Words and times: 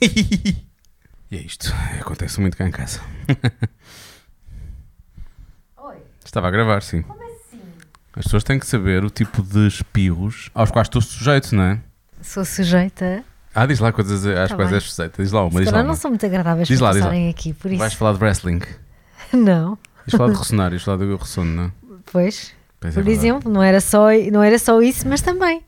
e 1.30 1.36
é 1.36 1.40
isto. 1.40 1.72
Acontece 2.00 2.40
muito 2.40 2.56
cá 2.56 2.66
em 2.66 2.70
casa. 2.70 3.00
Oi, 5.78 5.96
Estava 6.24 6.48
a 6.48 6.50
gravar, 6.50 6.82
sim. 6.82 7.02
como 7.02 7.22
assim? 7.22 7.60
As 8.14 8.24
pessoas 8.24 8.44
têm 8.44 8.58
que 8.58 8.66
saber 8.66 9.04
o 9.04 9.10
tipo 9.10 9.42
de 9.42 9.66
espirros 9.66 10.50
aos 10.54 10.70
quais 10.70 10.86
estou 10.86 11.00
sujeito, 11.02 11.54
não 11.54 11.62
é? 11.64 11.80
Sou 12.22 12.44
sujeita. 12.44 13.24
Ah, 13.54 13.66
diz 13.66 13.78
lá 13.78 13.92
coisas 13.92 14.24
às 14.26 14.50
Tá 14.50 14.56
quais 14.56 14.70
bem. 14.70 14.76
és 14.78 14.90
sujeita. 14.90 15.22
Diz 15.22 15.32
lá 15.32 15.42
uma, 15.42 15.50
Se 15.58 15.64
diz 15.64 15.72
lá 15.72 15.78
uma. 15.78 15.84
não 15.84 15.94
são 15.94 16.10
muito 16.10 16.26
agradáveis 16.26 16.68
Diz 16.68 16.78
para 16.78 16.88
lá, 16.88 16.92
diz 16.92 17.02
passarem 17.02 17.28
aqui, 17.30 17.52
por 17.54 17.70
isso. 17.70 17.78
Vais 17.78 17.94
falar 17.94 18.12
de 18.14 18.18
wrestling. 18.22 18.60
Não, 19.32 19.76
Vais 20.06 20.12
falar 20.16 20.30
de 20.32 20.38
ressonar, 20.38 20.70
vais 20.70 20.82
falar 20.84 20.98
do 20.98 21.16
ressono, 21.16 21.50
não 21.50 21.64
é? 21.64 21.72
pois. 22.12 22.54
Pois 22.78 22.96
é 22.96 23.02
Por 23.02 23.08
exemplo, 23.10 23.50
não 23.50 23.60
era, 23.60 23.80
só, 23.80 24.06
não 24.30 24.40
era 24.40 24.56
só 24.56 24.80
isso, 24.80 25.08
mas 25.08 25.20
também. 25.20 25.64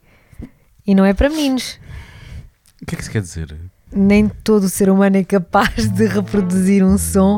E 0.87 0.95
não 0.95 1.05
é 1.05 1.13
para 1.13 1.29
meninos. 1.29 1.81
O 2.81 2.87
que 2.87 2.95
é 2.95 2.97
que 2.97 3.03
isso 3.03 3.11
quer 3.11 3.21
dizer? 3.23 3.57
Nem 3.93 4.29
todo 4.29 4.69
ser 4.69 4.91
humano 4.91 5.17
é 5.17 5.25
capaz 5.25 5.89
de 5.89 6.07
reproduzir 6.07 6.85
um 6.85 6.99
som 6.99 7.37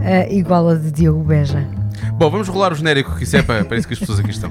eh, 0.00 0.32
igual 0.34 0.68
ao 0.68 0.76
de 0.76 0.90
Diogo 0.90 1.22
Beja. 1.24 1.66
Bom, 2.14 2.30
vamos 2.30 2.48
rolar 2.48 2.72
o 2.72 2.74
genérico, 2.76 3.16
que 3.16 3.24
isso 3.24 3.36
é 3.36 3.42
para, 3.42 3.64
para 3.64 3.76
isso 3.76 3.86
que 3.88 3.94
as 3.94 4.00
pessoas 4.00 4.20
aqui 4.20 4.30
estão. 4.30 4.50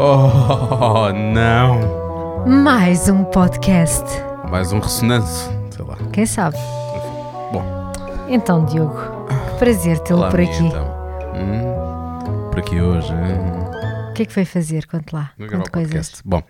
Oh, 0.00 1.12
não! 1.12 2.46
Mais 2.46 3.08
um 3.08 3.24
podcast. 3.24 4.04
Mais 4.50 4.72
um 4.72 4.78
ressonância, 4.80 5.50
sei 5.70 5.84
lá. 5.84 5.96
Quem 6.12 6.26
sabe? 6.26 6.56
Bom, 7.52 7.64
Então, 8.28 8.64
Diogo, 8.64 8.94
que 9.52 9.58
prazer 9.58 9.98
tê-lo 10.00 10.28
por 10.30 10.40
aqui. 10.40 10.62
então. 10.62 10.86
Hum, 11.34 12.50
por 12.50 12.58
aqui 12.60 12.80
hoje. 12.80 13.12
hum. 13.12 14.10
O 14.10 14.12
que 14.14 14.22
é 14.22 14.26
que 14.26 14.32
foi 14.32 14.44
fazer? 14.44 14.86
Conte 14.86 15.12
lá. 15.14 15.30
Vou 15.38 15.46
gravar 15.48 15.64
Conte 15.64 15.68
o 15.68 15.72
coisas. 15.72 15.92
podcast. 15.92 16.22
Bom, 16.24 16.42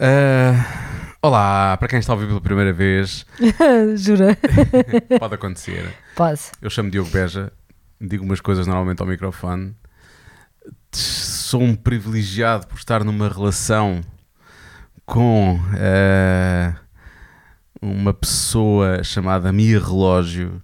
ah, 0.00 1.16
olá, 1.22 1.76
para 1.76 1.88
quem 1.88 1.98
está 1.98 2.12
a 2.12 2.16
ouvir 2.16 2.26
pela 2.28 2.40
primeira 2.40 2.72
vez, 2.72 3.24
Jura? 3.96 4.36
pode 5.18 5.34
acontecer. 5.34 5.92
Pode. 6.16 6.40
Eu 6.60 6.70
chamo 6.70 6.90
Diogo 6.90 7.10
Beja, 7.10 7.52
digo 8.00 8.24
umas 8.24 8.40
coisas 8.40 8.66
normalmente 8.66 9.00
ao 9.00 9.06
microfone. 9.06 9.74
Sou 10.92 11.60
um 11.62 11.74
privilegiado 11.74 12.66
por 12.66 12.78
estar 12.78 13.04
numa 13.04 13.28
relação 13.28 14.00
com 15.04 15.60
ah, 15.78 16.74
uma 17.82 18.14
pessoa 18.14 19.02
chamada 19.04 19.52
Mia 19.52 19.78
Relógio. 19.78 20.62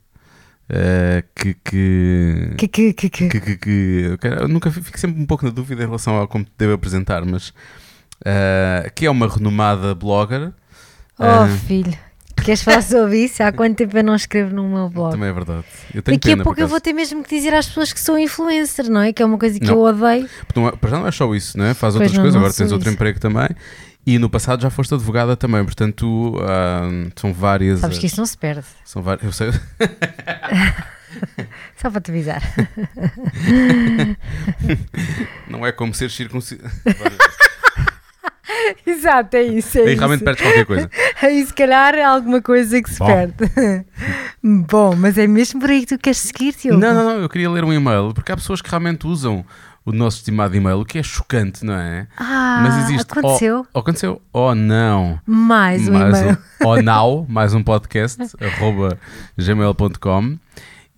ah, 0.68 1.22
que, 1.34 1.54
que, 1.54 2.54
Que, 2.56 2.68
que, 2.68 2.92
que, 2.94 3.10
que. 3.10 3.28
que, 3.28 3.40
que, 3.40 3.56
que- 4.18 4.26
eu 4.28 4.48
nunca 4.48 4.70
fi- 4.70 4.82
fico 4.82 4.98
sempre 4.98 5.20
um 5.20 5.26
pouco 5.26 5.44
na 5.44 5.50
dúvida 5.50 5.82
em 5.82 5.86
relação 5.86 6.20
a 6.22 6.26
como 6.28 6.44
te 6.44 6.52
devo 6.56 6.72
apresentar, 6.74 7.24
mas 7.24 7.52
ah, 8.24 8.88
que 8.94 9.06
é 9.06 9.10
uma 9.10 9.28
renomada 9.28 9.94
blogger. 9.94 10.52
Oh, 11.18 11.24
Ah, 11.24 11.48
filho. 11.66 11.92
Queres 12.42 12.62
falar 12.62 12.82
sobre 12.82 13.18
isso? 13.24 13.42
Há 13.42 13.52
quanto 13.52 13.76
tempo 13.76 13.94
eu 13.98 14.02
não 14.02 14.14
escrevo 14.14 14.54
no 14.54 14.66
meu 14.66 14.88
blog? 14.88 15.10
também 15.12 15.28
é 15.28 15.32
verdade. 15.32 15.62
Eu 15.94 16.00
tenho 16.00 16.16
Daqui 16.18 16.32
a 16.32 16.42
pouco 16.42 16.58
eu 16.58 16.66
vou 16.66 16.80
ter 16.80 16.94
mesmo 16.94 17.22
que 17.22 17.36
dizer 17.36 17.52
às 17.52 17.66
pessoas 17.66 17.92
que 17.92 18.00
sou 18.00 18.18
influencer, 18.18 18.88
não 18.88 19.02
é? 19.02 19.12
Que 19.12 19.22
é 19.22 19.26
uma 19.26 19.36
coisa 19.36 19.60
que 19.60 19.66
Não. 19.66 19.74
eu 19.74 19.80
odeio. 19.80 20.26
É- 20.26 20.76
para 20.76 20.90
já 20.90 20.98
não 20.98 21.06
é 21.06 21.10
só 21.12 21.34
isso, 21.34 21.58
não 21.58 21.66
é? 21.66 21.74
Faz 21.74 21.94
Pois 21.94 21.96
outras 21.96 22.12
não, 22.14 22.22
coisas, 22.22 22.34
não 22.34 22.40
agora 22.40 22.54
tens 22.54 22.72
outro 22.72 22.88
isso. 22.88 22.94
emprego 22.94 23.20
também. 23.20 23.48
E 24.06 24.18
no 24.18 24.30
passado 24.30 24.62
já 24.62 24.70
foste 24.70 24.94
advogada 24.94 25.36
também, 25.36 25.62
portanto 25.62 26.34
ah, 26.40 26.88
são 27.14 27.30
várias. 27.34 27.80
Sabes 27.80 27.98
que 27.98 28.06
isso 28.06 28.16
não 28.16 28.24
se 28.24 28.38
perde. 28.38 28.64
São 28.86 29.02
várias. 29.02 29.22
Eu 29.26 29.32
sei. 29.32 29.50
Só 31.76 31.90
para 31.90 32.00
te 32.00 32.10
avisar. 32.10 32.40
Não 35.48 35.66
é 35.66 35.72
como 35.72 35.92
ser 35.92 36.10
circuncidado. 36.10 36.72
Exato, 38.86 39.36
é 39.36 39.42
isso. 39.42 39.78
É 39.78 39.82
Aí 39.82 39.88
isso. 39.90 39.98
realmente 39.98 40.24
perdes 40.24 40.42
qualquer 40.42 40.64
coisa. 40.66 40.90
Aí 41.22 41.44
se 41.44 41.52
calhar 41.54 41.94
é 41.94 42.04
alguma 42.04 42.40
coisa 42.42 42.80
que 42.82 42.90
se 42.90 42.98
Bom. 42.98 43.06
perde. 43.06 43.34
Bom, 44.68 44.94
mas 44.96 45.18
é 45.18 45.26
mesmo 45.26 45.60
por 45.60 45.70
aí 45.70 45.80
que 45.80 45.96
tu 45.96 45.98
queres 46.00 46.18
seguir, 46.18 46.54
Diogo? 46.54 46.80
Não, 46.80 46.94
não, 46.94 47.04
não, 47.04 47.20
eu 47.20 47.28
queria 47.28 47.50
ler 47.50 47.64
um 47.64 47.72
e-mail, 47.72 48.12
porque 48.14 48.32
há 48.32 48.36
pessoas 48.36 48.62
que 48.62 48.70
realmente 48.70 49.06
usam 49.06 49.44
o 49.84 49.92
nosso 49.92 50.18
estimado 50.18 50.54
e-mail, 50.56 50.80
o 50.80 50.84
que 50.84 50.98
é 50.98 51.02
chocante, 51.02 51.64
não 51.64 51.74
é? 51.74 52.06
Ah, 52.16 52.60
Mas 52.62 52.84
existe. 52.84 53.10
aconteceu 53.10 53.66
Oh, 53.72 53.78
aconteceu. 53.78 54.22
Oh, 54.32 54.54
não. 54.54 55.18
mais 55.26 55.88
um 55.88 55.92
mais 55.92 56.18
e-mail. 56.20 56.38
um, 56.62 56.66
oh, 56.66 56.82
now, 56.82 57.26
mais 57.28 57.54
um 57.54 57.62
podcast, 57.62 58.18
arroba 58.40 58.98
gmail.com. 59.36 60.38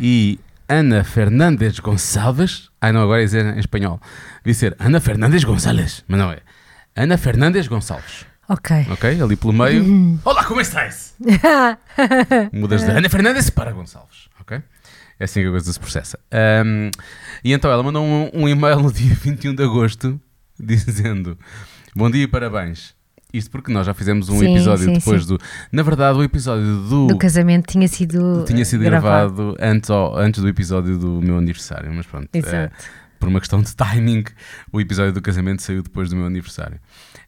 E 0.00 0.38
Ana 0.68 1.04
Fernandes 1.04 1.78
Gonçalves. 1.80 2.70
Ai 2.80 2.92
não, 2.92 3.02
agora 3.02 3.22
é 3.22 3.24
dizer 3.24 3.44
em 3.56 3.58
espanhol. 3.60 4.00
Devia 4.44 4.54
ser 4.54 4.76
Ana 4.78 5.00
Fernandes 5.00 5.44
Gonçalves, 5.44 6.04
mas 6.08 6.18
não 6.18 6.30
é. 6.30 6.38
Ana 6.96 7.16
Fernandes 7.16 7.66
Gonçalves. 7.68 8.26
Ok. 8.48 8.86
Ok? 8.90 9.22
Ali 9.22 9.36
pelo 9.36 9.52
meio. 9.52 10.18
Olá, 10.24 10.44
como 10.44 10.60
estás? 10.60 11.14
Mudas 12.52 12.82
de 12.84 12.90
Ana 12.90 13.08
Fernandes 13.08 13.48
para 13.50 13.72
Gonçalves. 13.72 14.28
Ok? 14.40 14.60
É 15.18 15.24
assim 15.24 15.40
que 15.42 15.46
a 15.46 15.50
coisa 15.50 15.72
se 15.72 15.78
processa. 15.80 16.18
Ahm, 16.30 16.90
e 17.44 17.52
então 17.52 17.70
ela 17.70 17.82
mandou 17.82 18.04
um, 18.04 18.30
um 18.34 18.48
e-mail 18.48 18.80
no 18.80 18.92
dia 18.92 19.14
21 19.22 19.54
de 19.54 19.62
agosto 19.62 20.20
dizendo: 20.58 21.38
Bom 21.94 22.10
dia 22.10 22.24
e 22.24 22.26
parabéns. 22.26 22.94
Isto 23.32 23.50
porque 23.50 23.72
nós 23.72 23.86
já 23.86 23.94
fizemos 23.94 24.28
um 24.28 24.38
Sim, 24.40 24.52
episódio 24.54 24.84
sim, 24.84 24.92
depois 24.92 25.22
sim. 25.22 25.28
do. 25.28 25.38
Na 25.70 25.82
verdade, 25.82 26.18
o 26.18 26.22
episódio 26.22 26.76
do. 26.86 27.06
Do 27.06 27.16
casamento 27.16 27.72
tinha 27.72 27.88
sido, 27.88 28.44
tinha 28.46 28.62
sido 28.62 28.84
gravado, 28.84 29.56
antes, 29.58 29.88
ao- 29.88 30.14
antes 30.18 30.42
do 30.42 30.48
episódio 30.48 30.98
do 30.98 31.22
meu 31.22 31.38
aniversário, 31.38 31.90
mas 31.94 32.04
pronto. 32.04 32.28
eh, 32.34 32.38
Exato. 32.38 32.74
Por 33.22 33.28
uma 33.28 33.38
questão 33.38 33.62
de 33.62 33.72
timing, 33.76 34.24
o 34.72 34.80
episódio 34.80 35.12
do 35.12 35.22
casamento 35.22 35.62
saiu 35.62 35.80
depois 35.80 36.10
do 36.10 36.16
meu 36.16 36.26
aniversário. 36.26 36.80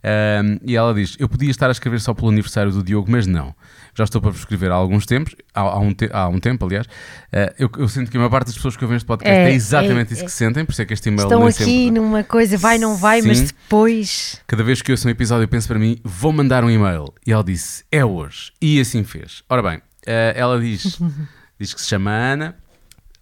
Ahm, 0.02 0.58
e 0.66 0.74
ela 0.76 0.92
diz: 0.92 1.14
Eu 1.20 1.28
podia 1.28 1.50
estar 1.50 1.68
a 1.68 1.70
escrever 1.70 2.00
só 2.00 2.12
pelo 2.12 2.28
aniversário 2.30 2.72
do 2.72 2.82
Diogo, 2.82 3.08
mas 3.10 3.28
não. 3.28 3.54
Já 3.96 4.02
estou 4.02 4.20
para 4.20 4.30
vos 4.32 4.40
escrever 4.40 4.72
há 4.72 4.74
alguns 4.74 5.06
tempos, 5.06 5.36
há, 5.54 5.60
há 5.60 5.78
um, 5.78 5.94
te- 5.94 6.10
há 6.12 6.26
um 6.28 6.40
tempo, 6.40 6.66
aliás. 6.66 6.84
Ah, 7.32 7.54
eu, 7.56 7.70
eu 7.78 7.88
sinto 7.88 8.10
que 8.10 8.16
a 8.16 8.20
maior 8.20 8.28
parte 8.28 8.46
das 8.46 8.56
pessoas 8.56 8.76
que 8.76 8.82
ouvem 8.84 8.96
este 8.96 9.06
podcast 9.06 9.32
é, 9.38 9.50
É, 9.50 9.54
exatamente 9.54 10.10
é, 10.10 10.14
isso 10.14 10.22
é. 10.22 10.26
que 10.26 10.32
sentem, 10.32 10.64
por 10.64 10.72
isso 10.72 10.82
é 10.82 10.84
que 10.84 10.92
este 10.94 11.08
e-mail 11.08 11.22
Estão 11.28 11.46
aqui 11.46 11.52
sempre. 11.64 11.90
numa 11.92 12.24
coisa, 12.24 12.58
vai, 12.58 12.76
não 12.76 12.96
vai, 12.96 13.22
mas 13.22 13.38
Sim. 13.38 13.44
depois. 13.46 14.40
Cada 14.48 14.64
vez 14.64 14.82
que 14.82 14.90
eu 14.90 14.94
ouço 14.94 15.06
um 15.06 15.10
episódio, 15.12 15.44
eu 15.44 15.48
penso 15.48 15.68
para 15.68 15.78
mim: 15.78 15.96
vou 16.02 16.32
mandar 16.32 16.64
um 16.64 16.70
e-mail. 16.70 17.04
E 17.24 17.30
ela 17.32 17.44
disse: 17.44 17.84
é 17.92 18.04
hoje. 18.04 18.50
E 18.60 18.80
assim 18.80 19.04
fez. 19.04 19.44
Ora 19.48 19.62
bem, 19.62 19.80
eh, 20.06 20.34
ela 20.36 20.60
diz, 20.60 20.98
diz 21.58 21.72
que 21.72 21.80
se 21.80 21.86
chama 21.86 22.10
Ana. 22.10 22.56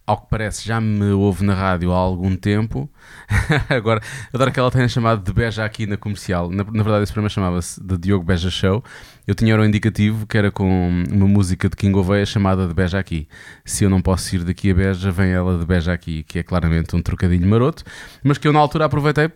Ao 0.05 0.17
que 0.17 0.27
parece, 0.29 0.67
já 0.67 0.81
me 0.81 1.11
ouve 1.11 1.45
na 1.45 1.53
rádio 1.53 1.93
há 1.93 1.97
algum 1.97 2.35
tempo. 2.35 2.89
Agora, 3.69 4.01
adoro 4.33 4.51
que 4.51 4.59
ela 4.59 4.69
tenha 4.69 4.87
chamado 4.89 5.23
de 5.23 5.31
Beja 5.31 5.63
aqui 5.63 5.85
na 5.85 5.95
comercial. 5.95 6.49
Na, 6.49 6.63
na 6.63 6.83
verdade, 6.83 7.03
esse 7.03 7.13
programa 7.13 7.29
chamava-se 7.29 7.81
de 7.81 7.97
Diogo 7.97 8.25
Beja 8.25 8.49
Show. 8.49 8.83
Eu 9.25 9.33
tinha 9.33 9.57
o 9.57 9.63
indicativo 9.63 10.27
que 10.27 10.37
era 10.37 10.51
com 10.51 11.05
uma 11.09 11.27
música 11.27 11.69
de 11.69 11.77
King 11.77 11.97
Oveia 11.97 12.25
chamada 12.25 12.67
de 12.67 12.73
Beja 12.73 12.99
aqui. 12.99 13.29
Se 13.63 13.85
eu 13.85 13.89
não 13.89 14.01
posso 14.01 14.35
ir 14.35 14.43
daqui 14.43 14.71
a 14.71 14.73
Beja, 14.73 15.09
vem 15.09 15.31
ela 15.31 15.57
de 15.57 15.65
Beja 15.65 15.93
aqui, 15.93 16.23
que 16.23 16.39
é 16.39 16.43
claramente 16.43 16.93
um 16.95 17.01
trocadilho 17.01 17.47
maroto, 17.47 17.85
mas 18.21 18.37
que 18.37 18.45
eu 18.45 18.51
na 18.51 18.59
altura 18.59 18.85
aproveitei 18.85 19.31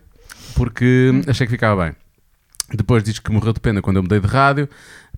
porque 0.57 1.11
achei 1.27 1.45
que 1.45 1.51
ficava 1.51 1.85
bem. 1.85 1.95
Depois 2.73 3.01
diz 3.01 3.19
que 3.19 3.31
morreu 3.31 3.53
de 3.53 3.61
pena 3.61 3.81
quando 3.81 3.97
eu 3.97 4.03
mudei 4.03 4.19
de 4.19 4.27
rádio, 4.27 4.67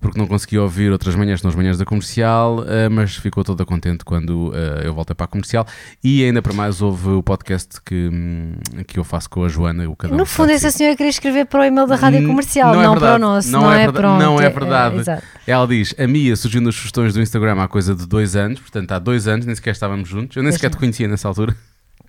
porque 0.00 0.18
não 0.18 0.26
conseguia 0.26 0.62
ouvir 0.62 0.90
outras 0.90 1.14
manhãs, 1.14 1.42
não 1.42 1.50
as 1.50 1.54
manhãs 1.54 1.76
da 1.78 1.84
comercial, 1.84 2.64
eh, 2.66 2.88
mas 2.88 3.16
ficou 3.16 3.44
toda 3.44 3.64
contente 3.66 4.04
quando 4.04 4.50
eh, 4.54 4.86
eu 4.86 4.94
voltei 4.94 5.14
para 5.14 5.24
a 5.24 5.28
comercial. 5.28 5.66
E 6.02 6.24
ainda 6.24 6.40
para 6.40 6.52
mais 6.54 6.80
houve 6.80 7.08
o 7.10 7.22
podcast 7.22 7.80
que, 7.84 8.08
hum, 8.12 8.54
que 8.86 8.98
eu 8.98 9.04
faço 9.04 9.28
com 9.28 9.44
a 9.44 9.48
Joana. 9.48 9.88
O 9.88 9.94
Cada 9.94 10.14
Um 10.14 10.16
No 10.16 10.24
fundo, 10.26 10.50
essa 10.52 10.70
senhora 10.70 10.96
queria 10.96 11.10
escrever 11.10 11.44
para 11.46 11.60
o 11.60 11.64
e-mail 11.64 11.86
da 11.86 11.96
rádio 11.96 12.20
N- 12.20 12.26
comercial, 12.26 12.74
não 12.74 12.82
não, 12.82 12.82
é 12.82 12.84
para 12.86 12.96
o 12.96 13.00
verdade. 13.00 13.20
nosso. 13.20 13.50
Não 13.50 13.60
Não, 13.60 13.70
é 13.72 13.74
é, 13.74 13.78
verda- 13.84 14.00
pronto. 14.00 14.18
não 14.22 14.40
é 14.40 14.44
é- 14.46 14.50
verdade. 14.50 14.96
exato. 15.00 15.22
Ela 15.46 15.66
diz: 15.66 15.94
A 15.98 16.06
Mia 16.06 16.34
surgiu 16.36 16.60
nas 16.60 16.74
sugestões 16.74 17.12
do 17.14 17.20
Instagram 17.20 17.60
há 17.62 17.68
coisa 17.68 17.94
de 17.94 18.06
dois 18.06 18.34
anos, 18.36 18.58
portanto 18.60 18.90
há 18.92 18.98
dois 18.98 19.28
anos, 19.28 19.44
nem 19.46 19.54
sequer 19.54 19.72
estávamos 19.72 20.08
juntos. 20.08 20.36
Eu 20.36 20.42
nem 20.42 20.50
sequer 20.52 20.70
te 20.70 20.74
não. 20.74 20.80
conhecia 20.80 21.06
nessa 21.08 21.28
altura. 21.28 21.54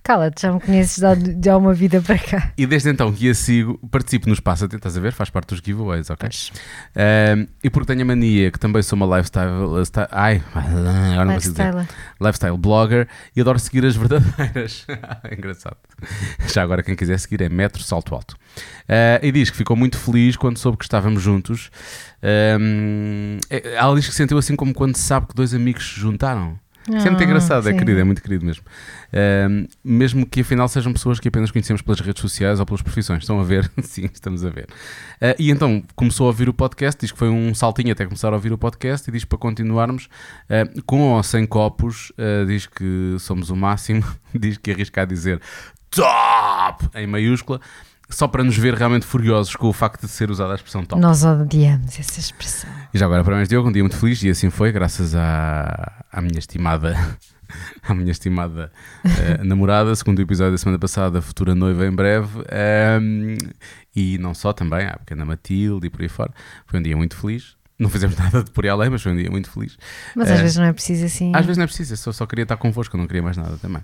Cala-te, 0.04 0.42
já 0.42 0.52
me 0.52 0.60
conheces 0.60 0.98
de 0.98 1.06
há- 1.06 1.14
de 1.14 1.50
há 1.50 1.56
uma 1.56 1.74
vida 1.76 2.02
para 2.02 2.18
cá. 2.18 2.52
E 2.58 2.66
desde 2.66 2.90
então 2.90 3.14
que 3.14 3.30
a 3.30 3.36
sigo, 3.36 3.78
participo 3.92 4.28
nos 4.28 4.40
passatempo, 4.40 4.78
estás 4.78 4.98
a 4.98 5.00
ver? 5.00 5.14
Faz 5.14 5.30
parte 5.30 5.50
dos 5.50 5.60
giveaways, 5.64 6.10
ok? 6.10 6.28
Um, 6.96 7.48
e 7.64 7.70
porque 7.70 7.86
tenho 7.94 8.02
a 8.02 8.06
mania 8.06 8.52
que 8.52 8.58
também 8.60 8.82
sou 8.82 8.98
uma 8.98 9.18
lifestyle. 9.18 9.80
sta- 9.86 10.10
ai, 10.12 10.42
agora 10.56 11.26
não 11.26 11.34
consigo 11.36 11.54
dizer. 11.54 11.66
Lifestyle. 11.74 11.88
Lifestyle 12.20 12.58
blogger 12.58 13.08
e 13.36 13.42
adoro 13.42 13.60
seguir 13.60 13.86
as 13.86 13.96
verdadeiras. 13.96 14.88
Engraçado. 15.32 15.78
Já 16.52 16.64
agora, 16.64 16.82
quem 16.82 16.96
quiser 16.96 17.20
seguir 17.20 17.42
é 17.42 17.50
Metro 17.50 17.84
Salto 17.84 18.16
Alto. 18.16 18.32
Uh, 18.90 19.22
e 19.24 19.32
diz 19.32 19.52
que 19.52 19.58
ficou 19.58 19.76
muito 19.78 19.98
feliz 20.00 20.36
quando 20.36 20.58
soube 20.58 20.78
que 20.80 20.84
estávamos 20.84 21.22
juntos. 21.22 21.70
Um, 22.24 23.38
é- 23.50 23.76
ela 23.76 23.96
diz 23.96 24.08
que 24.08 24.16
sentiu 24.16 24.38
assim 24.40 24.56
como 24.56 24.74
quando 24.74 24.96
se 24.96 25.04
sabe 25.04 25.28
que 25.28 25.36
dois 25.36 25.54
amigos 25.54 25.94
se 25.94 26.00
juntaram. 26.00 26.60
Isso 26.98 27.08
é 27.08 27.10
muito 27.10 27.22
Ah, 27.22 27.26
engraçado, 27.26 27.68
é 27.70 27.72
sim. 27.72 27.78
querido, 27.78 28.00
é 28.00 28.04
muito 28.04 28.22
querido 28.22 28.46
mesmo. 28.46 28.64
Um, 29.50 29.68
mesmo 29.84 30.26
que 30.26 30.42
afinal 30.42 30.68
sejam 30.68 30.92
pessoas 30.94 31.20
que 31.20 31.28
apenas 31.28 31.52
conhecemos 31.52 31.82
pelas 31.82 32.00
redes 32.00 32.22
sociais 32.22 32.60
ou 32.60 32.66
pelas 32.66 32.82
profissões. 32.82 33.24
Estão 33.24 33.40
a 33.40 33.44
ver? 33.44 33.70
Sim, 33.84 34.10
estamos 34.14 34.44
a 34.46 34.50
ver. 34.50 34.68
Uh, 35.22 35.36
e 35.40 35.52
então 35.52 35.84
começou 35.96 36.26
a 36.26 36.28
ouvir 36.28 36.48
o 36.50 36.54
podcast, 36.54 37.00
diz 37.00 37.12
que 37.12 37.18
foi 37.18 37.30
um 37.30 37.54
saltinho 37.54 37.92
até 37.92 38.06
começar 38.06 38.30
a 38.30 38.36
ouvir 38.36 38.52
o 38.54 38.58
podcast 38.58 39.10
e 39.10 39.14
diz 39.14 39.26
para 39.26 39.38
continuarmos 39.38 40.06
uh, 40.46 40.82
com 40.84 41.02
ou 41.14 41.24
sem 41.24 41.46
copos. 41.46 42.12
uh, 42.12 42.46
diz 42.46 42.68
que 42.68 43.16
somos 43.20 43.50
o 43.50 43.56
máximo, 43.56 44.04
diz 44.34 44.58
que 44.58 44.72
arrisca 44.72 45.02
a 45.02 45.06
dizer 45.06 45.42
top 45.90 46.90
em 46.96 47.06
maiúscula. 47.06 47.60
Só 48.12 48.28
para 48.28 48.44
nos 48.44 48.56
ver 48.58 48.74
realmente 48.76 49.06
furiosos 49.06 49.56
com 49.56 49.68
o 49.68 49.74
facto 49.74 50.02
de 50.06 50.12
ser 50.12 50.30
usada 50.30 50.52
a 50.52 50.56
expressão 50.56 50.86
top. 50.86 51.02
Nós 51.02 51.24
odiamos 51.24 51.98
essa 52.00 52.20
expressão. 52.20 52.70
E 52.94 52.98
já 53.00 53.06
agora, 53.06 53.24
parabéns 53.24 53.50
Diogo, 53.50 53.70
um 53.70 53.72
dia 53.72 53.82
muito 53.82 53.98
feliz 53.98 54.22
e 54.24 54.30
assim 54.30 54.50
foi, 54.50 54.72
graças 54.72 55.16
à, 55.16 56.04
à 56.12 56.22
minha 56.22 56.38
estimada, 56.40 56.96
à 57.84 57.94
minha 57.94 58.12
estimada 58.12 58.72
eh, 59.04 59.44
namorada, 59.44 59.96
segundo 59.96 60.20
o 60.20 60.22
episódio 60.22 60.52
da 60.52 60.58
semana 60.58 60.78
passada, 60.78 61.22
futura 61.22 61.56
noiva 61.56 61.86
em 61.88 61.92
breve, 61.92 62.44
ehm, 62.52 63.38
e 63.96 64.18
não 64.18 64.34
só 64.34 64.54
também, 64.54 64.86
à 64.88 64.98
pequena 64.98 65.26
Matilde 65.26 65.88
e 65.88 65.90
por 65.90 66.02
aí 66.02 66.10
fora. 66.10 66.32
Foi 66.68 66.80
um 66.80 66.84
dia 66.84 66.96
muito 66.96 67.16
feliz. 67.16 67.56
Não 67.80 67.90
fizemos 67.90 68.16
nada 68.20 68.44
de 68.44 68.52
por 68.52 68.64
aí 68.64 68.70
além, 68.70 68.90
mas 68.90 69.02
foi 69.02 69.12
um 69.12 69.16
dia 69.16 69.32
muito 69.32 69.50
feliz. 69.50 69.78
Mas 70.16 70.30
às 70.30 70.40
Eh, 70.40 70.42
vezes 70.44 70.58
não 70.58 70.66
é 70.66 70.74
preciso 70.74 71.06
assim. 71.06 71.32
Às 71.36 71.46
vezes 71.46 71.58
não 71.58 71.64
é 71.64 71.68
preciso, 71.68 71.94
eu 71.94 71.98
só, 71.98 72.12
só 72.12 72.26
queria 72.26 72.44
estar 72.44 72.58
convosco, 72.58 72.96
eu 72.96 73.00
não 73.00 73.08
queria 73.08 73.24
mais 73.24 73.38
nada 73.38 73.58
também. 73.58 73.82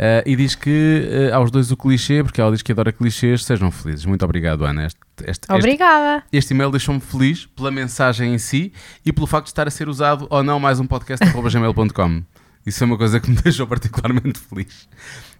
Eh, 0.00 0.22
e 0.26 0.36
diz 0.36 0.54
que 0.54 1.08
eh, 1.10 1.32
aos 1.32 1.50
dois 1.50 1.72
o 1.72 1.76
clichê, 1.76 2.22
porque 2.22 2.40
ela 2.40 2.52
diz 2.52 2.62
que 2.62 2.70
adora 2.70 2.92
clichês, 2.92 3.44
sejam 3.44 3.68
felizes. 3.70 4.04
Muito 4.04 4.24
obrigado, 4.24 4.64
Ana. 4.64 4.86
Este, 4.86 5.00
este, 5.18 5.30
este, 5.30 5.52
Obrigada. 5.52 6.22
este 6.32 6.54
e-mail 6.54 6.70
deixou-me 6.70 7.00
feliz 7.00 7.46
pela 7.46 7.70
mensagem 7.70 8.32
em 8.32 8.38
si 8.38 8.72
e 9.04 9.12
pelo 9.12 9.26
facto 9.26 9.46
de 9.46 9.50
estar 9.50 9.66
a 9.66 9.70
ser 9.70 9.88
usado 9.88 10.28
ou 10.30 10.42
não 10.44 10.60
mais 10.60 10.78
um 10.78 10.86
podcast 10.86 11.24
gmail.com. 11.34 12.22
Isso 12.64 12.78
foi 12.78 12.86
uma 12.86 12.96
coisa 12.96 13.18
que 13.18 13.28
me 13.28 13.36
deixou 13.42 13.66
particularmente 13.66 14.38
feliz. 14.38 14.88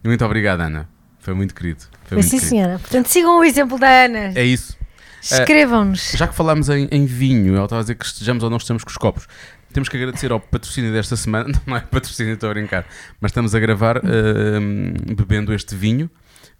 Muito 0.03 0.25
obrigado, 0.25 0.59
Ana. 0.61 0.89
Foi 1.19 1.33
muito 1.33 1.55
querido. 1.55 1.81
Foi 2.03 2.09
Foi 2.09 2.17
muito 2.17 2.25
sim, 2.29 2.37
querido. 2.37 2.49
senhora. 2.49 2.79
Portanto, 2.79 3.07
sigam 3.07 3.39
o 3.39 3.43
exemplo 3.45 3.79
da 3.79 3.87
Ana. 4.05 4.33
É 4.35 4.43
isso. 4.43 4.77
Escrevam-nos. 5.21 6.11
Já 6.15 6.27
que 6.27 6.35
falámos 6.35 6.69
em, 6.69 6.87
em 6.91 7.05
vinho, 7.05 7.55
ela 7.55 7.65
estava 7.65 7.81
a 7.81 7.83
dizer 7.83 7.95
que 7.95 8.05
estejamos 8.05 8.43
ou 8.43 8.49
não 8.49 8.57
estejamos 8.57 8.83
com 8.83 8.89
os 8.89 8.97
copos. 8.97 9.27
Temos 9.73 9.87
que 9.87 9.97
agradecer 9.97 10.31
ao 10.31 10.39
patrocínio 10.39 10.91
desta 10.91 11.15
semana. 11.15 11.53
Não 11.65 11.75
é 11.77 11.81
patrocínio, 11.81 12.33
estou 12.33 12.49
a 12.49 12.53
brincar. 12.53 12.85
Mas 13.21 13.31
estamos 13.31 13.53
a 13.53 13.59
gravar 13.59 14.01
hum, 14.03 14.93
bebendo 15.15 15.53
este 15.53 15.75
vinho 15.75 16.09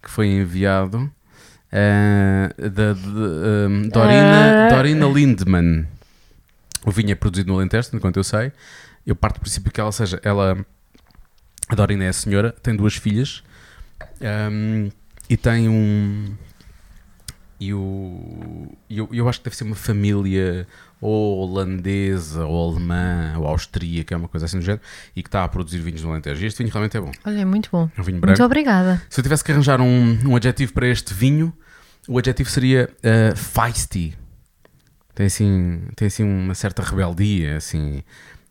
que 0.02 0.10
foi 0.10 0.26
enviado 0.28 1.10
ah, 1.72 2.52
da 2.58 2.92
de, 2.92 3.00
hum, 3.08 3.88
Dorina, 3.88 4.66
Ah. 4.66 4.74
Dorina 4.74 5.06
Lindman. 5.06 5.86
O 6.84 6.90
vinho 6.90 7.10
é 7.12 7.14
produzido 7.14 7.48
no 7.52 7.58
Alentejo, 7.58 7.90
enquanto 7.92 8.16
eu 8.16 8.24
sei. 8.24 8.52
Eu 9.06 9.14
parto 9.14 9.36
do 9.36 9.40
princípio 9.40 9.70
que 9.72 9.80
ela 9.80 9.92
seja. 9.92 10.20
Ela, 10.22 10.64
a 11.68 11.74
Dorina 11.74 12.04
é 12.04 12.08
a 12.08 12.12
senhora, 12.12 12.52
tem 12.62 12.74
duas 12.74 12.94
filhas 12.96 13.42
hum, 14.50 14.88
e 15.28 15.36
tem 15.36 15.68
um. 15.68 16.34
E 17.58 17.74
o, 17.74 18.72
e 18.88 18.96
eu, 18.96 19.08
eu 19.12 19.28
acho 19.28 19.40
que 19.40 19.44
deve 19.44 19.56
ser 19.56 19.64
uma 19.64 19.76
família 19.76 20.66
ou 21.00 21.38
holandesa, 21.38 22.44
ou 22.44 22.70
alemã, 22.72 23.34
ou 23.38 23.46
austríaca, 23.46 24.14
é 24.14 24.16
uma 24.18 24.28
coisa 24.28 24.46
assim 24.46 24.58
do 24.58 24.64
género, 24.64 24.82
e 25.16 25.22
que 25.22 25.28
está 25.28 25.44
a 25.44 25.48
produzir 25.48 25.78
vinhos 25.78 26.02
no 26.02 26.10
Alentejo. 26.10 26.42
E 26.42 26.46
este 26.46 26.58
vinho 26.58 26.70
realmente 26.70 26.96
é 26.96 27.00
bom. 27.00 27.10
Olha, 27.24 27.46
muito 27.46 27.70
bom. 27.72 27.88
É 27.96 28.00
um 28.00 28.04
vinho 28.04 28.16
Muito 28.16 28.20
branco. 28.26 28.42
obrigada. 28.42 29.02
Se 29.08 29.18
eu 29.20 29.22
tivesse 29.22 29.42
que 29.42 29.50
arranjar 29.52 29.80
um, 29.80 30.18
um 30.28 30.36
adjetivo 30.36 30.72
para 30.74 30.86
este 30.86 31.14
vinho, 31.14 31.52
o 32.06 32.18
adjetivo 32.18 32.50
seria 32.50 32.90
uh, 32.98 33.36
feisty. 33.36 34.14
Tem 35.14 35.26
assim, 35.26 35.82
tem 35.96 36.06
assim 36.06 36.22
uma 36.22 36.54
certa 36.54 36.82
rebeldia, 36.82 37.56
assim, 37.56 38.02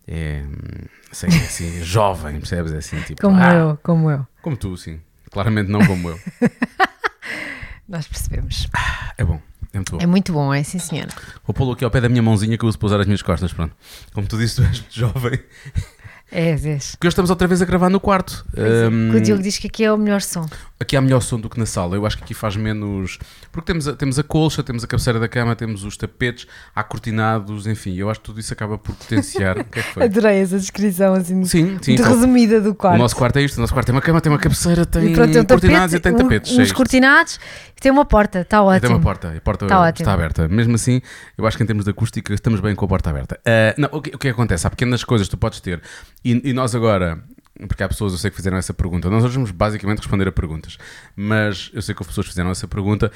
é, 0.06 0.44
sei, 1.12 1.28
assim 1.28 1.82
jovem, 1.84 2.38
percebes? 2.38 2.72
É 2.72 2.78
assim, 2.78 3.00
tipo, 3.02 3.22
Como 3.22 3.36
ah, 3.40 3.54
eu, 3.54 3.78
como 3.82 4.10
eu. 4.10 4.26
Como 4.42 4.56
tu, 4.56 4.76
sim. 4.76 5.00
Claramente 5.30 5.70
não 5.70 5.84
como 5.86 6.10
eu. 6.10 6.20
Nós 7.88 8.06
percebemos. 8.06 8.68
É 9.16 9.24
bom, 9.24 9.40
é 9.72 9.78
muito 9.78 9.92
bom. 9.92 9.98
É 10.02 10.06
muito 10.06 10.32
bom, 10.32 10.54
é 10.54 10.62
sim, 10.62 10.78
senhora. 10.78 11.08
Vou 11.46 11.54
pô-lo 11.54 11.72
aqui 11.72 11.84
ao 11.84 11.90
pé 11.90 12.00
da 12.00 12.08
minha 12.08 12.22
mãozinha 12.22 12.56
que 12.58 12.64
eu 12.64 12.68
uso 12.68 12.78
para 12.78 12.86
usar 12.86 13.00
as 13.00 13.06
minhas 13.06 13.22
costas, 13.22 13.52
pronto. 13.52 13.74
Como 14.12 14.26
tu 14.26 14.36
disse, 14.38 14.56
tu 14.56 14.62
és 14.62 14.80
muito 14.80 14.94
jovem. 14.94 15.38
É, 16.32 16.54
vês. 16.54 16.92
Porque 16.92 17.06
hoje 17.08 17.12
estamos 17.12 17.30
outra 17.30 17.48
vez 17.48 17.60
a 17.60 17.64
gravar 17.64 17.88
no 17.90 17.98
quarto. 17.98 18.44
Hum, 18.56 19.16
O 19.16 19.20
Diogo 19.20 19.42
diz 19.42 19.58
que 19.58 19.66
aqui 19.66 19.84
é 19.84 19.92
o 19.92 19.96
melhor 19.98 20.22
som. 20.22 20.46
Aqui 20.80 20.96
há 20.96 21.00
melhor 21.00 21.20
som 21.20 21.38
do 21.38 21.48
que 21.50 21.58
na 21.58 21.66
sala. 21.66 21.94
Eu 21.94 22.06
acho 22.06 22.16
que 22.16 22.24
aqui 22.24 22.32
faz 22.34 22.56
menos. 22.56 23.18
Porque 23.52 23.66
temos 23.72 23.86
a, 23.86 23.94
temos 23.94 24.18
a 24.18 24.22
colcha, 24.22 24.62
temos 24.62 24.82
a 24.82 24.86
cabeceira 24.86 25.20
da 25.20 25.28
cama, 25.28 25.54
temos 25.54 25.84
os 25.84 25.96
tapetes, 25.96 26.46
há 26.74 26.82
cortinados, 26.82 27.66
enfim. 27.66 27.94
Eu 27.96 28.08
acho 28.10 28.20
que 28.20 28.26
tudo 28.26 28.40
isso 28.40 28.52
acaba 28.52 28.78
por 28.78 28.94
potenciar. 28.94 29.58
o 29.58 29.64
que 29.64 29.78
é 29.78 29.82
que 29.82 29.92
foi? 29.94 30.02
Adorei 30.04 30.38
essa 30.40 30.58
descrição 30.58 31.14
assim 31.14 31.44
Sim, 31.44 31.78
sim. 31.82 31.92
então, 31.92 32.06
resumida 32.08 32.60
do 32.60 32.70
o 32.70 32.74
quarto. 32.74 32.98
nosso 32.98 33.14
quarto 33.16 33.36
é 33.38 33.42
isto. 33.42 33.58
O 33.58 33.60
nosso 33.60 33.72
quarto 33.72 33.86
tem 33.86 33.94
uma 33.94 34.00
cama, 34.02 34.20
tem 34.20 34.32
uma 34.32 34.38
cabeceira, 34.38 34.86
tem 34.86 35.10
e 35.10 35.12
pronto, 35.14 35.32
tem 35.32 35.42
um 35.42 35.44
cortinados 35.44 35.92
tapete, 35.92 35.96
e 35.96 36.00
tem 36.00 36.12
um- 36.14 36.16
tapetes. 36.28 36.58
é 36.58 36.62
uns 36.62 36.72
cortinados 36.72 37.38
e 37.76 37.80
tem 37.80 37.92
uma 37.92 38.04
porta. 38.04 38.40
Está 38.40 38.56
E 38.56 38.60
ótimo. 38.60 38.80
Tem 38.80 38.90
uma 38.90 39.00
porta, 39.00 39.28
a 39.36 39.40
porta 39.40 39.66
Tá 39.66 39.74
está 39.74 39.80
ótimo. 39.88 40.10
aberta. 40.10 40.48
Mesmo 40.48 40.74
assim, 40.74 41.02
eu 41.36 41.46
acho 41.46 41.56
que 41.56 41.62
em 41.62 41.66
termos 41.66 41.84
de 41.84 41.90
acústica 41.90 42.32
estamos 42.32 42.60
bem 42.60 42.74
com 42.74 42.84
a 42.84 42.88
porta 42.88 43.10
aberta. 43.10 43.38
Ah, 43.44 43.74
não, 43.76 43.88
o, 43.92 44.00
que, 44.00 44.14
o 44.14 44.18
que 44.18 44.28
acontece? 44.28 44.66
Há 44.66 44.70
pequenas 44.70 45.04
coisas 45.04 45.26
que 45.28 45.32
tu 45.32 45.38
podes 45.38 45.60
ter 45.60 45.80
e, 46.24 46.50
e 46.50 46.52
nós 46.52 46.74
agora, 46.74 47.18
porque 47.68 47.82
há 47.82 47.88
pessoas, 47.88 48.12
eu 48.12 48.18
sei 48.18 48.30
que 48.30 48.36
fizeram 48.36 48.56
essa 48.56 48.72
pergunta, 48.74 49.08
nós 49.10 49.24
hoje 49.24 49.34
vamos 49.34 49.50
basicamente 49.50 49.98
responder 49.98 50.28
a 50.28 50.32
perguntas, 50.32 50.76
mas 51.16 51.70
eu 51.74 51.82
sei 51.82 51.94
que 51.94 52.02
as 52.02 52.06
pessoas 52.06 52.26
fizeram 52.26 52.50
essa 52.50 52.66
pergunta. 52.68 53.10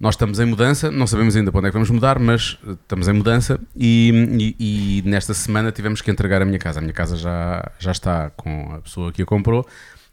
Nós 0.00 0.14
estamos 0.14 0.38
em 0.38 0.44
mudança, 0.44 0.92
não 0.92 1.08
sabemos 1.08 1.34
ainda 1.34 1.50
para 1.50 1.58
onde 1.58 1.66
é 1.66 1.70
que 1.70 1.74
vamos 1.74 1.90
mudar, 1.90 2.20
mas 2.20 2.56
eh, 2.64 2.70
estamos 2.70 3.08
em 3.08 3.12
mudança 3.12 3.58
e, 3.74 4.54
e- 4.60 4.98
e 4.98 5.02
nesta 5.08 5.34
semana 5.34 5.72
tivemos 5.72 6.00
que 6.00 6.08
entregar 6.08 6.40
a 6.40 6.44
minha 6.44 6.58
casa. 6.60 6.78
A 6.78 6.80
minha 6.82 6.92
casa 6.94 7.16
já, 7.16 7.68
já 7.80 7.90
está 7.90 8.30
com 8.30 8.74
a 8.74 8.78
pessoa 8.80 9.10
que 9.12 9.20
a 9.22 9.26
comprou 9.26 9.66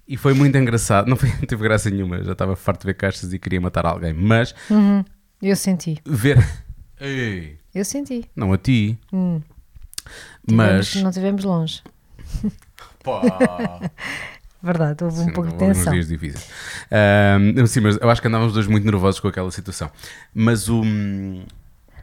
e 0.08 0.18
foi 0.18 0.34
muito 0.34 0.58
engraçado. 0.58 1.06
Não, 1.10 1.16
foi, 1.16 1.30
não 1.30 1.42
teve 1.48 1.62
graça 1.62 1.88
nenhuma, 1.92 2.24
já 2.24 2.32
estava 2.32 2.56
farto 2.56 2.82
de 2.82 2.88
ver 2.88 2.94
caixas 2.96 3.32
e 3.32 3.38
queria 3.38 3.62
matar 3.62 3.86
alguém, 3.86 4.12
mas 4.12 4.56
Uhum. 4.72 5.06
Eu 5.40 5.56
senti. 5.56 6.00
ver. 6.04 6.38
Ei, 7.00 7.60
Eu 7.74 7.86
senti. 7.86 8.26
não 8.36 8.54
a 8.54 8.58
ti, 8.58 8.98
Hum. 9.14 9.40
mas. 10.50 10.88
Tivemos- 10.88 11.04
Não 11.04 11.10
estivemos 11.12 11.44
longe. 11.44 11.84
Verdade, 14.64 15.04
houve 15.04 15.20
um 15.20 15.26
Sim, 15.26 15.34
pouco 15.34 15.52
de 15.52 15.58
tensão. 15.58 15.94
dias 15.94 16.08
difíceis. 16.08 16.50
Sim, 17.68 17.82
mas 17.82 17.98
eu 18.02 18.10
acho 18.10 18.20
que 18.22 18.28
andávamos 18.28 18.50
os 18.52 18.54
dois 18.56 18.68
muito 18.68 18.84
nervosos 18.86 19.20
com 19.20 19.28
aquela 19.28 19.52
situação. 19.52 19.92
Mas 20.34 20.68
o. 20.70 20.82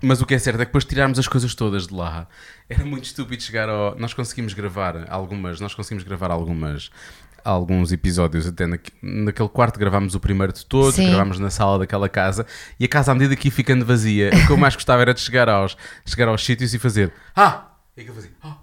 Mas 0.00 0.20
o 0.20 0.26
que 0.26 0.34
é 0.34 0.38
certo 0.38 0.56
é 0.56 0.64
que 0.64 0.66
depois 0.66 0.84
de 0.84 0.90
tirarmos 0.90 1.18
as 1.18 1.26
coisas 1.28 1.54
todas 1.54 1.86
de 1.88 1.94
lá, 1.94 2.26
era 2.68 2.84
muito 2.84 3.04
estúpido 3.04 3.42
chegar 3.42 3.68
ao. 3.68 3.96
Nós 3.98 4.14
conseguimos 4.14 4.52
gravar 4.54 5.08
algumas. 5.08 5.60
Nós 5.60 5.74
conseguimos 5.74 6.04
gravar 6.04 6.30
algumas. 6.30 6.90
Alguns 7.44 7.90
episódios 7.90 8.46
até 8.46 8.68
naque- 8.68 8.92
naquele 9.02 9.48
quarto 9.48 9.76
gravámos 9.76 10.14
o 10.14 10.20
primeiro 10.20 10.52
de 10.52 10.64
todos, 10.64 10.94
Sim. 10.94 11.08
gravámos 11.08 11.40
na 11.40 11.50
sala 11.50 11.80
daquela 11.80 12.08
casa 12.08 12.46
e 12.78 12.84
a 12.84 12.88
casa 12.88 13.10
à 13.10 13.14
medida 13.16 13.34
que 13.34 13.48
ia 13.48 13.52
ficando 13.52 13.84
vazia, 13.84 14.30
o 14.32 14.46
que 14.46 14.52
eu 14.52 14.56
mais 14.56 14.76
gostava 14.76 15.02
era 15.02 15.12
de 15.12 15.18
chegar 15.18 15.48
aos, 15.48 15.76
chegar 16.06 16.28
aos 16.28 16.44
sítios 16.44 16.72
e 16.72 16.78
fazer 16.78 17.12
Ah! 17.34 17.72
E 17.96 18.04
que 18.04 18.10
eu 18.10 18.14
fazia 18.14 18.30
ah, 18.44 18.58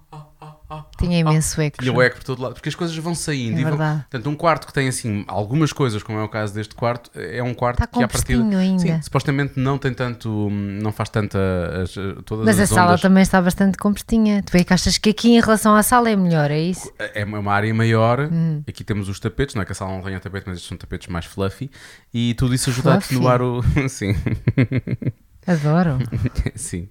Tinha 0.99 1.17
ah, 1.17 1.19
imenso 1.21 1.61
eco. 1.61 1.77
tinha 1.79 1.93
o 1.93 2.01
eco 2.01 2.17
por 2.17 2.23
todo 2.23 2.41
lado, 2.41 2.53
porque 2.53 2.69
as 2.69 2.75
coisas 2.75 2.95
vão 2.97 3.15
saindo. 3.15 3.59
É 3.59 3.63
vão- 3.63 3.77
portanto, 3.77 4.29
um 4.29 4.35
quarto 4.35 4.67
que 4.67 4.73
tem 4.73 4.87
assim 4.87 5.23
algumas 5.27 5.71
coisas, 5.73 6.03
como 6.03 6.19
é 6.19 6.23
o 6.23 6.29
caso 6.29 6.53
deste 6.53 6.75
quarto, 6.75 7.09
é 7.15 7.41
um 7.41 7.53
quarto 7.53 7.77
Está 7.83 7.87
que 7.87 7.99
partida. 8.07 8.39
postinho 8.39 8.57
ainda. 8.57 8.79
Sim, 8.81 9.01
supostamente 9.01 9.53
não 9.59 9.77
tem 9.77 9.93
tanto. 9.93 10.49
não 10.49 10.91
faz 10.91 11.09
tanta. 11.09 11.39
as- 11.83 11.93
todas 12.25 12.45
Mas 12.45 12.59
a 12.59 12.63
as 12.63 12.69
sala 12.69 12.89
ondas. 12.91 13.01
também 13.01 13.23
está 13.23 13.41
bastante 13.41 13.77
compostinha. 13.77 14.43
Tu 14.43 14.57
é 14.57 14.63
que 14.63 14.73
achas 14.73 14.97
que 14.97 15.09
aqui 15.09 15.31
em 15.31 15.39
relação 15.41 15.75
à 15.75 15.83
sala 15.83 16.09
é 16.09 16.15
melhor, 16.15 16.51
é 16.51 16.59
isso? 16.59 16.91
É 16.97 17.23
uma 17.25 17.51
área 17.53 17.73
maior. 17.73 18.29
Hum. 18.31 18.61
Aqui 18.67 18.83
temos 18.83 19.09
os 19.09 19.19
tapetes, 19.19 19.55
não 19.55 19.61
é 19.61 19.65
que 19.65 19.71
a 19.71 19.75
sala 19.75 19.91
não 19.93 20.01
tenha 20.01 20.19
tapete, 20.19 20.43
mas 20.47 20.55
estes 20.57 20.67
são 20.69 20.77
tapetes 20.77 21.07
mais 21.07 21.25
fluffy. 21.25 21.69
E 22.13 22.33
tudo 22.35 22.53
isso 22.53 22.69
ajuda 22.69 22.95
a 22.95 23.01
Fluffy? 23.01 23.15
atenuar 23.17 23.41
o. 23.41 23.61
Sim, 23.89 24.13
Adoro. 25.47 25.97
sim. 26.55 26.89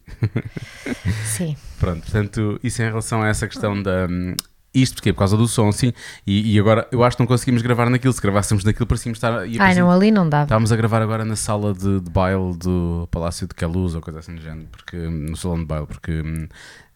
Sim. 1.24 1.56
Pronto, 1.78 2.02
portanto, 2.02 2.58
isso 2.62 2.82
em 2.82 2.86
relação 2.86 3.22
a 3.22 3.28
essa 3.28 3.46
questão 3.46 3.80
da. 3.80 4.06
hum, 4.10 4.34
Isto 4.74 4.96
porque 4.96 5.12
por 5.12 5.20
causa 5.20 5.36
do 5.36 5.46
som, 5.46 5.70
sim. 5.70 5.92
E, 6.26 6.54
e 6.54 6.58
agora 6.58 6.86
eu 6.90 7.02
acho 7.04 7.16
que 7.16 7.22
não 7.22 7.26
conseguimos 7.26 7.62
gravar 7.62 7.88
naquilo. 7.88 8.12
Se 8.12 8.20
gravássemos 8.20 8.64
naquilo, 8.64 8.86
parecíamos 8.86 9.18
estar. 9.18 9.46
ia 9.46 9.62
Ai, 9.62 9.74
não, 9.74 9.90
ali 9.90 10.10
não 10.10 10.28
dava. 10.28 10.44
Estávamos 10.44 10.72
a 10.72 10.76
gravar 10.76 11.02
agora 11.02 11.24
na 11.24 11.36
sala 11.36 11.72
de, 11.72 12.00
de 12.00 12.10
baile 12.10 12.56
do 12.56 13.08
Palácio 13.10 13.46
de 13.46 13.54
Queluz 13.54 13.94
ou 13.94 14.00
coisa 14.00 14.18
assim 14.18 14.34
do 14.34 14.42
género, 14.42 14.66
porque, 14.72 14.96
no 14.96 15.36
salão 15.36 15.58
de 15.60 15.64
baile, 15.66 15.86
porque 15.86 16.20
hum, 16.20 16.48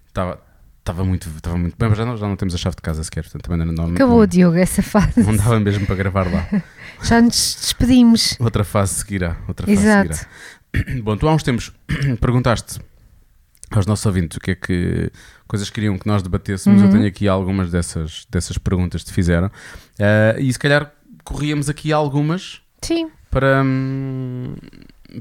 estava 0.09 0.41
estava 0.83 1.05
muito, 1.05 1.29
estava 1.29 1.57
muito 1.57 1.77
bem, 1.79 1.89
mas 1.89 1.97
já 1.97 2.05
não, 2.05 2.17
já 2.17 2.27
não 2.27 2.35
temos 2.37 2.55
a 2.55 2.59
chave 2.59 2.75
de 2.75 2.83
casa 2.83 3.05
sequer, 3.05 3.23
portanto 3.23 3.43
também 3.49 3.67
não, 3.73 3.85
Acabou, 3.95 4.19
não, 4.19 4.27
Diogo, 4.27 4.57
essa 4.57 4.83
fase. 4.83 5.23
não 5.23 5.37
dava 5.37 5.61
mesmo 5.61 5.87
para 5.87 5.95
gravar 5.95 6.31
lá. 6.31 6.47
Já 7.03 7.21
nos 7.21 7.57
despedimos. 7.61 8.37
Outra 8.39 8.63
fase 8.65 8.95
seguirá, 8.95 9.37
outra 9.49 9.67
fase 9.67 9.79
Exato. 9.79 10.15
seguirá. 10.15 10.31
Bom, 11.02 11.17
tu 11.17 11.29
há 11.29 11.35
uns 11.35 11.43
tempos 11.43 11.73
perguntaste 12.21 12.81
aos 13.71 13.87
nossos 13.87 14.05
ouvintes 14.05 14.37
o 14.37 14.41
que 14.41 14.50
é 14.52 14.55
que 14.55 15.11
coisas 15.47 15.71
queriam 15.71 15.99
que 15.99 16.07
nós 16.07 16.23
debatêssemos. 16.23 16.81
Uhum. 16.81 16.88
Eu 16.88 16.93
tenho 16.93 17.07
aqui 17.07 17.29
algumas 17.29 17.71
dessas, 17.71 18.26
dessas 18.31 18.59
perguntas 18.59 19.02
que 19.02 19.09
te 19.09 19.14
fizeram 19.14 19.50
Ah, 19.99 20.38
e 20.38 20.52
se 20.52 20.59
calhar 20.59 20.93
corríamos 21.25 21.69
aqui 21.69 21.93
algumas 21.93 22.61
Sim. 22.83 23.11
para, 23.31 23.62
hum, 23.62 24.55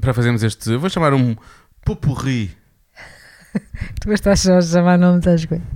para 0.00 0.12
fazermos 0.12 0.42
este. 0.42 0.76
Vou 0.76 0.90
chamar 0.90 1.14
um 1.14 1.36
pupurri. 1.84 2.50
Tu 4.00 4.08
gostaste 4.08 4.46
só 4.46 4.58
de 4.58 4.66
chamar 4.66 4.98
nomes 4.98 5.26
às 5.26 5.44
coisas. 5.44 5.66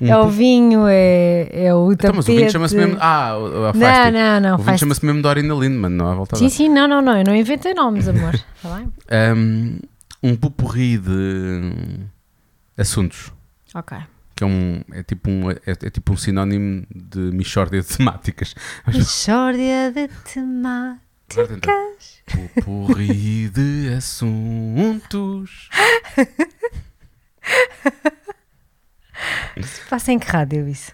É 0.00 0.16
o 0.16 0.24
pu- 0.24 0.30
vinho, 0.30 0.86
é, 0.88 1.48
é 1.52 1.74
o 1.74 1.88
tapete. 1.90 2.04
Então, 2.06 2.16
mas 2.16 2.28
o 2.28 2.32
vinho 2.36 2.50
chama-se 2.50 2.76
mesmo. 2.76 2.96
Ah, 3.00 3.30
a 3.32 3.72
Não, 3.72 4.10
não, 4.12 4.40
não. 4.40 4.54
O 4.56 4.62
vinho 4.62 4.78
chama-se 4.78 5.04
mesmo 5.06 5.22
Dorina 5.22 5.54
Lindman, 5.54 5.90
não 5.90 6.06
há 6.08 6.14
volta 6.14 6.36
Sim, 6.36 6.48
sim, 6.48 6.68
não, 6.68 6.86
não, 6.86 7.00
não. 7.00 7.16
Eu 7.18 7.24
não 7.24 7.34
inventei 7.34 7.72
nomes, 7.74 8.06
amor. 8.08 8.34
Está 8.34 8.44
bem? 8.76 8.92
Um, 9.34 9.78
um 10.22 10.36
pupurri 10.36 10.98
de 10.98 12.00
assuntos. 12.76 13.32
Ok. 13.74 13.96
Que 14.34 14.44
é, 14.44 14.46
um, 14.46 14.82
é, 14.92 15.02
tipo 15.02 15.30
um, 15.30 15.50
é, 15.50 15.56
é 15.66 15.90
tipo 15.90 16.12
um 16.12 16.16
sinónimo 16.16 16.86
de 16.94 17.18
mixórdia 17.18 17.80
de 17.80 17.88
temáticas. 17.88 18.54
Mixórdia 18.86 19.90
de 19.90 20.08
temáticas. 20.30 21.00
Porri 22.64 23.48
de 23.48 23.94
assuntos. 23.96 25.70
Passa 29.88 30.12
em 30.12 30.18
que 30.18 30.26
rádio 30.26 30.68
isso? 30.68 30.92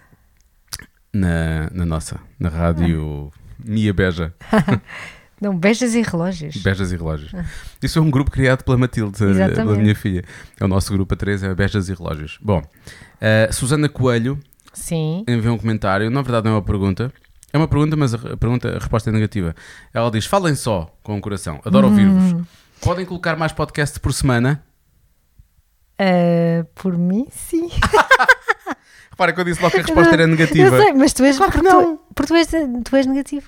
Na, 1.13 1.69
na 1.71 1.85
nossa, 1.85 2.19
na 2.39 2.49
rádio 2.49 3.31
Mia 3.63 3.93
Beja. 3.93 4.33
Não, 5.43 5.57
beijas 5.57 5.93
e 5.93 6.01
relógios. 6.01 6.55
Bejas 6.55 6.93
e 6.93 6.95
Relógios. 6.95 7.33
Isso 7.81 7.99
é 7.99 8.01
um 8.01 8.09
grupo 8.09 8.31
criado 8.31 8.63
pela 8.63 8.77
Matilde, 8.77 9.17
pela 9.17 9.31
Exatamente. 9.31 9.81
minha 9.81 9.93
filha. 9.93 10.23
É 10.57 10.63
o 10.63 10.69
nosso 10.69 10.93
grupo 10.93 11.13
a 11.13 11.17
três, 11.17 11.43
é 11.43 11.53
Bejas 11.53 11.89
e 11.89 11.93
Relógios. 11.93 12.37
Bom, 12.41 12.61
eh, 13.19 13.49
Susana 13.51 13.89
Coelho 13.89 14.39
Sim. 14.71 15.25
enviou 15.27 15.55
um 15.55 15.57
comentário, 15.57 16.09
na 16.09 16.21
verdade 16.21 16.45
não 16.45 16.53
é 16.53 16.55
uma 16.55 16.61
pergunta. 16.61 17.11
É 17.51 17.57
uma 17.57 17.67
pergunta, 17.67 17.95
mas 17.97 18.13
a, 18.13 18.37
pergunta, 18.37 18.69
a 18.69 18.79
resposta 18.79 19.09
é 19.09 19.13
negativa. 19.13 19.53
Ela 19.93 20.09
diz: 20.09 20.25
falem 20.25 20.55
só 20.55 20.95
com 21.03 21.17
o 21.17 21.21
coração, 21.21 21.59
adoro 21.65 21.87
ouvir-vos. 21.87 22.47
Podem 22.79 23.05
colocar 23.05 23.35
mais 23.35 23.51
podcast 23.51 23.99
por 23.99 24.13
semana? 24.13 24.63
Ah, 26.05 26.65
por 26.75 26.97
mim, 26.97 27.27
sim. 27.31 27.69
Repara 29.11 29.31
que 29.31 29.39
eu 29.39 29.45
disse 29.45 29.61
logo 29.61 29.71
que 29.73 29.79
a 29.81 29.83
resposta 29.83 30.13
era 30.13 30.25
negativa. 30.27 30.75
Eu 30.75 30.81
sei, 30.83 30.93
mas 30.93 31.13
tu 31.13 31.23
és, 31.23 31.37
Claro 31.37 31.51
que 31.51 31.59
porque 31.59 31.71
tu- 31.85 31.99
porque 32.15 32.33
tu 32.33 32.35
és, 32.35 32.47
tu 32.83 32.95
és 32.95 33.05
negativo. 33.05 33.47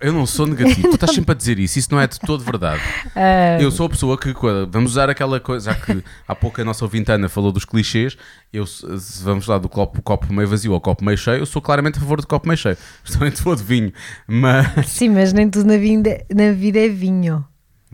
Eu 0.00 0.12
não 0.12 0.26
sou 0.26 0.46
negativo, 0.48 0.88
tu 0.88 0.94
estás 0.96 1.14
sempre 1.14 1.30
a 1.30 1.34
dizer 1.34 1.58
isso, 1.60 1.78
isso 1.78 1.88
não 1.92 2.00
é 2.00 2.06
de 2.08 2.18
todo 2.20 2.42
verdade. 2.44 2.82
Ah, 3.16 3.58
Eu 3.60 3.70
sou 3.70 3.86
a 3.86 3.88
pessoa 3.88 4.18
que, 4.18 4.34
vamos 4.68 4.90
usar 4.92 5.08
aquela 5.08 5.38
coisa, 5.40 5.72
já 5.72 5.78
que 5.78 6.02
há 6.28 6.34
pouco 6.34 6.60
a 6.60 6.64
nossa 6.64 6.84
ouvinte 6.84 7.10
Ana 7.10 7.28
falou 7.28 7.50
dos 7.52 7.64
clichês, 7.64 8.16
eu, 8.52 8.64
vamos 9.22 9.46
lá 9.46 9.58
do 9.58 9.68
copo, 9.68 10.02
copo 10.02 10.32
meio 10.32 10.48
vazio 10.48 10.74
ao 10.74 10.80
copo 10.80 11.04
meio 11.04 11.16
cheio, 11.16 11.38
eu 11.38 11.46
sou 11.46 11.62
claramente 11.62 11.96
a 11.98 12.00
favor 12.00 12.20
do 12.20 12.26
copo 12.26 12.46
meio 12.48 12.58
cheio. 12.58 12.76
Estou 13.04 13.26
em 13.26 13.30
favor 13.30 13.56
de 13.56 13.62
vinho, 13.62 13.92
mas. 14.26 14.88
Sim, 14.88 15.10
mas 15.10 15.32
nem 15.32 15.48
tudo 15.48 15.66
na 15.68 15.76
vida, 15.78 16.24
na 16.34 16.52
vida 16.52 16.78
é 16.80 16.88
vinho. 16.88 17.46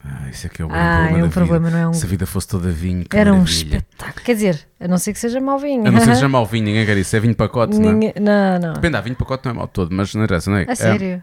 Ah, 0.04 0.28
isso 0.30 0.46
é 0.46 0.50
que 0.50 0.62
é 0.62 0.64
o 0.64 0.68
Ah, 0.70 0.72
grande 0.72 0.86
é 0.86 0.98
problema 1.08 1.18
um 1.24 1.28
da 1.28 1.32
problema, 1.34 1.66
vida. 1.66 1.76
não 1.78 1.84
é 1.84 1.88
um- 1.88 1.92
Se 1.94 2.04
a 2.04 2.08
vida 2.08 2.26
fosse 2.26 2.48
toda 2.48 2.70
vinho, 2.70 3.04
que 3.04 3.16
Era 3.16 3.32
um 3.32 3.38
maravilha. 3.38 3.76
espetáculo. 3.78 4.24
Quer 4.24 4.34
dizer, 4.34 4.68
a 4.80 4.88
não 4.88 4.96
ser 4.98 5.12
que 5.12 5.18
seja 5.18 5.40
mau 5.40 5.58
vinho. 5.58 5.86
A 5.86 5.90
não 5.90 6.00
ser 6.00 6.06
que 6.08 6.14
seja 6.14 6.28
mau 6.28 6.46
vinho, 6.46 6.64
ninguém 6.66 6.86
quer 6.86 6.96
isso. 6.96 7.14
É 7.16 7.20
vinho 7.20 7.34
pacote, 7.34 7.78
não 7.78 7.90
é? 7.90 8.14
Não, 8.20 8.58
não. 8.60 8.72
Depende, 8.74 8.96
há 8.96 9.00
vinho 9.00 9.16
pacote 9.16 9.44
não 9.46 9.52
é 9.52 9.54
mau 9.56 9.68
todo, 9.68 9.94
mas 9.94 10.14
não 10.14 10.24
interessa, 10.24 10.50
não 10.50 10.58
é? 10.58 10.66
A 10.68 10.74
sério. 10.76 11.22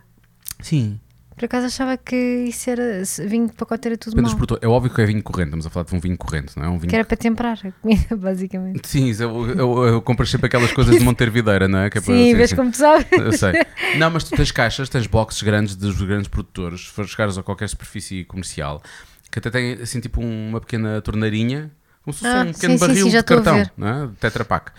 sim. 0.61 0.99
Por 1.35 1.45
acaso 1.45 1.65
achava 1.65 1.97
que 1.97 2.15
isso 2.47 2.69
era. 2.69 3.03
Vinho 3.27 3.47
de 3.47 3.53
pacote 3.53 3.87
era 3.89 3.97
tudo 3.97 4.15
Depende 4.15 4.33
produtores. 4.35 4.63
É 4.63 4.67
óbvio 4.67 4.89
que 4.93 5.01
é 5.01 5.05
vinho 5.05 5.21
corrente, 5.21 5.47
estamos 5.47 5.65
a 5.65 5.69
falar 5.69 5.85
de 5.85 5.93
um 5.93 5.99
vinho 5.99 6.17
corrente, 6.17 6.57
não 6.57 6.63
é? 6.65 6.69
Um 6.69 6.77
vinho 6.77 6.89
Que 6.89 6.95
era 6.95 7.03
para 7.03 7.17
temperar 7.17 7.59
a 7.61 7.71
comida, 7.73 8.15
basicamente. 8.15 8.87
Sim, 8.87 9.11
eu, 9.19 9.49
eu, 9.49 9.83
eu 9.87 10.01
compro 10.01 10.25
sempre 10.25 10.47
aquelas 10.47 10.71
coisas 10.71 10.97
de 10.97 11.03
Montevideira, 11.03 11.67
não 11.67 11.79
é? 11.79 11.89
Que 11.89 11.97
é 11.97 12.01
para- 12.01 12.13
Sim, 12.13 12.35
vês 12.35 12.53
como 12.53 12.71
tu 12.71 12.77
sabes. 12.77 13.05
Eu 13.11 13.33
sei. 13.33 13.51
Não, 13.97 14.09
mas 14.11 14.23
tu 14.23 14.33
tens 14.35 14.49
caixas, 14.51 14.87
tens 14.87 15.07
boxes 15.07 15.41
grandes 15.43 15.75
dos 15.75 16.01
grandes 16.01 16.29
produtores, 16.29 16.85
se 16.87 16.91
for 16.93 17.05
chegares 17.05 17.37
a 17.37 17.43
qualquer 17.43 17.67
superfície 17.67 18.23
comercial, 18.23 18.81
que 19.29 19.39
até 19.39 19.49
tem 19.49 19.73
assim 19.73 19.99
tipo 19.99 20.21
uma 20.21 20.61
pequena 20.61 21.01
torneirinha, 21.01 21.69
como 22.01 22.13
se 22.13 22.21
fosse 22.21 22.31
Ah, 22.33 22.43
um 22.43 22.53
pequeno 22.53 22.73
sim, 22.73 22.77
sim, 22.79 22.87
barril 22.87 23.05
sim, 23.11 23.17
de 23.17 23.23
cartão, 23.23 23.63
não 23.75 23.87
é? 23.87 24.09
Tetra 24.21 24.45
Pak. 24.45 24.71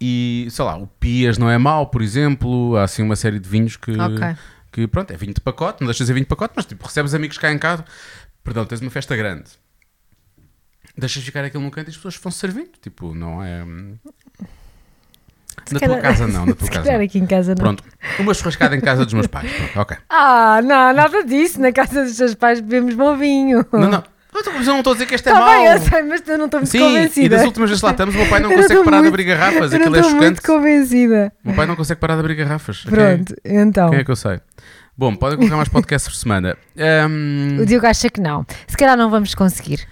E 0.00 0.46
sei 0.50 0.64
lá, 0.64 0.78
o 0.78 0.86
Pias 0.86 1.36
não 1.36 1.50
é 1.50 1.58
mau, 1.58 1.88
por 1.88 2.00
exemplo, 2.00 2.74
há 2.76 2.84
assim 2.84 3.02
uma 3.02 3.16
série 3.16 3.38
de 3.38 3.46
vinhos 3.46 3.76
que, 3.76 3.90
Ok. 3.90 4.34
Que 4.72 4.86
pronto, 4.86 5.10
é 5.12 5.16
vinho 5.16 5.34
de 5.34 5.40
pacote, 5.40 5.80
não 5.80 5.86
deixas 5.86 6.04
de 6.04 6.06
ser 6.06 6.14
vinho 6.14 6.24
de 6.24 6.28
pacote, 6.28 6.54
mas 6.56 6.64
tipo, 6.66 6.84
recebes 6.86 7.14
amigos 7.14 7.38
cá 7.38 7.50
em 7.52 7.58
casa, 7.58 7.84
perdão, 8.44 8.64
tens 8.64 8.80
uma 8.80 8.90
festa 8.90 9.16
grande. 9.16 9.50
Deixas 10.96 11.22
ficar 11.22 11.44
aquilo 11.44 11.62
num 11.62 11.70
canto 11.70 11.88
e 11.88 11.90
as 11.90 11.96
pessoas 11.96 12.16
vão 12.16 12.32
servindo. 12.32 12.70
Tipo, 12.82 13.14
não 13.14 13.42
é. 13.42 13.62
hum, 13.64 13.96
Se 15.64 15.74
Na 15.74 15.80
tua 15.80 15.98
casa 16.00 16.26
não, 16.26 16.44
na 16.46 16.54
tua 16.54 16.66
Se 16.66 16.70
casa. 16.72 16.92
não. 16.92 17.00
aqui 17.04 17.18
em 17.18 17.26
casa 17.26 17.50
não. 17.54 17.56
Pronto, 17.62 17.84
uma 18.18 18.34
churrascada 18.34 18.76
em 18.76 18.80
casa 18.80 19.04
dos 19.04 19.14
meus 19.14 19.26
pais. 19.26 19.50
Pronto, 19.52 19.78
ok. 19.80 19.96
Ah, 20.08 20.60
não, 20.62 20.92
nada 20.92 21.24
disso. 21.24 21.60
Na 21.60 21.72
casa 21.72 22.04
dos 22.04 22.16
teus 22.16 22.34
pais 22.34 22.60
bebemos 22.60 22.94
bom 22.94 23.16
vinho. 23.16 23.64
Não, 23.72 23.88
não. 23.88 24.04
Mas 24.32 24.46
eu 24.66 24.72
não 24.72 24.78
estou 24.78 24.92
a 24.92 24.94
dizer 24.94 25.06
que 25.06 25.14
este 25.14 25.28
é 25.28 25.32
Tá 25.32 25.40
mau. 25.40 25.64
eu 25.64 25.78
sei, 25.80 26.02
mas 26.02 26.22
eu 26.28 26.38
não 26.38 26.44
estou 26.46 26.60
muito 26.60 26.70
Sim, 26.70 26.78
convencida. 26.80 27.26
e 27.26 27.28
das 27.28 27.44
últimas 27.46 27.68
vezes 27.70 27.80
que 27.80 27.86
lá 27.86 27.90
estamos, 27.92 28.14
o 28.14 28.18
meu 28.18 28.26
pai 28.28 28.40
não 28.40 28.50
Eu 28.50 28.56
não 28.56 28.62
consegue 28.62 28.72
estou 28.80 28.84
parar 28.84 28.96
de 28.98 29.02
muito- 29.02 29.14
abrir 29.14 29.24
garrafas. 29.24 29.72
Eu 29.72 29.78
não 29.78 29.86
Aquilo 29.86 29.96
é 29.96 30.00
estou 30.00 30.16
muito 30.16 30.42
convencida. 30.42 31.32
O 31.44 31.48
meu 31.48 31.56
pai 31.56 31.66
não 31.66 31.76
consegue 31.76 32.00
parar 32.00 32.14
de 32.14 32.20
abrir 32.20 32.34
garrafas. 32.36 32.82
Pronto, 32.82 33.34
então. 33.44 33.90
Quem 33.90 33.98
é 34.00 34.04
que 34.04 34.10
eu 34.10 34.16
sei? 34.16 34.40
Bom, 34.96 35.14
podem 35.16 35.36
colocar 35.38 35.56
mais 35.56 35.68
podcasts 35.68 36.12
por 36.12 36.16
semana. 36.18 36.56
Ahm, 36.78 37.60
O 37.60 37.66
Diogo 37.66 37.86
acha 37.86 38.08
que 38.10 38.20
não. 38.20 38.44
Se 38.68 38.76
calhar 38.76 38.96
não 38.96 39.10
vamos 39.10 39.34
conseguir. 39.34 39.86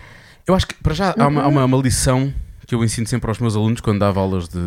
eu 0.47 0.55
acho 0.55 0.67
que, 0.67 0.75
para 0.75 0.95
já, 0.95 1.15
há 1.19 1.27
uma, 1.27 1.43
há 1.43 1.49
uma- 1.49 1.65
uma 1.65 1.79
lição 1.79 2.33
que 2.67 2.75
eu 2.75 2.85
ensino 2.85 3.07
sempre 3.07 3.29
aos 3.31 3.39
meus 3.39 3.57
alunos 3.57 3.81
quando 3.81 3.99
dava 4.01 4.21
aulas 4.21 4.49
de. 4.49 4.59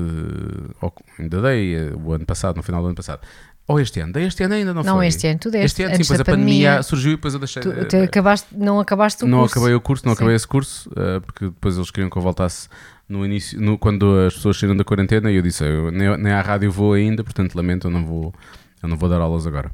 ou 0.82 0.92
ainda 1.20 1.42
dei 1.44 1.76
eh, 1.76 1.92
o 1.96 2.12
ano 2.14 2.26
passado, 2.26 2.58
no 2.58 2.64
final 2.64 2.82
do 2.82 2.88
ano 2.88 2.96
passado. 2.96 3.22
Ou 3.68 3.80
este 3.80 4.00
ano. 4.02 4.18
Este 4.20 4.44
ano 4.44 4.54
ainda 4.56 4.74
não, 4.74 4.84
Não, 4.84 4.96
foi. 4.96 5.08
este 5.08 5.28
ano, 5.28 5.40
tu 5.40 5.50
deste. 5.52 5.66
Este 5.66 5.84
ano, 5.84 5.96
sim, 5.96 6.02
depois 6.02 6.20
a 6.20 6.26
pandemia, 6.26 6.68
pandemia. 6.70 6.84
surgiu 6.84 7.12
e 7.12 7.16
depois 7.16 7.34
eu 7.34 7.40
deixei. 7.40 7.62
Tu, 7.62 7.72
tu 7.86 7.96
acabaste, 7.98 8.48
não 8.56 8.80
acabaste 8.80 9.24
o 9.24 9.28
não 9.28 9.40
curso. 9.40 9.58
acabei 9.60 9.76
o 9.76 9.82
curso, 9.82 10.06
não 10.06 10.12
Sim. 10.14 10.18
acabei 10.18 10.36
esse 10.36 10.48
curso, 10.48 10.90
eh, 10.96 11.20
porque 11.22 11.46
depois 11.46 11.78
eles 11.78 11.90
queriam 11.92 12.10
que 12.10 12.18
eu 12.18 12.22
voltasse 12.22 12.68
no 13.08 13.26
início, 13.26 13.62
no- 13.62 13.78
quando 13.78 14.20
as 14.28 14.34
pessoas 14.34 14.58
saíram 14.58 14.76
da 14.76 14.84
quarentena, 14.84 15.32
e 15.32 15.36
eu 15.36 15.42
disse, 15.42 15.64
eu, 15.64 15.92
nem, 15.92 16.18
nem 16.18 16.34
à 16.34 16.42
rádio 16.42 16.72
vou 16.72 16.94
ainda, 16.94 17.24
portanto 17.24 17.56
lamento, 17.56 17.88
eu 17.88 17.92
não 17.92 18.06
vou, 18.06 18.34
eu 18.84 18.90
não 18.90 18.98
vou 18.98 19.08
dar 19.08 19.22
aulas 19.22 19.46
agora. 19.48 19.72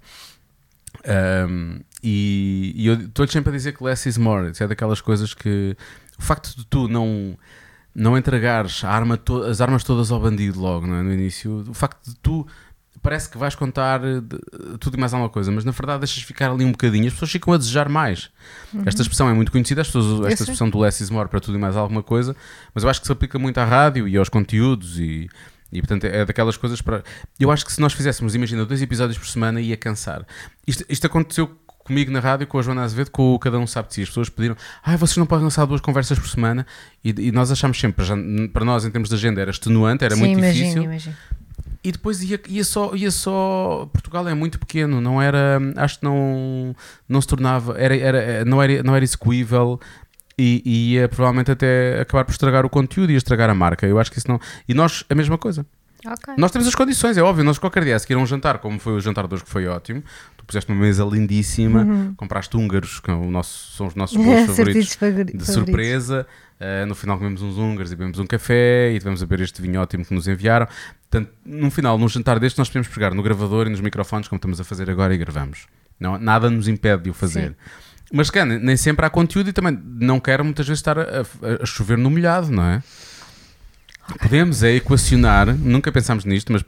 Ahm, 1.05 1.79
e, 2.03 2.73
e 2.75 2.87
eu 2.87 2.95
estou 2.95 3.27
sempre 3.27 3.49
a 3.49 3.53
dizer 3.53 3.75
que 3.75 3.83
less 3.83 4.07
is 4.07 4.17
more, 4.17 4.49
isso 4.51 4.63
é 4.63 4.67
daquelas 4.67 5.01
coisas 5.01 5.33
que 5.33 5.75
o 6.17 6.21
facto 6.21 6.55
de 6.55 6.65
tu 6.65 6.87
não 6.87 7.37
não 7.95 8.15
entregares 8.15 8.83
a 8.83 8.89
arma 8.91 9.19
as 9.49 9.59
armas 9.59 9.83
todas 9.83 10.11
ao 10.11 10.19
bandido 10.19 10.59
logo 10.59 10.85
não 10.85 10.95
é? 10.97 11.01
no 11.03 11.11
início, 11.11 11.63
o 11.67 11.73
facto 11.73 12.09
de 12.09 12.15
tu 12.17 12.45
parece 13.07 13.29
que 13.29 13.37
vais 13.37 13.55
contar 13.55 14.03
eh, 14.03 14.19
de- 14.19 14.77
tudo 14.79 14.97
e 14.97 14.99
mais 14.99 15.13
alguma 15.13 15.29
coisa, 15.29 15.49
mas 15.51 15.63
na 15.63 15.71
verdade 15.71 15.99
deixas 15.99 16.21
ficar 16.23 16.51
ali 16.51 16.65
um 16.65 16.71
bocadinho, 16.71 17.07
as 17.07 17.13
pessoas 17.13 17.31
ficam 17.31 17.53
a 17.53 17.57
desejar 17.57 17.87
mais. 17.87 18.29
Esta 18.85 19.01
expressão 19.01 19.29
é 19.29 19.33
muito 19.33 19.51
conhecida, 19.51 19.79
as 19.81 19.87
pessoas 19.87 20.25
esta 20.27 20.43
expressão 20.43 20.69
do 20.69 20.77
less 20.79 21.01
is 21.01 21.09
more 21.09 21.29
para 21.29 21.39
tudo 21.39 21.57
e 21.57 21.61
mais 21.61 21.75
alguma 21.77 22.03
coisa, 22.03 22.35
mas 22.75 22.83
eu 22.83 22.89
acho 22.89 22.99
que 22.99 23.07
se 23.07 23.13
aplica 23.13 23.39
muito 23.39 23.57
à 23.59 23.65
rádio 23.65 24.07
e 24.07 24.17
aos 24.17 24.27
conteúdos 24.27 24.99
e, 24.99 25.29
e 25.71 25.79
portanto 25.81 26.03
é 26.05 26.25
daquelas 26.25 26.57
coisas 26.57 26.81
para. 26.81 27.01
Eu 27.39 27.49
acho 27.51 27.65
que 27.65 27.71
se 27.71 27.79
nós 27.79 27.93
fizéssemos, 27.93 28.35
imagina, 28.35 28.65
dois 28.65 28.81
episódios 28.81 29.17
por 29.17 29.27
semana 29.27 29.61
ia 29.61 29.77
cansar. 29.77 30.25
Isto, 30.67 30.83
isto 30.89 31.07
aconteceu 31.07 31.47
comigo 31.85 32.11
na 32.11 32.19
rádio, 32.19 32.45
com 32.47 32.59
a 32.59 32.61
Joana 32.61 32.83
Azevedo, 32.83 33.09
com 33.11 33.33
o 33.33 33.39
Cada 33.39 33.57
Um 33.57 33.65
Sabe 33.65 33.87
de 33.87 33.93
Si. 33.93 34.01
As 34.01 34.09
pessoas 34.09 34.27
pediram, 34.27 34.57
ah, 34.83 34.97
vocês 34.97 35.15
não 35.15 35.25
podem 35.25 35.45
lançar 35.45 35.63
duas 35.65 35.79
conversas 35.79 36.19
por 36.19 36.27
semana 36.27 36.67
e, 37.01 37.11
e 37.17 37.31
nós 37.31 37.49
achámos 37.49 37.79
sempre, 37.79 38.05
para 38.51 38.65
nós 38.65 38.83
em 38.83 38.91
termos 38.91 39.07
de 39.07 39.15
agenda 39.15 39.39
era 39.39 39.51
extenuante, 39.51 40.03
era 40.03 40.13
Sim, 40.13 40.19
muito 40.19 40.37
imagino, 40.37 40.53
difícil. 40.65 40.83
imagino. 40.83 41.15
E 41.87 41.91
depois 41.93 42.21
ia, 42.21 42.37
ia, 42.49 42.65
só, 42.65 42.93
ia 42.93 43.09
só. 43.09 43.89
Portugal 43.93 44.27
é 44.27 44.33
muito 44.33 44.59
pequeno, 44.59 44.99
não 44.99 45.21
era. 45.21 45.57
Acho 45.77 45.99
que 45.99 46.03
não, 46.03 46.75
não 47.07 47.21
se 47.21 47.27
tornava. 47.27 47.79
Era, 47.79 47.95
era, 47.95 48.43
não, 48.43 48.61
era, 48.61 48.83
não 48.83 48.93
era 48.93 49.05
execuível 49.05 49.79
e, 50.37 50.61
e 50.65 50.93
ia 50.95 51.07
provavelmente 51.07 51.49
até 51.49 52.01
acabar 52.01 52.25
por 52.25 52.31
estragar 52.31 52.65
o 52.65 52.69
conteúdo 52.69 53.13
e 53.13 53.15
estragar 53.15 53.49
a 53.49 53.53
marca. 53.53 53.87
Eu 53.87 53.97
acho 53.99 54.11
que 54.11 54.17
isso 54.17 54.27
não. 54.27 54.37
E 54.67 54.73
nós, 54.73 55.05
a 55.09 55.15
mesma 55.15 55.37
coisa. 55.37 55.65
Ok. 56.05 56.33
Nós 56.37 56.51
temos 56.51 56.67
as 56.67 56.75
condições, 56.75 57.15
é 57.15 57.21
óbvio. 57.21 57.45
Nós 57.45 57.57
qualquer 57.57 57.85
dia 57.85 57.95
a 57.95 57.99
seguir 57.99 58.15
a 58.15 58.17
um 58.17 58.25
jantar, 58.25 58.57
como 58.59 58.77
foi 58.77 58.91
o 58.91 58.99
jantar 58.99 59.25
de 59.25 59.35
hoje, 59.35 59.45
que 59.45 59.49
foi 59.49 59.65
ótimo. 59.65 60.03
Puseste 60.47 60.71
uma 60.71 60.79
mesa 60.81 61.03
lindíssima, 61.03 62.13
compraste 62.15 62.55
húngaros, 62.55 63.01
que 63.01 63.11
é 63.11 63.13
o 63.13 63.29
nosso, 63.29 63.75
são 63.75 63.85
os 63.87 63.95
nossos 63.95 64.15
bolos 64.23 64.39
favoritos 64.55 64.95
de 65.37 65.45
surpresa. 65.53 66.25
Uh, 66.59 66.85
no 66.87 66.95
final 66.95 67.17
comemos 67.17 67.41
uns 67.41 67.57
húngaros 67.57 67.91
e 67.91 67.95
bebemos 67.95 68.17
um 68.17 68.25
café 68.25 68.91
e 68.93 68.97
tivemos 68.97 69.21
a 69.21 69.25
beber 69.25 69.43
este 69.43 69.61
vinho 69.61 69.79
ótimo 69.81 70.05
que 70.05 70.13
nos 70.13 70.27
enviaram. 70.27 70.65
Portanto, 71.09 71.31
no 71.45 71.69
final, 71.69 71.97
num 71.97 72.07
jantar 72.09 72.39
deste, 72.39 72.57
nós 72.57 72.69
podemos 72.69 72.87
pegar 72.87 73.13
no 73.13 73.21
gravador 73.21 73.67
e 73.67 73.69
nos 73.69 73.81
microfones, 73.81 74.27
como 74.27 74.37
estamos 74.37 74.59
a 74.59 74.63
fazer 74.63 74.89
agora, 74.89 75.13
e 75.13 75.17
gravamos. 75.17 75.67
Não, 75.99 76.17
nada 76.17 76.49
nos 76.49 76.67
impede 76.67 77.03
de 77.03 77.09
o 77.09 77.13
fazer. 77.13 77.49
Sim. 77.49 77.55
Mas, 78.13 78.29
cara, 78.29 78.45
nem 78.57 78.77
sempre 78.77 79.05
há 79.05 79.09
conteúdo 79.09 79.49
e 79.49 79.53
também 79.53 79.77
não 79.99 80.17
quero 80.19 80.43
muitas 80.45 80.65
vezes 80.65 80.79
estar 80.79 80.97
a, 80.97 81.01
a- 81.03 81.63
a 81.63 81.65
chover 81.65 81.97
no 81.97 82.09
molhado, 82.09 82.49
não 82.49 82.63
é? 82.63 82.81
Podemos 84.21 84.63
é 84.63 84.75
equacionar, 84.75 85.53
nunca 85.53 85.91
pensámos 85.91 86.23
nisto, 86.23 86.51
mas 86.53 86.63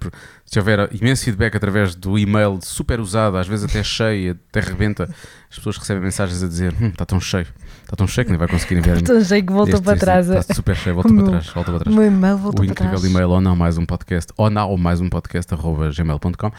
se 0.46 0.60
houver 0.60 0.90
imenso 0.94 1.24
feedback 1.24 1.56
através 1.56 1.96
do 1.96 2.18
e-mail 2.20 2.60
super 2.62 3.00
usado, 3.00 3.38
às 3.38 3.48
vezes 3.48 3.64
até 3.66 3.82
cheio, 3.82 4.38
até 4.50 4.60
rebenta, 4.60 5.04
as 5.50 5.56
pessoas 5.58 5.78
recebem 5.78 6.04
mensagens 6.04 6.44
a 6.44 6.48
dizer: 6.48 6.74
hum, 6.82 6.88
está 6.88 7.06
tão 7.06 7.20
cheio, 7.20 7.48
está 7.84 7.96
tão 7.96 8.06
cheio 8.08 8.26
que 8.26 8.32
nem 8.32 8.38
vai 8.38 8.48
conseguir 8.48 8.76
enviar 8.76 8.98
Estou 8.98 9.24
cheio 9.24 9.46
que 9.46 9.54
voltou 9.54 9.76
este- 9.76 9.84
para 9.86 9.94
este- 9.94 10.04
trás. 10.06 10.30
Está 10.30 10.54
super 10.54 10.76
cheio, 10.76 10.96
volta 10.96 11.10
O 11.14 11.16
para 11.16 11.26
trás, 11.28 11.48
volta 11.48 11.72
para 11.72 11.76
O 11.76 11.80
trás. 11.80 11.96
meu 11.96 12.06
e-mail 12.06 12.38
voltou 12.38 12.52
O 12.52 12.56
para 12.56 12.66
incrível 12.74 13.00
trás. 13.00 13.12
e-mail 13.12 13.30
ou 13.30 13.40
não 13.42 13.56
mais 13.56 13.78
um 13.78 13.86
podcast, 13.86 14.34
ou 14.36 14.50
não 14.50 14.76
mais 14.78 15.00
um 15.00 15.10
podcast, 15.10 15.54
arroba 15.54 15.90
gmail.com. 15.92 16.52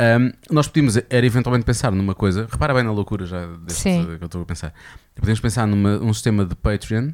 Um, 0.00 0.30
nós 0.54 0.68
podíamos, 0.68 0.96
era 1.10 1.26
eventualmente 1.26 1.64
pensar 1.64 1.90
numa 1.90 2.14
coisa, 2.14 2.46
repara 2.48 2.72
bem 2.72 2.84
na 2.84 2.92
loucura 2.92 3.26
já 3.26 3.44
deste, 3.66 3.82
que 3.82 3.88
eu 4.20 4.26
estou 4.26 4.42
a 4.42 4.44
pensar. 4.44 4.72
Podemos 5.16 5.40
pensar 5.40 5.66
num 5.66 6.04
um 6.06 6.12
sistema 6.14 6.44
de 6.44 6.54
Patreon, 6.54 7.10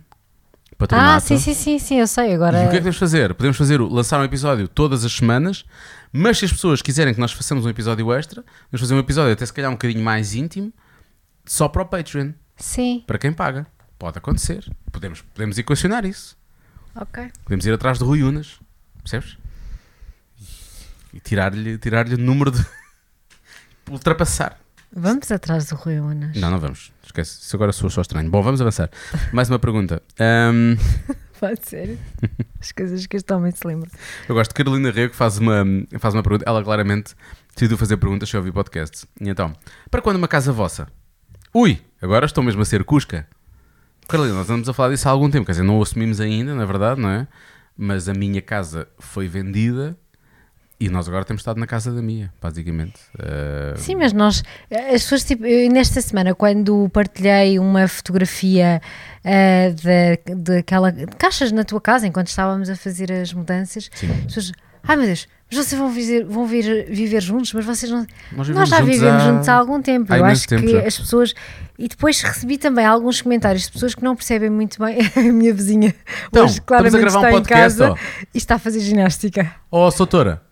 Ah, 0.74 0.76
patronato. 0.76 1.26
sim, 1.26 1.38
sim, 1.38 1.54
sim, 1.54 1.78
sim, 1.78 2.00
eu 2.00 2.06
sei. 2.06 2.34
Agora. 2.34 2.64
E 2.64 2.66
o 2.66 2.68
que 2.68 2.68
é 2.68 2.70
que 2.72 2.76
podemos 2.78 2.96
fazer? 2.98 3.34
Podemos 3.34 3.56
fazer 3.56 3.80
lançar 3.80 4.20
um 4.20 4.24
episódio 4.24 4.66
todas 4.68 5.04
as 5.04 5.12
semanas, 5.12 5.64
mas 6.12 6.38
se 6.38 6.44
as 6.44 6.52
pessoas 6.52 6.82
quiserem 6.82 7.14
que 7.14 7.20
nós 7.20 7.32
façamos 7.32 7.64
um 7.64 7.68
episódio 7.68 8.12
extra, 8.12 8.44
vamos 8.70 8.80
fazer 8.80 8.94
um 8.94 8.98
episódio 8.98 9.32
até 9.32 9.44
se 9.46 9.52
calhar 9.52 9.70
um 9.70 9.74
bocadinho 9.74 10.02
mais 10.04 10.34
íntimo, 10.34 10.72
só 11.46 11.68
para 11.68 11.82
o 11.82 11.86
Patreon, 11.86 12.32
Sim, 12.56 13.02
para 13.06 13.18
quem 13.18 13.32
paga. 13.32 13.66
Pode 13.98 14.18
acontecer. 14.18 14.64
Podemos, 14.92 15.22
podemos 15.22 15.56
equacionar 15.58 16.04
isso. 16.04 16.36
ok. 16.94 17.30
Podemos 17.44 17.64
ir 17.66 17.72
atrás 17.72 17.98
de 17.98 18.04
Rui 18.04 18.22
Unas, 18.22 18.58
percebes? 19.02 19.38
E 21.12 21.20
tirar-lhe 21.20 21.78
tirar 21.78 22.06
o 22.08 22.18
número 22.18 22.50
de. 22.50 22.64
ultrapassar. 23.90 24.58
Vamos 24.92 25.30
atrás 25.30 25.66
do 25.66 25.76
Rui 25.76 25.98
Unas. 26.00 26.36
Não, 26.36 26.50
não 26.50 26.58
vamos. 26.58 26.92
Esquece. 27.14 27.42
Isso 27.42 27.56
agora 27.56 27.72
sou 27.72 27.88
só 27.88 28.00
estranho. 28.00 28.28
Bom, 28.28 28.42
vamos 28.42 28.60
avançar. 28.60 28.90
Mais 29.32 29.48
uma 29.48 29.58
pergunta. 29.58 30.02
Ahm, 30.18 30.74
Pode 31.38 31.60
ser. 31.68 31.96
As 32.60 32.72
coisas 32.72 33.06
que 33.06 33.16
este 33.16 33.32
homem 33.32 33.52
se 33.52 33.64
lembra. 33.64 33.88
eu 34.28 34.34
gosto 34.34 34.50
de 34.50 34.54
Carolina 34.54 34.90
Rego 34.90 35.10
que 35.10 35.16
faz 35.16 35.38
uma, 35.38 35.64
faz 36.00 36.12
uma 36.12 36.24
pergunta. 36.24 36.44
Ela 36.44 36.62
claramente 36.64 37.14
decidiu 37.54 37.78
fazer 37.78 37.98
perguntas 37.98 38.28
se 38.28 38.36
ouvir 38.36 38.50
podcast. 38.52 39.06
E 39.20 39.28
então, 39.28 39.52
para 39.90 40.02
quando 40.02 40.16
uma 40.16 40.26
casa 40.26 40.52
vossa? 40.52 40.88
Ui, 41.52 41.80
agora 42.02 42.26
estou 42.26 42.42
mesmo 42.42 42.62
a 42.62 42.64
ser 42.64 42.82
cusca. 42.82 43.28
Carolina, 44.08 44.34
nós 44.34 44.50
andamos 44.50 44.68
a 44.68 44.72
falar 44.72 44.90
disso 44.90 45.08
há 45.08 45.12
algum 45.12 45.30
tempo. 45.30 45.46
Quer 45.46 45.52
dizer, 45.52 45.62
não 45.62 45.78
o 45.78 45.82
assumimos 45.82 46.20
ainda, 46.20 46.52
na 46.52 46.64
verdade, 46.64 47.00
não 47.00 47.10
é? 47.10 47.28
Mas 47.76 48.08
a 48.08 48.12
minha 48.12 48.42
casa 48.42 48.88
foi 48.98 49.28
vendida 49.28 49.96
e 50.80 50.88
nós 50.88 51.08
agora 51.08 51.24
temos 51.24 51.40
estado 51.40 51.58
na 51.58 51.66
casa 51.66 51.92
da 51.92 52.02
minha, 52.02 52.32
basicamente. 52.42 52.94
Ah, 53.18 53.74
Sim, 53.76 53.94
mas 53.96 54.12
nós, 54.12 54.42
as 54.70 55.02
pessoas, 55.02 55.24
tipo, 55.24 55.46
eu, 55.46 55.70
nesta 55.70 56.00
semana, 56.00 56.34
quando 56.34 56.88
partilhei 56.90 57.58
uma 57.58 57.86
fotografia 57.88 58.80
ah, 59.24 59.30
da, 59.82 60.34
daquela 60.36 60.92
caixas 61.18 61.52
na 61.52 61.64
tua 61.64 61.80
casa, 61.80 62.06
enquanto 62.06 62.28
estávamos 62.28 62.68
a 62.68 62.76
fazer 62.76 63.10
as 63.12 63.32
mudanças, 63.32 63.88
Sim. 63.94 64.10
as 64.10 64.24
pessoas, 64.24 64.52
ai 64.82 64.96
meu 64.96 65.06
Deus, 65.06 65.26
mas 65.50 65.66
vocês 65.66 65.78
vão, 65.78 65.90
viver, 65.90 66.24
vão 66.24 66.46
vir 66.46 66.86
viver 66.90 67.20
juntos, 67.22 67.52
mas 67.52 67.64
vocês 67.64 67.90
não. 67.92 68.04
Nós 68.32 68.48
Nós 68.48 68.68
já 68.68 68.78
juntos 68.80 68.94
vivemos 68.94 69.22
há- 69.22 69.26
juntos 69.30 69.48
há 69.48 69.54
algum 69.54 69.80
tempo. 69.80 70.12
há 70.12 70.18
eu 70.18 70.24
acho 70.24 70.48
tempo 70.48 70.62
que 70.62 70.72
já. 70.72 70.80
as 70.86 70.98
pessoas. 70.98 71.34
E 71.78 71.86
depois 71.88 72.20
recebi 72.20 72.56
também 72.58 72.84
alguns 72.84 73.20
comentários 73.22 73.64
de 73.64 73.72
pessoas 73.72 73.94
que 73.94 74.02
não 74.02 74.14
percebem 74.16 74.48
muito 74.50 74.78
bem. 74.82 74.98
A 75.16 75.20
minha 75.32 75.52
vizinha 75.54 75.94
Então, 76.28 76.44
hoje 76.44 76.54
estamos 76.54 76.58
a 76.58 76.62
claramente 76.62 76.98
gravar 76.98 77.18
um 77.18 77.22
está 77.22 77.30
em 77.30 77.34
podcast, 77.34 77.78
casa 77.78 77.92
ó. 77.92 77.96
e 78.34 78.38
está 78.38 78.54
a 78.56 78.58
fazer 78.58 78.80
ginástica. 78.80 79.54
Oh, 79.70 79.90
Soutora, 79.90 80.42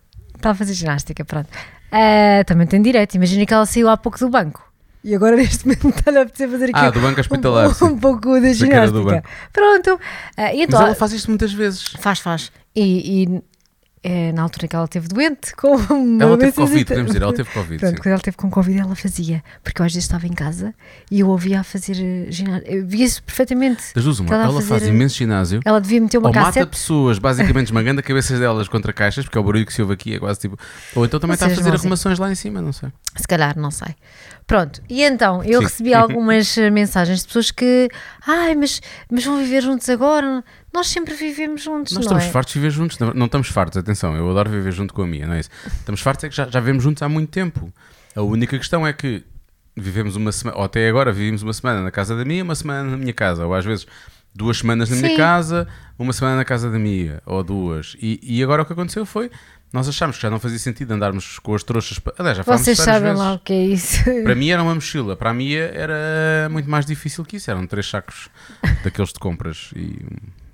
Está 0.43 0.51
a 0.51 0.55
fazer 0.55 0.73
ginástica, 0.73 1.23
pronto. 1.23 1.47
Ah, 1.89 2.43
também 2.45 2.67
tem 2.67 2.81
direito. 2.81 3.15
Imagina 3.15 3.45
que 3.45 3.53
ela 3.53 3.65
saiu 3.65 3.87
há 3.87 3.95
pouco 3.95 4.19
do 4.19 4.27
banco. 4.27 4.61
E 5.01 5.15
agora 5.15 5.37
neste 5.37 5.65
momento 5.65 5.87
está-lhe 5.87 6.17
a 6.17 6.23
apetecer 6.23 6.49
fazer 6.49 6.65
aqui 6.65 6.73
Ah, 6.73 6.89
do 6.89 6.99
banco 6.99 7.21
hospitalar, 7.21 7.67
um, 7.81 7.85
um 7.85 7.97
pouco 7.97 8.33
da 8.33 8.39
do 8.41 8.53
ginástica. 8.53 9.23
Pronto. 9.53 9.97
Ah, 10.35 10.53
e 10.53 10.57
mas 10.57 10.67
então, 10.67 10.81
ela 10.81 10.95
faz 10.95 11.13
isto 11.13 11.29
muitas 11.29 11.53
vezes. 11.53 11.95
Faz, 11.97 12.19
faz. 12.19 12.51
E, 12.75 13.23
e, 13.23 13.25
é, 13.37 13.41
na 14.33 14.41
altura 14.41 14.67
que 14.67 14.75
ela 14.75 14.85
esteve 14.85 15.07
doente, 15.07 15.55
com 15.55 15.75
uma 15.93 16.23
Ela 16.23 16.37
teve 16.37 16.51
Covid, 16.51 16.85
podemos 16.85 17.07
dizer, 17.11 17.21
ela 17.23 17.33
teve 17.33 17.49
Covid. 17.49 17.79
Pronto, 17.79 17.95
sim. 17.95 18.01
quando 18.01 18.11
ela 18.13 18.21
teve 18.21 18.37
com 18.37 18.49
Covid, 18.49 18.79
ela 18.79 18.95
fazia. 18.95 19.43
Porque 19.63 19.81
eu 19.81 19.85
às 19.85 19.93
vezes 19.93 20.03
estava 20.05 20.27
em 20.27 20.33
casa 20.33 20.73
e 21.09 21.21
eu 21.21 21.29
ouvia 21.29 21.61
a 21.61 21.63
fazer 21.63 21.95
eh, 21.97 22.29
ginástica. 22.31 22.71
Eu 22.71 22.85
via 22.85 23.05
isso 23.05 23.23
perfeitamente. 23.23 23.81
Das 23.95 24.03
duas, 24.03 24.19
uma, 24.19 24.33
ela 24.33 24.43
ela, 24.43 24.59
a 24.59 24.61
faz 24.61 24.81
fazer- 24.81 24.89
imenso 24.93 25.15
ginásio. 25.17 25.61
Ela 25.63 25.79
devia 25.79 26.01
meter 26.01 26.17
uma 26.17 26.27
ou 26.29 26.33
mata 26.35 26.47
cassete. 26.47 26.67
pessoas, 26.69 27.17
basicamente 27.19 27.67
esmagando 27.71 27.99
a 28.01 28.03
cabeças 28.03 28.39
delas 28.39 28.67
contra 28.67 28.91
caixas, 28.91 29.23
porque 29.25 29.37
é 29.37 29.41
o 29.41 29.43
barulho 29.43 29.65
que 29.65 29.73
se 29.73 29.81
ouve 29.81 29.93
aqui, 29.93 30.15
é 30.15 30.19
quase 30.19 30.39
tipo. 30.39 30.57
Ou 30.95 31.05
então 31.05 31.19
também 31.19 31.35
está 31.35 31.45
a 31.45 31.49
fazer 31.49 31.73
arrumações 31.73 32.19
lá 32.19 32.31
em 32.31 32.35
cima, 32.35 32.61
não 32.61 32.73
sei. 32.73 32.89
Se 33.15 33.27
calhar, 33.27 33.57
não 33.57 33.71
sei. 33.71 33.95
Pronto, 34.45 34.81
e 34.89 35.01
então 35.03 35.41
eu 35.43 35.59
Sim. 35.59 35.65
recebi 35.65 35.93
algumas 35.93 36.57
eh, 36.57 36.69
mensagens 36.69 37.19
de 37.21 37.27
pessoas 37.27 37.49
que, 37.51 37.87
ai, 38.27 38.53
mas, 38.55 38.81
mas 39.09 39.23
vão 39.23 39.37
viver 39.37 39.61
juntos 39.61 39.87
agora? 39.89 40.43
Nós 40.73 40.87
sempre 40.87 41.13
vivemos 41.13 41.61
juntos, 41.61 41.93
Nós 41.93 42.05
não 42.05 42.11
estamos 42.13 42.23
é? 42.25 42.31
fartos 42.31 42.53
de 42.53 42.59
viver 42.59 42.71
juntos. 42.71 42.97
Não, 42.99 43.13
não 43.13 43.25
estamos 43.27 43.47
fartos, 43.49 43.77
atenção, 43.77 44.15
eu 44.15 44.29
adoro 44.29 44.49
viver 44.49 44.71
junto 44.71 44.93
com 44.93 45.03
a 45.03 45.07
minha, 45.07 45.27
não 45.27 45.35
é 45.35 45.39
isso? 45.41 45.49
Estamos 45.67 46.01
fartos 46.01 46.23
é 46.23 46.29
que 46.29 46.35
já, 46.35 46.47
já 46.49 46.59
vivemos 46.59 46.83
juntos 46.83 47.03
há 47.03 47.09
muito 47.09 47.29
tempo. 47.29 47.71
A 48.15 48.21
única 48.21 48.57
questão 48.57 48.85
é 48.85 48.91
que 48.93 49.23
vivemos 49.75 50.15
uma 50.15 50.31
semana, 50.31 50.57
ou 50.57 50.63
até 50.63 50.87
agora 50.89 51.11
vivemos 51.11 51.41
uma 51.43 51.53
semana 51.53 51.81
na 51.81 51.91
casa 51.91 52.15
da 52.15 52.25
minha, 52.25 52.43
uma 52.43 52.55
semana 52.55 52.89
na 52.91 52.97
minha 52.97 53.13
casa, 53.13 53.45
ou 53.45 53.53
às 53.53 53.65
vezes 53.65 53.85
duas 54.33 54.57
semanas 54.57 54.89
na 54.89 54.95
minha 54.95 55.09
Sim. 55.09 55.17
casa, 55.17 55.67
uma 55.97 56.11
semana 56.13 56.37
na 56.37 56.45
casa 56.45 56.69
da 56.71 56.79
minha, 56.79 57.21
ou 57.25 57.43
duas. 57.43 57.95
E, 58.01 58.19
e 58.23 58.43
agora 58.43 58.63
o 58.63 58.65
que 58.65 58.73
aconteceu 58.73 59.05
foi, 59.05 59.29
nós 59.71 59.87
achámos 59.87 60.15
que 60.17 60.21
já 60.23 60.29
não 60.29 60.39
fazia 60.39 60.57
sentido 60.59 60.91
andarmos 60.91 61.37
com 61.39 61.53
as 61.55 61.63
trouxas. 61.63 61.97
pa- 61.99 62.13
Aliás, 62.17 62.37
já 62.37 62.43
Vocês 62.43 62.77
sabem 62.79 63.01
vezes. 63.03 63.19
lá 63.19 63.33
o 63.33 63.39
que 63.39 63.53
é 63.53 63.65
isso. 63.65 64.03
Para 64.23 64.33
mim 64.35 64.49
era 64.49 64.61
uma 64.61 64.73
mochila, 64.75 65.15
para 65.15 65.29
a 65.31 65.33
Mia 65.33 65.71
era 65.73 66.47
muito 66.51 66.69
mais 66.69 66.85
difícil 66.85 67.23
que 67.25 67.37
isso. 67.37 67.49
Eram 67.49 67.65
três 67.67 67.87
sacos 67.87 68.29
daqueles 68.83 69.11
de 69.13 69.19
compras 69.19 69.71
e, 69.75 69.97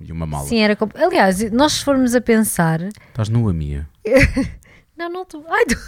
e 0.00 0.10
uma 0.12 0.26
mala. 0.26 0.46
Sim, 0.48 0.58
era. 0.60 0.74
compl- 0.76 0.96
Aliás, 0.98 1.50
nós 1.52 1.72
se 1.74 1.84
formos 1.84 2.14
a 2.14 2.20
pensar. 2.20 2.80
Estás 3.08 3.28
nua, 3.28 3.52
Mia. 3.52 3.86
Não, 4.96 5.08
não 5.08 5.22
estou. 5.22 5.42
Ai, 5.48 5.64
tu... 5.64 5.78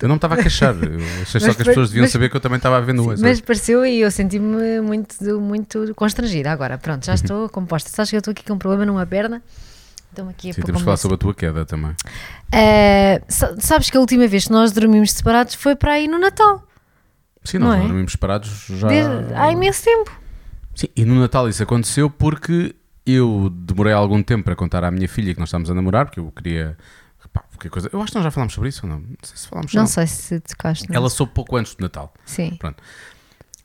Eu 0.00 0.06
não 0.08 0.14
me 0.14 0.18
estava 0.18 0.34
a 0.34 0.36
queixar. 0.42 0.72
Eu 0.76 1.00
achei 1.22 1.40
só 1.40 1.48
Mas 1.48 1.56
que 1.56 1.62
as 1.62 1.68
pessoas 1.68 1.88
deviam 1.88 2.04
mas- 2.04 2.12
saber 2.12 2.30
que 2.30 2.36
eu 2.36 2.40
também 2.40 2.58
estava 2.58 2.76
a 2.76 2.80
ver 2.80 2.92
nua. 2.94 3.16
Mas 3.18 3.40
pareceu 3.40 3.84
e 3.84 4.00
eu 4.00 4.08
senti-me 4.10 4.80
muito, 4.80 5.16
muito 5.40 5.92
constrangida. 5.96 6.52
Agora, 6.52 6.78
pronto, 6.78 6.98
Uhum. 7.02 7.06
já 7.06 7.14
estou 7.14 7.48
composta. 7.48 7.90
Sabes 7.90 8.10
que 8.10 8.16
eu 8.16 8.18
estou 8.20 8.30
aqui 8.30 8.44
com 8.44 8.52
um 8.54 8.58
problema 8.58 8.86
numa 8.86 9.04
perna? 9.04 9.42
Então 10.12 10.28
aqui 10.28 10.50
a 10.50 10.52
Sim, 10.52 10.62
temos 10.62 10.80
que 10.82 10.84
falar 10.84 10.96
sobre 10.96 11.16
a 11.16 11.18
tua 11.18 11.34
queda 11.34 11.64
também. 11.66 11.92
Sa- 13.28 13.56
sabes 13.58 13.90
que 13.90 13.96
a 13.96 14.00
última 14.00 14.28
vez 14.28 14.44
que 14.46 14.52
nós 14.52 14.70
dormimos 14.70 15.10
separados 15.12 15.54
foi 15.56 15.74
para 15.74 15.94
aí 15.94 16.06
no 16.06 16.18
Natal. 16.18 16.64
Sim, 17.42 17.58
nós 17.58 17.80
é? 17.82 17.86
dormimos 17.86 18.12
separados 18.12 18.66
já. 18.68 18.86
Desde- 18.86 19.34
há 19.34 19.50
imenso 19.50 19.82
tempo. 19.82 20.20
Sim, 20.80 20.88
e 20.96 21.04
no 21.04 21.20
Natal 21.20 21.46
isso 21.46 21.62
aconteceu 21.62 22.08
porque 22.08 22.74
eu 23.04 23.50
demorei 23.52 23.92
algum 23.92 24.22
tempo 24.22 24.44
para 24.44 24.56
contar 24.56 24.82
à 24.82 24.90
minha 24.90 25.06
filha 25.06 25.34
que 25.34 25.38
nós 25.38 25.50
estávamos 25.50 25.70
a 25.70 25.74
namorar, 25.74 26.06
porque 26.06 26.18
eu 26.20 26.30
queria. 26.30 26.74
Pá, 27.34 27.44
coisa... 27.70 27.90
Eu 27.92 28.00
acho 28.00 28.12
que 28.12 28.16
nós 28.16 28.24
já 28.24 28.30
falámos 28.30 28.54
sobre 28.54 28.70
isso 28.70 28.86
ou 28.86 28.90
não? 28.90 29.00
Não 29.00 29.06
sei 29.22 29.36
se 29.36 29.46
falámos 29.46 29.74
Não 29.74 29.82
não. 29.82 29.86
sei 29.86 30.06
se 30.06 30.40
tocaste. 30.40 30.88
não. 30.88 30.96
Ela 30.96 31.10
soube 31.10 31.32
pouco 31.34 31.54
antes 31.54 31.74
do 31.74 31.82
Natal. 31.82 32.14
Sim. 32.24 32.58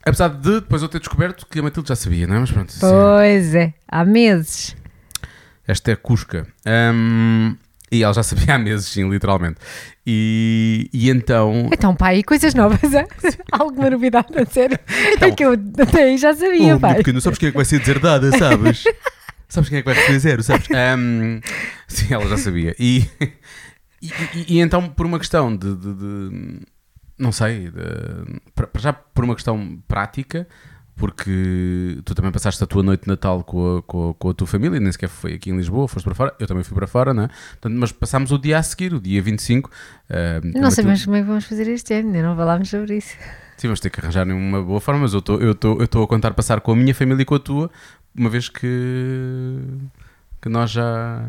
Apesar 0.04 0.28
de 0.28 0.60
depois 0.60 0.82
eu 0.82 0.88
ter 0.90 0.98
descoberto 0.98 1.46
que 1.46 1.58
a 1.58 1.62
Matilde 1.62 1.88
já 1.88 1.96
sabia, 1.96 2.26
não 2.26 2.36
é? 2.36 2.40
Mas 2.40 2.50
pronto, 2.52 2.74
Pois 2.78 3.54
é, 3.54 3.72
há 3.88 4.04
meses. 4.04 4.76
Esta 5.66 5.92
é 5.92 5.96
Cusca. 5.96 6.46
Hum, 6.66 7.56
e 7.90 8.02
ela 8.02 8.12
já 8.12 8.22
sabia 8.22 8.54
há 8.54 8.58
meses, 8.58 8.86
sim, 8.86 9.08
literalmente. 9.08 9.56
E, 10.06 10.88
e 10.92 11.10
então. 11.10 11.68
Então, 11.72 11.94
pai, 11.94 12.22
coisas 12.22 12.54
novas? 12.54 12.80
Alguma 13.52 13.90
novidade, 13.90 14.28
a 14.36 14.44
sério? 14.46 14.78
Então. 15.14 15.28
é 15.28 15.32
que 15.32 15.44
eu 15.44 15.52
até 15.52 16.04
aí 16.04 16.18
já 16.18 16.34
sabia, 16.34 16.78
pai. 16.78 16.90
minha 16.90 16.94
pequena, 16.96 17.20
sabes 17.20 17.38
quem 17.38 17.48
é 17.48 17.52
que 17.52 17.56
vai 17.56 17.64
ser 17.64 17.78
deserdada, 17.80 18.30
sabes? 18.38 18.84
sabes 19.48 19.68
quem 19.68 19.78
é 19.78 19.82
que 19.82 19.86
vai 19.88 19.94
receber 19.94 20.18
zero, 20.18 20.42
sabes? 20.42 20.66
Hum, 20.98 21.40
sim, 21.88 22.12
ela 22.12 22.26
já 22.28 22.36
sabia. 22.36 22.74
E, 22.78 23.08
e, 24.02 24.10
e- 24.48 24.60
então, 24.60 24.88
por 24.88 25.06
uma 25.06 25.18
questão 25.18 25.56
de. 25.56 25.74
de- 25.74 25.94
de- 25.94 26.60
não 27.18 27.32
sei. 27.32 27.70
de- 27.70 28.40
já 28.78 28.92
por 28.92 29.24
uma 29.24 29.34
questão 29.34 29.78
prática. 29.88 30.46
Porque 30.96 31.98
tu 32.06 32.14
também 32.14 32.32
passaste 32.32 32.64
a 32.64 32.66
tua 32.66 32.82
noite 32.82 33.02
de 33.02 33.08
Natal 33.08 33.44
com 33.44 33.76
a, 33.78 33.82
com 33.82 34.10
a- 34.10 34.14
com 34.14 34.30
a 34.30 34.34
tua 34.34 34.46
família, 34.46 34.80
nem 34.80 34.90
sequer 34.90 35.08
foi 35.10 35.34
aqui 35.34 35.50
em 35.50 35.56
Lisboa, 35.56 35.86
foste 35.86 36.04
para 36.06 36.14
fora, 36.14 36.34
eu 36.40 36.46
também 36.46 36.64
fui 36.64 36.74
para 36.74 36.86
fora, 36.86 37.12
não 37.12 37.24
é? 37.24 37.28
Portanto, 37.28 37.74
mas 37.78 37.92
passámos 37.92 38.32
o 38.32 38.38
dia 38.38 38.58
a 38.58 38.62
seguir, 38.62 38.94
o 38.94 39.00
dia 39.00 39.20
25. 39.20 39.70
ah, 40.08 40.40
Não 40.42 40.52
também 40.52 40.70
sabemos 40.70 41.00
tu- 41.00 41.04
como 41.04 41.16
é 41.16 41.20
que 41.20 41.26
vamos 41.26 41.44
fazer 41.44 41.68
este 41.68 41.92
ano, 41.94 42.08
ainda 42.08 42.22
não 42.22 42.34
falámos 42.36 42.70
sobre 42.70 42.96
isso. 42.96 43.14
Sim, 43.58 43.68
vamos 43.68 43.80
ter 43.80 43.90
que 43.90 44.00
arranjar 44.00 44.26
uma 44.26 44.62
boa 44.62 44.80
forma, 44.80 45.02
mas 45.02 45.12
eu 45.12 45.18
estou 45.18 45.38
eu 45.40 45.54
tô, 45.54 45.78
eu 45.80 45.86
tô 45.88 46.02
a 46.02 46.08
contar 46.08 46.32
passar 46.34 46.60
com 46.62 46.72
a 46.72 46.76
minha 46.76 46.94
família 46.94 47.22
e 47.22 47.24
com 47.26 47.34
a 47.34 47.38
tua, 47.40 47.70
uma 48.14 48.30
vez 48.30 48.48
que, 48.48 48.66
que 50.40 50.48
nós 50.48 50.70
já, 50.70 51.28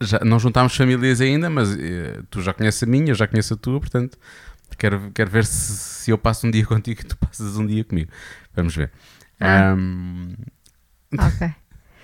já 0.00 0.20
não 0.20 0.38
juntámos 0.38 0.76
famílias 0.76 1.20
ainda, 1.20 1.48
mas 1.50 1.76
eh, 1.76 2.20
tu 2.30 2.40
já 2.42 2.52
conheces 2.52 2.82
a 2.82 2.86
minha, 2.86 3.10
eu 3.10 3.14
já 3.14 3.26
conheço 3.26 3.54
a 3.54 3.56
tua, 3.56 3.80
portanto 3.80 4.18
quero, 4.78 5.10
quero 5.14 5.30
ver 5.30 5.44
se, 5.46 5.76
se 6.04 6.10
eu 6.10 6.18
passo 6.18 6.46
um 6.46 6.50
dia 6.50 6.66
contigo 6.66 7.00
e 7.00 7.04
tu 7.04 7.16
passas 7.16 7.56
um 7.56 7.66
dia 7.66 7.84
comigo. 7.84 8.10
Vamos 8.56 8.74
ver. 8.74 8.90
Ah. 9.40 9.70
Ahm, 9.72 10.32
Ok. 11.18 11.50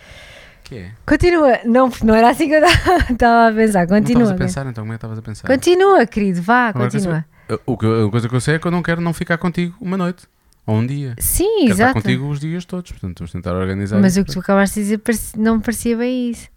que 0.65 0.75
é? 0.77 0.91
Continua. 1.05 1.59
Não, 1.65 1.91
não 2.05 2.15
era 2.15 2.31
assim 2.31 2.49
que 2.49 2.55
eu 2.55 2.65
estava 2.65 3.49
a 3.49 3.53
pensar. 3.53 3.81
Não 3.81 3.89
Continua. 3.89 4.23
estavas 4.23 4.31
a 4.31 4.35
pensar, 4.45 4.67
então 4.67 4.85
como 4.85 4.93
é 4.93 4.97
que 4.97 4.99
estavas 4.99 5.19
a 5.19 5.23
pensar? 5.23 5.49
Continua, 5.49 6.07
querido. 6.07 6.41
Vá, 6.43 6.69
Agora 6.69 6.91
continua. 6.91 7.25
O 7.67 7.77
que, 7.77 7.87
a 7.87 8.11
coisa 8.11 8.29
que 8.29 8.35
eu 8.35 8.41
sei 8.41 8.55
é 8.55 8.59
que 8.59 8.67
eu 8.67 8.71
não 8.71 8.83
quero 8.83 9.01
não 9.01 9.13
ficar 9.13 9.37
contigo 9.39 9.75
uma 9.81 9.97
noite 9.97 10.25
ou 10.65 10.77
um 10.77 10.87
dia. 10.87 11.15
Sim, 11.19 11.45
Quero 11.63 11.73
estar 11.73 11.85
exato. 11.85 11.95
contigo 12.03 12.29
os 12.29 12.39
dias 12.41 12.65
todos, 12.65 12.91
portanto 12.93 13.19
vamos 13.19 13.33
tentar 13.33 13.53
organizar 13.55 14.01
Mas 14.01 14.17
o 14.17 14.25
que 14.25 14.33
tu 14.33 14.39
acabaste 14.39 14.81
de 14.81 14.97
dizer 14.97 15.01
não 15.37 15.57
me 15.57 15.63
parecia 15.63 15.97
bem 15.97 16.31
isso. 16.31 16.49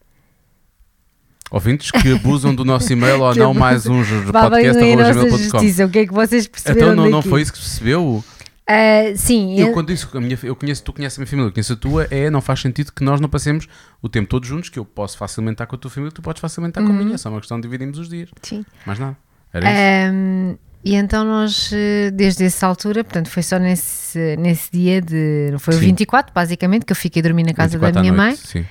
Ouvintes 1.51 1.91
que 1.91 2.13
abusam 2.13 2.53
do 2.55 2.63
nosso 2.63 2.91
e-mail 2.93 3.19
ou 3.21 3.35
não 3.35 3.53
mais 3.53 3.85
uns 3.87 4.07
podcast.gmail.com. 4.31 5.85
O 5.85 5.89
que 5.89 5.99
é 5.99 6.07
que 6.07 6.13
vocês 6.13 6.47
perceberam 6.47 6.93
Então 6.93 6.95
não, 6.95 7.09
não 7.09 7.19
daqui? 7.19 7.29
foi 7.29 7.41
isso 7.41 7.51
que 7.53 7.59
percebeu? 7.59 8.23
Ah, 8.67 9.13
sim, 9.15 9.59
Eu 9.59 9.67
eu- 9.67 9.73
quando 9.73 9.87
disse 9.87 10.07
que 10.07 10.17
a 10.17 10.21
minha, 10.21 10.37
eu 10.41 10.55
conheço, 10.55 10.83
tu 10.83 10.91
conheces 10.91 11.17
a 11.17 11.21
minha 11.21 11.27
família, 11.27 11.49
eu 11.49 11.53
conheço 11.53 11.73
a 11.73 11.75
tua, 11.75 12.07
é 12.09 12.29
não 12.31 12.41
faz 12.41 12.61
sentido 12.61 12.91
que 12.91 13.03
nós 13.03 13.21
não 13.21 13.29
passemos 13.29 13.67
o 14.01 14.09
tempo 14.09 14.27
todos 14.27 14.49
juntos, 14.49 14.69
que 14.69 14.79
eu 14.79 14.85
posso 14.85 15.17
facilmente 15.17 15.53
estar 15.55 15.67
com 15.67 15.75
a 15.75 15.79
tua 15.79 15.91
família, 15.91 16.11
tu 16.11 16.21
podes 16.21 16.39
facilmente 16.41 16.71
estar 16.71 16.81
com 16.83 16.89
a 16.91 16.95
minha, 16.95 17.13
é 17.13 17.17
só 17.17 17.29
uma 17.29 17.39
questão 17.39 17.57
de 17.59 17.63
dividirmos 17.67 17.99
os 17.99 18.09
dias. 18.09 18.29
sim. 18.41 18.65
Mais 18.85 18.97
nada. 18.97 19.15
Era 19.53 19.65
isso. 19.71 20.11
Ahm, 20.13 20.55
e 20.83 20.95
então 20.95 21.23
nós, 21.23 21.71
eh, 21.73 22.09
desde 22.11 22.43
essa 22.43 22.65
altura, 22.67 23.03
portanto, 23.03 23.29
foi 23.29 23.43
só 23.43 23.57
nesse, 23.59 24.35
nesse 24.37 24.71
dia 24.71 25.01
de. 25.01 25.53
Foi 25.59 25.73
o 25.75 25.77
Sim. 25.79 25.85
24, 25.85 26.33
basicamente, 26.33 26.85
que 26.85 26.91
eu 26.91 26.95
fiquei 26.95 27.19
a 27.21 27.23
dormir 27.23 27.43
na 27.43 27.53
casa 27.53 27.77
da 27.79 27.87
24 27.87 27.99
à 27.99 28.01
minha 28.01 28.13
noite, 28.13 28.37
mãe, 28.39 28.45
Sim. 28.63 28.65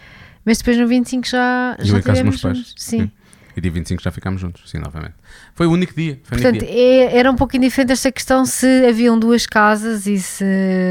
mas 0.45 0.59
depois 0.59 0.77
no 0.77 0.87
25 0.89 1.27
já, 1.27 1.77
E 1.81 1.85
já 1.87 1.95
eu 1.95 1.99
em 1.99 2.03
casa 2.03 2.23
dos 2.23 2.31
meus 2.31 2.41
pais. 2.43 2.57
juntos. 2.59 2.75
Sim. 2.77 3.11
E 3.57 3.61
dia 3.61 3.71
25 3.71 4.03
já 4.03 4.11
ficámos 4.11 4.41
juntos, 4.41 4.69
sim, 4.71 4.79
novamente. 4.79 5.15
Foi 5.55 5.67
o 5.67 5.71
único 5.73 5.95
dia. 5.95 6.19
Foi 6.25 6.39
o 6.39 6.41
único 6.41 6.53
Portanto, 6.59 6.71
dia. 6.71 7.05
é- 7.11 7.17
era 7.19 7.31
um 7.31 7.37
pouco 7.37 7.57
indiferente 7.57 7.93
esta 7.93 8.11
questão 8.11 8.45
se 8.45 8.87
haviam 8.87 9.19
duas 9.19 9.47
casas 9.47 10.07
e 10.07 10.19
se 10.19 10.45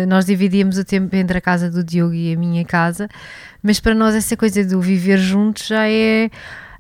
nós 0.08 0.26
dividíamos 0.26 0.78
o 0.78 0.84
tempo 0.86 1.16
entre 1.16 1.38
a 1.38 1.42
casa 1.42 1.70
do 1.70 1.84
Diogo 1.84 2.14
e 2.14 2.34
a 2.34 2.38
minha 2.38 2.64
casa, 2.64 3.10
mas 3.62 3.80
para 3.80 3.94
nós 3.94 4.16
essa 4.16 4.38
coisa 4.38 4.64
do 4.66 4.80
viver 4.80 5.18
juntos 5.18 5.68
já 5.68 5.88
é. 5.90 6.30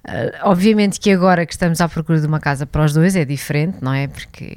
ah, 0.07 0.49
obviamente 0.49 0.99
que 0.99 1.11
agora 1.11 1.45
que 1.45 1.53
estamos 1.53 1.79
à 1.81 1.87
procura 1.89 2.19
de 2.19 2.27
uma 2.27 2.39
casa 2.39 2.65
para 2.65 2.83
os 2.85 2.93
dois 2.93 3.15
é 3.15 3.25
diferente, 3.25 3.77
não 3.81 3.93
é? 3.93 4.07
Porque 4.07 4.55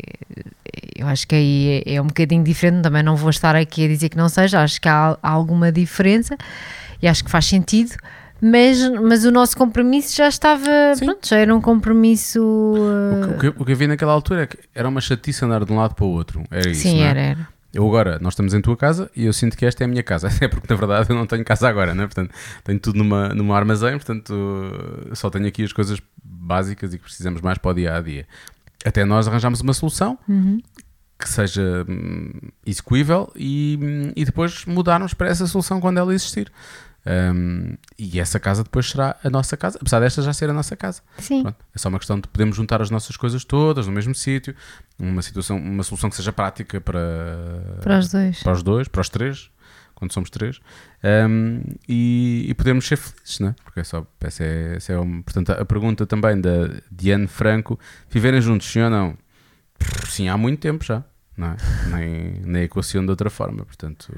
eu 0.97 1.07
acho 1.09 1.27
que 1.27 1.35
aí 1.35 1.83
é, 1.87 1.95
é 1.95 2.03
um 2.03 2.07
bocadinho 2.07 2.43
diferente. 2.45 2.83
Também 2.83 3.03
não 3.03 3.17
vou 3.17 3.31
estar 3.31 3.55
aqui 3.57 3.85
a 3.85 3.89
dizer 3.89 4.09
que 4.09 4.17
não 4.17 4.29
seja, 4.29 4.63
acho 4.63 4.81
que 4.81 4.89
há, 4.89 5.17
há 5.23 5.29
alguma 5.31 5.71
diferença 5.73 6.37
e 7.03 7.07
acho 7.09 7.25
que 7.25 7.31
faz 7.31 7.47
sentido. 7.47 7.97
Mas, 8.41 8.79
mas 9.03 9.25
o 9.25 9.31
nosso 9.31 9.57
compromisso 9.57 10.15
já 10.15 10.29
estava, 10.29 10.65
Sim. 10.95 11.07
pronto, 11.07 11.27
já 11.27 11.39
era 11.39 11.55
um 11.55 11.61
compromisso. 11.61 12.41
O 12.43 13.21
que, 13.23 13.31
uh, 13.31 13.37
o 13.37 13.39
que- 13.55 13.63
o 13.63 13.65
que 13.65 13.73
eu 13.73 13.77
vi 13.77 13.87
naquela 13.87 14.13
altura 14.13 14.43
é 14.43 14.47
que 14.47 14.59
era 14.75 14.89
uma 14.89 15.01
chatice 15.01 15.45
andar 15.45 15.65
de 15.65 15.73
um 15.73 15.77
lado 15.77 15.95
para 15.95 16.05
o 16.05 16.09
outro. 16.09 16.45
Era 16.51 16.69
isso. 16.71 16.83
sim, 16.83 16.99
não 16.99 17.05
é? 17.07 17.09
era, 17.09 17.21
era. 17.21 17.49
Eu 17.73 17.87
agora, 17.87 18.19
nós 18.21 18.33
estamos 18.33 18.55
em 18.55 18.61
tua 18.63 18.77
casa 18.77 19.11
e 19.15 19.27
eu 19.27 19.33
sinto 19.33 19.57
que 19.57 19.67
esta 19.67 19.85
é 19.85 19.87
a 19.87 19.89
minha 19.89 20.03
casa. 20.03 20.29
Até 20.29 20.49
porque 20.49 20.67
na 20.73 20.77
verdade 20.79 21.11
eu 21.11 21.17
não 21.17 21.27
tenho 21.27 21.45
casa 21.45 21.69
agora, 21.69 21.95
né? 21.95 22.05
Portanto, 22.07 22.31
tenho 22.65 22.79
tudo 22.79 22.99
numa, 22.99 23.31
numa 23.31 23.57
armazém, 23.57 23.93
portanto, 23.93 24.35
só 25.13 25.29
tenho 25.31 25.47
aqui 25.47 25.63
as 25.65 25.73
coisas 25.73 25.99
básicas 26.23 26.95
e 26.95 26.99
que 26.99 27.05
precisamos 27.05 27.41
mais 27.41 27.59
para 27.59 27.71
o 27.71 27.75
dia 27.75 27.95
a 27.97 28.01
dia. 28.01 28.27
Até 28.85 29.05
nós 29.05 29.27
arranjamos 29.29 29.61
uma 29.61 29.73
solução 29.75 30.19
Uhum. 30.29 30.61
que 31.19 31.29
seja 31.29 31.85
hum, 31.89 32.31
execuível 32.65 33.31
e, 33.35 33.79
hum, 33.83 34.13
e 34.15 34.25
depois 34.25 34.65
mudarmos 34.67 35.13
para 35.13 35.29
essa 35.29 35.47
solução 35.47 35.81
quando 35.81 35.99
ela 35.99 36.15
existir. 36.15 36.51
Um, 37.09 37.77
e 37.97 38.19
essa 38.19 38.41
casa 38.41 38.65
depois 38.65 38.91
será 38.91 39.17
a 39.23 39.31
nossa 39.31 39.57
casa, 39.57 39.79
apesar 39.81 40.01
desta 40.01 40.23
já 40.23 40.33
ser 40.33 40.51
a 40.51 40.53
nossa 40.53 40.75
casa. 40.77 41.03
Sim. 41.19 41.43
Pronto, 41.43 41.57
é 41.75 41.79
só 41.79 41.89
uma 41.89 41.99
questão 41.99 42.19
de 42.19 42.27
podermos 42.27 42.57
juntar 42.57 42.83
as 42.83 42.91
nossas 42.91 43.17
coisas 43.17 43.45
todas 43.45 43.87
no 43.87 43.93
mesmo 43.93 44.13
sítio, 44.15 44.57
uma 44.99 45.23
situação, 45.23 45.57
uma 45.57 45.85
solução 45.85 46.11
que 46.11 46.17
seja 46.17 46.33
prática 46.33 46.81
para, 46.81 47.79
Para 47.81 47.99
os 48.01 48.09
dois. 48.09 48.43
para 48.43 48.53
os 48.53 48.63
dois, 48.65 48.89
para 48.89 49.01
os 49.01 49.09
três, 49.09 49.51
quando 49.95 50.13
somos 50.13 50.31
três, 50.31 50.61
um, 51.29 51.63
e, 51.89 52.47
e 52.49 52.55
podermos 52.55 52.87
ser 52.87 52.97
felizes, 52.97 53.39
né? 53.39 53.55
Porque 53.65 53.81
é 53.81 53.85
só, 53.85 54.05
essa 54.21 54.43
é, 54.43 54.75
essa 54.77 54.93
é 54.93 54.97
portanto, 54.97 55.51
a 55.53 55.65
pergunta 55.65 56.05
também 56.07 56.41
da 56.41 56.69
Diane 56.91 57.29
Franco: 57.29 57.79
viverem 58.11 58.41
juntos, 58.41 58.67
sim 58.67 58.81
ou 58.83 58.91
não? 58.91 59.17
Sim, 60.09 60.29
há 60.29 60.37
muito 60.37 60.59
tempo 60.61 60.85
já, 60.85 61.05
não 61.37 61.49
é? 61.49 61.57
Nem, 61.87 62.41
nem 62.45 62.63
equação 62.65 63.05
de 63.05 63.11
outra 63.11 63.31
forma, 63.31 63.65
portanto. 63.65 64.13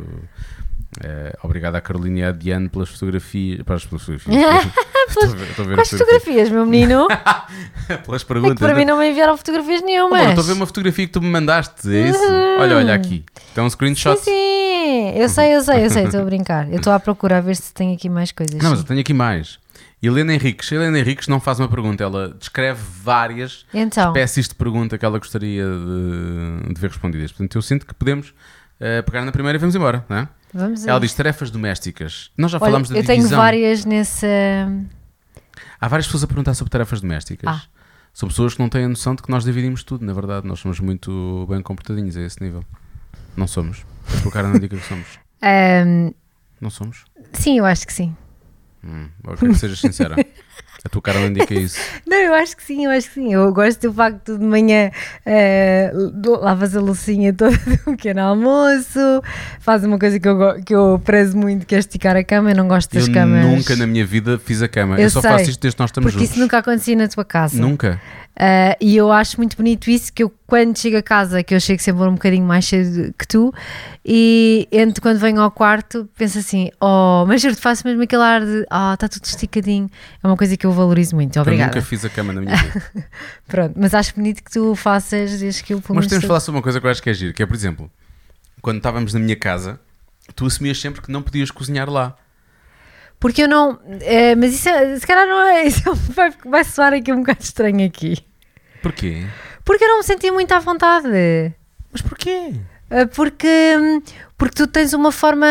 Eh, 1.02 1.36
obrigado 1.42 1.74
à 1.76 1.80
Carolina 1.80 2.18
e 2.20 2.24
à 2.24 2.32
Diane 2.32 2.68
pelas 2.68 2.88
fotografias. 2.88 3.62
Pelas, 3.64 3.84
pelas 3.84 4.02
fotografias. 4.02 4.66
Estou 5.08 5.24
a 5.24 5.26
ver- 5.34 5.48
estou 5.50 5.64
a 5.64 5.68
ver 5.68 5.74
Quais 5.76 5.92
as 5.92 5.98
fotografias, 5.98 6.50
meu 6.50 6.66
menino? 6.66 7.06
Pelas 8.04 8.20
É 8.22 8.24
que 8.24 8.24
perguntas. 8.26 8.58
para 8.58 8.74
mim 8.74 8.84
não 8.84 8.98
me 8.98 9.10
enviaram 9.10 9.36
fotografias 9.36 9.80
Oh, 9.82 9.86
nenhumas. 9.86 10.18
mano, 10.18 10.30
estou 10.30 10.44
a 10.44 10.46
ver 10.46 10.52
uma 10.52 10.66
fotografia 10.66 11.06
que 11.06 11.12
tu 11.12 11.20
me 11.22 11.28
mandaste, 11.28 11.88
é 11.94 12.08
isso? 12.10 12.22
Olha, 12.60 12.76
olha 12.76 12.94
aqui. 12.94 13.24
Tem 13.54 13.64
um 13.64 13.70
screenshot. 13.70 14.16
Sim, 14.18 14.24
sim, 14.30 15.10
eu 15.18 15.28
sei, 15.28 15.54
eu 15.56 15.62
sei, 15.62 15.84
eu 15.86 15.90
sei, 15.90 16.04
estou 16.04 16.20
a 16.20 16.24
brincar. 16.24 16.68
Eu 16.70 16.76
estou 16.76 16.92
à 16.92 17.00
procura 17.00 17.38
a 17.38 17.40
ver 17.40 17.56
se 17.56 17.72
tem 17.72 17.94
aqui 17.94 18.08
mais 18.08 18.32
coisas. 18.32 18.60
Não, 18.62 18.70
mas 18.70 18.80
eu 18.80 18.84
tenho 18.84 19.00
aqui 19.00 19.14
mais. 19.14 19.58
Helena 20.02 20.34
Henriques. 20.34 20.70
Helena 20.70 20.98
Henriques 20.98 21.26
não 21.26 21.40
faz 21.40 21.58
uma 21.58 21.68
pergunta, 21.68 22.04
ela 22.04 22.28
descreve 22.38 22.80
várias 23.02 23.64
Então, 23.74 24.08
espécies 24.12 24.46
de 24.48 24.54
pergunta 24.54 24.96
que 24.98 25.04
ela 25.04 25.18
gostaria 25.18 25.64
de, 25.64 26.72
de 26.74 26.80
ver 26.80 26.88
respondidas. 26.90 27.32
Portanto, 27.32 27.56
eu 27.56 27.62
sinto 27.62 27.84
que 27.86 27.94
podemos 27.94 28.32
eh, 28.78 29.02
pegar 29.02 29.24
na 29.24 29.32
primeira 29.32 29.56
e 29.56 29.60
vamos 29.60 29.74
embora, 29.74 30.04
não 30.08 30.18
é? 30.18 30.28
Vamos 30.52 30.86
a 30.86 30.90
Ela 30.90 31.00
diz 31.00 31.12
tarefas 31.14 31.50
domésticas. 31.50 32.30
Nós 32.36 32.50
já 32.50 32.58
Olha, 32.58 32.66
falámos 32.66 32.88
da 32.88 32.96
eu 32.98 33.04
tenho 33.04 33.18
divisão. 33.18 33.38
várias 33.38 33.84
nessa. 33.84 34.26
Há 35.80 35.88
várias 35.88 36.06
pessoas 36.06 36.24
a 36.24 36.26
perguntar 36.26 36.54
sobre 36.54 36.70
tarefas 36.70 37.00
domésticas. 37.00 37.48
Ah. 37.48 37.62
São 38.12 38.28
pessoas 38.28 38.54
que 38.54 38.60
não 38.60 38.68
têm 38.68 38.84
a 38.84 38.88
noção 38.88 39.14
de 39.14 39.22
que 39.22 39.30
nós 39.30 39.44
dividimos 39.44 39.84
tudo, 39.84 40.04
na 40.04 40.12
verdade. 40.12 40.46
Nós 40.46 40.58
somos 40.58 40.80
muito 40.80 41.46
bem 41.48 41.62
comportadinhos 41.62 42.16
a 42.16 42.22
esse 42.22 42.42
nível. 42.42 42.64
Não 43.36 43.46
somos. 43.46 43.84
A 44.16 44.20
tua 44.22 44.32
cara 44.32 44.48
não 44.48 44.56
indica 44.56 44.76
que 44.76 44.84
somos. 44.86 45.06
Ahm, 45.40 46.12
Não 46.60 46.70
somos. 46.70 47.04
sim, 47.32 47.58
eu 47.58 47.64
acho 47.64 47.86
que 47.86 47.92
sim. 47.92 48.16
Hum, 48.82 49.08
eu 49.24 49.36
quero 49.36 49.52
que 49.52 49.58
sejas 49.58 49.78
sincera. 49.78 50.16
A 50.84 50.88
tua 50.88 51.02
cara 51.02 51.18
não 51.18 51.26
indica 51.26 51.52
isso. 51.54 51.76
Não, 52.06 52.16
eu 52.16 52.32
acho 52.34 52.56
que 52.56 52.62
sim, 52.62 52.84
eu 52.84 52.90
acho 52.92 53.08
que 53.08 53.14
sim. 53.14 53.32
Eu 53.32 53.52
gosto 53.52 53.88
do 53.88 53.92
facto 53.92 54.38
de 54.38 54.44
manhã 54.44 54.90
do- 56.14 56.40
lavas 56.40 56.74
a 56.76 56.80
loucinha 56.80 57.32
toda 57.32 57.56
do 57.58 57.78
pequeno 57.96 58.20
almoço, 58.20 59.22
faz 59.60 59.84
uma 59.84 59.98
coisa 59.98 60.18
que 60.20 60.28
eu, 60.28 60.62
que 60.64 60.74
eu 60.74 61.00
prezo 61.04 61.36
muito, 61.36 61.66
que 61.66 61.74
é 61.74 61.78
esticar 61.78 62.16
a 62.16 62.24
cama. 62.24 62.50
Eu 62.52 62.56
não 62.56 62.68
gosto 62.68 62.92
das 62.94 63.08
eu 63.08 63.12
camas. 63.14 63.44
nunca 63.44 63.76
na 63.76 63.86
minha 63.86 64.06
vida 64.06 64.38
fiz 64.38 64.62
a 64.62 64.68
cama. 64.68 64.96
Eu, 64.96 65.04
Eu 65.04 65.10
só 65.10 65.20
sei, 65.20 65.30
faço 65.30 65.50
isto 65.50 65.60
desde 65.60 65.76
que 65.76 65.82
nós 65.82 65.90
estamos 65.90 66.10
Porque 66.12 66.18
juntos. 66.24 66.30
isso 66.32 66.40
nunca 66.40 66.58
acontecia 66.58 66.96
na 66.96 67.08
tua 67.08 67.24
casa. 67.24 67.60
Nunca. 67.60 68.00
Ah, 68.40 68.76
e 68.80 68.96
eu 68.96 69.10
acho 69.10 69.36
muito 69.36 69.56
bonito 69.56 69.90
isso, 69.90 70.12
que 70.12 70.22
eu 70.22 70.32
quando 70.46 70.78
chego 70.78 70.96
a 70.96 71.02
casa, 71.02 71.42
que 71.42 71.52
eu 71.52 71.60
chego 71.60 71.82
sempre 71.82 72.02
um 72.04 72.12
bocadinho 72.12 72.46
mais 72.46 72.64
cedo 72.64 73.12
que 73.18 73.26
tu, 73.26 73.52
e 74.04 74.68
entre 74.70 75.00
quando 75.00 75.18
venho 75.18 75.40
ao 75.40 75.50
quarto, 75.50 76.08
penso 76.16 76.38
assim, 76.38 76.70
oh, 76.80 77.24
mas 77.26 77.42
eu 77.42 77.52
faço 77.56 77.84
mesmo 77.84 78.00
aquele 78.04 78.22
ar 78.22 78.46
de, 78.46 78.64
ah, 78.70 78.94
está 78.94 79.08
tudo 79.08 79.24
esticadinho. 79.24 79.90
É 80.22 80.26
uma 80.26 80.36
coisa 80.36 80.56
que 80.56 80.64
eu 80.64 80.70
valorizo 80.70 81.16
muito, 81.16 81.36
Eu 81.36 81.42
obrigada. 81.42 81.74
nunca 81.74 81.84
fiz 81.84 82.04
a 82.04 82.08
cama 82.08 82.32
na 82.32 82.40
minha 82.40 82.56
vida. 82.56 82.84
Pronto, 83.48 83.74
mas 83.76 83.92
acho 83.92 84.14
bonito 84.14 84.42
que 84.44 84.52
tu 84.52 84.72
faças 84.76 85.40
desde 85.40 85.64
que 85.64 85.74
eu 85.74 85.82
Mas 85.88 86.06
temos 86.06 86.22
de 86.22 86.28
falar 86.28 86.38
sobre 86.38 86.58
uma 86.58 86.62
coisa 86.62 86.80
que 86.80 86.86
eu 86.86 86.90
acho 86.90 87.02
que 87.02 87.10
é 87.10 87.14
giro, 87.14 87.34
que 87.34 87.42
é, 87.42 87.46
por 87.46 87.56
exemplo, 87.56 87.90
quando 88.62 88.76
estávamos 88.76 89.12
na 89.12 89.18
minha 89.18 89.36
casa, 89.36 89.80
tu 90.36 90.46
assumias 90.46 90.80
sempre 90.80 91.02
que 91.02 91.10
não 91.10 91.22
podias 91.22 91.50
cozinhar 91.50 91.90
lá. 91.90 92.14
Porque 93.18 93.42
eu 93.42 93.48
não, 93.48 93.80
eh, 94.00 94.36
mas 94.36 94.54
isso 94.54 94.68
é, 94.68 94.96
se 94.96 95.04
calhar 95.04 95.26
não 95.26 95.42
é, 95.42 95.64
isso 95.66 95.92
vai, 96.14 96.32
vai 96.46 96.62
soar 96.62 96.92
aqui 96.92 97.12
um 97.12 97.18
bocado 97.18 97.42
estranho 97.42 97.84
aqui. 97.84 98.27
Porquê? 98.82 99.24
Porque 99.64 99.84
eu 99.84 99.88
não 99.88 99.98
me 99.98 100.04
sentia 100.04 100.32
muito 100.32 100.52
à 100.52 100.58
vontade. 100.58 101.08
Mas 101.92 102.02
porquê? 102.02 102.52
Uh, 102.90 103.06
Porque, 103.14 103.46
hum, 103.78 104.00
porque 104.36 104.54
tu 104.54 104.66
tens 104.66 104.92
uma 104.94 105.12
forma. 105.12 105.46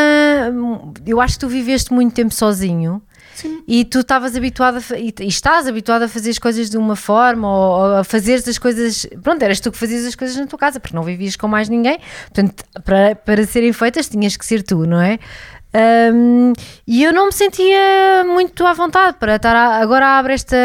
hum, 0.52 0.94
Eu 1.06 1.22
acho 1.22 1.36
que 1.36 1.40
tu 1.42 1.48
viveste 1.48 1.94
muito 1.94 2.14
tempo 2.16 2.34
sozinho 2.34 3.00
Sim. 3.36 3.62
e 3.68 3.86
tu 3.86 4.00
estavas 4.00 4.36
habituado 4.36 4.78
a, 4.78 4.82
fa- 4.82 4.98
e, 4.98 5.14
e 5.20 5.28
estás 5.28 5.68
habituado 5.68 6.02
a 6.02 6.08
fazer 6.08 6.32
as 6.32 6.40
coisas 6.40 6.68
de 6.68 6.78
uma 6.78 6.96
forma 6.96 7.48
ou, 7.48 7.80
ou 7.80 7.96
a 7.98 8.04
fazeres 8.04 8.48
as 8.48 8.58
coisas. 8.58 9.06
Pronto, 9.22 9.42
eras 9.44 9.60
tu 9.60 9.72
que 9.72 9.78
fazias 9.78 10.04
as 10.08 10.16
coisas 10.16 10.36
na 10.36 10.48
tua 10.48 10.58
casa 10.58 10.80
porque 10.80 10.96
não 10.96 11.04
vivias 11.04 11.36
com 11.36 11.48
mais 11.48 11.70
ninguém. 11.70 12.00
Portanto, 12.34 12.64
para, 12.84 13.16
para 13.16 13.46
serem 13.46 13.72
feitas 13.72 14.10
tinhas 14.10 14.36
que 14.36 14.44
ser 14.46 14.64
tu, 14.64 14.88
não 14.88 15.00
é? 15.00 15.20
Hum, 15.74 16.54
e 16.88 17.04
eu 17.04 17.14
não 17.14 17.28
me 17.28 17.32
sentia 17.34 18.24
muito 18.26 18.66
à 18.66 18.74
vontade 18.74 19.18
para 19.20 19.36
estar 19.36 19.56
a- 19.56 19.78
agora 19.82 20.18
abre 20.18 20.34
esta, 20.34 20.56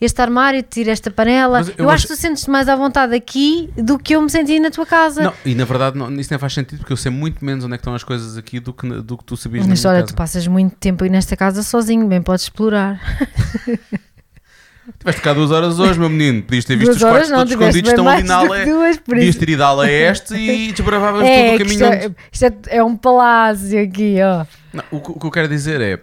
este 0.00 0.20
armário, 0.22 0.62
tira 0.62 0.92
esta 0.92 1.10
panela. 1.10 1.58
Mas 1.60 1.68
eu, 1.70 1.74
eu 1.78 1.90
acho 1.90 2.06
que 2.06 2.14
tu 2.14 2.16
sentes-te 2.20 2.50
mais 2.50 2.68
à 2.68 2.76
vontade 2.76 3.14
aqui 3.14 3.70
do 3.76 3.98
que 3.98 4.14
eu 4.14 4.20
me 4.22 4.30
senti 4.30 4.60
na 4.60 4.70
tua 4.70 4.86
casa. 4.86 5.22
Não, 5.24 5.34
e 5.44 5.54
na 5.54 5.64
verdade 5.64 5.98
não, 5.98 6.12
isso 6.14 6.30
nem 6.30 6.38
faz 6.38 6.52
sentido 6.52 6.78
porque 6.80 6.92
eu 6.92 6.96
sei 6.96 7.10
muito 7.10 7.44
menos 7.44 7.64
onde 7.64 7.74
é 7.74 7.76
que 7.78 7.80
estão 7.80 7.94
as 7.94 8.04
coisas 8.04 8.36
aqui 8.36 8.60
do 8.60 8.72
que, 8.72 8.86
do 8.88 9.16
que 9.18 9.24
tu 9.24 9.36
sabias 9.36 9.64
na 9.66 9.70
Mas 9.70 9.80
minha 9.80 9.92
olha, 9.94 10.04
tu 10.06 10.14
passas 10.14 10.46
muito 10.46 10.76
tempo 10.76 11.02
aí 11.02 11.10
nesta 11.10 11.36
casa 11.36 11.62
sozinho, 11.62 12.06
bem 12.06 12.22
podes 12.22 12.44
explorar. 12.44 13.00
Tiveste 14.98 15.20
cá 15.20 15.32
duas 15.32 15.50
horas 15.50 15.78
hoje, 15.78 15.98
meu 15.98 16.08
menino. 16.08 16.42
Podias 16.42 16.64
ter 16.64 16.76
visto 16.76 16.90
Duas 16.90 17.02
os 17.02 17.08
quartos 17.08 17.30
não, 17.30 17.38
todos 17.38 17.52
escondidos, 17.52 17.90
estão 17.90 18.08
ali 18.08 18.22
na 18.22 18.36
alé. 18.36 18.64
duas, 18.66 18.96
Podias 18.98 19.34
ter 19.36 19.48
ido 19.48 19.64
à 19.64 19.72
leste 19.72 20.34
e 20.34 20.70
desbravavas 20.72 21.24
É, 21.26 21.44
todo 21.50 21.54
o 21.54 21.56
que 21.66 21.72
isto, 21.72 21.80
caminho. 21.84 22.02
é, 22.04 22.10
isto 22.32 22.44
é, 22.44 22.52
é 22.76 22.84
um 22.84 22.96
palácio 22.96 23.82
aqui, 23.82 24.16
ó. 24.22 24.44
Não, 24.72 24.84
o, 24.90 25.00
que- 25.00 25.10
o 25.10 25.18
que 25.18 25.26
eu 25.26 25.30
quero 25.30 25.48
dizer 25.48 25.80
é, 25.80 25.98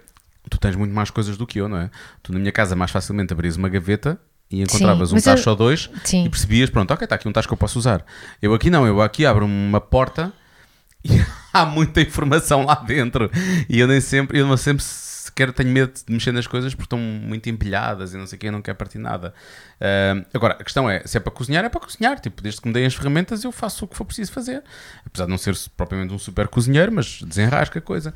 tu 0.49 0.57
tens 0.57 0.75
muito 0.75 0.93
mais 0.93 1.09
coisas 1.09 1.37
do 1.37 1.47
que 1.47 1.59
eu, 1.59 1.69
não 1.69 1.77
é? 1.77 1.89
Tu 2.21 2.33
na 2.33 2.39
minha 2.39 2.51
casa 2.51 2.75
mais 2.75 2.91
facilmente 2.91 3.31
abrias 3.33 3.55
uma 3.55 3.69
gaveta 3.69 4.19
e 4.51 4.61
encontravas 4.61 5.09
Sim, 5.09 5.15
um 5.15 5.17
mas 5.17 5.25
eu- 5.27 5.33
tacho 5.35 5.49
ou 5.49 5.55
dois 5.55 5.89
Sim. 6.03 6.25
e 6.25 6.29
percebias, 6.29 6.69
pronto, 6.69 6.91
ok, 6.93 7.05
está 7.05 7.15
aqui 7.15 7.27
um 7.27 7.31
tacho 7.31 7.47
que 7.47 7.53
eu 7.53 7.57
posso 7.57 7.79
usar. 7.79 8.03
Eu 8.41 8.53
aqui 8.53 8.69
não, 8.69 8.85
eu 8.85 9.01
aqui 9.01 9.25
abro 9.25 9.45
uma 9.45 9.79
porta 9.79 10.33
e 11.05 11.09
há 11.53 11.65
muita 11.65 12.01
informação 12.01 12.65
lá 12.65 12.75
dentro 12.75 13.31
e 13.69 13.79
eu 13.79 13.87
nem 13.87 14.01
sempre, 14.01 14.39
eu 14.39 14.45
não 14.47 14.57
sempre 14.57 14.83
sequer 15.29 15.51
tenho 15.53 15.69
medo 15.71 15.91
de 16.05 16.11
mexer 16.13 16.31
nas 16.31 16.45
coisas 16.47 16.73
porque 16.73 16.85
estão 16.85 16.99
muito 16.99 17.49
empilhadas 17.49 18.13
e 18.13 18.17
não 18.17 18.27
sei 18.27 18.37
o 18.37 18.39
que, 18.39 18.47
eu 18.47 18.51
não 18.51 18.61
quero 18.61 18.77
partir 18.77 18.97
nada. 18.97 19.33
Ah, 19.79 20.23
agora, 20.33 20.55
a 20.59 20.63
questão 20.63 20.89
é, 20.89 21.01
se 21.05 21.17
é 21.17 21.19
para 21.19 21.31
cozinhar, 21.31 21.63
é 21.65 21.69
para 21.69 21.79
cozinhar, 21.81 22.19
tipo, 22.19 22.41
desde 22.41 22.61
que 22.61 22.67
me 22.67 22.73
deem 22.73 22.85
as 22.85 22.93
ferramentas 22.95 23.43
eu 23.43 23.51
faço 23.51 23.85
o 23.85 23.87
que 23.87 23.95
for 23.95 24.05
preciso 24.05 24.31
fazer. 24.31 24.63
Apesar 25.05 25.25
de 25.25 25.31
não 25.31 25.37
ser 25.37 25.55
propriamente 25.77 26.13
um 26.13 26.19
super 26.19 26.47
cozinheiro, 26.47 26.91
mas 26.91 27.21
desenrasca 27.23 27.79
a 27.79 27.81
coisa. 27.81 28.13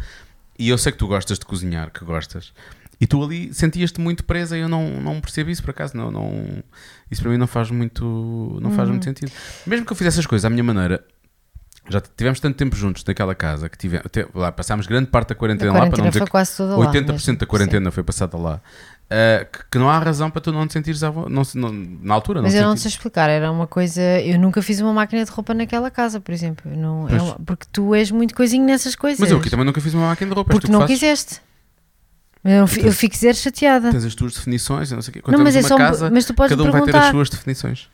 E 0.60 0.69
eu 0.69 0.78
sei 0.78 0.91
que 0.91 0.97
tu 0.97 1.08
gostas 1.08 1.39
de 1.39 1.45
cozinhar, 1.45 1.91
que 1.91 2.06
gostas. 2.06 2.54
E 3.02 3.08
tu 3.08 3.21
ali 3.23 3.54
sentias-te 3.54 3.99
muito 3.99 4.23
presa 4.23 4.56
e 4.58 4.62
eu 4.62 4.69
não, 4.69 5.02
não 5.02 5.19
percebo 5.19 5.49
isso 5.49 5.62
por 5.63 5.71
acaso. 5.71 5.97
Não, 5.97 6.12
não, 6.12 6.63
isso 7.12 7.21
para 7.21 7.32
mim 7.32 7.38
não 7.38 7.47
faz 7.47 7.69
muito, 7.71 8.60
não 8.62 8.71
faz 8.71 8.88
Uhum. 8.88 8.93
muito 8.93 9.04
sentido. 9.06 9.32
Mesmo 9.65 9.86
que 9.86 9.91
eu 9.91 9.95
fizesse 9.97 10.19
as 10.19 10.26
coisas 10.26 10.45
à 10.45 10.49
minha 10.49 10.63
maneira, 10.63 11.04
já 11.89 12.02
tivemos 12.02 12.39
tanto 12.39 12.56
tempo 12.56 12.76
juntos 12.76 13.04
naquela 13.06 13.36
casa 13.36 13.67
que 13.69 13.78
tivemos, 13.78 14.06
lá 14.34 14.52
passámos 14.52 14.88
grande 14.88 15.08
parte 15.08 15.30
da 15.30 15.34
A 15.34 15.38
quarentena, 15.38 15.72
lá 15.72 15.80
para 15.80 15.86
não 15.86 15.91
quarentena 15.91 16.12
dizer 16.26 16.30
quase 16.30 16.56
toda 16.58 16.78
lá. 16.78 16.91
80% 16.91 17.08
mesmo. 17.12 17.36
da 17.38 17.46
quarentena 17.46 17.91
foi 17.91 18.04
passada 18.04 18.38
lá. 18.38 18.62
Uh, 19.12 19.46
que, 19.52 19.60
que 19.72 19.78
não 19.78 19.89
há 19.89 20.00
razão 20.00 20.32
para 20.32 20.41
tu 20.41 20.52
não 20.52 20.65
te 20.65 20.74
sentires 20.74 21.04
à 21.04 21.12
não, 21.12 21.43
não- 21.56 21.72
na 22.02 22.13
altura. 22.15 22.39
Sim. 22.39 22.43
Mas 22.46 22.54
não 22.56 22.62
eu 22.62 22.67
não 22.69 22.78
sei 22.78 22.89
explicar, 22.89 23.30
era 23.30 23.52
uma 23.52 23.67
coisa. 23.67 24.02
Eu 24.02 24.39
nunca 24.39 24.62
fiz 24.62 24.80
uma 24.80 24.93
máquina 24.93 25.24
de 25.24 25.30
roupa 25.30 25.54
naquela 25.54 25.91
casa, 25.91 26.19
por 26.22 26.32
exemplo. 26.32 26.72
Eu 26.72 26.78
não, 26.78 27.08
é 27.10 27.22
uma- 27.22 27.36
porque 27.46 27.65
tu 27.72 27.93
és 27.93 28.10
muito 28.10 28.34
coisinho 28.34 28.65
nessas 28.65 28.96
coisas. 28.96 29.19
Mas 29.19 29.30
eu 29.30 29.38
aqui 29.38 29.50
também 29.50 29.65
nunca 29.65 29.80
fiz 29.82 29.93
uma 29.93 30.08
máquina 30.08 30.30
de 30.30 30.36
roupa. 30.36 30.52
Porque 30.54 30.72
não 30.72 30.80
fazes. 30.82 30.96
quiseste. 31.00 31.41
Eu, 32.43 32.62
não 32.62 32.67
fi- 32.67 32.86
eu 32.86 32.91
fico 32.91 33.15
zero 33.15 33.38
chateada. 33.38 33.91
Tens 33.91 34.04
as 34.06 34.15
tuas 34.15 34.34
definições, 34.34 34.89
eu 34.91 34.96
não 34.96 35.02
sei 35.02 35.12
o 35.12 35.13
quê. 35.13 35.22
Quando 35.22 35.38
Não, 35.38 35.43
mas 35.43 35.56
é 35.56 35.62
só. 35.62 35.78
casa, 35.78 36.10
mas 36.10 36.26
tu 36.26 36.34
podes 36.34 36.50
cada 36.58 36.63
um 36.67 36.72
vai 36.72 36.82
ter 36.82 36.89
as 36.89 36.91
perguntar. 36.93 37.12
suas 37.12 37.30
definições. 37.30 37.89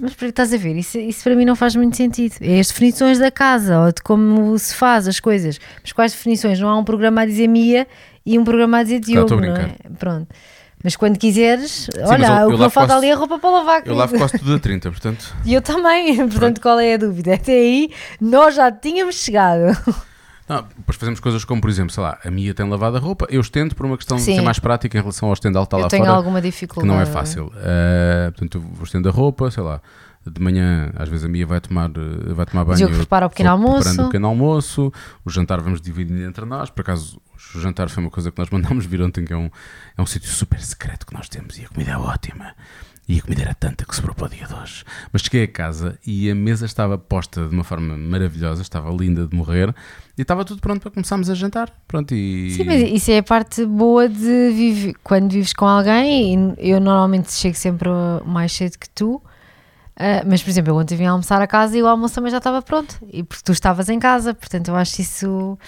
Mas 0.00 0.16
estás 0.20 0.52
a 0.52 0.56
ver, 0.56 0.76
isso, 0.76 0.98
isso 0.98 1.22
para 1.24 1.34
mim 1.34 1.44
não 1.44 1.56
faz 1.56 1.74
muito 1.76 1.96
sentido. 1.96 2.34
É 2.40 2.58
as 2.60 2.68
definições 2.68 3.18
da 3.18 3.30
casa 3.30 3.78
ou 3.80 3.92
de 3.92 4.02
como 4.02 4.58
se 4.58 4.74
faz 4.74 5.08
as 5.08 5.18
coisas. 5.20 5.58
Mas 5.82 5.92
quais 5.92 6.12
definições? 6.12 6.58
Não 6.60 6.68
há 6.68 6.76
um 6.78 6.84
programa 6.84 7.22
a 7.22 7.26
dizer 7.26 7.48
Mia 7.48 7.86
e 8.24 8.38
um 8.38 8.44
programa 8.44 8.78
a 8.78 8.82
dizer 8.82 9.00
Claro, 9.00 9.26
Diogo, 9.26 9.44
a 9.44 9.46
não 9.48 9.56
é? 9.56 9.74
Pronto. 9.98 10.28
Mas 10.84 10.94
quando 10.94 11.18
quiseres, 11.18 11.88
mas 11.98 12.10
olha, 12.10 12.26
eu- 12.26 12.32
eu 12.42 12.46
o 12.48 12.50
que 12.50 12.56
lavo 12.58 12.70
falta 12.70 12.96
ali 12.96 13.06
é 13.08 13.14
roupa 13.14 13.38
para 13.38 13.50
lavar. 13.50 13.82
Eu 13.86 13.94
lavo 13.94 14.16
quase 14.16 14.38
tudo 14.38 14.54
a 14.54 14.58
30, 14.58 14.90
portanto. 14.90 15.34
E 15.44 15.52
eu 15.54 15.62
também, 15.62 16.16
portanto, 16.28 16.60
qual 16.60 16.78
é 16.78 16.94
a 16.94 16.96
dúvida? 16.96 17.34
Até 17.34 17.52
aí, 17.52 17.90
nós 18.20 18.54
já 18.54 18.70
tínhamos 18.70 19.16
chegado. 19.16 19.76
Não, 20.48 20.64
depois 20.76 20.96
fazemos 20.96 21.18
coisas 21.18 21.44
como, 21.44 21.60
por 21.60 21.68
exemplo, 21.68 21.92
sei 21.92 22.02
lá, 22.02 22.18
a 22.24 22.30
Mia 22.30 22.54
tem 22.54 22.68
lavado 22.68 22.96
a 22.96 23.00
roupa, 23.00 23.26
eu 23.28 23.40
estendo 23.40 23.74
por 23.74 23.84
uma 23.84 23.96
questão 23.96 24.16
de 24.16 24.22
Sim. 24.22 24.36
ser 24.36 24.42
mais 24.42 24.58
prática 24.60 24.96
em 24.96 25.00
relação 25.00 25.28
ao 25.28 25.34
estendal 25.34 25.64
que 25.64 25.68
está 25.68 25.76
eu 25.78 25.82
lá 25.82 25.88
tenho 25.88 26.04
fora, 26.04 26.16
alguma 26.16 26.40
que 26.40 26.46
dificuldade. 26.48 26.86
não 26.86 27.00
é 27.00 27.06
fácil. 27.06 27.52
Eh, 27.56 28.30
portanto, 28.32 28.58
eu 28.58 28.60
vou 28.60 28.84
estender 28.84 29.12
a 29.12 29.14
roupa, 29.14 29.50
sei 29.50 29.62
lá, 29.64 29.80
de 30.24 30.40
manhã, 30.40 30.92
às 30.96 31.08
vezes 31.08 31.24
a 31.24 31.28
Mia 31.28 31.46
vai 31.46 31.60
tomar, 31.60 31.90
eh, 31.90 32.32
vai 32.32 32.46
tomar 32.46 32.64
banho. 32.64 32.76
Diogo 32.76 32.94
eu 32.94 32.98
prepara 32.98 33.26
o 33.26 33.30
pequeno 33.30 33.50
almoço. 33.50 33.74
preparando 33.80 34.00
o 34.02 34.06
pequeno 34.06 34.26
almoço, 34.28 34.92
o 35.24 35.30
jantar 35.30 35.60
vamos 35.60 35.80
dividindo 35.80 36.22
entre 36.22 36.44
nós. 36.44 36.70
Por 36.70 36.80
acaso, 36.82 37.20
o 37.54 37.60
jantar 37.60 37.88
foi 37.88 38.04
uma 38.04 38.10
coisa 38.10 38.30
que 38.30 38.38
nós 38.38 38.48
mandámos 38.50 38.86
vir 38.86 39.02
ontem, 39.02 39.24
que 39.24 39.32
é 39.32 39.36
um, 39.36 39.50
é 39.96 40.02
um 40.02 40.06
sítio 40.06 40.30
super 40.30 40.60
secreto 40.60 41.06
que 41.06 41.14
nós 41.14 41.28
temos 41.28 41.58
e 41.58 41.64
a 41.64 41.68
comida 41.68 41.92
é 41.92 41.96
ótima. 41.96 42.54
E 43.08 43.18
a 43.18 43.22
comida 43.22 43.42
era 43.42 43.54
tanta 43.54 43.84
que 43.84 43.94
sobrou 43.94 44.14
para 44.14 44.26
o 44.26 44.28
dia 44.28 44.46
de 44.46 44.54
hoje. 44.54 44.84
Mas 45.12 45.22
cheguei 45.22 45.44
a 45.44 45.48
casa 45.48 45.96
e 46.04 46.28
a 46.28 46.34
mesa 46.34 46.66
estava 46.66 46.98
posta 46.98 47.46
de 47.46 47.54
uma 47.54 47.62
forma 47.62 47.96
maravilhosa, 47.96 48.62
estava 48.62 48.90
linda 48.90 49.26
de 49.26 49.36
morrer 49.36 49.72
e 50.18 50.22
estava 50.22 50.44
tudo 50.44 50.60
pronto 50.60 50.80
para 50.80 50.90
começarmos 50.90 51.30
a 51.30 51.34
jantar. 51.34 51.72
Pronto, 51.86 52.14
e. 52.14 52.50
Sim, 52.50 52.64
mas 52.64 52.82
isso 52.82 53.10
é 53.12 53.18
a 53.18 53.22
parte 53.22 53.64
boa 53.64 54.08
de 54.08 54.50
viver 54.50 54.94
quando 55.04 55.30
vives 55.30 55.52
com 55.52 55.66
alguém. 55.66 56.54
Eu 56.58 56.80
normalmente 56.80 57.32
chego 57.32 57.54
sempre 57.56 57.88
mais 58.24 58.52
cedo 58.52 58.76
que 58.76 58.88
tu. 58.90 59.22
ah, 59.96 60.22
mas, 60.26 60.42
por 60.42 60.50
exemplo, 60.50 60.72
eu 60.72 60.76
ontem 60.76 60.96
vim 60.96 61.04
almoçar 61.06 61.40
a 61.40 61.46
casa 61.46 61.78
e 61.78 61.82
o 61.82 61.86
almoço 61.86 62.14
também 62.14 62.30
já 62.30 62.38
estava 62.38 62.60
pronto. 62.60 62.98
E 63.12 63.22
porque 63.22 63.44
tu 63.44 63.52
estavas 63.52 63.88
em 63.88 63.98
casa, 64.00 64.34
portanto, 64.34 64.68
eu 64.68 64.76
acho 64.76 65.00
isso, 65.00 65.58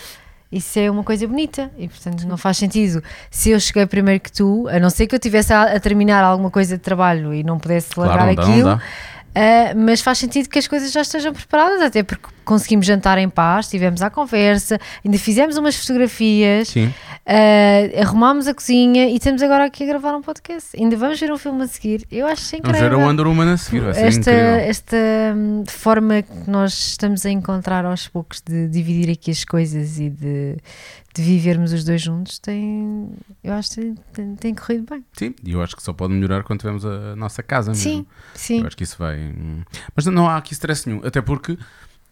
isso 0.50 0.78
é 0.78 0.90
uma 0.90 1.04
coisa 1.04 1.26
bonita. 1.26 1.70
E, 1.76 1.88
portanto, 1.88 2.26
não 2.26 2.36
faz 2.36 2.56
sentido. 2.56 3.02
Se 3.30 3.50
eu 3.50 3.60
cheguei 3.60 3.84
primeiro 3.86 4.20
que 4.20 4.32
tu, 4.32 4.66
a 4.68 4.78
não 4.78 4.90
ser 4.90 5.06
que 5.06 5.14
eu 5.14 5.18
estivesse 5.18 5.52
a, 5.52 5.62
a 5.76 5.80
terminar 5.80 6.24
alguma 6.24 6.50
coisa 6.50 6.76
de 6.76 6.82
trabalho 6.82 7.34
e 7.34 7.42
não 7.42 7.58
pudesse 7.58 7.90
Claro, 7.90 8.10
largar 8.10 8.26
não 8.26 8.34
dá, 8.34 8.42
não 8.42 8.50
aquilo. 8.52 8.68
dá. 8.68 8.82
Uh, 9.28 9.78
mas 9.78 10.00
faz 10.00 10.18
sentido 10.18 10.48
que 10.48 10.58
as 10.58 10.66
coisas 10.66 10.90
já 10.90 11.02
estejam 11.02 11.32
preparadas, 11.32 11.82
até 11.82 12.02
porque 12.02 12.26
conseguimos 12.48 12.86
jantar 12.86 13.18
em 13.18 13.28
paz, 13.28 13.66
estivemos 13.66 14.00
à 14.00 14.08
conversa, 14.08 14.80
ainda 15.04 15.18
fizemos 15.18 15.58
umas 15.58 15.76
fotografias, 15.76 16.68
Sim. 16.68 16.86
uh, 16.86 18.00
arrumámos 18.00 18.48
a 18.48 18.54
cozinha 18.54 19.06
e 19.10 19.16
estamos 19.16 19.42
agora 19.42 19.66
aqui 19.66 19.84
a 19.84 19.86
gravar 19.86 20.16
um 20.16 20.22
podcast. 20.22 20.74
Ainda 20.74 20.96
vamos 20.96 21.20
ver 21.20 21.30
um 21.30 21.36
filme 21.36 21.62
a 21.62 21.66
seguir. 21.66 22.06
Eu 22.10 22.26
acho 22.26 22.40
isso 22.40 22.56
Vamos 22.62 22.78
ver 22.78 22.86
incrível. 22.86 23.04
a 23.04 23.06
Wonder 23.06 23.26
Woman 23.26 23.52
a 23.52 23.56
seguir, 23.58 23.80
vai 23.80 23.92
ser 23.92 24.06
esta, 24.06 24.30
incrível. 24.32 24.54
esta 24.54 24.96
hum, 25.36 25.64
forma 25.68 26.22
que 26.22 26.50
nós 26.50 26.72
estamos 26.72 27.26
a 27.26 27.30
encontrar 27.30 27.84
aos 27.84 28.08
poucos 28.08 28.40
de 28.40 28.66
dividir 28.68 29.12
aqui 29.12 29.30
as 29.30 29.44
coisas 29.44 29.98
e 29.98 30.08
de, 30.08 30.56
de 31.14 31.22
vivermos 31.22 31.74
os 31.74 31.84
dois 31.84 32.00
juntos 32.00 32.38
tem, 32.38 33.10
eu 33.44 33.52
acho 33.52 33.72
que 33.72 33.76
tem, 33.76 33.94
tem, 34.14 34.36
tem 34.36 34.54
corrido 34.54 34.86
bem. 34.88 35.04
Sim, 35.12 35.34
e 35.44 35.52
eu 35.52 35.60
acho 35.62 35.76
que 35.76 35.82
só 35.82 35.92
pode 35.92 36.14
melhorar 36.14 36.42
quando 36.44 36.60
tivermos 36.60 36.86
a 36.86 37.14
nossa 37.14 37.42
casa 37.42 37.72
mesmo. 37.72 37.82
Sim, 37.82 38.06
sim. 38.34 38.60
Eu 38.60 38.68
acho 38.68 38.76
que 38.76 38.84
isso 38.84 38.96
vai. 38.98 39.18
hum. 39.18 39.60
Mas 39.94 40.06
não 40.06 40.26
há 40.26 40.38
aqui 40.38 40.54
stress 40.54 40.88
nenhum, 40.88 41.02
até 41.04 41.20
porque 41.20 41.58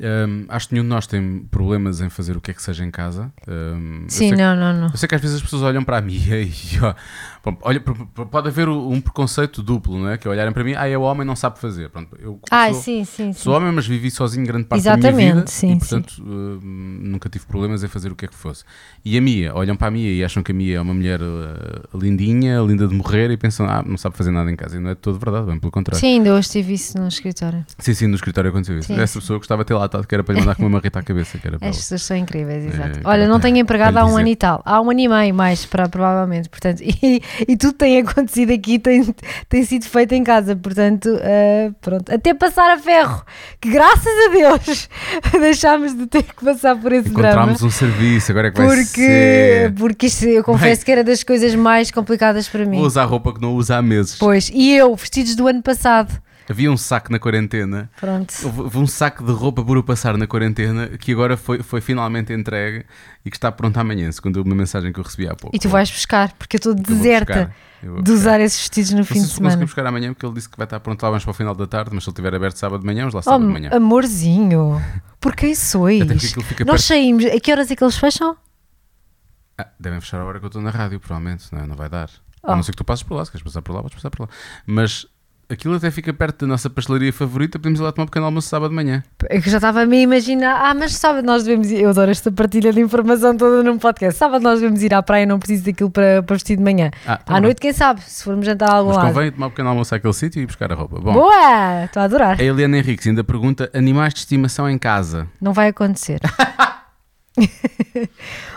hum, 0.00 0.44
acho 0.48 0.68
que 0.68 0.74
nenhum 0.74 0.84
de 0.84 0.90
nós 0.90 1.06
tem 1.06 1.40
problemas 1.50 2.00
em 2.00 2.08
fazer 2.08 2.36
o 2.36 2.40
que 2.40 2.50
é 2.50 2.54
que 2.54 2.62
seja 2.62 2.84
em 2.84 2.90
casa. 2.90 3.32
Eu 3.46 3.76
Sim, 4.08 4.08
sei 4.08 4.30
que- 4.30 4.36
não, 4.36 4.54
não, 4.56 4.72
não. 4.72 4.86
Eu 4.88 4.96
sei 4.96 5.08
que 5.08 5.14
às 5.14 5.20
vezes 5.20 5.36
as 5.36 5.42
pessoas 5.42 5.62
olham 5.62 5.82
para 5.84 5.98
a 5.98 6.00
Mia 6.02 6.42
e 6.42 6.50
ó, 6.82 6.94
bom, 7.44 7.56
olha, 7.62 7.80
pode 7.80 8.48
haver 8.48 8.68
um 8.68 9.00
preconceito 9.00 9.62
duplo, 9.62 9.98
não 9.98 10.10
é? 10.10 10.18
Que 10.18 10.26
é 10.28 10.30
olharem 10.30 10.52
para 10.52 10.62
mim, 10.64 10.74
ah, 10.76 10.88
é 10.88 10.96
o 10.96 11.02
homem, 11.02 11.26
não 11.26 11.36
sabe 11.36 11.58
fazer. 11.58 11.88
Pronto, 11.90 12.16
eu 12.20 12.40
Ah, 12.50 12.72
sou, 12.72 12.82
sim, 12.82 13.04
sim, 13.04 13.32
sim. 13.32 13.38
sou 13.40 13.54
homem, 13.54 13.72
mas 13.72 13.86
vivi 13.86 14.10
sozinho 14.10 14.46
grande 14.46 14.64
parte 14.66 14.84
da 14.84 14.96
minha 14.96 15.08
Exatamente, 15.10 15.34
vida 15.36 15.46
sim, 15.46 15.72
e, 15.74 15.78
portanto, 15.78 16.14
hum, 16.20 16.98
nunca 17.02 17.28
tive 17.28 17.46
problemas 17.46 17.82
em 17.82 17.88
fazer 17.88 18.12
o 18.12 18.14
que 18.16 18.24
é 18.24 18.28
que 18.28 18.34
fosse. 18.34 18.64
E 19.04 19.16
a 19.16 19.20
Mia, 19.20 19.54
olham 19.54 19.76
para 19.76 19.88
a 19.88 19.90
Mia 19.90 20.12
e 20.12 20.24
acham 20.24 20.42
que 20.42 20.52
a 20.52 20.54
Mia 20.54 20.76
é 20.76 20.80
uma 20.80 20.94
mulher 20.94 21.20
uh, 21.22 21.96
lindinha, 21.96 22.60
linda 22.60 22.86
de 22.86 22.94
morrer 22.94 23.30
e 23.30 23.36
pensam, 23.36 23.66
ah, 23.68 23.82
não 23.86 23.96
sabe 23.96 24.16
fazer 24.16 24.30
nada 24.30 24.50
em 24.50 24.56
casa. 24.56 24.76
E 24.76 24.80
não 24.80 24.90
é 24.90 24.94
de 24.94 25.00
todo 25.00 25.18
verdade, 25.18 25.46
bem 25.46 25.58
pelo 25.58 25.72
contrário. 25.72 26.00
Sim, 26.00 26.18
ainda 26.18 26.34
hoje 26.34 26.48
tive 26.50 26.74
isso 26.74 26.98
no 26.98 27.08
escritório. 27.08 27.64
Sim, 27.78 27.94
sim, 27.94 28.06
no 28.06 28.14
escritório 28.14 28.50
aconteceu 28.50 28.78
isso. 28.78 28.88
Sim, 28.88 29.00
Essa 29.00 29.20
pessoa 29.20 29.38
gostava 29.38 29.62
de 29.62 29.68
ter 29.68 29.74
lá 29.74 29.85
estado, 29.86 30.06
que 30.06 30.14
era 30.14 30.22
para 30.24 30.34
lhe 30.34 30.40
mandar 30.40 30.54
com 30.54 30.62
uma 30.62 30.70
marreta 30.70 30.98
à 30.98 31.02
cabeça. 31.02 31.38
Que 31.38 31.48
era 31.48 31.58
para 31.58 31.68
As 31.68 31.76
pessoas 31.76 32.02
são 32.02 32.16
incríveis, 32.16 32.64
exato. 32.66 32.98
É, 32.98 33.02
Olha, 33.04 33.28
não 33.28 33.40
tenho 33.40 33.56
empregado 33.56 33.96
há 33.96 34.04
um 34.04 34.08
dizer. 34.08 34.20
ano 34.20 34.28
e 34.28 34.36
tal. 34.36 34.62
Há 34.64 34.80
um 34.80 34.90
ano 34.90 35.00
e 35.00 35.08
meio 35.08 35.34
mais, 35.34 35.64
para, 35.66 35.88
provavelmente. 35.88 36.48
Portanto, 36.48 36.80
e, 36.84 37.22
e 37.48 37.56
tudo 37.56 37.72
tem 37.74 37.98
acontecido 37.98 38.52
aqui, 38.52 38.78
tem, 38.78 39.14
tem 39.48 39.64
sido 39.64 39.84
feito 39.86 40.12
em 40.12 40.22
casa. 40.22 40.54
Portanto, 40.56 41.08
ah, 41.22 41.72
pronto. 41.80 42.12
Até 42.12 42.34
passar 42.34 42.70
a 42.72 42.78
ferro, 42.78 43.24
que 43.60 43.70
graças 43.70 44.06
a 44.06 44.30
Deus 44.30 44.88
deixámos 45.40 45.94
de 45.94 46.06
ter 46.06 46.22
que 46.22 46.44
passar 46.44 46.76
por 46.76 46.92
esse 46.92 47.08
drama. 47.08 47.28
Encontramos 47.28 47.62
um 47.62 47.70
serviço, 47.70 48.32
agora 48.32 48.48
é 48.48 48.50
que 48.50 48.56
vai 48.58 48.66
Porque, 48.68 48.84
ser. 48.94 49.72
porque 49.74 50.06
isto, 50.06 50.24
eu 50.24 50.44
confesso 50.44 50.84
que 50.84 50.90
era 50.92 51.02
das 51.04 51.22
coisas 51.22 51.54
mais 51.54 51.90
complicadas 51.90 52.48
para 52.48 52.64
mim. 52.64 52.78
Vou 52.78 52.86
usar 52.86 53.04
roupa 53.04 53.32
que 53.32 53.40
não 53.40 53.54
usa 53.54 53.76
há 53.76 53.82
meses. 53.82 54.16
Pois, 54.18 54.50
e 54.52 54.72
eu, 54.74 54.94
vestidos 54.94 55.34
do 55.34 55.46
ano 55.46 55.62
passado. 55.62 56.12
Havia 56.48 56.70
um 56.70 56.76
saco 56.76 57.10
na 57.10 57.18
quarentena. 57.18 57.90
Pronto. 57.98 58.32
Houve 58.44 58.78
um 58.78 58.86
saco 58.86 59.24
de 59.24 59.32
roupa 59.32 59.64
por 59.64 59.76
o 59.76 59.82
passar 59.82 60.16
na 60.16 60.26
quarentena 60.26 60.88
que 60.88 61.10
agora 61.12 61.36
foi, 61.36 61.62
foi 61.62 61.80
finalmente 61.80 62.32
entregue 62.32 62.84
e 63.24 63.30
que 63.30 63.36
está 63.36 63.50
pronto 63.50 63.76
amanhã, 63.78 64.10
segundo 64.12 64.42
uma 64.42 64.54
mensagem 64.54 64.92
que 64.92 65.00
eu 65.00 65.04
recebi 65.04 65.28
há 65.28 65.34
pouco. 65.34 65.56
E 65.56 65.58
tu 65.58 65.68
vais 65.68 65.90
buscar, 65.90 66.32
porque 66.34 66.56
eu 66.56 66.58
estou 66.58 66.72
Eu 66.72 66.76
deserta 66.78 67.32
buscar, 67.34 67.56
eu 67.82 67.92
vou 67.94 68.02
de 68.02 68.10
buscar. 68.12 68.28
usar 68.30 68.40
esses 68.40 68.60
vestidos 68.60 68.90
no 68.92 68.98
Não 68.98 69.04
fim 69.04 69.14
de 69.14 69.26
se 69.26 69.34
semana. 69.34 69.56
buscar 69.64 69.86
amanhã 69.86 70.12
porque 70.14 70.24
ele 70.24 70.34
disse 70.34 70.48
que 70.48 70.56
vai 70.56 70.66
estar 70.66 70.78
pronto 70.80 71.02
lá 71.02 71.10
mais 71.10 71.24
para 71.24 71.30
o 71.32 71.34
final 71.34 71.54
da 71.54 71.66
tarde, 71.66 71.90
mas 71.92 72.04
se 72.04 72.10
ele 72.10 72.12
estiver 72.14 72.34
aberto 72.34 72.56
sábado 72.56 72.80
de 72.80 72.86
manhã, 72.86 73.00
vamos 73.08 73.14
lá 73.14 73.20
Oh, 73.20 73.22
sábado 73.24 73.46
de 73.46 73.52
manhã. 73.52 73.70
amorzinho, 73.72 74.80
por 75.20 75.34
quem 75.34 75.54
sois? 75.54 76.34
Nós 76.64 76.84
saímos, 76.84 77.24
a 77.24 77.40
que 77.40 77.50
horas 77.50 77.70
é 77.70 77.74
que 77.76 77.82
eles 77.82 77.96
fecham? 77.96 78.36
Ah, 79.58 79.66
devem 79.80 80.00
fechar 80.00 80.20
a 80.20 80.24
hora 80.24 80.38
que 80.38 80.44
eu 80.44 80.48
estou 80.48 80.62
na 80.62 80.70
rádio, 80.70 81.00
provavelmente, 81.00 81.46
não, 81.52 81.60
é? 81.62 81.66
não 81.66 81.74
vai 81.74 81.88
dar. 81.88 82.10
Oh. 82.42 82.52
A 82.52 82.56
não 82.56 82.62
ser 82.62 82.70
que 82.72 82.76
tu 82.76 82.84
passes 82.84 83.02
por 83.02 83.14
lá, 83.16 83.24
se 83.24 83.32
queres 83.32 83.42
passar 83.42 83.62
por 83.62 83.72
lá, 83.74 83.80
podes 83.82 83.96
passar 83.96 84.10
por 84.10 84.20
lá. 84.22 84.28
Mas 84.66 85.06
aquilo 85.48 85.74
até 85.76 85.90
fica 85.90 86.12
perto 86.12 86.40
da 86.40 86.46
nossa 86.46 86.68
pastelaria 86.68 87.12
favorita, 87.12 87.58
podemos 87.58 87.78
ir 87.80 87.82
lá 87.82 87.92
tomar 87.92 88.04
um 88.04 88.06
pequeno 88.06 88.26
almoço 88.26 88.48
sábado 88.48 88.70
de 88.70 88.74
manhã. 88.76 89.02
É 89.28 89.40
que 89.40 89.48
eu 89.48 89.50
já 89.52 89.58
estava 89.58 89.82
a 89.82 89.86
me 89.86 90.00
imaginar, 90.02 90.60
ah, 90.70 90.74
mas 90.74 90.94
sábado 90.94 91.24
nós 91.24 91.44
devemos 91.44 91.70
ir, 91.70 91.80
eu 91.80 91.90
adoro 91.90 92.10
esta 92.10 92.30
partilha 92.32 92.72
de 92.72 92.80
informação 92.80 93.36
toda 93.36 93.62
num 93.62 93.78
podcast, 93.78 94.18
sábado 94.18 94.42
nós 94.42 94.60
devemos 94.60 94.82
ir 94.82 94.92
à 94.94 95.02
praia, 95.02 95.24
não 95.26 95.38
preciso 95.38 95.64
daquilo 95.64 95.90
para, 95.90 96.22
para 96.22 96.34
vestir 96.34 96.56
de 96.56 96.62
manhã. 96.62 96.90
Ah, 97.06 97.16
tá 97.16 97.36
à 97.36 97.40
noite, 97.40 97.60
quem 97.60 97.72
sabe, 97.72 98.00
se 98.02 98.24
formos 98.24 98.44
jantar 98.46 98.70
a 98.70 98.74
algum 98.74 98.88
Mas 98.90 98.98
lado. 98.98 99.08
convém 99.08 99.32
tomar 99.32 99.46
um 99.46 99.50
pequeno 99.50 99.68
almoço 99.68 99.94
àquele 99.94 100.12
sítio 100.14 100.42
e 100.42 100.46
buscar 100.46 100.72
a 100.72 100.74
roupa. 100.74 101.00
Bom, 101.00 101.12
Boa! 101.12 101.84
Estou 101.84 102.02
a 102.02 102.04
adorar. 102.04 102.40
a 102.40 102.42
Eliana 102.42 102.78
Henriques 102.78 103.06
ainda 103.06 103.22
pergunta: 103.22 103.70
animais 103.72 104.12
de 104.14 104.20
estimação 104.20 104.68
em 104.68 104.78
casa? 104.78 105.28
Não 105.40 105.52
vai 105.52 105.68
acontecer. 105.68 106.20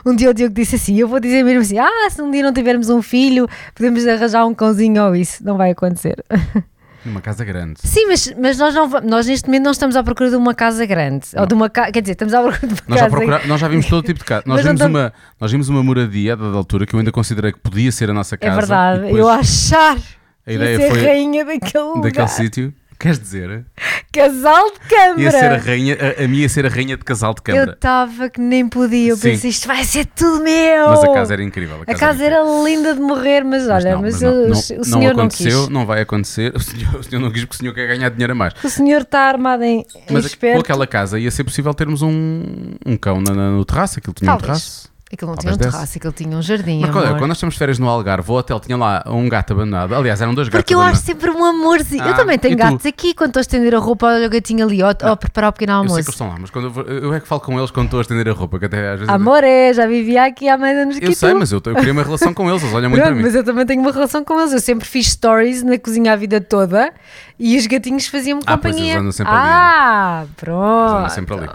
um 0.06 0.15
dia 0.15 0.30
o 0.30 0.34
Diogo 0.34 0.54
disse 0.54 0.75
assim: 0.75 0.97
Eu 0.97 1.08
vou 1.08 1.19
dizer 1.19 1.43
mesmo 1.43 1.62
assim: 1.62 1.78
Ah, 1.78 2.10
se 2.10 2.21
um 2.21 2.32
dia 2.32 2.43
não 2.43 2.54
tivermos 2.54 2.89
um 2.89 3.02
filho, 3.02 3.47
podemos 3.75 4.08
arranjar 4.08 4.45
um 4.45 4.54
cãozinho 4.54 5.04
ou 5.04 5.15
isso. 5.15 5.43
Não 5.43 5.58
vai 5.58 5.71
acontecer. 5.71 6.23
Numa 7.05 7.21
casa 7.21 7.45
grande. 7.45 7.79
Sim, 7.83 8.07
mas, 8.07 8.33
mas 8.38 8.57
nós, 8.57 8.73
não, 8.75 8.88
nós 9.01 9.25
neste 9.27 9.47
momento 9.47 9.63
não 9.63 9.71
estamos 9.71 9.95
à 9.95 10.03
procura 10.03 10.29
de 10.29 10.35
uma 10.35 10.53
casa 10.53 10.85
grande. 10.85 11.27
Ou 11.38 11.45
de 11.45 11.53
uma. 11.53 11.69
Quer 11.69 12.01
dizer, 12.01 12.12
estamos 12.12 12.33
à 12.33 12.41
procura 12.41 12.67
de 12.67 12.73
uma 12.73 12.81
Nós 12.88 12.99
já, 12.99 13.05
casa. 13.05 13.15
procura- 13.17 13.41
nós 13.47 13.59
já 13.62 13.67
vimos 13.67 13.85
todo 13.85 14.05
tipo 14.05 14.19
de 14.19 14.25
casa. 14.25 14.43
Nós 14.45 14.62
vimos, 14.63 14.79
tam- 14.79 14.89
uma, 14.89 15.13
nós 15.39 15.51
vimos 15.51 15.69
uma 15.69 15.81
moradia 15.83 16.33
a 16.33 16.35
dada 16.35 16.57
altura 16.57 16.85
que 16.85 16.93
eu 16.93 16.99
ainda 16.99 17.12
considerei 17.12 17.51
que 17.53 17.59
podia 17.59 17.91
ser 17.91 18.09
a 18.09 18.13
nossa 18.13 18.35
É 18.35 18.38
casa. 18.38 18.57
verdade. 18.57 18.99
e 18.99 19.03
depois 19.05 19.19
Eu 19.21 19.29
achar 19.29 19.95
a 19.95 19.99
que 20.45 20.53
ideia 20.53 20.89
foi 20.91 21.01
rainha 21.05 21.45
daquele 21.45 21.83
lugar. 21.83 22.01
daquele 22.03 22.27
sítio. 22.27 22.73
Queres 22.99 23.17
dizer? 23.17 23.65
Casal 24.12 24.71
de 25.15 25.21
Ia 25.23 25.31
ser 25.31 25.38
a 25.38 25.41
câmara. 25.41 25.57
rainha, 25.63 25.97
a, 26.19 26.23
a 26.23 26.27
minha 26.27 26.41
ia 26.41 26.49
ser 26.49 26.65
a 26.65 26.69
rainha 26.69 26.97
de 26.97 27.03
casal 27.05 27.33
de 27.33 27.39
Eu 27.39 27.43
câmara. 27.43 27.71
estava 27.71 28.29
que 28.29 28.41
nem 28.41 28.67
podia. 28.67 29.09
Eu 29.12 29.15
Sim. 29.15 29.29
pensei, 29.31 29.49
isto 29.51 29.67
vai 29.67 29.83
ser 29.85 30.05
tudo 30.07 30.43
meu. 30.43 30.89
Mas 30.89 31.03
a 31.03 31.13
casa 31.13 31.33
era 31.33 31.43
incrível. 31.43 31.83
A 31.88 31.95
casa 31.95 32.23
era 32.25 32.41
linda 32.65 32.93
de 32.93 32.99
morrer, 32.99 33.43
mas 33.45 33.69
olha, 33.69 33.93
não, 33.93 34.01
mas, 34.01 34.19
não, 34.19 34.31
o, 34.33 34.47
não, 34.47 34.51
o 34.51 34.55
senhor 34.55 34.85
não, 34.85 35.07
aconteceu, 35.12 35.59
quis. 35.62 35.69
não 35.69 35.85
vai 35.85 36.01
acontecer. 36.01 36.51
O 36.59 36.59
senhor, 36.59 36.95
o 36.95 37.03
senhor 37.03 37.21
não 37.21 37.31
quis 37.31 37.45
porque 37.45 37.55
o 37.55 37.59
senhor 37.59 37.73
quer 37.73 37.88
ganhar 37.88 38.09
dinheiro 38.09 38.33
a 38.33 38.35
mais. 38.35 38.53
O 38.63 38.69
senhor 38.69 39.01
está 39.01 39.21
armado 39.21 39.63
em, 39.63 39.79
em 39.79 39.85
Mas 40.12 40.25
a- 40.25 40.27
com 40.27 40.33
esperto. 40.33 40.59
aquela 40.59 40.85
casa 40.88 41.17
ia 41.19 41.31
ser 41.31 41.43
possível 41.45 41.73
termos 41.73 42.01
um, 42.01 42.43
um 42.85 42.97
cão 42.97 43.21
na- 43.21 43.33
na- 43.33 43.51
no 43.51 43.63
terraço. 43.63 43.99
Aquilo 43.99 44.13
tinha 44.13 44.29
um 44.29 44.38
Talvez. 44.38 44.47
terraço. 44.47 44.88
Aquilo 45.12 45.32
não 45.32 45.36
Talvez 45.38 45.41
tinha 45.41 45.54
um 45.56 45.58
desse. 45.58 45.72
terraço, 45.72 45.98
aquilo 45.98 46.13
tinha 46.13 46.38
um 46.38 46.41
jardim. 46.43 46.82
Mas 46.82 46.91
quando, 46.91 47.06
amor. 47.06 47.17
quando 47.17 47.28
nós 47.30 47.38
estamos 47.38 47.56
férias 47.58 47.80
no 47.80 47.89
Algarve, 47.89 48.30
o 48.32 48.36
hotel 48.36 48.60
tinha 48.60 48.78
lá 48.78 49.04
um 49.08 49.28
gato 49.28 49.54
abandonado. 49.54 49.95
Aliás, 49.95 50.22
eram 50.22 50.36
dois 50.36 50.48
gatos 50.50 50.62
Porque 50.62 50.76
eu 50.76 50.80
acho 50.82 51.02
sempre 51.02 51.32
um 51.32 51.43
amorzinho. 51.43 52.04
eu 52.04 52.12
Ah, 52.12 52.13
também 52.13 52.38
tenho 52.38 52.56
gatos 52.56 52.86
aqui. 52.86 53.15
Quando 53.15 53.30
estou 53.30 53.39
a 53.39 53.41
estender 53.41 53.74
a 53.74 53.80
roupa, 53.80 54.06
olha 54.06 54.28
o 54.28 54.30
gatinho 54.30 54.63
ali, 54.63 54.84
ó, 54.84 54.93
ó, 55.02 55.15
preparar 55.15 55.50
o 55.50 55.54
pequeno 55.54 55.72
Eu 55.72 55.76
sei 55.78 55.80
almoço. 55.80 55.95
que 55.95 56.00
eles 56.02 56.10
estão 56.13 56.30
lá, 56.30 56.36
mas 56.39 56.52
quando 56.52 56.65
eu, 56.65 56.72
vou- 56.72 56.84
eu 56.84 57.12
é 57.15 57.19
que 57.19 57.28
falo 57.28 57.41
com 57.41 57.58
eles 57.58 57.72
quando 57.72 57.86
estou 57.86 57.98
a 57.98 58.02
estender 58.02 58.30
a 58.30 58.34
roupa, 58.34 58.60
que 58.60 58.65
até 58.65 58.88
às 58.91 59.00
vezes. 59.00 59.10
Amor, 59.12 59.43
é, 59.43 59.74
já 59.74 59.88
vivia 59.88 60.26
aqui 60.26 60.48
há 60.48 60.56
mais 60.60 60.78
anos 60.78 61.00
que 61.00 61.06
eu 61.08 61.13
sei, 61.13 61.32
tu. 61.32 61.39
mas 61.39 61.52
eu, 61.52 61.60
eu 61.65 61.76
queria 61.76 61.91
uma 61.91 62.04
relação 62.04 62.32
com 62.32 62.48
eles, 62.48 62.62
eles 62.62 62.76
olham 62.76 62.89
muito 62.91 63.02
para 63.02 63.08
Pronto, 63.12 63.17
mim. 63.17 63.24
mas 63.26 63.34
eu 63.36 63.43
também 63.43 63.65
tenho 63.65 63.82
uma 63.82 63.91
relação 63.91 64.24
com 64.24 64.39
eles. 64.39 64.54
Eu 64.54 64.60
sempre 64.60 64.88
fiz 64.88 65.08
stories 65.08 65.63
na 65.63 65.80
cozinha 65.80 66.13
a 66.13 66.15
vida 66.15 66.39
toda 66.39 66.93
e 67.39 67.58
os 67.58 67.65
gatinhos 67.65 68.06
faziam-me 68.06 68.43
Ah, 68.45 68.58
pois, 68.60 68.74
companhia. 68.76 68.91
eles 68.93 69.02
andam 69.02 69.12
sempre 69.12 69.34
ali, 69.34 69.41
ah, 69.43 70.19
Eles 70.22 70.34
pronto. 70.36 70.93
andam 70.98 71.10
sempre 71.10 71.34
ali. 71.36 71.50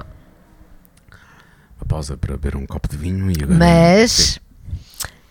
Uma 1.84 1.88
pausa 1.88 2.16
para 2.16 2.32
beber 2.36 2.56
um 2.56 2.64
copo 2.66 2.88
de 2.88 2.96
vinho 2.96 3.30
e 3.30 3.34
agora. 3.42 3.58
Mas, 3.58 4.40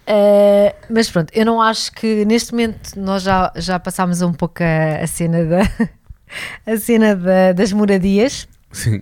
eh, 0.05 0.75
mas 0.89 1.09
pronto, 1.09 1.31
eu 1.33 1.43
não 1.45 1.59
acho 1.59 1.91
que 1.91 2.23
neste 2.25 2.51
momento 2.51 2.95
nós 2.99 3.23
já, 3.23 3.51
já 3.55 3.79
passámos 3.79 4.21
um 4.21 4.31
pouco 4.31 4.61
a, 4.63 5.03
a 5.03 5.07
cena, 5.07 5.43
da, 5.43 5.61
a 6.71 6.77
cena 6.77 7.15
da- 7.15 7.53
das 7.53 7.71
moradias. 7.73 8.47
Sim. 8.71 9.01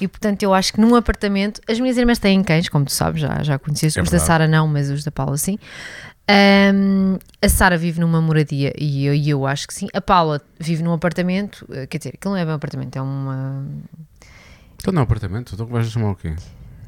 E 0.00 0.06
portanto, 0.06 0.42
eu 0.42 0.52
acho 0.54 0.72
que 0.74 0.80
num 0.80 0.94
apartamento, 0.94 1.60
as 1.68 1.80
minhas 1.80 1.96
irmãs 1.96 2.18
têm 2.18 2.42
cães, 2.44 2.68
como 2.68 2.84
tu 2.84 2.92
sabes, 2.92 3.20
já, 3.22 3.42
já 3.42 3.58
conheces, 3.58 3.96
É 3.96 4.02
os 4.02 4.10
da. 4.10 4.18
Sara 4.18 4.46
não, 4.46 4.68
mas 4.68 4.90
os 4.90 5.02
da 5.02 5.10
Paula 5.10 5.36
sim. 5.38 5.58
Ahm, 6.28 7.16
a 7.40 7.48
Sara 7.48 7.78
vive 7.78 7.98
numa 8.00 8.20
moradia 8.20 8.72
e 8.78 9.06
eu, 9.06 9.14
e 9.14 9.30
eu 9.30 9.46
acho 9.46 9.66
que 9.66 9.72
sim. 9.74 9.88
A 9.94 10.00
Paula 10.02 10.40
vive 10.60 10.82
num 10.82 10.92
apartamento, 10.92 11.66
eh, 11.72 11.86
quer 11.86 11.96
dizer, 11.98 12.10
aquilo 12.14 12.34
não 12.34 12.40
é 12.40 12.44
bem 12.44 12.52
um 12.52 12.56
apartamento, 12.56 12.94
é 12.96 13.00
uma. 13.02 13.64
Então 14.76 14.92
não 14.92 15.00
é 15.00 15.02
um 15.02 15.04
apartamento, 15.04 15.54
então 15.54 15.66
vais 15.66 15.90
chamar 15.90 16.10
o 16.10 16.14
quê? 16.14 16.36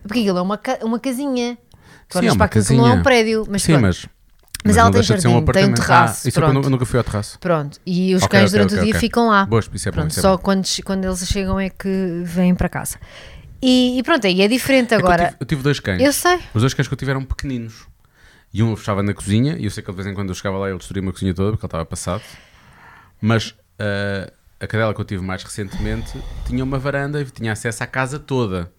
Porque 0.03 0.21
aquilo 0.21 0.39
é 0.39 0.43
uma, 0.43 0.59
ca- 0.59 0.79
uma 0.83 0.99
casinha. 0.99 1.57
Tu 2.09 2.19
Sim, 2.19 2.27
é 2.27 2.33
uma 2.33 2.45
aquilo 2.45 2.65
não 2.77 2.87
é 2.87 2.89
um 2.89 2.91
casinha. 2.91 3.03
prédio, 3.03 3.47
mas 3.49 3.63
Sim, 3.63 3.73
pronto. 3.73 3.83
mas. 3.83 4.07
Mas 4.63 4.77
ela 4.77 4.91
tem 4.91 5.03
ser 5.03 5.13
um 5.13 5.17
jardim, 5.17 5.23
tem 5.23 5.35
um 5.35 5.39
apartamento. 5.39 5.77
terraço, 5.81 6.23
Ah, 6.27 6.29
isso 6.29 6.39
é 6.39 6.43
eu 6.43 6.45
pronto. 6.47 6.65
nu- 6.65 6.71
nunca 6.71 6.85
fui 6.85 6.99
ao 6.99 7.05
terraço. 7.05 7.39
Pronto, 7.39 7.79
e 7.87 8.15
os 8.15 8.23
Ok, 8.25 8.39
cães 8.39 8.51
ok, 8.51 8.59
durante 8.59 8.75
ok, 8.75 8.83
o 8.83 8.85
dia 8.93 9.01
ficam 9.01 9.29
lá. 9.29 9.47
Boas, 9.47 9.71
isso 9.73 9.89
é 9.89 9.91
bom. 9.93 9.97
Pronto, 9.97 10.11
isso 10.11 10.21
é 10.21 10.23
só 10.23 10.37
bom. 10.37 10.43
quando, 10.43 10.67
quando 10.85 11.05
eles 11.07 11.27
chegam 11.27 11.59
é 11.59 11.71
que 11.71 12.23
vêm 12.25 12.55
para 12.55 12.69
casa. 12.69 12.99
E, 13.63 13.99
e 13.99 14.03
pronto, 14.03 14.27
aí 14.27 14.43
é 14.43 14.49
diferente 14.49 14.93
É 14.93 14.97
que 14.99 15.03
eu 15.03 15.07
agora. 15.07 15.25
tive- 15.29 15.37
eu 15.41 15.47
tive 15.47 15.63
dois 15.63 15.81
cães. 15.81 16.03
Eu 16.03 16.13
sei. 16.13 16.39
Os 16.53 16.61
dois 16.61 16.75
cães 16.75 16.87
que 16.89 16.93
eu 16.93 16.99
tive 16.99 17.11
eram 17.11 17.25
pequeninos. 17.25 17.87
E 18.53 18.63
um 18.63 18.75
estava 18.75 19.03
na 19.03 19.15
cozinha, 19.15 19.57
e 19.59 19.65
eu 19.65 19.71
sei 19.71 19.83
que 19.83 19.91
de 19.91 19.97
vez 19.97 20.07
em 20.07 20.13
quando 20.15 20.29
eu 20.29 20.35
chegava 20.35 20.59
lá 20.59 20.67
e 20.67 20.73
ele 20.73 20.79
destruía 20.79 21.03
uma 21.03 21.13
cozinha 21.13 21.33
toda 21.33 21.53
porque 21.53 21.65
ele 21.65 21.69
estava 21.69 21.87
passado. 21.87 22.23
Mas 23.21 23.55
ah, 23.79 24.31
a 24.61 24.67
cadela 24.67 24.93
que 24.95 25.01
eu 25.01 25.05
tive 25.07 25.23
mais 25.23 25.43
recentemente 25.43 26.13
tinha 26.47 26.63
uma 26.65 26.79
varanda 26.79 27.21
e 27.21 27.25
tinha 27.25 27.53
acesso 27.53 27.83
à 27.83 27.87
casa 27.87 28.19
toda. 28.19 28.71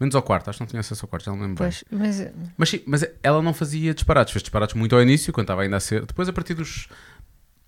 Menos 0.00 0.14
ao 0.14 0.22
quarto, 0.22 0.48
acho 0.48 0.56
que 0.58 0.62
não 0.62 0.66
tinha 0.68 0.80
acesso 0.80 1.04
ao 1.04 1.08
quarto, 1.08 1.26
já 1.26 1.30
não 1.32 1.38
lembro 1.40 1.62
bem. 1.62 1.70
Pois, 1.70 1.84
mas 1.90 2.26
Mas 2.56 2.68
sim, 2.70 2.80
mas 2.86 3.04
ela 3.22 3.42
não 3.42 3.52
fazia 3.52 3.92
disparates, 3.92 4.32
fez 4.32 4.42
disparates 4.42 4.74
muito 4.74 4.96
ao 4.96 5.02
início, 5.02 5.30
quando 5.32 5.44
estava 5.44 5.62
ainda 5.62 5.76
a 5.76 5.80
ser. 5.80 6.06
Depois, 6.06 6.26
a 6.28 6.32
partir 6.32 6.54
dos 6.54 6.88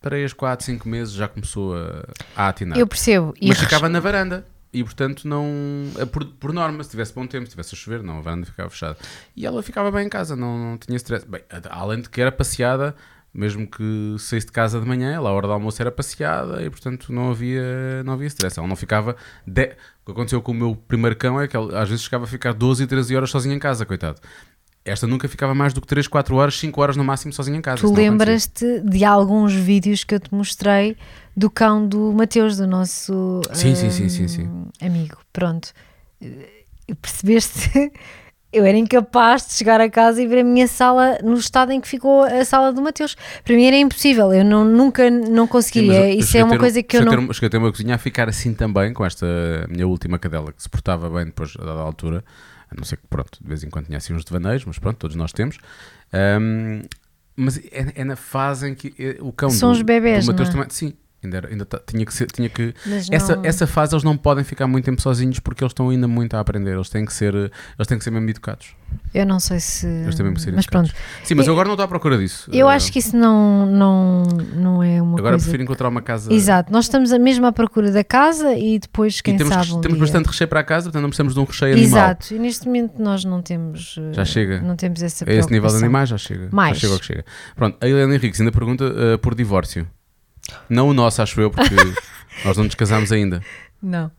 3, 0.00 0.32
4, 0.32 0.64
5 0.66 0.88
meses, 0.88 1.12
já 1.14 1.28
começou 1.28 1.76
a, 1.76 2.04
a 2.34 2.48
atinar. 2.48 2.78
eu 2.78 2.86
percebo. 2.86 3.34
Mas 3.40 3.50
res- 3.58 3.60
ficava 3.60 3.88
na 3.88 4.00
varanda. 4.00 4.46
E 4.74 4.82
portanto, 4.82 5.28
não. 5.28 5.46
eh, 5.98 6.06
Por, 6.06 6.24
por 6.24 6.50
norma, 6.52 6.82
se 6.82 6.88
tivesse 6.90 7.12
bom 7.12 7.26
tempo, 7.26 7.44
se 7.44 7.50
tivesse 7.50 7.74
a 7.74 7.78
chover, 7.78 8.02
não, 8.02 8.16
a 8.18 8.20
varanda 8.22 8.46
ficava 8.46 8.70
fechada. 8.70 8.96
E 9.36 9.44
ela 9.44 9.62
ficava 9.62 9.90
bem 9.92 10.06
em 10.06 10.08
casa, 10.08 10.34
não, 10.34 10.56
não 10.58 10.78
tinha 10.78 10.96
stress. 10.96 11.26
Bem, 11.28 11.42
além 11.68 12.00
de 12.00 12.08
que 12.08 12.18
era 12.20 12.32
passeada, 12.32 12.96
mesmo 13.34 13.66
que 13.66 14.16
saísse 14.18 14.46
de 14.46 14.52
casa 14.52 14.78
de 14.78 14.86
manhã, 14.86 15.10
ela, 15.10 15.30
à 15.30 15.32
hora 15.32 15.46
do 15.46 15.52
almoço 15.52 15.80
era 15.80 15.90
passeada 15.90 16.62
e 16.62 16.68
portanto 16.68 17.12
não 17.12 17.30
havia, 17.30 18.02
não 18.04 18.12
havia 18.12 18.26
stress. 18.26 18.58
Ela 18.58 18.68
não 18.68 18.76
ficava. 18.76 19.16
De... 19.46 19.74
O 20.02 20.06
que 20.06 20.12
aconteceu 20.12 20.42
com 20.42 20.52
o 20.52 20.54
meu 20.54 20.76
primeiro 20.76 21.16
cão 21.16 21.40
é 21.40 21.48
que 21.48 21.56
ela, 21.56 21.80
às 21.80 21.88
vezes 21.88 22.04
chegava 22.04 22.24
a 22.24 22.26
ficar 22.26 22.52
12 22.52 22.82
e 22.82 22.86
13 22.86 23.16
horas 23.16 23.30
sozinha 23.30 23.54
em 23.54 23.58
casa, 23.58 23.86
coitado. 23.86 24.20
Esta 24.84 25.06
nunca 25.06 25.28
ficava 25.28 25.54
mais 25.54 25.72
do 25.72 25.80
que 25.80 25.86
3, 25.86 26.08
4 26.08 26.34
horas, 26.34 26.58
5 26.58 26.80
horas 26.80 26.96
no 26.96 27.04
máximo 27.04 27.32
sozinha 27.32 27.56
em 27.56 27.62
casa. 27.62 27.80
Tu 27.80 27.94
lembras-te 27.94 28.80
de 28.80 29.04
alguns 29.04 29.54
vídeos 29.54 30.02
que 30.02 30.16
eu 30.16 30.20
te 30.20 30.34
mostrei 30.34 30.96
do 31.36 31.48
cão 31.48 31.86
do 31.86 32.12
Mateus, 32.12 32.56
do 32.56 32.66
nosso 32.66 33.40
Sim, 33.52 33.76
sim, 33.76 33.90
sim, 33.90 34.04
hum, 34.06 34.08
sim, 34.08 34.28
sim. 34.28 34.66
amigo. 34.80 35.18
Pronto. 35.32 35.72
E 36.20 36.94
percebeste? 37.00 37.92
Eu 38.52 38.66
era 38.66 38.76
incapaz 38.76 39.46
de 39.46 39.54
chegar 39.54 39.80
a 39.80 39.88
casa 39.88 40.20
e 40.22 40.26
ver 40.26 40.40
a 40.40 40.44
minha 40.44 40.66
sala 40.68 41.18
no 41.24 41.34
estado 41.34 41.72
em 41.72 41.80
que 41.80 41.88
ficou 41.88 42.22
a 42.22 42.44
sala 42.44 42.72
do 42.72 42.82
Mateus. 42.82 43.16
Para 43.42 43.54
mim 43.56 43.64
era 43.64 43.76
impossível. 43.76 44.32
Eu 44.32 44.44
não, 44.44 44.62
nunca 44.64 45.10
não 45.10 45.44
Sim, 45.46 45.50
conseguiria. 45.52 46.12
eu 46.12 46.18
Isso 46.18 46.36
é 46.36 46.44
uma 46.44 46.50
ter 46.50 46.56
um- 46.56 46.60
coisa 46.60 46.82
que 46.82 46.96
eu 46.96 47.04
não. 47.04 47.26
ter 47.28 47.34
cheguei 47.34 47.46
a 47.46 47.50
ter 47.50 47.56
uma 47.58 47.70
cozinha 47.70 47.94
a 47.94 47.98
ficar 47.98 48.28
assim 48.28 48.52
também, 48.52 48.92
com 48.92 49.04
esta 49.06 49.26
minha 49.70 49.88
última 49.88 50.18
cadela, 50.18 50.52
que 50.52 50.62
se 50.62 50.68
portava 50.68 51.08
bem 51.08 51.24
depois, 51.26 51.54
a 51.58 51.64
dada 51.64 51.80
altura. 51.80 52.22
A 52.70 52.74
não 52.74 52.84
ser 52.84 52.96
que, 52.96 53.06
pronto, 53.08 53.38
de 53.40 53.46
vez 53.48 53.62
em 53.64 53.70
quando 53.70 53.86
tinha 53.86 53.98
assim 53.98 54.12
uns 54.14 54.24
devaneios, 54.24 54.64
mas 54.64 54.78
pronto, 54.78 54.96
todos 54.98 55.16
nós 55.16 55.32
temos. 55.32 55.58
Ahm, 56.12 56.82
mas 57.36 57.56
é, 57.58 57.86
é 57.96 58.04
na 58.04 58.16
fase 58.16 58.68
em 58.68 58.74
que 58.74 58.94
é, 58.98 59.16
o 59.22 59.32
cão 59.32 59.48
São 59.50 59.70
do, 59.70 59.76
os 59.76 59.82
bebés, 59.82 60.24
do 60.24 60.30
Mateus 60.32 60.48
é? 60.48 60.52
também. 60.52 60.66
Sim, 60.70 60.92
ainda, 61.24 61.36
era- 61.38 61.48
ainda 61.48 61.66
tinha 61.86 62.04
que 62.06 62.12
ser. 62.14 62.26
Tinha 62.30 62.48
que, 62.48 62.74
Mas 62.86 63.08
essa, 63.10 63.36
não- 63.36 63.44
essa 63.44 63.66
fase 63.66 63.94
eles 63.94 64.04
não 64.04 64.16
podem 64.16 64.44
ficar 64.44 64.66
muito 64.66 64.84
tempo 64.84 65.00
sozinhos 65.00 65.38
porque 65.40 65.62
eles 65.62 65.70
estão 65.72 65.88
ainda 65.90 66.06
muito 66.08 66.34
a 66.34 66.40
aprender. 66.40 66.74
Eles 66.74 66.88
têm 66.88 67.04
que 67.04 67.12
ser, 67.12 67.34
eles 67.34 67.86
têm 67.86 67.98
que 67.98 68.04
ser 68.04 68.10
mesmo 68.10 68.28
educados. 68.28 68.74
Eu 69.14 69.24
não 69.24 69.40
sei 69.40 69.58
se. 69.58 69.86
Eles 69.86 70.14
têm 70.14 70.24
mesmo 70.24 70.36
que 70.36 70.42
ser 70.42 70.52
Mas 70.52 70.64
educados. 70.66 70.90
pronto. 70.92 71.02
Sim, 71.26 71.34
mas 71.34 71.46
Eu- 71.46 71.50
eu 71.52 71.54
agora 71.54 71.66
não 71.68 71.74
estou 71.74 71.84
à 71.84 71.88
procura 71.88 72.18
disso. 72.18 72.50
Eu 72.52 72.68
Ah, 72.68 72.74
acho 72.74 72.92
que 72.92 72.98
isso 72.98 73.16
não, 73.16 73.64
não, 73.66 74.22
não 74.54 74.82
é 74.82 75.00
uma 75.00 75.18
Agora 75.18 75.32
coisa. 75.32 75.44
prefiro 75.44 75.62
encontrar 75.62 75.88
uma 75.88 76.02
casa. 76.02 76.30
Exato, 76.32 76.70
nós 76.70 76.84
estamos 76.84 77.10
a 77.12 77.18
mesmo 77.18 77.46
à 77.46 77.52
procura 77.52 77.90
da 77.90 78.04
casa 78.04 78.54
e 78.54 78.78
depois, 78.78 79.20
quem 79.22 79.34
e 79.34 79.38
temos, 79.38 79.54
sabe. 79.54 79.72
um 79.72 79.80
temos 79.80 79.96
dia- 79.96 80.06
bastante 80.06 80.26
recheio 80.26 80.48
para 80.48 80.60
a 80.60 80.64
casa, 80.64 80.84
portanto 80.86 81.02
não 81.02 81.08
precisamos 81.08 81.32
de 81.34 81.40
um 81.40 81.44
recheio 81.44 81.72
animal. 81.72 81.88
Exato, 82.04 82.34
e 82.34 82.38
neste 82.38 82.66
momento 82.66 83.00
nós 83.02 83.24
não 83.24 83.40
temos. 83.40 83.96
eh, 83.98 84.12
Já 84.12 84.24
chega. 84.26 84.60
Não 84.60 84.76
temos 84.76 85.02
essa 85.02 85.24
A 85.28 85.32
esse 85.32 85.50
nível 85.50 85.70
de 85.70 85.76
animais 85.76 86.08
já 86.10 86.18
chega. 86.18 86.48
Mais. 86.52 86.76
Já 86.76 86.80
chega 86.82 86.92
ao 86.92 86.98
que 87.00 87.06
chega. 87.06 87.24
Pronto, 87.56 87.78
a 87.80 87.88
Helena 87.88 88.14
Henriques 88.14 88.40
ainda 88.40 88.52
pergunta 88.52 88.84
uh, 88.84 89.18
por 89.18 89.34
divórcio. 89.34 89.86
Não 90.68 90.88
o 90.88 90.94
nosso, 90.94 91.20
acho 91.22 91.40
eu, 91.40 91.50
porque 91.50 91.74
nós 92.44 92.56
não 92.56 92.64
nos 92.64 92.74
casámos 92.74 93.12
ainda. 93.12 93.42
Não. 93.82 94.10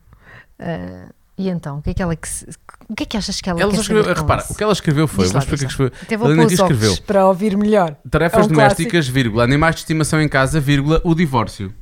Ah, 0.58 1.08
e 1.36 1.48
então, 1.48 1.78
o 1.78 1.82
que 1.82 1.90
é 1.90 1.94
que 1.94 2.02
ela 2.02 2.14
que 2.14 2.28
se- 2.28 2.46
o 2.88 2.94
que 2.94 3.02
é 3.02 3.06
que 3.06 3.16
achas 3.16 3.40
que 3.40 3.48
ela, 3.50 3.60
Ela 3.60 3.72
quer 3.72 3.80
escreveu, 3.80 4.14
repara, 4.14 4.44
o 4.48 4.54
que 4.54 4.62
ela 4.62 4.72
escreveu 4.72 5.08
foi, 5.08 5.26
vamos 5.26 5.42
explicar 5.44 5.64
o 5.64 5.66
que 5.66 5.72
escreveu. 5.72 5.98
Até 6.02 6.16
vou 6.16 6.30
Helena 6.30 6.52
escreveu 6.52 6.96
para 7.02 7.26
ouvir 7.26 7.56
melhor. 7.56 7.96
tarefas 8.10 8.42
É 8.42 8.44
um 8.44 8.48
domésticas, 8.48 9.08
vírgula, 9.08 9.42
animais 9.42 9.74
de 9.74 9.80
estimação 9.80 10.20
em 10.20 10.28
casa, 10.28 10.60
vírgula, 10.60 11.00
o 11.02 11.14
divórcio. 11.14 11.74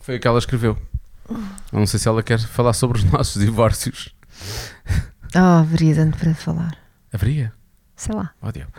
Foi 0.00 0.16
o 0.16 0.20
que 0.20 0.26
ela 0.26 0.38
escreveu. 0.38 0.76
Eu 1.30 1.78
não 1.78 1.86
sei 1.86 2.00
se 2.00 2.08
ela 2.08 2.22
quer 2.22 2.38
falar 2.40 2.72
sobre 2.72 2.98
os 2.98 3.04
nossos 3.12 3.40
divórcios. 3.40 4.12
Oh, 5.36 5.60
haveria 5.60 5.94
tanto 5.94 6.18
para 6.18 6.34
falar. 6.34 6.76
Haveria? 7.12 7.52
Sei 7.94 8.12
lá. 8.14 8.32
Oh, 8.42 8.50
diabo. 8.50 8.72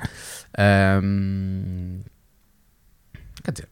Ahm, 0.57 2.01
Quer 3.43 3.51
dizer, 3.51 3.67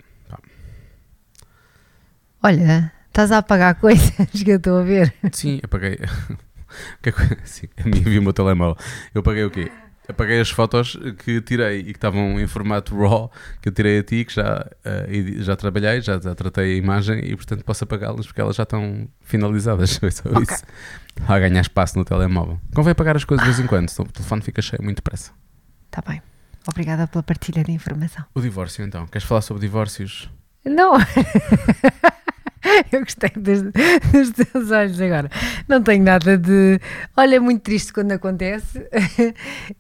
Olha, 2.43 2.91
estás 3.08 3.32
a 3.32 3.38
apagar 3.39 3.75
coisas 3.80 4.12
que 4.32 4.49
eu 4.51 4.58
estou 4.58 4.80
a 4.80 4.84
ver. 4.84 5.13
Sim, 5.32 5.60
apaguei. 5.63 5.97
É 7.04 7.12
Sim, 7.45 7.67
a 7.84 7.84
minha 7.89 8.01
viu 8.01 8.21
o 8.21 8.23
meu 8.23 8.32
telemóvel. 8.32 8.77
Eu 9.13 9.19
apaguei 9.19 9.43
o 9.43 9.51
quê? 9.51 9.69
Apaguei 10.08 10.39
as 10.39 10.49
fotos 10.49 10.97
que 11.19 11.41
tirei 11.41 11.80
e 11.80 11.84
que 11.84 11.89
estavam 11.91 12.39
em 12.39 12.47
formato 12.47 12.95
RAW, 12.97 13.30
que 13.62 13.67
eu 13.67 13.73
tirei 13.73 13.99
a 13.99 14.04
ti, 14.04 14.23
que 14.23 14.34
já, 14.34 14.65
edi- 15.10 15.43
já 15.43 15.58
trabalhei, 15.58 15.99
já, 15.99 16.17
já 16.17 16.34
tratei 16.34 16.73
a 16.75 16.77
imagem 16.77 17.19
e 17.25 17.36
portanto 17.36 17.65
posso 17.65 17.84
apagá-las 17.84 18.25
porque 18.25 18.39
elas 18.39 18.56
já 18.56 18.63
estão 18.63 19.06
finalizadas. 19.19 19.97
Foi 19.99 20.12
só 20.12 20.30
Ok. 20.30 20.43
isso. 20.49 20.63
A 21.27 21.38
ganhar 21.39 21.60
espaço 21.60 21.97
no 21.99 22.06
telemóvel. 22.06 22.58
Convém 22.73 22.91
apagar 22.93 23.17
as 23.17 23.25
coisas 23.25 23.45
de 23.45 23.51
vez 23.51 23.62
em 23.62 23.67
quando, 23.67 23.89
senão 23.89 24.08
o 24.08 24.12
telefone 24.13 24.41
fica 24.41 24.62
cheio 24.62 24.82
muito 24.82 24.97
depressa. 24.97 25.32
Está 25.88 26.01
Tá 26.01 26.10
bem. 26.10 26.21
Obrigada 26.69 27.06
pela 27.06 27.21
partilha 27.21 27.65
de 27.65 27.71
informação. 27.73 28.23
O 28.34 28.39
divórcio 28.39 28.86
então. 28.86 29.06
Queres 29.08 29.27
falar 29.27 29.41
sobre 29.41 29.60
divórcios? 29.60 30.30
Não. 30.63 30.93
Eu 32.91 33.02
gostei 33.02 33.30
dos, 33.36 33.62
dos 33.63 34.32
teus 34.32 34.72
olhos 34.72 35.00
agora. 35.02 35.30
Não 35.67 35.82
tenho 35.82 36.04
nada 36.04 36.38
de. 36.38 36.80
Olha, 37.15 37.36
é 37.36 37.39
muito 37.39 37.62
triste 37.62 37.91
quando 37.94 38.12
acontece. 38.13 38.86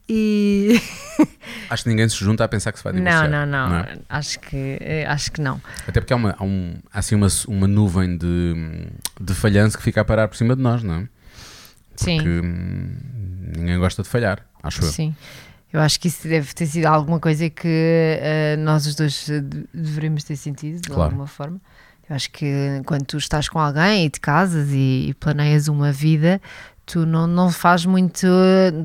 E. 0.07 0.79
Acho 1.69 1.83
que 1.83 1.89
ninguém 1.89 2.07
se 2.09 2.15
junta 2.17 2.43
a 2.43 2.47
pensar 2.47 2.71
que 2.71 2.77
se 2.79 2.83
vai 2.83 2.91
Não, 2.93 2.99
divorciar. 2.99 3.29
não, 3.29 3.45
não. 3.69 3.77
é? 3.77 3.97
Acho, 4.09 4.39
que, 4.39 4.77
eh, 4.81 5.05
acho 5.07 5.31
que 5.31 5.41
não. 5.41 5.61
Até 5.87 6.01
porque 6.01 6.11
há, 6.13 6.15
uma, 6.17 6.35
há, 6.37 6.43
um, 6.43 6.75
há 6.91 6.99
assim 6.99 7.15
uma, 7.15 7.27
uma 7.47 7.67
nuvem 7.67 8.17
de, 8.17 8.87
de 9.19 9.33
falhanço 9.33 9.77
que 9.77 9.83
fica 9.83 10.01
a 10.01 10.05
parar 10.05 10.27
por 10.27 10.35
cima 10.35 10.55
de 10.55 10.61
nós, 10.61 10.83
não 10.83 10.95
é? 10.95 11.07
Sim. 11.95 12.19
que 12.19 12.27
hum, 12.27 12.95
ninguém 13.57 13.77
gosta 13.77 14.01
de 14.03 14.09
falhar, 14.09 14.45
acho 14.63 14.81
eu. 14.83 14.87
Sim. 14.91 15.15
Eu 15.71 15.79
acho 15.79 15.99
que 15.99 16.09
isso 16.09 16.27
deve 16.27 16.53
ter 16.53 16.65
sido 16.65 16.85
alguma 16.87 17.19
coisa 17.19 17.49
que 17.49 17.67
eh, 17.67 18.57
nós 18.57 18.85
os 18.85 18.95
dois 18.95 19.29
eh, 19.29 19.39
de- 19.39 19.65
deveríamos 19.73 20.23
ter 20.25 20.35
sentido 20.35 20.81
de 20.81 20.89
Claro. 20.89 21.03
alguma 21.03 21.27
forma. 21.27 21.61
Acho 22.11 22.29
que 22.31 22.81
quando 22.85 23.05
tu 23.05 23.17
estás 23.17 23.47
com 23.47 23.57
alguém 23.57 24.05
e 24.05 24.09
te 24.09 24.19
casas 24.19 24.69
e, 24.69 25.07
e 25.09 25.13
planeias 25.13 25.67
uma 25.67 25.91
vida, 25.91 26.41
tu 26.85 27.05
não, 27.05 27.25
não 27.25 27.49
faz 27.49 27.85
muito. 27.85 28.27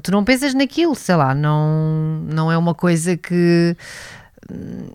Tu 0.03 0.13
não 0.13 0.25
pensas 0.25 0.55
naquilo, 0.55 0.95
sei 0.95 1.17
lá, 1.17 1.35
não, 1.35 2.23
não 2.33 2.51
é 2.53 2.57
uma 2.57 2.75
coisa 2.75 3.17
que. 3.17 3.77
hum, 4.51 4.89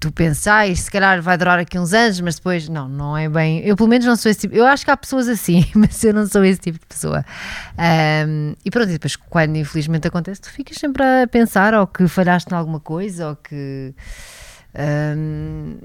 Tu 0.00 0.12
pensais, 0.12 0.82
se 0.82 0.90
calhar 0.92 1.20
vai 1.20 1.36
durar 1.36 1.58
aqui 1.58 1.76
uns 1.76 1.92
anos, 1.92 2.20
mas 2.20 2.36
depois 2.36 2.68
não, 2.68 2.88
não 2.88 3.16
é 3.16 3.28
bem. 3.28 3.58
Eu, 3.66 3.74
pelo 3.74 3.88
menos, 3.88 4.06
não 4.06 4.14
sou 4.14 4.30
esse 4.30 4.42
tipo. 4.42 4.54
Eu 4.54 4.64
acho 4.64 4.84
que 4.84 4.92
há 4.92 4.96
pessoas 4.96 5.28
assim, 5.28 5.64
mas 5.74 6.04
eu 6.04 6.14
não 6.14 6.24
sou 6.24 6.44
esse 6.44 6.60
tipo 6.60 6.78
de 6.78 6.86
pessoa. 6.86 7.24
Ahm, 7.76 8.54
e 8.64 8.70
pronto, 8.70 8.90
e 8.90 8.92
depois, 8.92 9.16
quando 9.16 9.56
infelizmente 9.56 10.06
acontece, 10.06 10.40
tu 10.40 10.50
ficas 10.52 10.76
sempre 10.76 11.02
a 11.02 11.26
pensar 11.26 11.74
ou 11.74 11.84
que 11.84 12.06
falhaste 12.06 12.54
em 12.54 12.56
alguma 12.56 12.78
coisa 12.78 13.30
ou 13.30 13.36
que. 13.36 13.92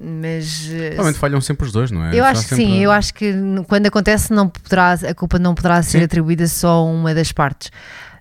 Mas. 0.01 0.69
eh, 0.71 0.89
Realmente 0.93 1.19
falham 1.19 1.41
sempre 1.41 1.65
os 1.65 1.71
dois, 1.71 1.91
não 1.91 2.05
é? 2.05 2.17
eu 2.17 2.23
acho 2.23 2.47
que 2.47 2.55
sim, 2.55 2.79
eu 2.79 2.91
acho 2.91 3.13
que 3.13 3.33
quando 3.67 3.87
acontece 3.87 4.31
não 4.33 4.47
poderá, 4.47 4.93
a 4.93 5.13
culpa 5.13 5.39
não 5.39 5.55
poderá 5.55 5.81
ser 5.81 5.99
Sim. 5.99 6.03
atribuída 6.05 6.47
só 6.47 6.69
a 6.79 6.83
uma 6.83 7.13
das 7.13 7.31
partes. 7.31 7.71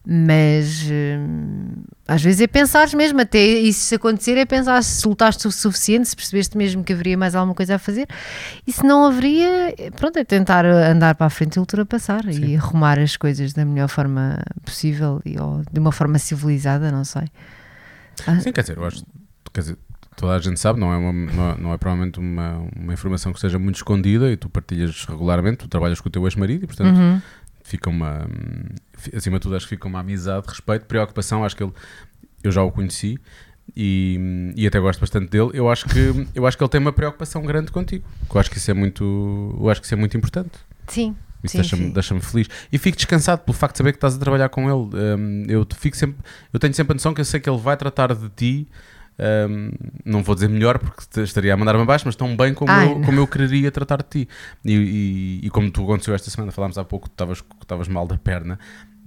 Mas 0.05 0.83
hum, 0.91 1.85
às 2.09 2.21
vezes 2.21 2.41
é 2.41 2.49
pensares 2.49 2.93
mesmo, 2.93 3.21
até 3.21 3.39
isso 3.39 3.85
se 3.85 3.95
acontecer, 3.95 4.37
é 4.37 4.45
pensar 4.45 4.83
se 4.83 5.07
lutaste 5.07 5.47
o 5.47 5.53
suficiente, 5.53 6.09
se 6.09 6.17
percebeste 6.17 6.59
mesmo 6.59 6.83
que 6.83 6.93
haveria 6.93 7.17
mais 7.17 7.37
alguma 7.37 7.55
coisa 7.55 7.77
a 7.77 7.79
fazer. 7.79 8.09
E 8.67 8.73
se 8.73 8.83
não 8.85 9.07
haveria, 9.07 9.73
é, 9.79 9.91
pronto, 9.93 10.19
é 10.19 10.25
tentar 10.25 10.65
andar 10.67 11.15
para 11.15 11.27
a 11.29 11.31
frente 11.31 11.55
e 11.55 11.61
ultrapassar 11.61 12.25
Sim. 12.25 12.47
e 12.47 12.57
arrumar 12.57 12.99
as 12.99 13.17
coisas 13.17 13.53
da 13.53 13.65
melhor 13.65 13.87
forma 13.89 14.43
possível 14.65 15.21
e 15.25 15.39
ou 15.39 15.63
de 15.73 15.79
uma 15.79 15.93
forma 15.93 16.19
civilizada, 16.19 16.91
não 16.91 17.05
sei. 17.05 17.29
Ah, 18.27 18.41
Sim, 18.41 18.51
quer 18.53 18.63
dizer, 18.63 18.77
eu 18.79 18.85
acho. 18.85 19.05
Quer 19.55 19.61
dizer, 19.61 19.79
toda 20.17 20.35
a 20.35 20.39
gente 20.39 20.59
sabe, 20.59 20.79
não 20.79 20.93
é, 20.93 20.97
uma, 20.97 21.13
não 21.13 21.51
é, 21.51 21.59
não 21.59 21.73
é 21.73 21.79
provavelmente 21.79 22.19
uma, 22.19 22.67
uma 22.77 22.93
informação 22.93 23.33
que 23.33 23.41
seja 23.41 23.59
muito 23.59 23.77
escondida 23.77 24.31
e 24.31 24.37
tu 24.37 24.49
partilhas 24.49 25.05
regularmente, 25.05 25.59
tu 25.59 25.69
trabalhas 25.69 26.01
com 26.01 26.09
o 26.09 26.13
teu 26.13 26.25
ex-marido 26.27 26.65
e, 26.65 26.67
portanto, 26.67 26.97
uhum. 26.97 27.21
fica 27.63 27.91
uma. 27.91 28.27
Acima 29.15 29.39
de 29.39 29.43
tudo, 29.43 29.57
acho 29.57 29.67
que 29.67 29.75
fica 29.75 29.89
uma 29.89 30.01
amizade, 30.01 30.47
respeito, 30.49 30.87
preocupação. 30.87 31.45
Acho 31.45 31.57
que 31.57 31.63
ele. 31.63 31.73
Eu 32.43 32.51
já 32.51 32.63
o 32.63 32.71
conheci. 32.71 33.19
e, 33.77 34.53
e 34.57 34.67
até 34.67 34.79
gosto 34.81 35.01
bastante 35.01 35.31
dele. 35.31 35.51
Eu 35.55 35.71
acho 35.71 35.87
que 35.87 36.27
eu 36.35 36.47
acho 36.47 36.57
que 36.57 36.63
ele 36.63 36.71
tem 36.71 36.81
uma 36.81 36.93
preocupação 36.93 37.43
grande 37.43 37.71
contigo. 37.71 38.05
Eu 38.33 38.41
acho 38.41 38.51
que 38.51 38.59
isso 38.59 38.71
é 38.71 38.75
muito, 38.75 39.57
eu 39.59 39.71
acho 39.71 39.81
que 39.81 39.87
isso 39.87 39.95
é 39.95 39.97
muito 39.97 40.17
importante. 40.17 40.59
Sim. 40.89 41.17
Isso 41.43 41.57
deixa-me 41.57 41.91
deixa 41.91 42.21
feliz. 42.21 42.49
E 42.71 42.79
fico 42.79 42.97
descansado 42.97 43.43
pelo 43.43 43.57
facto 43.57 43.75
de 43.75 43.79
saber 43.79 43.93
que 43.93 43.97
estás 43.97 44.15
a 44.15 44.19
trabalhar 44.19 44.49
com 44.49 44.63
ele. 44.63 44.97
Um, 44.97 45.45
eu, 45.49 45.67
fico 45.77 45.97
sempre, 45.97 46.17
eu 46.53 46.61
tenho 46.61 46.73
sempre 46.73 46.93
a 46.93 46.95
noção 46.95 47.13
que 47.13 47.21
eu 47.21 47.25
sei 47.25 47.41
que 47.41 47.51
ele 47.51 47.59
vai 47.59 47.77
tratar 47.77 48.15
de 48.15 48.29
ti. 48.31 48.69
Um, 49.49 49.71
não 50.05 50.23
vou 50.23 50.35
dizer 50.35 50.49
melhor 50.49 50.79
porque 50.79 51.21
estaria 51.21 51.55
a 51.55 51.57
mandar-me 51.57 51.83
abaixo, 51.83 52.05
mas 52.07 52.17
tão 52.17 52.37
bem 52.37 52.53
como, 52.55 52.71
Ai, 52.71 52.87
eu, 52.91 53.01
como 53.03 53.19
eu 53.21 53.27
quereria 53.27 53.71
tratar 53.71 53.99
de 53.99 54.05
ti. 54.25 54.29
E, 54.65 54.73
e- 54.75 55.47
e 55.47 55.51
como 55.51 55.71
tu 55.71 55.83
aconteceu 55.85 56.15
esta 56.15 56.31
semana, 56.31 56.51
falámos 56.53 56.77
há 56.79 56.85
pouco 56.85 57.09
que 57.09 57.15
estavas- 57.15 57.41
que 57.41 57.91
mal 57.93 58.07
da 58.07 58.17
perna, 58.19 58.59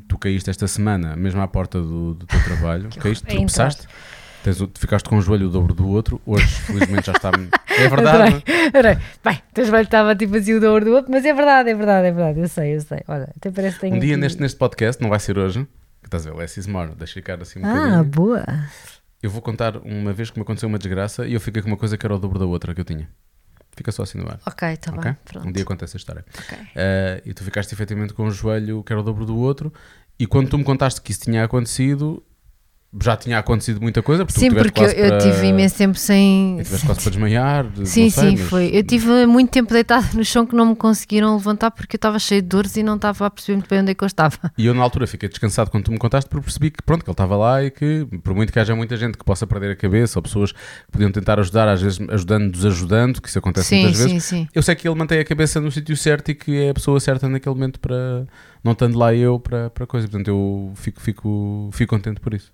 tu 0.08 0.18
caíste 0.18 0.50
esta 0.50 0.68
semana, 0.68 1.16
mesmo 1.16 1.42
à 1.42 1.48
porta 1.48 1.82
do, 1.82 2.14
do 2.14 2.26
teu 2.26 2.44
trabalho, 2.44 2.90
caíste, 3.00 3.24
horror. 3.26 3.34
É 3.34 3.46
tropeçaste, 3.46 3.88
tens 4.44 4.58
ficaste 4.78 5.10
com 5.10 5.18
o 5.18 5.22
joelho 5.22 5.48
o 5.48 5.50
dobro 5.50 5.74
do 5.74 5.88
outro, 5.88 6.22
hoje 6.26 6.46
felizmente 6.48 7.08
já 7.08 7.14
está. 7.14 7.32
É 7.78 7.90
verdade. 7.90 8.36
Adorei, 8.36 8.68
adorei. 8.68 8.98
Bem, 9.22 9.34
o 9.36 9.54
teu 9.54 9.66
joelho 9.66 9.84
estava 9.84 10.16
tipo 10.16 10.38
assim 10.38 10.54
o 10.54 10.62
dobro 10.62 10.86
do 10.86 10.92
outro, 10.94 11.12
mas 11.12 11.26
é 11.26 11.34
verdade, 11.34 11.72
é 11.72 11.76
verdade, 11.76 12.08
é 12.08 12.12
verdade. 12.14 12.40
Eu 12.40 12.48
sei, 12.48 12.74
eu 12.78 12.80
sei. 12.80 13.02
Olha, 13.06 13.30
até 13.36 13.52
parece 13.52 13.76
que 13.76 13.82
tenho 13.82 13.96
Um 13.96 14.00
dia 14.00 14.14
aqui- 14.14 14.22
neste, 14.22 14.42
neste 14.42 14.58
podcast, 14.58 15.02
não 15.02 15.10
vai 15.10 15.20
ser 15.20 15.38
hoje, 15.38 15.68
que 16.02 16.08
estás 16.08 16.26
a 16.26 16.32
ver, 16.32 16.38
less 16.38 16.58
is 16.58 16.68
more, 16.68 16.92
deixa 16.96 17.16
ficar 17.16 17.42
assim 17.42 17.60
um 17.60 17.66
Ah, 17.66 17.74
bocadinho. 17.74 18.04
boa. 18.06 18.46
Eu 19.26 19.32
vou 19.32 19.42
contar 19.42 19.78
uma 19.78 20.14
vez 20.14 20.30
que 20.30 20.38
me 20.38 20.44
aconteceu 20.44 20.70
uma 20.70 20.78
desgraça 20.78 21.26
e 21.26 21.34
eu 21.34 21.42
fiquei 21.42 21.60
com 21.60 21.68
uma 21.68 21.78
coisa 21.78 21.98
que 21.98 22.06
era 22.06 22.14
o 22.16 22.20
dobro 22.20 22.38
da 22.38 22.46
outra 22.46 22.76
que 22.76 22.82
eu 22.82 22.86
tinha. 22.86 23.10
Fica 23.76 23.92
só 23.92 24.04
assim 24.04 24.20
no 24.20 24.30
ar. 24.30 24.40
Ok, 24.46 24.70
está 24.70 24.92
ok? 24.92 25.02
bem. 25.02 25.18
Pronto. 25.26 25.48
Um 25.48 25.52
dia 25.52 25.66
conta 25.66 25.84
essa 25.84 25.98
história. 25.98 26.24
Ok. 26.38 26.58
Eh, 26.76 27.24
e 27.26 27.34
tu 27.34 27.44
ficaste 27.44 27.74
efetivamente 27.74 28.14
com 28.14 28.28
o 28.28 28.30
joelho 28.30 28.84
que 28.84 28.94
era 28.94 29.00
o 29.00 29.04
dobro 29.04 29.26
do 29.26 29.36
outro. 29.36 29.74
E 30.20 30.28
quando 30.28 30.50
tu 30.50 30.60
me 30.60 30.64
contaste 30.64 31.02
que 31.02 31.12
isso 31.12 31.22
tinha 31.22 31.44
acontecido, 31.44 32.24
já 33.04 33.18
tinha 33.18 33.38
acontecido 33.40 33.82
muita 33.82 34.02
coisa. 34.02 34.26
Porque 34.26 34.40
Sim, 34.40 34.52
porque 34.52 34.80
eu, 34.82 34.88
eu 34.90 35.08
para- 35.10 35.18
tive 35.20 35.48
imenso 35.48 35.76
tempo 35.78 35.98
sem. 35.98 36.58
Tiveste 36.64 36.86
quase 36.86 37.02
para 37.02 37.10
desmaiar. 37.12 37.68
de- 37.68 37.88
Sim, 37.88 38.10
sei, 38.10 38.30
sim, 38.32 38.38
mas- 38.38 38.50
foi. 38.50 38.70
Eu 38.74 38.84
tive 38.84 39.26
muito 39.26 39.52
tempo 39.52 39.72
deitada 39.74 40.08
no 40.14 40.24
chão 40.24 40.46
que 40.46 40.56
não 40.56 40.68
me 40.68 40.76
conseguiram 40.76 41.36
levantar 41.36 41.72
porque 41.72 41.96
eu 41.96 41.98
estava 41.98 42.18
cheio 42.20 42.42
de 42.42 42.48
dores 42.48 42.76
e 42.78 42.84
não 42.84 42.96
estava 42.96 43.26
a 43.26 43.30
perceber 43.30 43.58
muito 43.58 43.70
bem 43.70 43.80
onde 43.82 43.92
é 43.92 43.94
que 43.96 44.04
eu 44.04 44.08
estava. 44.08 44.38
E 44.58 44.66
eu 44.66 44.74
na 44.74 44.82
altura 44.84 45.08
fiquei 45.08 45.28
descansado 45.30 45.70
quando 45.72 45.84
tu 45.86 45.92
me 45.92 45.98
contaste 45.98 46.30
porque 46.30 46.46
percebi 46.46 46.72
que 46.72 46.82
pronto, 46.84 47.04
que 47.04 47.10
ele 47.10 47.14
estava 47.14 47.36
lá 47.36 47.64
e 47.64 47.72
que 47.72 48.08
por 48.24 48.34
muito 48.34 48.52
que 48.54 48.60
haja 48.60 48.76
muita 48.76 48.96
gente 48.98 49.18
que 49.18 49.26
possa 49.26 49.46
perder 49.46 49.72
a 49.72 49.76
cabeça 49.76 50.18
ou 50.20 50.24
pessoas 50.24 50.52
que 50.52 50.58
podiam 50.92 51.12
tentar 51.12 51.40
ajudar, 51.40 51.68
às 51.68 51.82
vezes 51.82 52.00
ajudando, 52.10 52.52
desajudando, 52.52 53.22
que 53.22 53.28
isso 53.30 53.40
acontece 53.40 53.68
sim, 53.70 53.82
muitas 53.82 53.98
sim, 54.00 54.08
vezes. 54.08 54.24
sim. 54.24 54.48
Eu 54.54 54.62
sei 54.64 54.76
que 54.76 54.88
ele 54.88 54.96
mantém 54.98 55.20
a 55.20 55.26
cabeça 55.26 55.60
no 55.60 55.72
sítio 55.72 55.96
certo 55.98 56.30
e 56.32 56.36
que 56.36 56.58
é 56.66 56.70
a 56.70 56.74
pessoa 56.74 57.00
certa 57.00 57.28
naquele 57.28 57.56
momento 57.56 57.80
para 57.80 58.26
não 58.64 58.72
estando 58.72 58.98
lá 58.98 59.14
eu 59.14 59.40
para, 59.40 59.70
para 59.70 59.86
coisa. 59.86 60.08
Portanto, 60.08 60.28
eu 60.28 60.72
fico, 60.76 61.00
fico, 61.02 61.70
fico 61.74 61.96
contente 61.96 62.20
por 62.20 62.34
isso. 62.34 62.52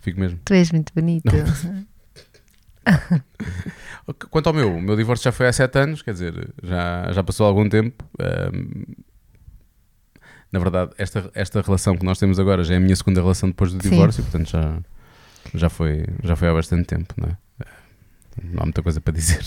Fico 0.00 0.20
mesmo. 0.20 0.38
Tu 0.44 0.54
és 0.54 0.72
muito 0.72 0.92
bonito. 0.94 1.30
Quanto 4.30 4.46
ao 4.46 4.52
meu, 4.52 4.74
o 4.74 4.80
meu 4.80 4.96
divórcio 4.96 5.24
já 5.24 5.32
foi 5.32 5.46
há 5.46 5.52
7 5.52 5.78
anos, 5.78 6.02
quer 6.02 6.12
dizer, 6.12 6.48
já, 6.62 7.12
já 7.12 7.22
passou 7.22 7.46
algum 7.46 7.68
tempo. 7.68 8.04
Na 10.52 10.58
verdade, 10.58 10.92
esta, 10.98 11.30
esta 11.34 11.60
relação 11.60 11.96
que 11.96 12.04
nós 12.04 12.18
temos 12.18 12.40
agora 12.40 12.64
já 12.64 12.74
é 12.74 12.76
a 12.78 12.80
minha 12.80 12.96
segunda 12.96 13.20
relação 13.20 13.50
depois 13.50 13.72
do 13.72 13.82
Sim. 13.82 13.90
divórcio, 13.90 14.24
portanto 14.24 14.50
já, 14.50 14.78
já, 15.54 15.68
foi, 15.68 16.04
já 16.24 16.34
foi 16.34 16.48
há 16.48 16.54
bastante 16.54 16.86
tempo, 16.86 17.14
não 17.16 17.28
é? 17.28 17.36
Não 18.42 18.62
há 18.62 18.64
muita 18.64 18.82
coisa 18.82 19.00
para 19.00 19.12
dizer. 19.12 19.38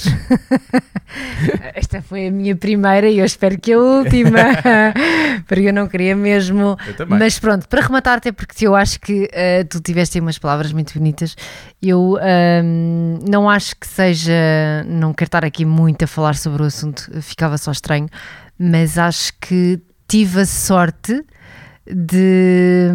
Esta 1.73 2.01
foi 2.01 2.27
a 2.27 2.31
minha 2.31 2.55
primeira 2.55 3.09
e 3.09 3.17
eu 3.19 3.25
espero 3.25 3.59
que 3.59 3.73
a 3.73 3.79
última. 3.79 4.39
porque 5.47 5.63
eu 5.69 5.73
não 5.73 5.87
queria 5.87 6.15
mesmo. 6.15 6.77
Mas 7.07 7.39
pronto, 7.39 7.67
para 7.67 7.81
rematar, 7.81 8.17
até 8.17 8.31
porque 8.31 8.65
eu 8.67 8.75
acho 8.75 8.99
que 8.99 9.27
eh, 9.33 9.63
tu 9.63 9.79
tiveste 9.81 10.17
aí 10.17 10.21
umas 10.21 10.37
palavras 10.37 10.71
muito 10.71 10.93
bonitas, 10.97 11.35
eu 11.81 12.17
ahm, 12.21 13.19
não 13.29 13.49
acho 13.49 13.75
que 13.77 13.87
seja. 13.87 14.31
Não 14.87 15.13
quero 15.13 15.27
estar 15.27 15.43
aqui 15.45 15.65
muito 15.65 16.03
a 16.03 16.07
falar 16.07 16.35
sobre 16.35 16.61
o 16.61 16.65
assunto, 16.65 17.09
ficava 17.21 17.57
só 17.57 17.71
estranho, 17.71 18.07
mas 18.59 18.97
acho 18.97 19.33
que 19.41 19.81
tive 20.07 20.41
a 20.41 20.45
sorte 20.45 21.13
de. 21.87 22.89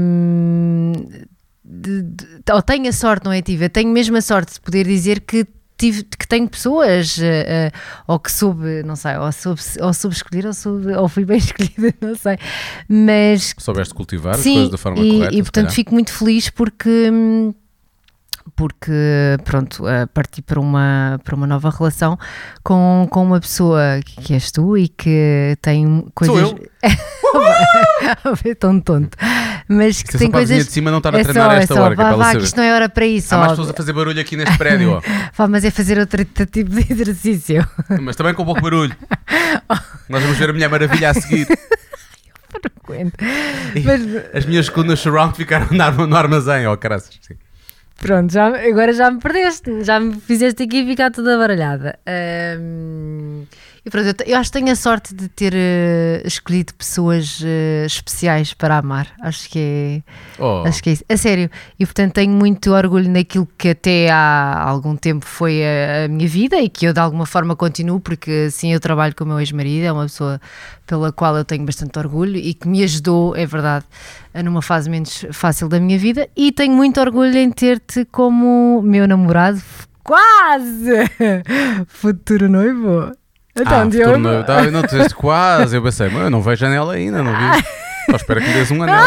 de- 1.65 2.03
de- 2.03 2.53
ou 2.53 2.63
tenho 2.63 2.89
a 2.89 2.93
sorte, 2.93 3.25
não 3.27 3.33
é 3.33 3.43
tive, 3.43 3.67
eu 3.67 3.71
tenho 3.71 3.91
mesmo 3.93 4.17
a 4.17 4.21
sorte 4.23 4.55
de 4.55 4.61
poder 4.61 4.87
dizer 4.87 5.21
que 5.21 5.47
tive, 5.79 6.03
que 6.03 6.27
tenho 6.27 6.49
pessoas 6.49 7.19
eh, 7.21 7.71
eh, 7.71 7.73
ou 8.07 8.19
que 8.19 8.31
soube, 8.31 8.83
não 8.83 8.97
sei, 8.97 9.17
ou 9.17 9.31
soube, 9.31 9.61
ou 9.81 9.95
soube 9.95 10.17
escolher 10.17 10.47
ou, 10.47 10.53
soube, 10.53 10.93
ou 10.93 11.09
fui 11.09 11.25
bem 11.25 11.39
escolhida, 11.39 11.95
não 12.01 12.17
sei, 12.17 12.37
mas 12.89 13.55
Soubeste 13.57 13.95
cultivar 13.95 14.35
as 14.35 14.41
Sim, 14.41 14.55
coisas 14.55 14.71
da 14.73 14.79
forma 14.79 14.99
e, 15.01 15.13
correta. 15.13 15.35
e 15.35 15.43
portanto 15.43 15.71
fico 15.71 15.95
muito 15.95 16.13
feliz 16.13 16.51
porque 16.51 17.11
hum, 17.11 17.55
porque 18.57 18.93
pronto, 19.45 19.87
eh, 19.87 20.07
parti 20.07 20.43
para 20.43 20.59
uma, 20.59 21.21
para 21.23 21.37
uma 21.37 21.47
nova 21.47 21.71
relação 21.71 22.19
com, 22.65 23.07
com 23.09 23.23
uma 23.23 23.41
pessoa 23.41 24.01
que, 24.05 24.21
que 24.23 24.35
és 24.35 24.51
tu 24.51 24.77
e 24.77 24.89
que 24.89 25.57
tem 25.63 26.05
coisas 26.13 26.51
eu? 26.51 26.69
é 28.51 28.55
tão 28.55 28.81
tonto 28.81 29.17
mas 29.69 30.03
que 30.03 30.17
é 30.17 30.19
tem 30.19 30.31
coisas 30.31 30.67
de 30.67 30.73
cima 30.73 30.91
não 30.91 30.99
estar 30.99 31.15
a 31.15 31.21
é 31.21 31.23
treinar 31.23 31.45
só, 31.45 31.51
a 31.51 31.55
é 31.55 31.63
esta 31.63 31.75
só, 31.75 31.83
hora, 31.83 31.95
que 31.95 32.01
é 32.01 32.05
vá, 32.05 32.17
vá, 32.17 32.37
que 32.37 32.45
isto 32.45 32.57
não 32.57 32.65
é 32.65 32.75
hora 32.75 32.89
para 32.89 33.07
isso 33.07 33.35
Há 33.35 33.39
mais 33.39 33.53
pessoas 33.53 33.71
a 33.71 33.75
fazer 33.75 33.93
barulho 33.93 34.21
aqui 34.21 34.37
neste 34.37 34.57
prédio. 34.57 35.03
Vá, 35.37 35.47
mas 35.47 35.65
é 35.65 35.71
fazer 35.71 35.99
outro 35.99 36.25
tipo 36.25 36.71
de 36.71 36.93
exercício 36.93 37.67
mas 38.01 38.17
também 38.17 38.35
com 38.35 38.45
pouco 38.45 38.61
barulho. 38.61 38.97
Nós 40.09 40.23
vamos 40.23 40.39
ver 40.39 40.51
a 40.51 40.53
Mulher 40.53 40.69
Maravilha 40.71 41.11
a 41.11 41.15
seguir. 41.15 41.47
Mas 43.85 44.01
As 44.35 44.47
minhas 44.47 44.69
colunas 44.69 45.01
surround 45.01 45.37
ficaram 45.37 45.67
no 45.71 45.83
arma- 45.83 46.07
no 46.07 46.17
armazém, 46.17 46.67
ó, 46.67 46.77
caraças. 46.77 47.19
Sim. 47.21 47.35
Pronto, 48.01 48.33
já, 48.33 48.47
agora 48.47 48.93
já 48.93 49.11
me 49.11 49.19
perdeste, 49.21 49.83
já 49.85 49.99
me 49.99 50.15
fizeste 50.21 50.63
aqui 50.63 50.87
ficar 50.87 51.11
toda 51.11 51.37
baralhada. 51.37 51.99
Ahm, 52.07 53.43
e 53.89 53.91
pronto, 53.91 54.07
eu, 54.07 54.35
eu 54.35 54.37
acho 54.39 54.53
que 54.53 54.59
tenho 54.59 54.71
a 54.71 54.77
sorte 54.77 55.15
de 55.15 55.29
ter 55.31 55.55
eh, 55.57 56.21
escolhido 56.23 56.75
pessoas 56.75 57.41
eh, 57.43 57.87
especiais 57.87 58.53
para 58.53 58.77
amar. 58.77 59.09
Acho 59.23 59.49
que 59.49 59.59
é. 59.59 60.03
Oh, 60.39 60.63
Acho 60.67 60.83
que 60.83 60.91
é 60.91 60.93
isso. 60.93 61.05
A 61.09 61.17
sério. 61.17 61.51
E 61.79 61.87
portanto 61.87 62.13
tenho 62.13 62.31
muito 62.31 62.71
orgulho 62.73 63.11
naquilo 63.11 63.49
que 63.57 63.71
até 63.71 64.11
há 64.11 64.63
algum 64.63 64.95
tempo 64.95 65.25
foi 65.25 65.63
a, 65.65 66.05
a 66.05 66.09
minha 66.09 66.29
vida 66.29 66.61
e 66.61 66.69
que 66.69 66.87
eu 66.87 66.93
de 66.93 67.01
alguma 67.01 67.25
forma 67.25 67.57
continuo, 67.57 67.99
porque 67.99 68.51
sim, 68.51 68.75
eu 68.75 68.79
trabalho 68.79 69.17
com 69.17 69.25
o 69.25 69.27
meu 69.27 69.41
ex-marido, 69.41 69.87
é 69.87 69.93
uma 69.93 70.03
pessoa 70.03 70.39
pela 70.87 71.11
qual 71.11 71.35
eu 71.39 71.45
tenho 71.45 71.65
bastante 71.65 71.99
orgulho 71.99 72.37
e 72.37 72.53
que 72.53 72.69
me 72.69 72.85
ajudou, 72.85 73.35
é 73.35 73.47
verdade, 73.47 73.87
a 74.35 74.43
numa 74.43 74.61
fase 74.61 74.91
menos 74.91 75.25
fácil 75.33 75.67
da 75.67 75.81
minha 75.81 75.99
vida. 75.99 76.29
E 76.37 76.53
tenho 76.53 76.75
muito 76.75 77.01
orgulho 77.01 77.39
em 77.39 77.51
ter-te 77.51 78.05
como 78.05 78.83
meu 78.83 79.09
namorado, 79.09 79.63
quase 80.05 80.93
futuro 81.89 82.51
noivo. 82.51 83.17
Então, 83.61 83.83
ah, 83.83 83.85
Diogo. 83.85 84.15
futuro. 84.15 84.45
Tá, 84.45 84.71
não, 84.71 84.83
tu 84.83 85.17
quase. 85.17 85.77
Eu 85.77 85.83
pensei, 85.83 86.09
mas 86.09 86.23
eu 86.23 86.31
não 86.31 86.41
vejo 86.41 86.61
janela 86.61 86.95
ainda, 86.95 87.23
não 87.23 87.33
vi. 87.33 87.65
Só 88.11 88.17
espero 88.17 88.41
que 88.41 88.47
me 88.49 88.55
des 88.55 88.71
um 88.71 88.83
anel. 88.83 89.05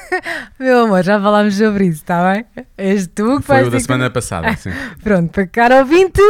Meu 0.58 0.84
amor, 0.84 1.02
já 1.02 1.20
falámos 1.20 1.54
sobre 1.56 1.86
isso, 1.86 1.98
está 2.02 2.32
bem? 2.32 2.44
És 2.76 3.06
tu 3.06 3.38
que 3.40 3.46
Foi 3.46 3.62
o 3.62 3.70
da 3.70 3.76
que- 3.76 3.82
semana 3.82 4.10
passada, 4.10 4.54
sim. 4.58 4.70
Pronto, 5.02 5.30
para 5.30 5.46
cara 5.46 5.78
ouvinte, 5.80 6.20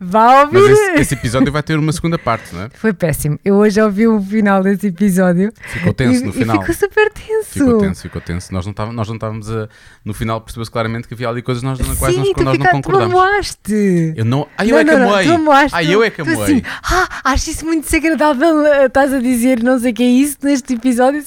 vá 0.00 0.42
ouvir. 0.42 0.60
Mas 0.60 0.70
esse, 0.70 1.00
esse 1.00 1.14
episódio 1.14 1.52
vai 1.52 1.62
ter 1.62 1.78
uma 1.78 1.92
segunda 1.92 2.18
parte, 2.18 2.54
não 2.54 2.62
é? 2.64 2.68
Foi 2.74 2.92
péssimo. 2.92 3.38
Eu 3.44 3.56
hoje 3.56 3.80
ouvi 3.80 4.06
o 4.06 4.20
final 4.20 4.62
desse 4.62 4.88
episódio. 4.88 5.52
Ficou 5.60 5.92
tenso 5.92 6.22
e, 6.22 6.26
no 6.26 6.32
final. 6.32 6.60
ficou 6.60 6.74
super 6.74 7.12
tenso. 7.12 7.48
Ficou 7.50 7.78
tenso, 7.78 8.02
ficou 8.02 8.20
tenso. 8.20 8.52
Nós 8.52 8.64
não 8.66 8.70
estávamos, 8.70 8.96
nós 8.96 9.08
não 9.08 9.14
estávamos 9.16 9.50
a. 9.50 9.68
No 10.04 10.14
final 10.14 10.40
percebeu-se 10.40 10.70
claramente 10.70 11.08
que 11.08 11.14
havia 11.14 11.28
ali 11.28 11.42
coisas 11.42 11.62
nós, 11.62 11.78
nas 11.78 11.98
quais 11.98 12.14
Sim, 12.14 12.20
nós, 12.20 12.30
tu, 12.30 12.44
nós 12.44 12.44
não 12.46 12.52
ficaste, 12.52 12.70
tu 12.72 12.82
concordamos. 12.86 13.14
amoaste. 13.14 14.14
Eu 14.16 14.24
não. 14.24 14.46
Ah, 14.56 14.64
eu 14.64 14.70
Não, 14.72 14.78
é 14.78 14.84
que 14.84 14.90
não, 14.92 14.98
não, 15.00 15.06
amoei. 15.36 15.66
Ah, 15.72 15.80
tu- 15.80 15.84
eu 15.90 16.02
é 16.02 16.10
que 16.10 16.20
amoei. 16.20 16.42
assim, 16.42 16.62
ah, 16.84 17.08
acho 17.24 17.50
isso 17.50 17.64
muito 17.64 17.84
desagradável. 17.84 18.64
eh, 18.66 18.86
Estás 18.86 19.12
a 19.12 19.18
dizer 19.20 19.62
não 19.62 19.78
sei 19.78 19.90
o 19.92 19.94
que 19.94 20.02
é 20.02 20.06
isso 20.06 20.38
neste 20.42 20.74
episódio. 20.74 21.22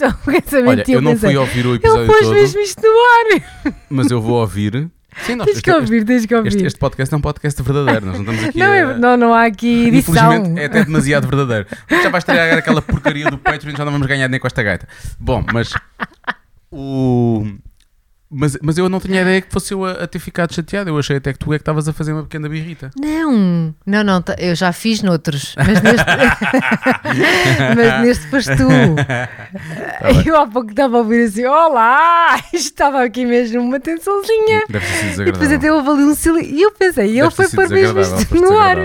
Olha, 0.67 0.83
eu 0.87 1.01
não 1.01 1.17
fui 1.17 1.37
ouvir 1.37 1.65
o 1.65 1.69
Ele 1.69 1.77
episódio 1.77 2.07
pôs 2.07 2.21
todo, 2.21 2.33
mesmo 2.33 2.61
isto 2.61 2.81
no 2.81 2.89
ar. 2.89 3.73
mas 3.89 4.11
eu 4.11 4.21
vou 4.21 4.39
ouvir. 4.39 4.89
Sim, 5.25 5.35
nós, 5.35 5.45
Tens 5.45 5.57
este, 5.57 5.63
que 5.63 5.71
ouvir, 5.71 6.05
tens 6.05 6.25
que 6.25 6.35
ouvir. 6.35 6.47
este, 6.49 6.65
este 6.65 6.79
podcast 6.79 7.13
é 7.13 7.17
um 7.17 7.21
podcast 7.21 7.61
verdadeiro. 7.61 8.05
Nós 8.05 8.15
não 8.15 8.21
estamos 8.21 8.49
aqui 8.49 8.59
não, 8.59 8.71
a. 8.71 8.97
não, 8.97 9.17
não 9.17 9.33
há 9.33 9.45
aqui 9.45 9.87
edição. 9.89 10.33
Infelizmente 10.33 10.59
é 10.61 10.65
até 10.65 10.85
demasiado 10.85 11.27
verdadeiro. 11.27 11.67
Já 11.89 12.09
vai 12.09 12.19
estrear 12.19 12.57
aquela 12.57 12.81
porcaria 12.81 13.29
do 13.29 13.37
Patreon, 13.37 13.75
já 13.75 13.83
não 13.83 13.91
vamos 13.91 14.07
ganhar 14.07 14.27
nem 14.27 14.39
com 14.39 14.47
esta 14.47 14.63
gaita. 14.63 14.87
Bom, 15.19 15.43
mas 15.51 15.73
o. 16.71 17.45
Mas, 18.31 18.55
mas 18.61 18.77
eu 18.77 18.87
não 18.87 18.99
tinha 18.99 19.23
ideia 19.23 19.41
que 19.41 19.51
fosse 19.51 19.73
eu 19.73 19.83
a, 19.83 19.91
a 20.03 20.07
ter 20.07 20.19
ficado 20.19 20.53
chateado. 20.53 20.87
Eu 20.89 20.99
achei 20.99 21.17
até 21.17 21.33
que 21.33 21.39
tu 21.39 21.51
é 21.51 21.57
que 21.57 21.63
estavas 21.63 21.87
a 21.87 21.93
fazer 21.93 22.13
uma 22.13 22.21
pequena 22.21 22.47
birrita. 22.47 22.91
Não, 22.95 23.73
não, 23.87 24.03
não, 24.03 24.21
tá- 24.21 24.35
eu 24.37 24.53
já 24.53 24.71
fiz 24.71 25.01
noutros, 25.01 25.55
mas 25.57 25.81
neste, 25.81 26.05
mas 27.75 28.01
neste 28.03 28.27
foste 28.27 28.55
tu. 28.55 28.67
bem. 28.67 30.25
eu 30.25 30.39
há 30.39 30.47
pouco 30.47 30.69
estava 30.69 30.97
a 30.97 30.99
ouvir 30.99 31.25
assim: 31.25 31.45
Olá! 31.45 32.39
Estava 32.53 33.03
aqui 33.03 33.25
mesmo 33.25 33.61
uma 33.61 33.79
tensãozinha. 33.79 34.63
Deve 34.69 34.85
ter 34.85 35.09
sido 35.09 35.21
E 35.23 35.31
depois 35.31 35.51
até 35.51 35.71
houve 35.73 35.89
ali 35.89 36.03
um 36.03 36.15
silêncio. 36.15 36.53
E 36.55 36.61
eu 36.61 36.71
pensei, 36.71 37.19
ele 37.19 37.31
foi 37.31 37.47
pôr 37.49 37.67
mesmo 37.69 37.99
isto 37.99 38.35
no 38.35 38.57
ar. 38.57 38.77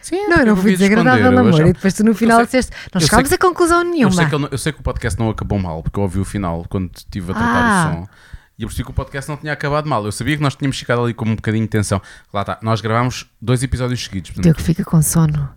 Sim, 0.00 0.26
Não, 0.28 0.36
eu 0.38 0.46
não 0.46 0.56
fui 0.56 0.72
esconder, 0.72 0.90
desagradável, 0.96 1.32
eu 1.32 1.38
amor. 1.38 1.60
E 1.66 1.72
depois 1.72 1.94
tu 1.94 2.04
no 2.04 2.14
final 2.14 2.36
sei- 2.38 2.46
disseste: 2.46 2.72
Não 2.92 3.00
eu 3.00 3.06
chegámos 3.06 3.32
a 3.32 3.38
conclusão 3.38 3.78
Eu 3.78 3.84
nenhuma. 3.84 4.12
sei, 4.12 4.26
que 4.26 4.38
não- 4.38 4.48
eu 4.50 4.58
sei 4.58 4.72
que 4.72 4.80
o 4.80 4.82
podcast 4.82 5.18
não 5.18 5.30
acabou 5.30 5.58
mal, 5.58 5.82
porque 5.82 5.98
eu 5.98 6.02
ouvi 6.02 6.18
o 6.20 6.24
final 6.24 6.66
quando 6.68 6.90
estive 6.94 7.30
a 7.32 7.34
tratar 7.34 7.48
Ah. 7.54 7.90
o 7.90 7.94
som. 7.94 8.08
E 8.62 8.64
eu 8.64 8.68
percebi 8.68 8.84
que 8.84 8.90
o 8.92 8.94
podcast 8.94 9.28
não 9.28 9.36
tinha 9.36 9.52
acabado 9.52 9.88
mal. 9.88 10.04
Eu 10.04 10.12
sabia 10.12 10.36
que 10.36 10.42
nós 10.42 10.54
tínhamos 10.54 10.78
ficado 10.78 11.02
ali 11.02 11.12
com 11.12 11.24
um 11.24 11.34
bocadinho 11.34 11.64
de 11.64 11.68
tensão. 11.70 12.00
Lá 12.32 12.42
está, 12.42 12.58
nós 12.62 12.80
gravámos 12.80 13.26
dois 13.40 13.60
episódios 13.60 14.04
seguidos. 14.04 14.30
O 14.30 14.34
portanto- 14.34 14.54
Diogo 14.54 14.62
fica 14.64 14.84
com 14.84 15.02
sono. 15.02 15.50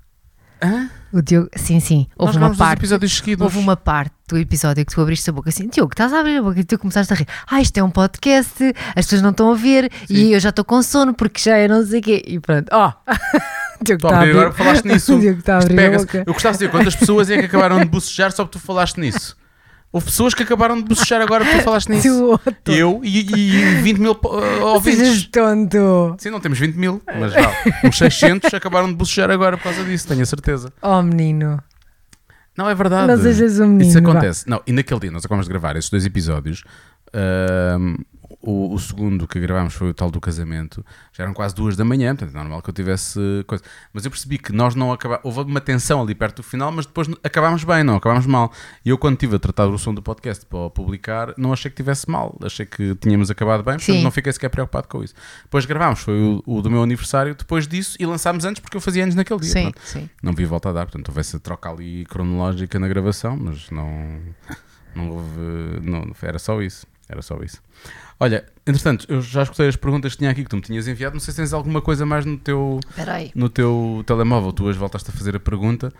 Hã? 0.63 0.89
O 1.13 1.21
Diogo, 1.21 1.47
sim, 1.55 1.79
sim. 1.79 2.07
Houve 2.17 2.37
uma 2.39 2.55
parte. 2.55 2.79
episódios 2.79 3.15
seguidos. 3.15 3.43
Houve 3.43 3.59
uma 3.59 3.77
parte 3.77 4.11
do 4.27 4.39
episódio 4.39 4.83
que 4.83 4.91
tu 4.91 4.99
abriste 5.01 5.29
a 5.29 5.33
boca 5.33 5.49
assim, 5.49 5.67
Diogo, 5.67 5.93
estás 5.93 6.11
a 6.13 6.19
abrir 6.19 6.37
a 6.37 6.41
boca 6.41 6.59
e 6.59 6.63
tu 6.63 6.79
começaste 6.79 7.13
a 7.13 7.15
rir. 7.15 7.27
Ah, 7.47 7.61
isto 7.61 7.77
é 7.77 7.83
um 7.83 7.91
podcast, 7.91 8.73
as 8.95 9.05
pessoas 9.05 9.21
não 9.21 9.29
estão 9.29 9.51
a 9.51 9.55
ver 9.55 9.91
e 10.09 10.31
eu 10.33 10.39
já 10.39 10.49
estou 10.49 10.65
com 10.65 10.81
sono 10.81 11.13
porque 11.13 11.39
já 11.39 11.57
é 11.57 11.67
não 11.67 11.85
sei 11.85 11.99
o 11.99 12.01
quê. 12.03 12.23
E 12.25 12.39
pronto, 12.39 12.69
ó. 12.71 12.91
Diogo 13.85 14.01
Tu 14.01 14.07
está 14.07 14.09
a 14.09 14.17
abrir 14.17 14.29
abrir. 14.31 14.31
agora 14.39 14.51
falaste 14.53 14.85
nisso. 14.85 15.15
O 15.15 15.19
Diogo 15.21 15.39
está 15.41 15.57
a 15.57 15.59
abrir 15.59 15.93
a 15.93 15.97
boca. 15.99 16.23
Eu 16.25 16.33
gostava 16.33 16.53
de 16.53 16.57
dizer 16.59 16.71
quantas 16.71 16.95
pessoas 16.95 17.29
é 17.29 17.37
que 17.37 17.45
acabaram 17.45 17.77
de 17.81 17.85
bocejar 17.85 18.31
só 18.31 18.43
porque 18.43 18.57
tu 18.57 18.65
falaste 18.65 18.99
nisso. 18.99 19.37
Houve 19.95 20.07
pessoas 20.07 20.33
que 20.33 20.43
acabaram 20.43 20.75
de 20.75 20.83
bocejar 20.83 21.21
agora 21.21 21.45
porque 21.45 21.59
tu 21.59 21.63
falaste 21.63 21.87
nisso. 21.89 22.37
Eu 22.65 22.99
e, 23.01 23.19
e 23.21 23.81
20 23.81 23.97
mil 23.97 24.11
uh, 24.11 24.17
Sejas 24.41 24.61
ouvintes. 24.61 25.27
tonto. 25.27 26.15
Sim, 26.17 26.31
não 26.31 26.41
temos 26.41 26.59
20 26.59 26.75
mil, 26.75 27.01
mas 27.17 27.31
já, 27.31 27.49
uns 27.81 27.97
600 27.97 28.53
acabaram 28.53 28.89
de 28.89 28.95
bocejar 28.95 29.31
agora 29.31 29.55
por 29.55 29.63
causa 29.63 29.85
disso, 29.85 30.05
tenho 30.05 30.21
a 30.21 30.25
certeza. 30.25 30.73
Oh, 30.81 31.01
menino. 31.01 31.63
Não, 32.57 32.69
é 32.69 32.75
verdade. 32.75 33.07
Não 33.07 33.17
sejas 33.17 33.57
um 33.61 33.67
menino. 33.67 33.89
Isso 33.89 34.01
vá. 34.01 34.09
acontece. 34.09 34.49
Não, 34.49 34.61
e 34.67 34.73
naquele 34.73 34.99
dia 34.99 35.11
nós 35.11 35.23
acabamos 35.23 35.45
de 35.45 35.49
gravar 35.49 35.77
esses 35.77 35.89
dois 35.89 36.05
episódios. 36.05 36.65
ahm, 37.13 37.95
o, 38.45 38.73
o 38.73 38.79
segundo 38.79 39.27
que 39.27 39.39
gravámos 39.39 39.73
foi 39.73 39.89
o 39.89 39.93
tal 39.93 40.11
do 40.11 40.21
casamento. 40.21 40.85
Já 41.11 41.23
eram 41.23 41.33
quase 41.33 41.55
duas 41.55 41.75
da 41.75 41.83
manhã, 41.83 42.15
portanto 42.15 42.35
é 42.35 42.39
normal 42.39 42.61
que 42.61 42.69
eu 42.69 42.73
tivesse 42.73 43.19
coisa. 43.47 43.63
Mas 43.91 44.05
eu 44.05 44.11
percebi 44.11 44.37
que 44.37 44.53
nós 44.53 44.75
não 44.75 44.91
acabámos. 44.91 45.25
Houve 45.25 45.49
uma 45.49 45.59
tensão 45.59 46.01
ali 46.01 46.13
perto 46.13 46.37
do 46.37 46.43
final, 46.43 46.71
mas 46.71 46.85
depois 46.85 47.07
acabámos 47.23 47.63
bem, 47.63 47.83
não 47.83 47.95
acabámos 47.95 48.27
mal. 48.27 48.51
E 48.85 48.89
eu, 48.89 48.97
quando 48.97 49.15
estive 49.15 49.35
a 49.35 49.39
tratar 49.39 49.65
do 49.65 49.77
som 49.79 49.93
do 49.93 50.01
podcast 50.01 50.45
para 50.45 50.69
publicar, 50.69 51.33
não 51.37 51.51
achei 51.51 51.71
que 51.71 51.77
tivesse 51.77 52.09
mal. 52.09 52.37
Achei 52.43 52.65
que 52.65 52.95
tínhamos 52.95 53.31
acabado 53.31 53.63
bem, 53.63 53.75
portanto 53.75 53.95
Sim. 53.97 54.03
não 54.03 54.11
fiquei 54.11 54.31
sequer 54.31 54.49
preocupado 54.49 54.87
com 54.87 55.03
isso. 55.03 55.15
Depois 55.43 55.65
gravámos, 55.65 56.01
foi 56.01 56.13
o, 56.13 56.43
o 56.45 56.61
do 56.61 56.69
meu 56.69 56.83
aniversário 56.83 57.33
depois 57.33 57.67
disso 57.67 57.97
e 57.99 58.05
lançámos 58.05 58.45
antes 58.45 58.61
porque 58.61 58.77
eu 58.77 58.81
fazia 58.81 59.03
anos 59.03 59.15
naquele 59.15 59.39
dia. 59.39 59.51
Sim, 59.51 59.71
sim. 59.83 60.09
Não 60.21 60.33
vi 60.33 60.45
volta 60.45 60.69
a 60.69 60.73
dar, 60.73 60.85
portanto 60.85 61.09
houve 61.09 61.21
essa 61.21 61.39
troca 61.39 61.69
ali 61.69 62.05
cronológica 62.05 62.77
na 62.77 62.87
gravação, 62.87 63.35
mas 63.35 63.71
não, 63.71 64.19
não 64.95 65.09
houve. 65.09 65.79
Não, 65.81 66.11
era 66.21 66.37
só 66.37 66.61
isso. 66.61 66.85
Era 67.07 67.21
só 67.21 67.37
isso. 67.41 67.61
Olha, 68.17 68.45
entretanto, 68.65 69.05
eu 69.09 69.21
já 69.21 69.43
escutei 69.43 69.67
as 69.67 69.75
perguntas 69.75 70.13
que 70.13 70.19
tinha 70.19 70.31
aqui 70.31 70.43
que 70.43 70.49
tu 70.49 70.55
me 70.55 70.61
tinhas 70.61 70.87
enviado. 70.87 71.13
Não 71.15 71.19
sei 71.19 71.33
se 71.33 71.41
tens 71.41 71.51
alguma 71.51 71.81
coisa 71.81 72.05
mais 72.05 72.25
no 72.25 72.37
teu, 72.37 72.79
no 73.35 73.49
teu 73.49 74.03
telemóvel. 74.07 74.53
Tu 74.53 74.63
hoje 74.63 74.79
voltaste 74.79 75.09
a 75.09 75.13
fazer 75.13 75.35
a 75.35 75.39
pergunta 75.39 75.91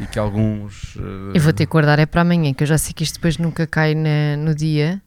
e 0.00 0.06
que 0.06 0.18
alguns. 0.18 0.96
eh, 0.98 1.32
Eu 1.38 1.40
vou 1.40 1.52
ter 1.52 1.64
que 1.66 1.72
guardar 1.72 1.98
é 1.98 2.04
para 2.04 2.20
amanhã, 2.20 2.52
que 2.52 2.62
eu 2.62 2.66
já 2.66 2.76
sei 2.76 2.92
que 2.92 3.02
isto 3.02 3.14
depois 3.14 3.38
nunca 3.38 3.66
cai 3.66 3.94
na- 3.94 4.36
no 4.36 4.54
dia. 4.54 5.00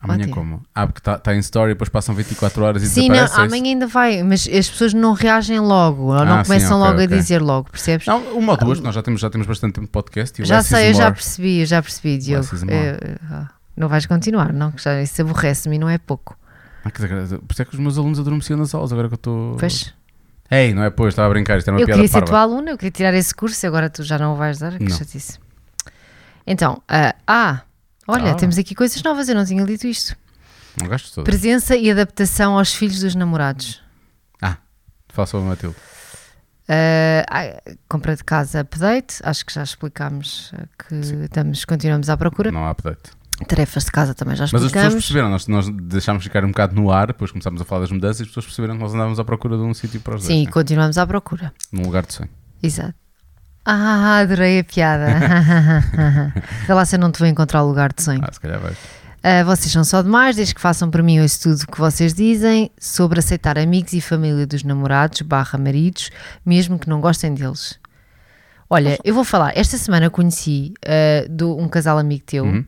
Amanhã 0.00 0.24
Ótimo. 0.24 0.34
como? 0.34 0.62
Ah, 0.74 0.86
porque 0.86 1.00
está 1.10 1.34
em 1.34 1.38
story, 1.38 1.72
depois 1.72 1.88
passam 1.88 2.14
24 2.14 2.62
horas 2.62 2.82
e 2.82 2.88
Sim, 2.88 3.08
desaparece. 3.08 3.32
isso? 3.32 3.40
amanhã 3.40 3.70
ainda 3.72 3.86
vai, 3.86 4.22
mas 4.22 4.46
as 4.46 4.68
pessoas 4.68 4.92
não 4.92 5.14
reagem 5.14 5.58
logo, 5.60 6.02
ou 6.14 6.24
não 6.26 6.36
Ah, 6.40 6.44
sim, 6.44 6.48
começam 6.50 6.78
ok, 6.78 6.90
logo 6.90 7.02
ok. 7.02 7.16
a 7.16 7.20
dizer 7.20 7.40
logo, 7.40 7.70
percebes? 7.70 8.06
Não, 8.06 8.20
uma 8.38 8.52
ou 8.52 8.58
duas, 8.58 8.80
nós 8.80 8.94
já 8.94 9.02
temos, 9.02 9.18
já 9.22 9.30
temos 9.30 9.46
bastante 9.46 9.72
tempo 9.72 9.86
de 9.86 9.92
podcast. 9.92 10.40
e 10.42 10.44
já 10.44 10.62
sei, 10.62 10.90
eu 10.90 10.94
já 10.94 11.10
percebi, 11.10 11.60
eu 11.60 11.66
já 11.66 11.82
percebi, 11.82 12.18
Diogo. 12.18 12.44
is 12.54 12.62
more. 12.62 12.98
Não 13.76 13.88
vais 13.88 14.06
continuar, 14.06 14.52
não? 14.52 14.72
Já, 14.76 15.00
isso 15.02 15.20
aborrece-me 15.22 15.76
e 15.76 15.78
não 15.78 15.88
é 15.88 15.98
pouco. 15.98 16.38
Ah, 16.84 16.90
quer 16.90 17.22
dizer, 17.22 17.38
por 17.38 17.52
isso 17.52 17.62
é 17.62 17.64
que 17.64 17.74
os 17.74 17.80
meus 17.80 17.96
alunos 17.98 18.20
adormeciam 18.20 18.58
nas 18.58 18.74
aulas, 18.74 18.92
agora 18.92 19.08
que 19.08 19.14
eu 19.14 19.16
estou. 19.16 19.56
Pois, 19.56 19.94
Ei, 20.50 20.74
não 20.74 20.84
é 20.84 20.90
pois, 20.90 21.12
estava 21.14 21.26
a 21.26 21.30
brincar, 21.30 21.56
isto 21.58 21.68
era 21.68 21.76
uma 21.76 21.80
eu 21.82 21.86
piada 21.86 21.98
queria 21.98 22.08
ser 22.08 22.20
parva. 22.20 22.26
tua 22.26 22.40
aluna, 22.40 22.70
eu 22.72 22.76
queria 22.76 22.90
tirar 22.90 23.14
esse 23.14 23.34
curso 23.34 23.64
e 23.64 23.66
agora 23.66 23.88
tu 23.88 24.02
já 24.02 24.18
não 24.18 24.34
o 24.34 24.36
vais 24.36 24.58
dar, 24.58 24.76
que 24.76 24.84
Não. 24.84 24.96
chatice. 24.96 25.38
Então, 26.46 26.82
ah, 26.86 27.14
ah, 27.26 27.62
olha, 28.06 28.32
Ah. 28.32 28.34
temos 28.34 28.58
aqui 28.58 28.74
coisas 28.74 29.02
novas, 29.02 29.28
eu 29.28 29.34
não 29.34 29.44
tinha 29.46 29.64
dito 29.64 29.86
isto. 29.86 30.14
Não 30.80 30.86
gasto 30.88 31.12
todo. 31.14 31.24
Presença 31.24 31.74
e 31.74 31.90
adaptação 31.90 32.58
aos 32.58 32.74
filhos 32.74 33.00
dos 33.00 33.14
namorados. 33.14 33.82
Ah, 34.42 34.58
fala 35.08 35.26
sobre 35.26 35.46
o 35.46 35.48
Matilde. 35.48 35.76
Ah, 36.68 37.60
compra 37.88 38.14
de 38.14 38.22
casa 38.24 38.60
update, 38.60 39.20
acho 39.22 39.44
que 39.46 39.52
já 39.54 39.62
explicámos 39.62 40.52
que 40.78 40.94
estamos, 41.24 41.64
continuamos 41.64 42.08
à 42.10 42.16
procura. 42.16 42.52
Não 42.52 42.64
há 42.66 42.70
update. 42.70 43.10
Tarefas 43.48 43.84
de 43.84 43.90
casa 43.90 44.14
também 44.14 44.36
já 44.36 44.44
Mas 44.44 44.54
as 44.62 44.70
pessoas 44.70 44.94
explicamos. 44.94 44.94
perceberam, 44.94 45.28
nós, 45.30 45.46
nós 45.48 45.68
deixámos 45.68 46.22
ficar 46.22 46.44
um 46.44 46.48
bocado 46.48 46.74
no 46.74 46.90
ar, 46.92 47.08
depois 47.08 47.32
começámos 47.32 47.60
a 47.60 47.64
falar 47.64 47.80
das 47.82 47.90
mudanças 47.90 48.20
e 48.20 48.22
as 48.22 48.28
pessoas 48.28 48.46
perceberam 48.46 48.76
que 48.76 48.82
nós 48.82 48.94
andávamos 48.94 49.18
à 49.18 49.24
procura 49.24 49.56
de 49.56 49.62
um 49.62 49.74
sítio 49.74 50.00
para 50.00 50.14
os 50.14 50.22
Sim, 50.22 50.34
dois. 50.34 50.46
né? 50.46 50.52
continuamos 50.52 50.98
à 50.98 51.06
procura. 51.06 51.52
Num 51.72 51.82
lugar 51.82 52.06
de 52.06 52.14
sonho. 52.14 52.30
Exato. 52.62 52.94
Ah, 53.64 54.18
adorei 54.18 54.60
a 54.60 54.64
piada. 54.64 55.06
Vê 56.66 56.74
lá 56.74 56.84
se 56.84 56.96
eu 56.96 57.00
não 57.00 57.10
te 57.10 57.18
vou 57.18 57.26
encontrar 57.28 57.62
o 57.62 57.66
lugar 57.66 57.92
de 57.92 58.02
sonho. 58.02 58.20
Ah, 58.22 58.30
se 58.32 58.38
calhar 58.38 58.60
vais. 58.60 58.76
Ah, 59.22 59.42
vocês 59.42 59.72
são 59.72 59.82
só 59.82 60.02
demais, 60.02 60.36
desde 60.36 60.54
que 60.54 60.60
façam 60.60 60.90
para 60.90 61.02
mim 61.02 61.16
isso 61.24 61.42
tudo 61.42 61.66
que 61.66 61.78
vocês 61.78 62.12
dizem 62.12 62.70
sobre 62.78 63.18
aceitar 63.18 63.58
amigos 63.58 63.94
e 63.94 64.00
família 64.00 64.46
dos 64.46 64.62
namorados 64.62 65.22
barra 65.22 65.58
maridos, 65.58 66.10
mesmo 66.44 66.78
que 66.78 66.88
não 66.88 67.00
gostem 67.00 67.32
deles. 67.34 67.78
Olha, 68.68 68.98
eu 69.04 69.14
vou 69.14 69.24
falar, 69.24 69.52
esta 69.56 69.76
semana 69.78 70.10
conheci 70.10 70.74
ah, 70.86 71.26
do, 71.28 71.56
um 71.56 71.68
casal 71.68 71.98
amigo 71.98 72.22
teu. 72.26 72.44
Uhum. 72.44 72.64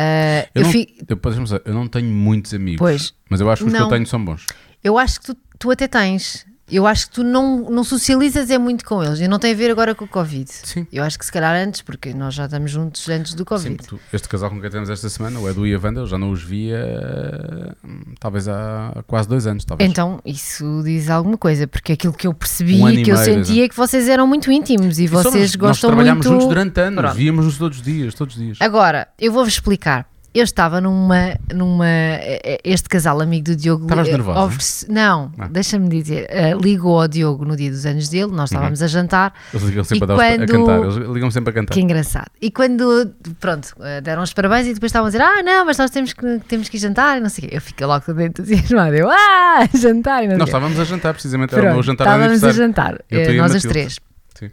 Ah, 0.00 0.48
Eu, 0.54 0.60
eu, 0.60 0.62
não, 0.64 0.70
fi- 0.72 0.94
eu, 1.08 1.16
dizer, 1.50 1.62
eu 1.64 1.74
não 1.74 1.86
tenho 1.86 2.06
muitos 2.06 2.54
amigos, 2.54 2.78
Pois. 2.78 3.14
mas 3.28 3.40
eu 3.40 3.50
acho 3.50 3.62
que 3.64 3.68
os 3.68 3.72
que 3.74 3.78
eu 3.78 3.82
Não. 3.84 3.90
tenho 3.90 4.06
são 4.06 4.24
bons. 4.24 4.46
eu 4.82 4.96
acho 4.98 5.20
que 5.20 5.26
tu, 5.26 5.36
tu 5.58 5.70
até 5.70 5.86
tens. 5.86 6.46
Eu 6.70 6.86
acho 6.86 7.08
que 7.08 7.14
tu 7.14 7.24
não, 7.24 7.68
não 7.70 7.82
socializas 7.84 8.50
é 8.50 8.58
muito 8.58 8.84
com 8.84 9.02
eles 9.02 9.20
e 9.20 9.26
não 9.28 9.38
tem 9.38 9.52
a 9.52 9.54
ver 9.56 9.70
agora 9.70 9.94
com 9.94 10.04
o 10.04 10.08
Covid. 10.08 10.48
Sim. 10.50 10.86
Eu 10.92 11.02
acho 11.04 11.18
que 11.18 11.24
se 11.26 11.32
calhar 11.32 11.54
antes, 11.54 11.82
porque 11.82 12.14
nós 12.14 12.34
já 12.34 12.44
estamos 12.44 12.70
juntos 12.70 13.08
antes 13.08 13.34
do 13.34 13.38
Sim, 13.40 13.44
Covid. 13.44 13.76
porque 13.76 13.96
tu- 13.96 14.00
este 14.12 14.28
casal 14.28 14.50
com 14.50 14.60
quem 14.60 14.70
temos 14.70 14.88
esta 14.90 15.08
semana, 15.08 15.38
o 15.40 15.48
Edu 15.48 15.66
e 15.66 15.74
a 15.74 15.78
Wanda, 15.82 16.00
eu 16.00 16.06
já 16.06 16.16
não 16.18 16.30
os 16.30 16.42
via 16.42 17.74
hum, 17.84 18.00
talvez 18.18 18.48
há 18.48 19.02
quase 19.06 19.28
dois 19.28 19.46
anos. 19.46 19.64
Talvez. 19.64 19.90
Então, 19.90 20.20
isso 20.24 20.82
diz 20.84 21.08
alguma 21.10 21.36
coisa, 21.38 21.66
porque 21.66 21.92
aquilo 21.92 22.12
que 22.12 22.26
eu 22.26 22.34
percebi 22.34 22.76
Um 22.82 23.02
que 23.02 23.10
eu 23.10 23.16
meio, 23.16 23.24
senti 23.24 23.40
exato. 23.52 23.60
é 23.60 23.68
que 23.68 23.76
vocês 23.76 24.08
eram 24.08 24.26
muito 24.26 24.50
íntimos 24.50 24.98
e, 24.98 25.04
E 25.04 25.08
somos, 25.08 25.22
vocês 25.24 25.50
nós 25.52 25.56
gostam 25.56 25.90
trabalhámos 25.90 26.26
muito. 26.26 26.40
juntos 26.40 26.48
durante 26.54 26.80
anos, 26.80 27.14
víamos-nos 27.14 27.58
todos 27.58 27.78
os 27.78 27.84
dias, 27.84 28.14
todos 28.14 28.36
os 28.36 28.42
dias. 28.42 28.58
Agora, 28.60 29.08
eu 29.18 29.32
vou-vos 29.32 29.52
explicar. 29.52 30.09
Eu 30.32 30.44
estava 30.44 30.80
numa. 30.80 31.34
numa 31.52 31.84
eh, 31.88 32.60
este 32.62 32.88
casal 32.88 33.20
amigo 33.20 33.46
do 33.46 33.56
Diogo. 33.56 33.82
Estavas 33.82 34.06
eh, 34.08 34.12
nervosa? 34.12 34.40
oferece- 34.44 34.86
Não, 34.88 35.32
Ah. 35.36 35.46
Uhum. 35.46 35.52
deixa-me 35.52 35.88
dizer. 35.88 36.26
eh, 36.30 36.54
ligou 36.54 37.00
ao 37.00 37.08
Diogo 37.08 37.44
no 37.44 37.56
dia 37.56 37.68
dos 37.68 37.84
anos 37.84 38.08
dele, 38.08 38.30
nós 38.30 38.50
estávamos 38.50 38.80
a 38.80 38.86
jantar. 38.86 39.34
Eles 39.52 39.66
ligam 39.66 39.82
sempre 39.82 40.04
a, 40.04 40.06
dar 40.06 40.14
os- 40.14 40.20
a 40.20 40.26
quando- 40.38 40.46
cantar. 40.52 40.78
Eles 40.78 40.96
ligam 41.08 41.30
sempre 41.32 41.50
a 41.50 41.52
cantar. 41.52 41.74
Que 41.74 41.80
engraçado. 41.80 42.30
E 42.40 42.48
quando, 42.50 43.12
pronto, 43.40 43.74
eh, 43.80 44.00
deram 44.00 44.22
os 44.22 44.32
parabéns 44.32 44.68
e 44.68 44.74
depois 44.74 44.90
estavam 44.90 45.08
a 45.08 45.10
dizer: 45.10 45.22
Ah, 45.22 45.42
não, 45.42 45.64
mas 45.66 45.76
nós 45.78 45.90
temos 45.90 46.12
que, 46.12 46.38
temos 46.46 46.68
que 46.68 46.76
ir 46.76 46.80
jantar 46.80 47.18
e 47.18 47.20
não 47.20 47.28
sei 47.28 47.46
o 47.46 47.48
quê. 47.50 47.56
Eu 47.56 47.60
fiquei 47.60 47.84
logo 47.86 48.04
toda 48.04 48.24
entusiasmada. 48.24 48.96
Eu, 48.96 49.10
ah, 49.10 49.68
jantar 49.74 50.22
e 50.22 50.28
não 50.28 50.36
Nós 50.38 50.48
estávamos 50.48 50.78
a 50.78 50.84
jantar, 50.84 51.12
precisamente, 51.12 51.52
era 51.54 51.60
o 51.62 51.64
meu 51.64 51.72
Pronto, 51.74 51.86
jantar 51.86 52.04
estávamos 52.04 52.44
a 52.44 52.52
jantar, 52.52 52.98
Eu, 53.10 53.20
eh, 53.20 53.32
nós 53.34 53.46
as 53.54 53.64
Matilde. 53.64 53.68
três. 53.74 53.98
Sim. 54.38 54.50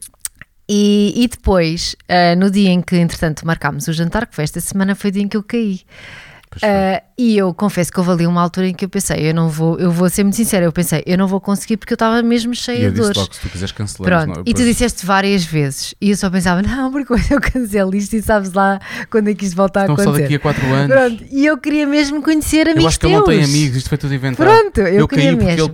E, 0.70 1.14
e 1.16 1.28
depois, 1.28 1.96
eh, 2.08 2.36
no 2.36 2.52
dia 2.52 2.70
em 2.70 2.82
que, 2.82 2.98
entretanto, 2.98 3.46
marcámos 3.46 3.88
o 3.88 3.94
jantar, 3.94 4.28
que 4.28 4.36
foi 4.36 4.44
esta 4.44 4.60
semana, 4.60 4.96
foi 4.96 5.10
o 5.10 5.14
dia 5.14 5.24
em 5.24 5.28
que 5.28 5.38
eu 5.38 5.44
caí. 5.44 5.82
Eh, 6.62 7.04
e 7.20 7.36
eu 7.38 7.52
confesso 7.54 7.92
que 7.92 8.00
houve 8.00 8.12
ali 8.12 8.28
uma 8.28 8.42
altura 8.42 8.68
em 8.68 8.74
que 8.76 8.86
eu 8.86 8.90
pensei, 8.90 9.30
eu 9.30 9.34
não 9.34 9.50
vou, 9.50 9.80
eu 9.80 9.92
vou 9.92 10.08
ser 10.10 10.24
muito 10.24 10.36
sincera, 10.36 10.66
eu 10.66 10.72
pensei, 10.72 11.02
eu 11.06 11.18
não 11.18 11.28
vou 11.28 11.42
conseguir 11.42 11.78
porque 11.78 11.94
eu 11.94 11.96
estava 11.96 12.22
mesmo 12.22 12.54
cheia 12.54 12.86
eu 12.86 12.92
de 12.92 13.00
dores. 13.02 13.18
logo, 13.18 13.34
se 13.34 13.40
tu 13.42 13.50
quiseres 13.50 13.72
cancelar. 13.72 14.26
Pronto, 14.26 14.44
e 14.46 14.54
tu 14.54 14.64
disseste 14.64 15.04
várias 15.06 15.44
vezes, 15.44 15.96
e 16.00 16.12
eu 16.12 16.18
só 16.18 16.30
pensava, 16.30 16.62
não, 16.64 16.92
porque 16.92 17.14
eu 17.34 17.42
cancelo 17.42 17.96
isto 17.96 18.14
e 18.16 18.22
sabes 18.22 18.54
lá 18.54 18.80
quando 19.10 19.30
é 19.30 19.34
que 19.34 19.46
isto 19.46 19.56
volta 19.56 19.80
a 19.80 19.84
Estão 19.84 19.96
só 19.96 20.02
acontecer. 20.04 20.22
daqui 20.24 20.36
a 20.36 20.40
4 20.40 20.66
anos. 20.74 20.96
Pronto, 20.96 21.26
e 21.32 21.46
eu 21.46 21.58
queria 21.58 21.88
mesmo 21.88 22.22
conhecer 22.22 22.68
amigos 22.68 22.84
eu 22.84 22.88
acho 22.88 23.00
que 23.00 23.06
ele 23.08 23.16
não 23.16 23.24
tem 23.24 23.40
teus. 23.40 23.50
amigos, 23.50 23.78
isto 23.78 23.90
foi 23.90 23.98
tudo 23.98 24.14
inventado. 24.14 24.48
Pronto, 24.48 24.78
eu, 24.82 24.88
eu 24.88 25.08
queria 25.08 25.36
mesmo. 25.36 25.74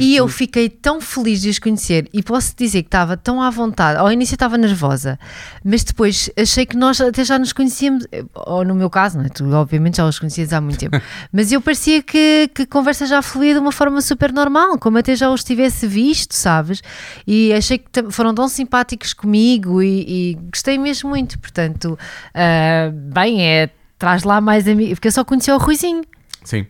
E 0.00 0.16
eu 0.16 0.24
tudo. 0.24 0.34
fiquei 0.34 0.68
tão 0.70 1.00
feliz 1.00 1.42
de 1.42 1.50
os 1.50 1.58
conhecer 1.58 2.08
e 2.12 2.22
posso 2.22 2.54
dizer 2.56 2.82
que 2.82 2.88
estava 2.88 3.18
tão 3.18 3.42
à 3.42 3.50
vontade. 3.50 3.98
Ao 3.98 4.10
início 4.10 4.34
estava 4.34 4.56
nervosa, 4.56 5.18
mas 5.62 5.84
depois 5.84 6.30
achei 6.38 6.64
que 6.64 6.76
nós 6.76 7.00
até 7.00 7.22
já 7.22 7.38
nos 7.38 7.52
conhecíamos, 7.52 8.06
ou 8.34 8.64
no 8.64 8.74
meu 8.74 8.88
caso, 8.88 9.18
não 9.18 9.26
é? 9.26 9.28
tu 9.28 9.44
obviamente 9.52 9.98
já 9.98 10.06
os 10.06 10.18
conhecias 10.18 10.52
há 10.54 10.60
muito 10.60 10.69
tempo, 10.76 11.00
mas 11.32 11.52
eu 11.52 11.60
parecia 11.60 12.02
que, 12.02 12.50
que 12.54 12.62
a 12.62 12.66
conversa 12.66 13.06
já 13.06 13.22
fluía 13.22 13.54
de 13.54 13.60
uma 13.60 13.72
forma 13.72 14.00
super 14.00 14.32
normal, 14.32 14.78
como 14.78 14.98
até 14.98 15.14
já 15.14 15.30
os 15.30 15.44
tivesse 15.44 15.86
visto, 15.86 16.34
sabes? 16.34 16.82
E 17.26 17.52
achei 17.52 17.78
que 17.78 18.10
foram 18.10 18.34
tão 18.34 18.48
simpáticos 18.48 19.12
comigo 19.12 19.82
e, 19.82 20.30
e 20.30 20.34
gostei 20.50 20.78
mesmo 20.78 21.10
muito. 21.10 21.38
Portanto, 21.38 21.98
ah, 22.34 22.90
bem, 22.92 23.46
é. 23.46 23.70
Traz 23.98 24.22
lá 24.22 24.40
mais 24.40 24.66
amigos, 24.66 24.94
porque 24.94 25.08
eu 25.08 25.12
só 25.12 25.22
conhecia 25.22 25.54
o 25.54 25.58
Ruizinho. 25.58 26.02
Sim. 26.42 26.66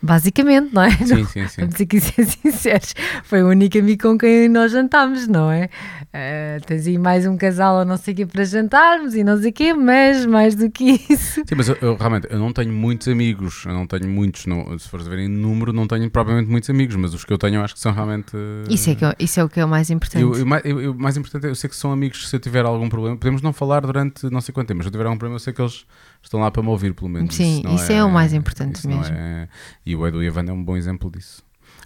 Basicamente, 0.00 0.72
não 0.72 0.82
é? 0.82 0.90
Sim, 0.90 1.24
sim, 1.24 1.48
sim. 1.48 1.60
Vamos 1.60 1.80
aqui 1.80 1.98
ser 2.02 2.24
sinceros. 2.24 2.94
Foi 3.24 3.42
o 3.42 3.48
único 3.48 3.78
amigo 3.78 4.02
com 4.02 4.18
quem 4.18 4.48
nós 4.48 4.70
jantámos, 4.70 5.26
não 5.26 5.50
é? 5.50 5.68
Uh, 6.14 6.60
tens 6.66 6.86
aí 6.86 6.98
mais 6.98 7.26
um 7.26 7.38
casal 7.38 7.78
ou 7.78 7.84
não 7.86 7.96
sei 7.96 8.12
o 8.12 8.16
quê 8.18 8.26
para 8.26 8.44
jantarmos 8.44 9.14
e 9.14 9.24
não 9.24 9.40
sei 9.40 9.48
o 9.48 9.52
quê, 9.52 9.72
mas 9.72 10.26
mais 10.26 10.54
do 10.54 10.70
que 10.70 11.00
isso. 11.08 11.40
Sim, 11.46 11.54
mas 11.56 11.70
eu, 11.70 11.78
eu, 11.80 11.96
realmente 11.96 12.26
eu 12.28 12.38
não 12.38 12.52
tenho 12.52 12.70
muitos 12.70 13.08
amigos, 13.08 13.64
eu 13.64 13.72
não 13.72 13.86
tenho 13.86 14.06
muitos, 14.06 14.44
não, 14.44 14.78
se 14.78 14.86
fores 14.90 15.06
a 15.06 15.10
ver 15.10 15.20
em 15.20 15.28
número, 15.28 15.72
não 15.72 15.86
tenho 15.86 16.10
propriamente 16.10 16.50
muitos 16.50 16.68
amigos, 16.68 16.96
mas 16.96 17.14
os 17.14 17.24
que 17.24 17.32
eu 17.32 17.38
tenho 17.38 17.54
eu 17.54 17.64
acho 17.64 17.72
que 17.72 17.80
são 17.80 17.92
realmente. 17.92 18.36
Isso 18.68 18.90
é, 18.90 18.94
que 18.94 19.06
eu, 19.06 19.14
isso 19.18 19.40
é 19.40 19.44
o 19.44 19.48
que 19.48 19.58
é 19.58 19.64
o 19.64 19.68
mais 19.68 19.88
importante. 19.88 20.22
O 20.22 20.94
mais 20.94 21.16
importante 21.16 21.46
é 21.46 21.48
eu 21.48 21.54
sei 21.54 21.70
que 21.70 21.76
são 21.76 21.90
amigos, 21.90 22.28
se 22.28 22.36
eu 22.36 22.40
tiver 22.40 22.66
algum 22.66 22.90
problema, 22.90 23.16
podemos 23.16 23.40
não 23.40 23.54
falar 23.54 23.80
durante 23.80 24.28
não 24.28 24.42
sei 24.42 24.52
quanto 24.52 24.68
tempo, 24.68 24.78
mas 24.78 24.84
se 24.84 24.88
eu 24.88 24.92
tiver 24.92 25.06
algum 25.06 25.16
problema, 25.16 25.36
eu 25.36 25.40
sei 25.40 25.54
que 25.54 25.62
eles 25.62 25.86
estão 26.22 26.40
lá 26.40 26.50
para 26.50 26.62
me 26.62 26.68
ouvir, 26.68 26.92
pelo 26.92 27.08
menos. 27.08 27.34
Sim, 27.34 27.62
isso, 27.64 27.74
isso 27.74 27.92
é, 27.92 27.96
é, 27.96 28.04
o 28.04 28.10
mais 28.10 28.34
importante 28.34 28.86
mesmo. 28.86 29.16
É, 29.16 29.48
e 29.86 29.96
o 29.96 30.06
Edu 30.06 30.22
e 30.22 30.28
a 30.28 30.32
Wanda 30.32 30.50
é 30.50 30.54
um 30.54 30.62
bom 30.62 30.76
exemplo 30.76 31.10
disso. 31.10 31.42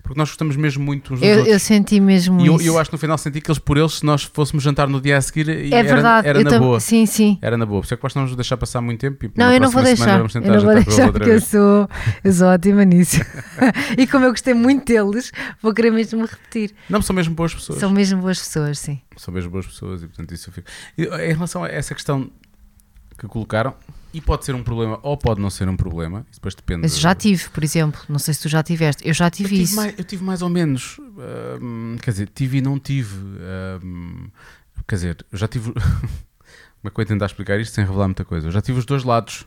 Porque 0.06 0.20
nós 0.20 0.28
gostamos 0.28 0.54
mesmo 0.54 0.84
muito 0.84 1.14
uns 1.14 1.18
dos 1.18 1.28
eu, 1.28 1.38
outros. 1.38 1.52
Eu 1.52 1.58
senti 1.58 1.98
mesmo 1.98 2.40
e 2.40 2.46
eu, 2.46 2.60
eu, 2.60 2.78
acho 2.78 2.90
que 2.90 2.94
no 2.94 2.98
final 2.98 3.18
senti 3.18 3.40
que 3.40 3.50
eles 3.50 3.58
por 3.58 3.76
eles, 3.76 3.94
se 3.94 4.06
nós 4.06 4.22
fôssemos 4.22 4.62
jantar 4.62 4.88
no 4.88 5.00
dia 5.00 5.18
a 5.18 5.20
seguir, 5.20 5.48
é 5.48 5.68
era, 5.68 5.94
verdade, 5.94 6.28
era 6.28 6.44
na 6.44 6.50
tam... 6.50 6.60
boa. 6.60 6.78
Sim, 6.78 7.06
sim. 7.06 7.36
Era 7.42 7.58
na 7.58 7.66
boa. 7.66 7.80
Por 7.80 7.86
isso 7.86 7.94
é 7.94 7.96
que 7.96 8.04
nós 8.04 8.14
não 8.14 8.22
nos 8.22 8.36
deixar 8.36 8.56
passar 8.56 8.80
muito 8.80 9.00
tempo. 9.00 9.26
E 9.26 9.32
não, 9.34 9.52
eu 9.52 9.60
não 9.60 9.68
vou 9.68 9.82
deixar. 9.82 10.20
Eu 10.20 10.40
não 10.40 10.60
vou 10.60 10.74
deixar 10.74 11.10
porque 11.10 11.28
eu 11.28 11.40
sou, 11.40 11.88
eu 12.22 12.32
sou 12.32 12.46
ótima 12.46 12.84
nisso. 12.84 13.20
e 13.98 14.06
como 14.06 14.24
eu 14.24 14.30
gostei 14.30 14.54
muito 14.54 14.84
deles, 14.84 15.32
vou 15.60 15.74
querer 15.74 15.90
mesmo 15.90 16.24
repetir. 16.24 16.72
Não, 16.88 17.02
são 17.02 17.16
mesmo 17.16 17.34
boas 17.34 17.52
pessoas. 17.52 17.80
São 17.80 17.90
mesmo 17.90 18.22
boas 18.22 18.38
pessoas, 18.38 18.78
sim. 18.78 19.00
São 19.16 19.34
mesmo 19.34 19.50
boas 19.50 19.66
pessoas 19.66 20.04
e 20.04 20.06
portanto 20.06 20.32
isso 20.32 20.50
eu 20.50 20.52
fico. 20.52 20.68
E, 20.96 21.02
em 21.02 21.34
relação 21.34 21.64
a 21.64 21.68
essa 21.68 21.92
questão 21.94 22.30
que 23.18 23.26
colocaram, 23.26 23.74
e 24.16 24.20
pode 24.22 24.46
ser 24.46 24.54
um 24.54 24.62
problema 24.62 24.98
ou 25.02 25.14
pode 25.14 25.42
não 25.42 25.50
ser 25.50 25.68
um 25.68 25.76
problema. 25.76 26.24
Isso 26.30 26.40
depois 26.40 26.54
depende. 26.54 26.80
Mas 26.80 26.98
já 26.98 27.14
tive, 27.14 27.50
por 27.50 27.62
exemplo. 27.62 28.00
Não 28.08 28.18
sei 28.18 28.32
se 28.32 28.40
tu 28.40 28.48
já 28.48 28.62
tiveste. 28.62 29.06
Eu 29.06 29.12
já 29.12 29.28
tive, 29.30 29.44
eu 29.44 29.50
tive 29.50 29.62
isso. 29.62 29.76
Mais, 29.76 29.98
eu 29.98 30.04
tive 30.04 30.24
mais 30.24 30.40
ou 30.40 30.48
menos. 30.48 30.98
quer 32.00 32.12
dizer, 32.12 32.30
tive 32.30 32.56
e 32.56 32.60
não 32.62 32.78
tive. 32.78 33.14
quer 34.88 34.94
dizer, 34.94 35.26
eu 35.30 35.36
já 35.36 35.46
tive. 35.46 35.70
Como 36.80 36.86
é 36.86 36.90
que 36.90 36.98
eu 36.98 37.02
ia 37.02 37.06
tentar 37.06 37.26
explicar 37.26 37.60
isto 37.60 37.74
sem 37.74 37.84
revelar 37.84 38.08
muita 38.08 38.24
coisa? 38.24 38.46
Eu 38.46 38.50
já 38.50 38.62
tive 38.62 38.78
os 38.78 38.86
dois 38.86 39.04
lados. 39.04 39.46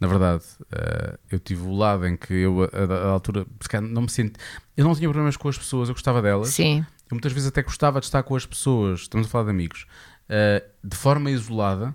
Na 0.00 0.08
verdade, 0.08 0.42
uh, 0.62 1.16
eu 1.30 1.38
tive 1.38 1.62
o 1.62 1.72
lado 1.72 2.04
em 2.04 2.16
que 2.16 2.34
eu, 2.34 2.64
a, 2.64 3.06
a, 3.06 3.08
altura, 3.10 3.46
não 3.82 4.02
me 4.02 4.10
sinto. 4.10 4.40
Eu 4.76 4.84
não 4.84 4.96
tinha 4.96 5.08
problemas 5.08 5.36
com 5.36 5.48
as 5.48 5.56
pessoas, 5.56 5.88
eu 5.88 5.94
gostava 5.94 6.20
delas. 6.20 6.48
Sim. 6.48 6.84
Eu 7.08 7.14
muitas 7.14 7.32
vezes 7.32 7.46
até 7.46 7.62
gostava 7.62 8.00
de 8.00 8.06
estar 8.06 8.24
com 8.24 8.34
as 8.34 8.44
pessoas, 8.44 9.02
estamos 9.02 9.28
a 9.28 9.30
falar 9.30 9.44
de 9.44 9.50
amigos, 9.50 9.86
uh, 10.28 10.68
de 10.82 10.96
forma 10.96 11.30
isolada 11.30 11.94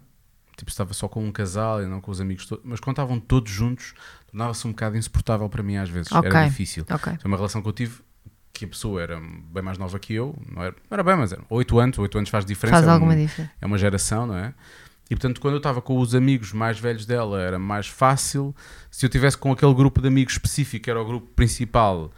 tipo, 0.58 0.70
estava 0.70 0.94
só 0.94 1.08
com 1.08 1.24
um 1.24 1.32
casal 1.32 1.82
e 1.82 1.86
não 1.86 2.02
com 2.02 2.12
os 2.12 2.20
amigos 2.20 2.46
todos, 2.46 2.66
mas 2.66 2.80
quando 2.80 2.96
estavam 2.96 3.20
todos 3.20 3.52
juntos, 3.52 3.94
tornava-se 4.30 4.68
um 4.68 4.72
bocado 4.72 4.98
insuportável 4.98 5.48
para 5.48 5.64
mim 5.64 5.78
às 5.78 5.90
vezes, 5.90 6.12
okay. 6.12 6.30
era 6.30 6.48
difícil. 6.50 6.84
Okay. 6.84 7.18
Foi 7.18 7.28
uma 7.30 7.38
relação 7.38 7.62
que 7.62 7.68
eu 7.70 7.74
tive 7.74 8.02
que 8.52 8.66
a 8.66 8.68
pessoa 8.68 9.02
era 9.02 9.20
bem 9.20 9.62
mais 9.62 9.78
nova 9.78 10.00
que 10.00 10.16
eu, 10.16 10.36
não 10.52 10.64
era, 10.64 10.76
não 10.90 10.96
era 10.96 11.04
bem, 11.04 11.16
mas 11.16 11.32
era 11.32 11.44
8 11.48 11.80
anos, 11.80 12.00
8 12.00 12.18
anos 12.18 12.30
faz 12.30 12.44
diferença. 12.44 12.78
Faz 12.78 12.88
é 12.88 12.92
alguma 12.92 13.14
um, 13.14 13.18
diferença. 13.18 13.54
É 13.62 13.66
uma 13.68 13.78
geração, 13.78 14.26
não 14.26 14.36
é? 14.36 14.54
E 15.10 15.16
portanto, 15.16 15.40
quando 15.40 15.54
eu 15.54 15.60
estava 15.60 15.82
com 15.82 15.98
os 16.00 16.16
amigos 16.16 16.52
mais 16.52 16.80
velhos 16.80 17.06
dela, 17.06 17.40
era 17.40 17.60
mais 17.60 17.88
fácil. 17.88 18.54
Se 18.92 19.06
eu 19.06 19.10
tivesse 19.10 19.38
com 19.38 19.52
aquele 19.52 19.74
grupo 19.74 20.02
de 20.02 20.08
amigos 20.08 20.34
específico, 20.34 20.84
que 20.84 20.90
era 20.90 21.00
o 21.00 21.06
grupo 21.06 21.28
principal, 21.34 22.12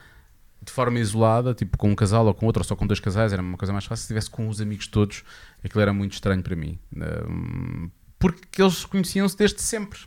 de 0.61 0.71
forma 0.71 0.97
isolada, 0.97 1.53
tipo 1.53 1.77
com 1.77 1.91
um 1.91 1.95
casal 1.95 2.25
ou 2.25 2.33
com 2.33 2.45
outro, 2.45 2.61
ou 2.61 2.65
só 2.65 2.75
com 2.75 2.87
dois 2.87 2.99
casais, 2.99 3.31
era 3.31 3.41
uma 3.41 3.57
coisa 3.57 3.71
mais 3.71 3.85
fácil. 3.85 4.01
Se 4.01 4.05
estivesse 4.05 4.29
com 4.29 4.47
os 4.47 4.59
amigos 4.59 4.87
todos, 4.87 5.23
aquilo 5.63 5.81
era 5.81 5.93
muito 5.93 6.13
estranho 6.13 6.41
para 6.41 6.55
mim. 6.55 6.79
Um, 6.95 7.89
porque 8.19 8.61
eles 8.61 8.85
conheciam-se 8.85 9.37
desde 9.37 9.61
sempre. 9.61 9.99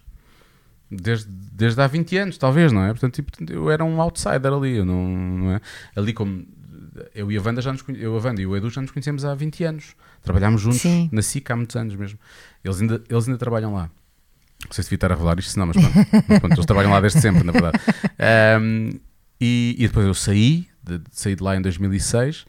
Desde, 0.91 1.27
desde 1.27 1.81
há 1.81 1.87
20 1.87 2.17
anos, 2.19 2.39
talvez, 2.39 2.71
não 2.71 2.85
é? 2.85 2.89
Portanto, 2.89 3.15
tipo, 3.15 3.51
eu 3.51 3.71
era 3.71 3.83
um 3.83 4.01
outsider 4.01 4.53
ali, 4.53 4.77
eu 4.77 4.85
não, 4.85 5.09
não 5.09 5.53
é? 5.53 5.61
Ali 5.97 6.13
como 6.13 6.47
eu 7.15 7.33
e 7.33 7.39
a 7.39 7.43
Wanda 7.43 7.63
já 7.63 7.73
nos 7.73 7.83
eu, 7.89 8.17
a 8.17 8.21
Wanda 8.21 8.43
e 8.43 8.47
o 8.47 8.57
Edu 8.57 8.69
já 8.69 8.81
nos 8.81 8.91
conhecemos 8.91 9.25
há 9.25 9.35
20 9.35 9.65
anos. 9.65 9.97
Trabalhámos 10.23 10.61
juntos 10.61 10.81
Sim. 10.81 11.09
na 11.11 11.23
SIC 11.23 11.51
há 11.51 11.57
muitos 11.57 11.75
anos 11.77 11.95
mesmo. 11.95 12.19
Eles 12.63 12.81
ainda, 12.81 13.03
eles 13.09 13.27
ainda 13.27 13.39
trabalham 13.39 13.73
lá. 13.73 13.91
Não 14.65 14.73
sei 14.73 14.85
se 14.85 14.91
devia 14.91 14.97
estar 14.97 15.11
a 15.11 15.15
revelar 15.15 15.39
isto, 15.39 15.59
não, 15.59 15.67
mas 15.67 15.77
pronto, 15.77 15.95
mas 16.29 16.39
pronto 16.39 16.55
eles 16.55 16.67
trabalham 16.67 16.91
lá 16.93 17.01
desde 17.01 17.21
sempre, 17.21 17.43
na 17.43 17.53
verdade. 17.53 17.79
Um, 18.61 18.91
e, 19.41 19.75
e, 19.77 19.89
depois 19.89 20.07
eu 20.07 20.15
saí, 20.15 20.69
de, 20.85 20.99
de, 20.99 21.05
saí 21.11 21.35
de 21.35 21.43
lá 21.43 21.57
em 21.57 21.63
2006 21.63 22.47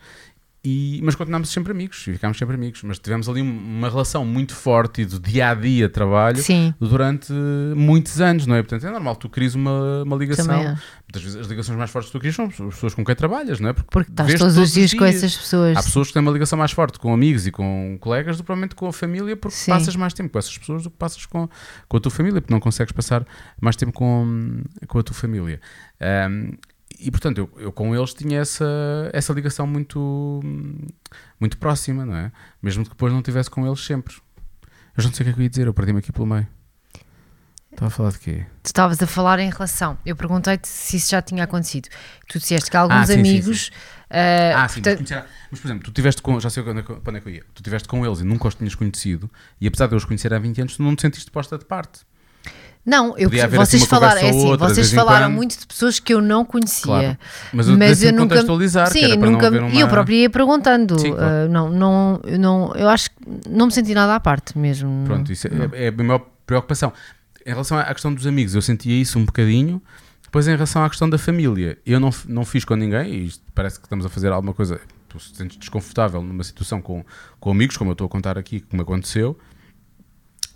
e, 0.65 1.01
mas 1.03 1.13
continuámos 1.13 1.49
sempre 1.49 1.73
amigos 1.73 2.07
e 2.07 2.13
ficámos 2.13 2.37
sempre 2.37 2.55
amigos. 2.55 2.81
Mas 2.83 2.97
tivemos 2.97 3.27
ali 3.27 3.41
uma 3.41 3.89
relação 3.89 4.23
muito 4.23 4.55
forte 4.55 5.03
do 5.03 5.19
dia 5.19 5.49
a 5.49 5.53
dia 5.53 5.89
trabalho 5.89 6.37
Sim. 6.37 6.73
durante 6.79 7.33
muitos 7.75 8.21
anos, 8.21 8.47
não 8.47 8.55
é? 8.55 8.61
Portanto, 8.61 8.87
é 8.87 8.89
normal 8.89 9.17
tu 9.17 9.27
crias 9.27 9.55
uma, 9.55 10.03
uma 10.03 10.15
ligação. 10.15 10.55
É. 10.55 10.67
Muitas 11.03 11.21
vezes 11.21 11.35
as 11.37 11.47
ligações 11.47 11.77
mais 11.77 11.91
fortes 11.91 12.09
que 12.09 12.17
tu 12.17 12.21
crias 12.21 12.35
são 12.35 12.45
as 12.45 12.55
pessoas 12.55 12.93
com 12.93 13.03
quem 13.03 13.13
trabalhas, 13.13 13.59
não 13.59 13.69
é? 13.69 13.73
Porque, 13.73 13.89
Porque 13.91 14.09
estás 14.09 14.29
todos, 14.29 14.55
todos 14.55 14.57
os 14.57 14.73
dias, 14.73 14.91
dias, 14.91 14.99
com 14.99 15.05
essas 15.05 15.35
pessoas. 15.35 15.75
Há 15.77 15.83
pessoas 15.83 16.07
que 16.07 16.13
têm 16.13 16.21
uma 16.21 16.31
ligação 16.31 16.57
mais 16.57 16.71
forte 16.71 16.97
com 16.97 17.13
amigos 17.13 17.45
e 17.45 17.51
com 17.51 17.97
colegas 17.99 18.37
do 18.37 18.43
que 18.43 18.45
provavelmente 18.45 18.73
com 18.73 18.87
a 18.87 18.93
família, 18.93 19.35
porque 19.35 19.57
Sim. 19.57 19.71
passas 19.71 19.97
mais 19.97 20.13
tempo 20.13 20.29
com 20.29 20.39
essas 20.39 20.57
pessoas 20.57 20.83
do 20.83 20.89
que 20.89 20.97
passas 20.97 21.25
com, 21.25 21.49
com 21.89 21.97
a 21.97 21.99
tua 21.99 22.11
família, 22.11 22.39
porque 22.39 22.53
não 22.53 22.61
consegues 22.61 22.93
passar 22.93 23.27
mais 23.59 23.75
tempo 23.75 23.91
com, 23.91 24.61
com 24.87 24.97
a 24.97 25.03
tua 25.03 25.13
família. 25.15 25.59
Um, 26.01 26.53
e 26.99 27.11
portanto, 27.11 27.37
eu, 27.37 27.49
eu, 27.57 27.71
com 27.71 27.95
eles 27.95 28.13
tinha 28.13 28.39
essa, 28.39 28.65
essa 29.13 29.33
ligação 29.33 29.65
muito, 29.67 30.41
muito 31.39 31.57
próxima, 31.57 32.05
não 32.05 32.15
é? 32.15 32.31
Mesmo 32.61 32.83
que 32.83 32.89
depois 32.89 33.11
não 33.11 33.19
estivesse 33.19 33.49
com 33.49 33.65
eles 33.65 33.79
sempre. 33.79 34.15
Eu 34.97 35.03
não 35.03 35.13
sei 35.13 35.23
o 35.23 35.25
que 35.25 35.29
é 35.29 35.33
que 35.33 35.39
eu 35.39 35.43
ia 35.43 35.49
dizer, 35.49 35.67
eu 35.67 35.73
perdi-me 35.73 35.99
aqui 35.99 36.11
pelo 36.11 36.27
meio. 36.27 36.47
Estava 37.71 37.87
a 37.87 37.89
falar 37.89 38.11
de 38.11 38.19
quê? 38.19 38.45
Tu 38.61 38.67
estavas 38.67 39.01
a 39.01 39.07
falar 39.07 39.39
em 39.39 39.49
relação. 39.49 39.97
Eu 40.05 40.15
perguntei-te 40.15 40.67
se 40.67 40.97
isso 40.97 41.09
já 41.09 41.21
tinha 41.21 41.43
acontecido. 41.43 41.89
Tu 42.27 42.37
disseste 42.37 42.69
que 42.69 42.77
alguns 42.77 42.97
ah, 42.97 43.05
sim, 43.07 43.19
amigos. 43.19 43.65
Sim, 43.65 43.71
sim. 43.71 43.77
Uh, 44.11 44.55
ah, 44.55 44.67
sim, 44.67 44.81
portanto... 44.81 45.09
mas, 45.09 45.25
mas, 45.49 45.59
por 45.59 45.67
exemplo, 45.67 45.83
tu 45.85 45.91
tiveste 45.91 46.21
com. 46.21 46.39
Já 46.39 46.51
sei 46.51 46.61
para 46.61 46.71
onde 46.71 47.17
é 47.17 47.19
que 47.19 47.27
eu 47.27 47.33
ia. 47.33 47.43
Tu 47.53 47.63
tiveste 47.63 47.87
com 47.87 48.05
eles 48.05 48.19
e 48.19 48.23
nunca 48.23 48.47
os 48.47 48.53
tinhas 48.53 48.75
conhecido, 48.75 49.29
e 49.59 49.65
apesar 49.65 49.87
de 49.87 49.93
eu 49.93 49.97
os 49.97 50.05
conhecer 50.05 50.31
há 50.31 50.37
20 50.37 50.61
anos, 50.61 50.77
tu 50.77 50.83
não 50.83 50.95
te 50.95 51.01
sentiste 51.01 51.31
posta 51.31 51.57
de 51.57 51.65
parte. 51.65 52.01
Não, 52.85 53.17
eu, 53.17 53.29
vocês 53.29 53.81
assim 53.81 53.85
falaram, 53.85 54.19
é 54.19 54.29
assim, 54.29 54.45
outra, 54.45 54.67
vocês 54.67 54.91
falaram 54.91 55.27
quando... 55.27 55.35
muito 55.35 55.57
de 55.57 55.65
pessoas 55.65 55.99
que 56.01 56.13
eu 56.13 56.21
não 56.21 56.43
conhecia. 56.43 56.83
Claro. 56.83 57.17
Mas 57.53 57.69
eu, 57.69 57.77
mas 57.77 58.03
eu 58.03 58.11
nunca 58.11 58.35
contextualizar, 58.35 58.91
sim, 58.91 59.15
nunca 59.15 59.49
uma... 59.49 59.69
e 59.69 59.79
eu 59.79 59.87
próprio 59.87 60.17
ia 60.17 60.29
perguntando. 60.29 60.99
Sim, 60.99 61.13
claro. 61.13 61.47
uh, 61.47 61.49
não, 61.49 61.69
não, 61.69 62.21
não, 62.37 62.75
eu 62.75 62.89
acho 62.89 63.09
que 63.09 63.49
não 63.49 63.67
me 63.67 63.71
senti 63.71 63.93
nada 63.93 64.15
à 64.15 64.19
parte 64.19 64.57
mesmo. 64.57 65.05
Pronto, 65.05 65.31
isso 65.31 65.47
é, 65.47 65.85
é, 65.85 65.87
a 65.87 66.03
maior 66.03 66.25
preocupação. 66.45 66.91
Em 67.45 67.51
relação 67.51 67.77
à 67.77 67.85
questão 67.93 68.13
dos 68.13 68.27
amigos, 68.27 68.53
eu 68.53 68.61
sentia 68.61 69.01
isso 69.01 69.17
um 69.17 69.23
bocadinho. 69.23 69.81
Depois, 70.21 70.47
em 70.47 70.51
relação 70.51 70.83
à 70.83 70.89
questão 70.89 71.09
da 71.09 71.17
família, 71.17 71.77
eu 71.85 71.99
não, 71.99 72.09
não 72.27 72.43
fiz 72.43 72.65
com 72.65 72.75
ninguém, 72.75 73.13
e 73.13 73.25
isto 73.27 73.43
parece 73.55 73.79
que 73.79 73.85
estamos 73.85 74.05
a 74.05 74.09
fazer 74.09 74.31
alguma 74.31 74.53
coisa. 74.53 74.81
Tu 75.07 75.17
te 75.19 75.37
sentes 75.37 75.57
desconfortável 75.57 76.21
numa 76.21 76.43
situação 76.43 76.81
com, 76.81 77.05
com 77.39 77.51
amigos, 77.51 77.77
como 77.77 77.91
eu 77.91 77.93
estou 77.93 78.07
a 78.07 78.09
contar 78.09 78.37
aqui, 78.37 78.59
como 78.59 78.81
aconteceu. 78.81 79.37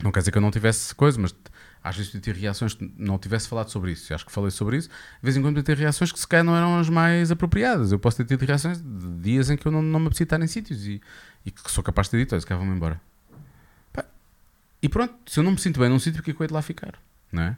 Não 0.03 0.11
quer 0.11 0.19
dizer 0.19 0.31
que 0.31 0.37
eu 0.37 0.41
não 0.41 0.51
tivesse 0.51 0.93
coisa, 0.93 1.19
mas 1.21 1.33
às 1.83 1.95
vezes 1.95 2.11
podia 2.11 2.33
ter 2.33 2.39
reações 2.39 2.73
que 2.73 2.93
não 2.97 3.17
tivesse 3.17 3.47
falado 3.47 3.69
sobre 3.69 3.91
isso. 3.91 4.13
Acho 4.13 4.25
que 4.25 4.31
falei 4.31 4.51
sobre 4.51 4.77
isso. 4.77 4.89
De 4.89 4.95
vez 5.23 5.37
em 5.37 5.41
quando 5.41 5.55
podia 5.55 5.75
ter 5.75 5.81
reações 5.81 6.11
que 6.11 6.19
se 6.19 6.27
calhar 6.27 6.43
não 6.43 6.55
eram 6.55 6.79
as 6.79 6.89
mais 6.89 7.31
apropriadas. 7.31 7.91
Eu 7.91 7.99
posso 7.99 8.17
ter 8.17 8.25
tido 8.25 8.45
reações 8.45 8.81
de 8.81 9.19
dias 9.21 9.49
em 9.49 9.57
que 9.57 9.65
eu 9.65 9.71
não, 9.71 9.81
não 9.81 9.99
me 9.99 10.07
apetecia 10.07 10.25
estar 10.25 10.41
em 10.41 10.47
sítios 10.47 10.85
e, 10.85 11.01
e 11.45 11.51
que 11.51 11.71
sou 11.71 11.83
capaz 11.83 12.07
de 12.07 12.11
ter 12.11 12.17
dito, 12.19 12.33
olha, 12.33 12.41
se 12.41 12.45
calhar 12.47 12.59
vou-me 12.59 12.75
embora. 12.75 13.01
E 14.81 14.87
pronto, 14.87 15.15
se 15.25 15.39
eu 15.39 15.43
não 15.43 15.51
me 15.51 15.57
sinto 15.57 15.79
bem 15.79 15.89
num 15.89 15.99
sítio, 15.99 16.19
porque 16.19 16.31
é 16.31 16.33
que 16.33 16.41
eu 16.41 16.43
hei 16.43 16.47
de 16.47 16.53
lá 16.53 16.61
ficar? 16.61 16.99
Não 17.31 17.43
é? 17.43 17.57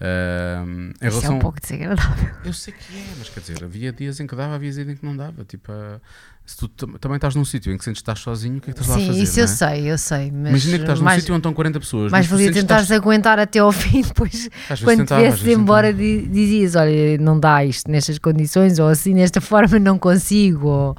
Uh, 0.00 0.90
Isso 0.90 0.98
relação... 1.00 1.32
é 1.32 1.36
um 1.36 1.38
pouco 1.38 1.60
desagradável. 1.60 2.30
Eu 2.44 2.52
sei 2.52 2.74
que 2.74 2.96
é, 2.96 3.04
mas 3.16 3.28
quer 3.28 3.40
dizer, 3.40 3.62
havia 3.62 3.92
dias 3.92 4.18
em 4.18 4.26
que 4.26 4.34
dava, 4.34 4.54
havia 4.54 4.72
dias 4.72 4.88
em 4.88 4.96
que 4.96 5.04
não 5.04 5.16
dava. 5.16 5.44
Tipo, 5.44 5.70
uh, 5.70 6.00
se 6.44 6.56
tu 6.56 6.68
também 6.68 7.16
estás 7.16 7.34
num 7.34 7.44
sítio 7.44 7.72
em 7.72 7.78
que 7.78 7.84
sentes 7.84 8.00
que 8.00 8.02
estás 8.02 8.18
sozinho, 8.18 8.58
o 8.58 8.60
que 8.60 8.70
é 8.70 8.74
que 8.74 8.80
estás 8.80 8.98
Sim, 8.98 9.06
lá 9.06 9.12
a 9.12 9.14
fazer? 9.14 9.26
Sim, 9.26 9.30
isso 9.30 9.40
eu 9.40 9.44
é? 9.44 9.46
sei, 9.46 9.92
eu 9.92 9.98
sei. 9.98 10.30
Mas 10.32 10.50
Imagina 10.50 10.76
que 10.76 10.82
estás 10.82 10.98
num 10.98 11.04
mais, 11.04 11.20
sítio 11.20 11.34
onde 11.34 11.40
estão 11.40 11.54
40 11.54 11.80
pessoas. 11.80 12.12
Mas 12.12 12.26
valia 12.26 12.52
tentares 12.52 12.84
estás... 12.84 13.00
aguentar 13.00 13.38
até 13.38 13.60
ao 13.60 13.70
fim, 13.72 14.02
depois 14.02 14.50
quando 14.82 15.06
viesses 15.06 15.46
embora 15.46 15.92
dizias: 15.94 16.74
Olha, 16.74 17.16
não 17.18 17.38
dá 17.38 17.64
isto 17.64 17.90
nestas 17.90 18.18
condições, 18.18 18.78
ou 18.78 18.88
assim, 18.88 19.14
desta 19.14 19.40
forma 19.42 19.78
não 19.78 19.98
consigo. 19.98 20.66
Ou... 20.68 20.96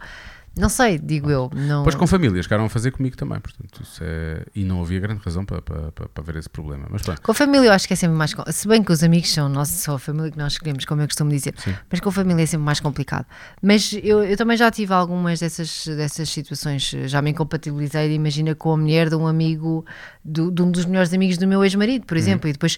Não 0.57 0.69
sei, 0.69 0.97
digo 0.97 1.29
eu. 1.29 1.51
Não... 1.53 1.83
Pois 1.83 1.95
com 1.95 2.07
famílias, 2.07 2.47
querem 2.47 2.67
fazer 2.69 2.91
comigo 2.91 3.17
também, 3.17 3.39
portanto, 3.39 3.81
é... 4.01 4.45
e 4.55 4.63
não 4.63 4.81
havia 4.81 4.99
grande 4.99 5.21
razão 5.23 5.45
para, 5.45 5.61
para, 5.61 5.91
para, 5.91 6.09
para 6.09 6.23
ver 6.23 6.37
esse 6.37 6.49
problema. 6.49 6.87
Mas 6.89 7.01
pronto. 7.01 7.21
Com 7.21 7.31
a 7.31 7.35
família 7.35 7.67
eu 7.67 7.73
acho 7.73 7.87
que 7.87 7.93
é 7.93 7.95
sempre 7.95 8.15
mais. 8.15 8.33
Se 8.51 8.67
bem 8.67 8.81
que 8.81 8.91
os 8.91 9.03
amigos 9.03 9.31
são 9.31 9.49
nossa, 9.49 9.77
só 9.77 9.95
a 9.95 9.99
família 9.99 10.31
que 10.31 10.37
nós 10.37 10.53
escolhemos, 10.53 10.85
como 10.85 11.01
eu 11.01 11.07
costumo 11.07 11.29
dizer, 11.29 11.53
Sim. 11.57 11.75
mas 11.89 11.99
com 11.99 12.09
a 12.09 12.11
família 12.11 12.43
é 12.43 12.45
sempre 12.45 12.65
mais 12.65 12.79
complicado. 12.79 13.25
Mas 13.61 13.93
eu, 14.03 14.23
eu 14.23 14.37
também 14.37 14.55
já 14.55 14.71
tive 14.71 14.93
algumas 14.93 15.39
dessas, 15.39 15.85
dessas 15.87 16.29
situações, 16.29 16.89
já 17.05 17.21
me 17.21 17.31
incompatibilizei, 17.31 18.13
imagina, 18.13 18.55
com 18.55 18.71
a 18.71 18.77
mulher 18.77 19.09
de 19.09 19.15
um 19.15 19.27
amigo, 19.27 19.85
do, 20.23 20.51
de 20.51 20.61
um 20.61 20.71
dos 20.71 20.85
melhores 20.85 21.13
amigos 21.13 21.37
do 21.37 21.47
meu 21.47 21.63
ex-marido, 21.63 22.05
por 22.05 22.15
uhum. 22.15 22.23
exemplo, 22.23 22.45
uhum. 22.45 22.49
e 22.49 22.53
depois 22.53 22.77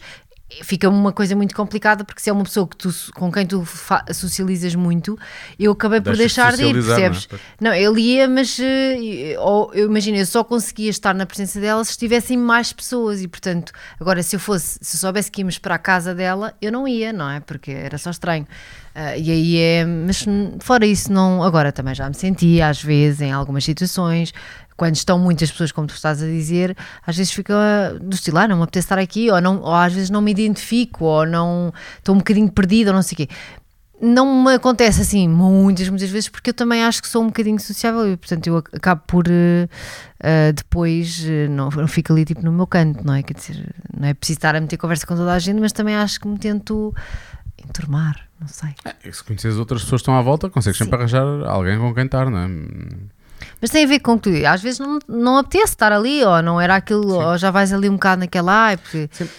fica 0.63 0.89
uma 0.89 1.11
coisa 1.11 1.35
muito 1.35 1.55
complicada 1.55 2.03
porque 2.03 2.21
se 2.21 2.29
é 2.29 2.33
uma 2.33 2.43
pessoa 2.43 2.67
que 2.67 2.77
tu, 2.77 2.89
com 3.13 3.31
quem 3.31 3.45
tu 3.45 3.67
socializas 4.13 4.75
muito, 4.75 5.17
eu 5.59 5.73
acabei 5.73 5.99
por 5.99 6.15
Deixas 6.15 6.31
de 6.31 6.35
deixar 6.35 6.55
de 6.55 6.63
ir, 6.63 6.81
socializar, 6.81 6.99
não 6.99 7.05
é? 7.05 7.09
percebes? 7.09 7.41
Não, 7.59 7.73
ele 7.73 8.01
ia, 8.01 8.27
mas 8.27 8.57
eh, 8.59 9.35
ou, 9.39 9.73
eu 9.73 9.87
imagino, 9.87 10.17
eu 10.17 10.25
só 10.25 10.43
conseguia 10.43 10.89
estar 10.89 11.13
na 11.13 11.25
presença 11.25 11.59
dela 11.59 11.83
se 11.83 11.91
estivessem 11.91 12.37
mais 12.37 12.71
pessoas 12.71 13.21
e 13.21 13.27
portanto, 13.27 13.71
agora 13.99 14.23
se 14.23 14.35
eu 14.35 14.39
fosse, 14.39 14.79
se 14.81 14.95
eu 14.95 14.99
soubesse 14.99 15.29
que 15.29 15.41
íamos 15.41 15.57
para 15.57 15.75
a 15.75 15.79
casa 15.79 16.15
dela, 16.15 16.53
eu 16.61 16.71
não 16.71 16.87
ia, 16.87 17.11
não 17.11 17.29
é? 17.29 17.39
Porque 17.41 17.71
era 17.71 17.97
só 17.97 18.09
estranho. 18.09 18.47
Ah, 18.99 19.15
e 19.15 19.29
aí 19.29 19.57
é, 19.57 19.85
mas 19.85 20.25
hum, 20.25 20.57
fora 20.59 20.83
isso, 20.83 21.13
não, 21.13 21.43
agora 21.43 21.71
também 21.71 21.93
já 21.93 22.07
me 22.09 22.15
senti 22.15 22.59
às 22.59 22.81
vezes 22.81 23.21
em 23.21 23.31
algumas 23.31 23.63
situações. 23.63 24.33
Quando 24.77 24.95
estão 24.95 25.17
muitas 25.19 25.49
pessoas, 25.51 25.71
como 25.71 25.87
tu 25.87 25.95
estás 25.95 26.21
a 26.23 26.25
dizer, 26.25 26.77
às 27.05 27.17
vezes 27.17 27.33
fica 27.33 27.97
do 27.99 28.13
estilo, 28.15 28.37
ah, 28.37 28.47
não 28.47 28.57
me 28.57 28.63
apetece 28.63 28.85
estar 28.85 28.99
aqui, 28.99 29.29
ou, 29.31 29.41
não, 29.41 29.59
ou 29.59 29.73
às 29.73 29.91
vezes 29.91 30.09
não 30.11 30.21
me 30.21 30.31
identifico, 30.31 31.03
ou 31.03 31.25
não 31.25 31.73
estou 31.97 32.13
um 32.15 32.19
bocadinho 32.19 32.49
perdida, 32.51 32.91
ou 32.91 32.95
não 32.95 33.01
sei 33.01 33.13
o 33.15 33.17
quê 33.17 33.29
não 33.99 34.43
me 34.43 34.53
acontece 34.53 35.01
assim 35.01 35.27
muitas, 35.27 35.89
muitas 35.89 36.07
vezes, 36.11 36.29
porque 36.29 36.51
eu 36.51 36.53
também 36.53 36.83
acho 36.83 37.01
que 37.01 37.07
sou 37.07 37.23
um 37.23 37.27
bocadinho 37.29 37.59
sociável 37.59 38.13
e, 38.13 38.15
portanto, 38.15 38.45
eu 38.45 38.57
ac- 38.57 38.69
acabo 38.75 39.01
por 39.07 39.23
eh, 39.27 39.67
eh, 40.19 40.51
depois 40.53 41.25
eh, 41.27 41.47
não, 41.47 41.69
não 41.71 41.87
fico 41.87 42.13
ali 42.13 42.23
tipo 42.23 42.43
no 42.45 42.51
meu 42.51 42.67
canto, 42.67 43.03
não 43.03 43.15
é? 43.15 43.23
Quer 43.23 43.33
dizer, 43.33 43.73
não 43.99 44.07
é 44.07 44.13
preciso 44.13 44.37
estar 44.37 44.55
a 44.55 44.61
meter 44.61 44.77
conversa 44.77 45.07
com 45.07 45.15
toda 45.15 45.33
a 45.33 45.39
gente, 45.39 45.59
mas 45.59 45.71
também 45.71 45.95
acho 45.95 46.19
que 46.19 46.27
me 46.27 46.37
tento 46.37 46.93
enturmar, 47.57 48.27
não 48.39 48.47
sei. 48.47 48.69
É, 49.03 49.11
se 49.11 49.23
conheces 49.23 49.55
outras 49.57 49.81
pessoas 49.81 50.01
que 50.01 50.03
estão 50.03 50.15
à 50.15 50.21
volta, 50.21 50.47
consegues 50.47 50.77
sempre 50.77 50.95
arranjar 50.95 51.23
alguém 51.47 51.79
com 51.79 51.91
quem 51.93 52.05
estar, 52.05 52.29
não 52.29 52.37
é? 52.37 52.47
Mas 53.61 53.69
tem 53.69 53.83
a 53.85 53.87
ver 53.87 53.99
com 53.99 54.19
que 54.19 54.29
tu, 54.41 54.47
às 54.47 54.61
vezes 54.61 54.79
não, 54.79 54.99
não 55.07 55.37
apetece 55.37 55.73
estar 55.73 55.91
ali, 55.91 56.23
ou 56.23 56.41
não 56.41 56.59
era 56.59 56.75
aquilo, 56.75 57.13
ou 57.13 57.37
já 57.37 57.51
vais 57.51 57.71
ali 57.73 57.89
um 57.89 57.93
bocado 57.93 58.19
naquela, 58.21 58.67
ai, 58.67 58.77
porque. 58.77 59.09
Sim. 59.11 59.29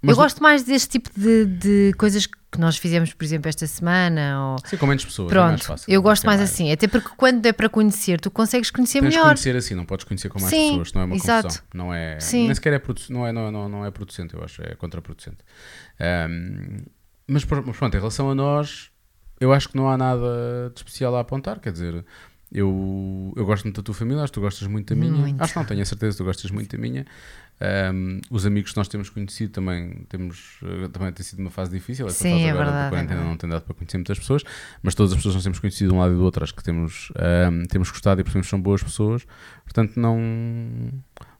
Eu 0.00 0.14
gosto 0.14 0.40
mais 0.40 0.62
deste 0.62 0.90
tipo 0.90 1.10
de, 1.18 1.44
de 1.44 1.92
coisas 1.98 2.24
que 2.24 2.58
nós 2.58 2.76
fizemos, 2.78 3.12
por 3.12 3.24
exemplo, 3.24 3.48
esta 3.48 3.66
semana, 3.66 4.52
ou. 4.52 4.56
Sim, 4.64 4.76
com 4.76 4.86
menos 4.86 5.04
pessoas. 5.04 5.32
é 5.32 5.34
mais 5.34 5.50
Pronto, 5.50 5.64
fácil, 5.66 5.92
eu 5.92 6.00
gosto 6.00 6.22
é 6.24 6.26
mais 6.28 6.40
assim, 6.40 6.70
até 6.72 6.86
porque 6.86 7.08
quando 7.16 7.44
é 7.44 7.52
para 7.52 7.68
conhecer, 7.68 8.20
tu 8.20 8.30
consegues 8.30 8.70
conhecer 8.70 9.00
Tens 9.00 9.10
melhor. 9.14 9.24
conhecer 9.24 9.56
assim, 9.56 9.74
não 9.74 9.84
podes 9.84 10.04
conhecer 10.04 10.28
com 10.28 10.40
mais 10.40 10.54
Sim, 10.54 10.70
pessoas, 10.70 10.92
não 10.92 11.02
é 11.02 11.04
uma 11.04 11.16
exato. 11.16 11.48
confusão. 11.48 11.64
Não 11.74 11.92
é, 11.92 12.20
Sim. 12.20 12.44
Nem 12.46 12.54
sequer 12.54 12.74
é, 12.74 12.82
não 13.10 13.26
é, 13.26 13.32
não, 13.32 13.50
não, 13.50 13.68
não 13.68 13.84
é 13.84 13.90
producente, 13.90 14.34
eu 14.34 14.44
acho, 14.44 14.62
é 14.62 14.74
contraproducente. 14.76 15.38
Mas, 17.26 17.44
pr- 17.44 17.62
mas 17.66 17.76
pronto, 17.76 17.94
em 17.94 17.98
relação 17.98 18.30
a 18.30 18.34
nós, 18.34 18.90
eu 19.40 19.52
acho 19.52 19.68
que 19.68 19.76
não 19.76 19.88
há 19.90 19.96
nada 19.98 20.70
de 20.72 20.78
especial 20.78 21.14
a 21.16 21.20
apontar, 21.20 21.60
quer 21.60 21.72
dizer, 21.72 22.04
eu, 22.52 23.32
eu 23.36 23.44
gosto 23.46 23.64
muito 23.64 23.76
da 23.76 23.82
tua 23.82 23.94
família, 23.94 24.22
acho 24.22 24.32
que 24.32 24.38
tu 24.38 24.42
gostas 24.42 24.66
muito 24.68 24.94
da 24.94 25.00
minha. 25.00 25.12
Muito. 25.12 25.40
Acho 25.42 25.52
que 25.52 25.58
não, 25.58 25.66
tenho 25.66 25.82
a 25.82 25.84
certeza 25.84 26.12
que 26.16 26.18
tu 26.18 26.24
gostas 26.24 26.50
muito 26.50 26.74
da 26.76 26.80
minha. 26.80 27.04
Ahm, 27.60 28.20
os 28.30 28.46
amigos 28.46 28.70
que 28.70 28.76
nós 28.76 28.86
temos 28.86 29.10
conhecido 29.10 29.52
também 29.52 30.06
temos 30.08 30.60
eh, 30.62 30.86
também 30.92 31.12
tem 31.12 31.24
sido 31.26 31.40
uma 31.40 31.50
fase 31.50 31.72
difícil 31.72 32.06
esta 32.06 32.22
Sim, 32.22 32.30
fase 32.30 32.44
é 32.44 32.50
agora 32.50 32.66
verdade, 32.66 32.82
da 32.82 32.86
é 32.86 32.90
quarentena 32.90 33.28
não 33.28 33.36
tem 33.36 33.50
dado 33.50 33.62
para 33.62 33.74
conhecer 33.74 33.96
muitas 33.96 34.16
pessoas 34.16 34.44
mas 34.80 34.94
todas 34.94 35.10
as 35.10 35.16
pessoas 35.16 35.32
que 35.32 35.36
nós 35.38 35.42
temos 35.42 35.58
conhecido 35.58 35.90
de 35.90 35.96
um 35.96 35.98
lado 35.98 36.12
e 36.12 36.16
do 36.16 36.22
outro 36.22 36.44
acho 36.44 36.54
que 36.54 36.62
temos 36.62 37.10
ahm, 37.16 37.64
temos 37.64 37.90
gostado 37.90 38.20
e 38.20 38.22
percebemos 38.22 38.46
que 38.46 38.50
são 38.50 38.60
boas 38.60 38.80
pessoas 38.80 39.26
portanto 39.64 39.96
não 39.96 40.16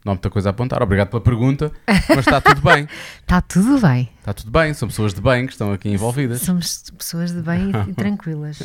não 0.05 0.11
há 0.11 0.15
muita 0.17 0.29
coisa 0.29 0.49
a 0.49 0.51
apontar 0.51 0.83
obrigado 0.83 1.09
pela 1.11 1.23
pergunta 1.23 1.71
mas 1.87 2.19
está 2.19 2.41
tudo 2.41 2.63
bem 2.63 2.89
Está 3.21 3.41
tudo 3.41 3.81
bem. 3.81 4.11
está 4.19 4.35
tudo 4.35 4.51
bem 4.51 4.75
são 4.75 4.89
pessoas 4.89 5.15
de 5.15 5.21
bem 5.21 5.47
que 5.47 5.53
estão 5.53 5.73
aqui 5.73 5.89
envolvidas 5.89 6.41
Somos 6.41 6.83
pessoas 6.99 7.31
de 7.33 7.41
bem 7.43 7.71
e 7.89 7.93
tranquilas. 7.95 8.59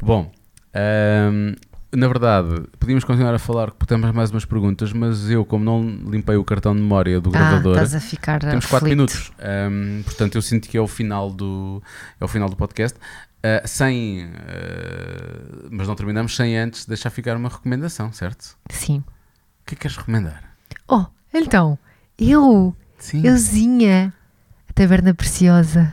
Bom, 0.00 0.30
ahm, 0.76 1.54
na 1.94 2.08
verdade, 2.08 2.64
podíamos 2.78 3.04
continuar 3.04 3.34
a 3.34 3.38
falar 3.38 3.70
porque 3.70 3.86
temos 3.86 4.10
mais 4.12 4.30
umas 4.30 4.44
perguntas, 4.44 4.92
mas 4.92 5.30
eu, 5.30 5.44
como 5.44 5.64
não 5.64 5.82
limpei 6.10 6.36
o 6.36 6.44
cartão 6.44 6.74
de 6.74 6.82
memória 6.82 7.20
do 7.20 7.30
Ah, 7.30 7.32
gravador, 7.32 7.72
estás 7.74 7.94
a 7.94 8.00
ficar 8.00 8.40
temos 8.40 8.66
4 8.66 8.76
aflito. 8.76 8.90
minutos. 8.96 9.32
Ahm, 9.38 10.02
portanto, 10.02 10.34
eu 10.34 10.42
sinto 10.42 10.68
que 10.68 10.76
é 10.76 10.80
o 10.80 10.86
final 10.86 11.30
do, 11.30 11.82
é 12.20 12.24
o 12.24 12.28
final 12.28 12.48
do 12.48 12.56
podcast. 12.56 12.98
Ah, 13.42 13.62
sem, 13.66 14.28
ah, 14.34 15.68
mas 15.70 15.86
não 15.88 15.94
terminamos 15.94 16.34
sem 16.36 16.56
antes 16.58 16.84
deixar 16.84 17.10
ficar 17.10 17.36
uma 17.36 17.48
recomendação, 17.48 18.12
certo? 18.12 18.56
Sim. 18.70 18.98
O 18.98 19.02
que 19.66 19.74
é 19.74 19.76
que 19.76 19.82
queres 19.82 19.96
recomendar? 19.96 20.42
Oh, 20.88 21.06
então, 21.32 21.78
eu, 22.18 22.74
Sim. 22.98 23.26
euzinha, 23.26 24.12
a 24.76 24.82
Taberna 24.82 25.14
Preciosa. 25.14 25.92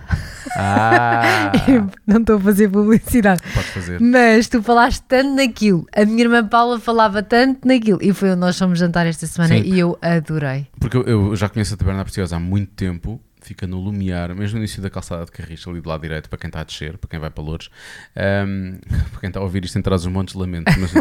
Ah, 0.58 1.52
não 2.06 2.20
estou 2.20 2.36
a 2.36 2.40
fazer 2.40 2.70
publicidade. 2.70 3.42
podes 3.54 3.70
fazer. 3.70 4.00
Mas 4.02 4.48
tu 4.48 4.62
falaste 4.62 5.02
tanto 5.08 5.36
naquilo. 5.36 5.88
A 5.96 6.04
minha 6.04 6.22
irmã 6.22 6.46
Paula 6.46 6.80
falava 6.80 7.24
tanto 7.24 7.66
naquilo. 7.66 8.00
E 8.02 8.14
foi 8.14 8.32
onde 8.32 8.42
nós 8.42 8.60
fomos 8.60 8.78
jantar 8.78 9.08
esta 9.08 9.26
semana 9.26 9.56
Sim. 9.56 9.64
e 9.64 9.80
eu 9.80 9.98
adorei. 10.02 10.68
Porque 10.80 10.98
eu, 10.98 11.04
eu 11.04 11.36
já 11.36 11.48
conheço 11.48 11.74
a 11.74 11.78
Taberna 11.78 12.04
Preciosa 12.04 12.36
há 12.36 12.40
muito 12.40 12.74
tempo, 12.74 13.22
fica 13.42 13.66
no 13.66 13.80
Lumiar, 13.80 14.36
mesmo 14.36 14.56
no 14.56 14.60
início 14.60 14.82
da 14.82 14.90
calçada 14.90 15.24
de 15.24 15.32
Carris, 15.32 15.66
ali 15.66 15.80
do 15.80 15.88
lado 15.88 16.02
direito, 16.02 16.30
para 16.30 16.38
quem 16.38 16.50
está 16.50 16.60
a 16.60 16.64
descer, 16.64 16.98
para 16.98 17.10
quem 17.10 17.20
vai 17.20 17.30
para 17.30 17.44
Louros. 17.44 17.70
Ahm, 18.16 18.80
para 19.12 19.22
quem 19.22 19.30
está 19.30 19.40
a 19.40 19.44
ouvir 19.44 19.64
isto 19.64 19.78
em 19.80 19.82
trás 19.82 20.06
os 20.06 20.12
montes, 20.12 20.36
lamento, 20.36 20.72
mas 20.78 20.92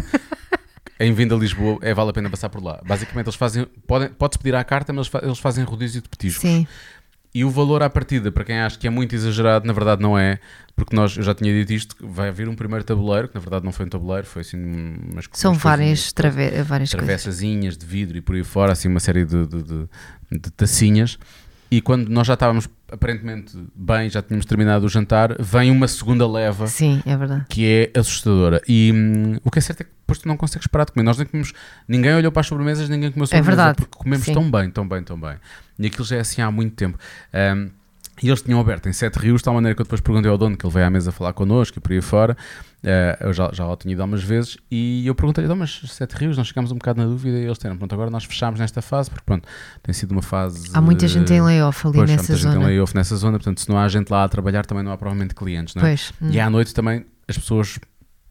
em 1.01 1.13
vindo 1.13 1.35
a 1.35 1.39
Lisboa 1.39 1.79
é, 1.83 1.93
vale 1.93 2.11
a 2.11 2.13
pena 2.13 2.31
passar 2.31 2.49
por 2.49 2.63
lá. 2.63 2.81
Basicamente, 2.87 3.27
eles 3.27 3.35
fazem, 3.35 3.67
podem, 3.87 4.09
pode-se 4.09 4.39
pedir 4.39 4.55
à 4.55 4.63
carta, 4.63 4.93
mas 4.93 5.11
eles 5.21 5.41
fazem 5.41 5.65
rodízio 5.65 6.01
de 6.01 6.09
petiscos. 6.09 6.43
Sim. 6.43 6.67
E 7.35 7.45
o 7.45 7.51
valor 7.51 7.83
à 7.83 7.89
partida, 7.89 8.31
para 8.31 8.45
quem 8.45 8.59
acha 8.61 8.79
que 8.79 8.87
é 8.87 8.91
muito 8.91 9.15
exagerado, 9.15 9.67
na 9.67 9.73
verdade 9.73 10.03
não 10.03 10.19
é, 10.19 10.39
porque 10.77 10.95
nós, 10.95 11.17
eu 11.17 11.23
já 11.23 11.35
tinha 11.35 11.51
dito 11.53 11.73
isto, 11.73 11.97
que 11.97 12.05
vai 12.05 12.29
haver 12.29 12.47
um 12.47 12.55
primeiro 12.55 12.85
tabuleiro, 12.85 13.27
que 13.29 13.35
na 13.35 13.41
verdade 13.41 13.65
não 13.65 13.73
foi 13.73 13.87
um 13.87 13.89
tabuleiro, 13.89 14.27
foi 14.27 14.43
assim 14.43 14.59
umas 15.13 15.27
São 15.33 15.53
umas 15.53 15.63
várias, 15.63 16.13
trave 16.13 16.51
várias 16.63 16.91
travessazinhas 16.91 17.77
de 17.79 17.87
vidro 17.87 18.19
e 18.19 18.21
por 18.21 18.35
aí 18.35 18.45
fora, 18.45 18.73
assim 18.73 18.89
uma 18.89 19.01
série 19.01 19.25
de, 19.25 19.47
de, 19.47 19.63
de- 19.63 19.89
de 20.31 20.51
tacinhas. 20.51 21.19
E 21.71 21.81
quando 21.81 22.09
nós 22.11 22.27
já 22.27 22.35
estávamos 22.35 22.69
aparentemente 22.93 23.57
bem, 23.75 24.09
já 24.11 24.23
tínhamos 24.23 24.45
terminado 24.47 24.85
o 24.87 24.89
jantar, 24.89 25.35
vem 25.41 25.71
uma 25.71 25.89
segunda 25.89 26.29
leva 26.29 26.67
Sim, 26.67 27.03
é 27.07 27.17
verdade. 27.17 27.47
que 27.49 27.91
é 27.95 27.99
assustadora. 27.99 28.61
E 28.69 28.93
hum, 28.95 29.39
o 29.43 29.51
que 29.51 29.59
é 29.59 29.63
certo 29.63 29.81
é 29.81 29.85
que 29.85 29.91
depois 30.01 30.19
tu 30.19 30.29
não 30.29 30.37
consegues 30.37 30.67
parar 30.67 30.85
de 30.85 30.93
comer. 30.93 31.05
Nós 31.05 31.17
nem 31.17 31.27
comemos, 31.27 31.53
ninguém 31.89 32.15
olhou 32.15 32.31
para 32.31 32.41
as 32.41 32.47
sobremesas, 32.47 32.89
ninguém 32.89 33.11
comeu 33.11 33.27
sobremesa 33.27 33.51
É 33.51 33.57
verdade. 33.57 33.77
porque 33.77 33.97
comemos 33.97 34.27
Sim. 34.27 34.35
tão 34.35 34.51
bem, 34.51 34.71
tão 34.71 34.87
bem, 34.87 35.03
tão 35.03 35.19
bem. 35.19 35.37
E 35.79 35.87
aquilo 35.87 36.05
já 36.05 36.17
é 36.17 36.21
assim 36.21 36.43
há 36.43 36.51
muito 36.51 36.75
tempo. 36.77 36.99
Hum, 37.57 37.71
e 38.23 38.29
eles 38.29 38.43
tinham 38.43 38.61
aberto 38.61 38.89
em 38.89 38.93
Sete 38.93 39.19
Rios, 39.19 39.41
de 39.41 39.45
tal 39.45 39.55
maneira 39.55 39.75
que 39.75 39.81
eu 39.81 39.85
depois 39.85 40.01
perguntei 40.01 40.31
ao 40.31 40.39
dono 40.39 40.57
que 40.57 40.65
ele 40.65 40.73
veio 40.73 40.87
à 40.87 40.91
mesa 40.91 41.11
falar 41.11 41.33
connosco 41.33 41.79
e 41.79 41.81
por 41.81 41.93
aí 41.93 42.01
fora. 42.01 42.37
Eh, 42.85 43.17
eu 43.21 43.33
já, 43.33 43.49
já 43.53 43.65
o 43.67 43.77
tinha 43.77 43.93
ido 43.93 44.03
algumas 44.03 44.23
vezes 44.25 44.57
e 44.71 45.07
eu 45.07 45.15
perguntei-lhe, 45.15 45.47
"Então, 45.47 45.57
mas 45.57 45.83
Sete 45.87 46.15
Rios, 46.17 46.37
nós 46.37 46.49
ficámos 46.49 46.73
um 46.73 46.75
bocado 46.75 47.01
na 47.01 47.07
dúvida 47.09 47.39
e 47.39 47.45
eles 47.45 47.57
disseram, 47.57 47.77
pronto, 47.77 47.93
agora 47.95 48.11
nós 48.11 48.25
fechámos 48.25 48.59
nesta 48.59 48.83
fase, 48.83 49.09
porque 49.09 49.25
pronto, 49.25 49.49
tem 49.83 49.93
sido 49.93 50.11
uma 50.11 50.23
fase... 50.23 50.69
Há 50.75 50.81
muita 50.81 51.07
gente 51.07 51.33
em 51.33 51.41
layoff 51.41 51.87
ali 51.87 51.99
Pois, 51.99 52.11
há 52.11 52.13
nessa 52.15 52.33
muita 52.33 52.37
gente 52.43 52.51
em 52.51 52.55
zona. 52.55 52.67
layoff 52.67 52.95
nessa 52.97 53.17
zona, 53.17 53.39
portanto, 53.39 53.61
se 53.61 53.69
não 53.69 53.79
há 53.79 53.87
gente 53.89 54.11
lá 54.11 54.25
a 54.25 54.29
trabalhar, 54.29 54.67
também 54.67 54.83
não 54.83 54.91
há 54.91 54.97
provavelmente 54.99 55.33
clientes, 55.35 55.77
não 55.77 55.83
é? 55.83 55.91
Pois. 55.91 56.13
hum. 56.21 56.31
E 56.31 56.41
à 56.41 56.51
noite 56.51 56.75
também 56.75 57.07
as 57.29 57.39
pessoas 57.39 57.79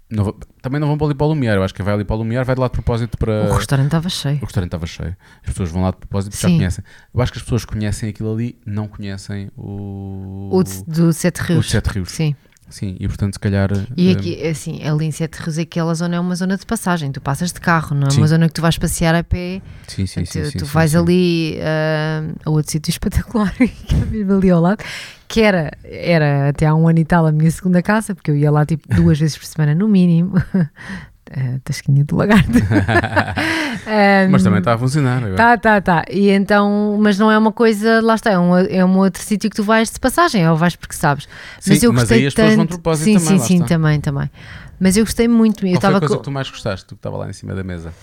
não 0.10 0.36
também 0.62 0.82
não 0.82 0.88
vão 0.90 0.98
para 0.98 1.08
ali 1.08 1.16
para 1.16 1.26
o 1.26 1.30
Lumiar. 1.30 1.56
Eu 1.56 1.64
acho 1.64 1.74
que 1.74 1.82
vai 1.82 1.94
ali 1.94 2.04
para 2.04 2.18
o 2.18 2.20
Lumiar 2.20 2.44
vai 2.44 2.54
de 2.54 2.60
lá 2.60 2.68
de 2.68 2.74
propósito 2.74 3.18
para. 3.18 3.46
O 3.50 3.54
restaurante 3.56 3.86
estava 3.88 4.10
cheio. 4.10 4.38
O 4.42 4.44
restaurante 4.46 4.68
estava 4.68 4.86
cheio. 4.86 5.16
As 5.42 5.50
pessoas 5.52 5.72
vão 5.72 5.82
lá 5.84 5.92
de 5.92 5.98
propósito 5.98 6.32
porque 6.34 6.42
já 6.42 6.50
Sim. 6.50 6.58
conhecem. 6.58 6.84
Eu 7.14 7.22
acho 7.22 7.32
que 7.32 7.38
as 7.38 7.44
pessoas 7.44 7.64
que 7.64 7.72
conhecem 7.72 8.10
aquilo 8.10 8.34
ali 8.34 8.60
não 8.66 8.90
conhecem 8.90 9.50
o. 9.56 10.50
O 10.52 10.62
de- 10.64 10.84
do 10.84 11.14
Sete 11.14 11.42
o 11.42 11.46
Rios. 11.46 11.66
de 11.68 11.72
Sete 11.72 11.88
Rios. 11.88 12.12
Sim. 12.12 12.36
Sim, 12.72 12.96
e 13.00 13.08
portanto, 13.08 13.34
se 13.34 13.40
calhar. 13.40 13.70
E 13.98 14.10
eh, 14.10 14.12
aqui, 14.14 14.48
assim, 14.48 14.82
ali 14.84 15.06
em 15.06 15.12
Sete 15.12 15.36
Rios, 15.36 15.58
aquela 15.58 15.94
zona 15.94 16.16
é 16.16 16.20
uma 16.20 16.36
zona 16.36 16.58
de 16.58 16.66
passagem. 16.66 17.12
Tu 17.12 17.20
passas 17.20 17.52
de 17.52 17.60
carro, 17.60 17.96
não 17.96 18.08
é 18.08 18.12
Sim. 18.12 18.22
uma 18.22 18.28
zona 18.28 18.48
que 18.48 18.54
tu 18.54 18.62
vais 18.62 18.78
passear 18.78 19.14
a 19.14 19.24
pé. 19.24 19.62
Sim, 19.88 20.08
sim, 20.08 20.24
tu 20.24 20.32
sim, 20.32 20.58
tu 20.58 20.66
sim, 20.66 20.72
vais 20.72 20.92
sim. 20.92 20.98
ali 20.98 21.60
ah, 21.62 22.24
a 22.46 22.50
outro 22.50 22.72
sítio 22.72 22.90
espetacular, 22.90 23.54
que 23.60 23.94
é 23.94 24.06
mesmo 24.06 24.34
ali 24.34 24.50
ao 24.50 24.62
lado, 24.62 24.84
que 25.28 25.42
era, 25.42 25.72
era 25.84 26.50
até 26.50 26.66
há 26.66 26.74
um 26.74 26.88
ano 26.88 27.00
e 27.00 27.06
tal 27.06 27.28
a 27.28 27.32
minha 27.32 27.52
segunda 27.52 27.82
casa, 27.82 28.16
porque 28.16 28.32
eu 28.32 28.38
ia 28.38 28.50
lá 28.50 28.66
tipo 28.66 28.88
duas 28.96 29.20
vezes 29.20 29.38
por 29.38 29.46
semana 29.46 29.76
no 29.76 29.90
mínimo. 29.90 30.34
A 31.34 31.60
tasquinha 31.64 32.04
do 32.04 32.16
lagarto. 32.18 32.52
Ah, 33.86 34.28
Mas 34.30 34.44
também 34.44 34.60
está 34.60 34.74
a 34.74 34.78
funcionar. 34.78 35.18
agora. 35.24 35.36
Tá, 35.36 35.58
tá, 35.58 35.82
tá. 35.82 36.04
E 36.10 36.30
então, 36.30 36.98
mas 37.02 37.18
não 37.18 37.32
é 37.32 37.38
uma 37.38 37.52
coisa, 37.52 38.00
lá 38.02 38.16
está, 38.16 38.32
é 38.32 38.38
um, 38.40 38.56
é 38.58 38.86
um 38.86 38.98
outro 38.98 39.22
sítio 39.24 39.50
que 39.50 39.56
tu 39.56 39.64
vais 39.64 39.90
de 39.92 40.00
passagem, 40.00 40.48
ou 40.48 40.56
vais 40.56 40.76
porque 40.76 40.96
sabes. 40.96 41.28
Sim, 41.60 41.72
mas 41.72 41.84
eu 41.84 41.92
mas 41.92 42.02
gostei 42.04 42.20
aí 42.20 42.28
as 42.28 42.34
pessoas 42.34 42.50
tanto. 42.52 42.58
vão 42.58 42.66
de 42.66 42.70
propósito 42.74 43.04
sim, 43.06 43.14
também, 43.26 43.40
sim, 43.40 43.46
sim, 43.48 43.54
está. 43.56 43.68
também, 43.68 44.00
também. 44.02 44.30
Mas 44.80 44.98
eu 44.98 45.04
gostei 45.06 45.28
muito. 45.28 45.66
Eu 45.66 45.72
Qual 45.72 45.72
foi 45.72 45.78
estava 45.78 45.98
a 45.98 46.00
coisa 46.00 46.16
com- 46.16 46.20
que 46.20 46.26
tu 46.26 46.32
mais 46.32 46.50
gostaste? 46.50 46.86
Tu 46.86 46.96
que 46.96 47.00
estava 47.00 47.18
lá 47.18 47.30
em 47.30 47.34
cima 47.34 47.56
da 47.56 47.64
mesa. 47.64 47.94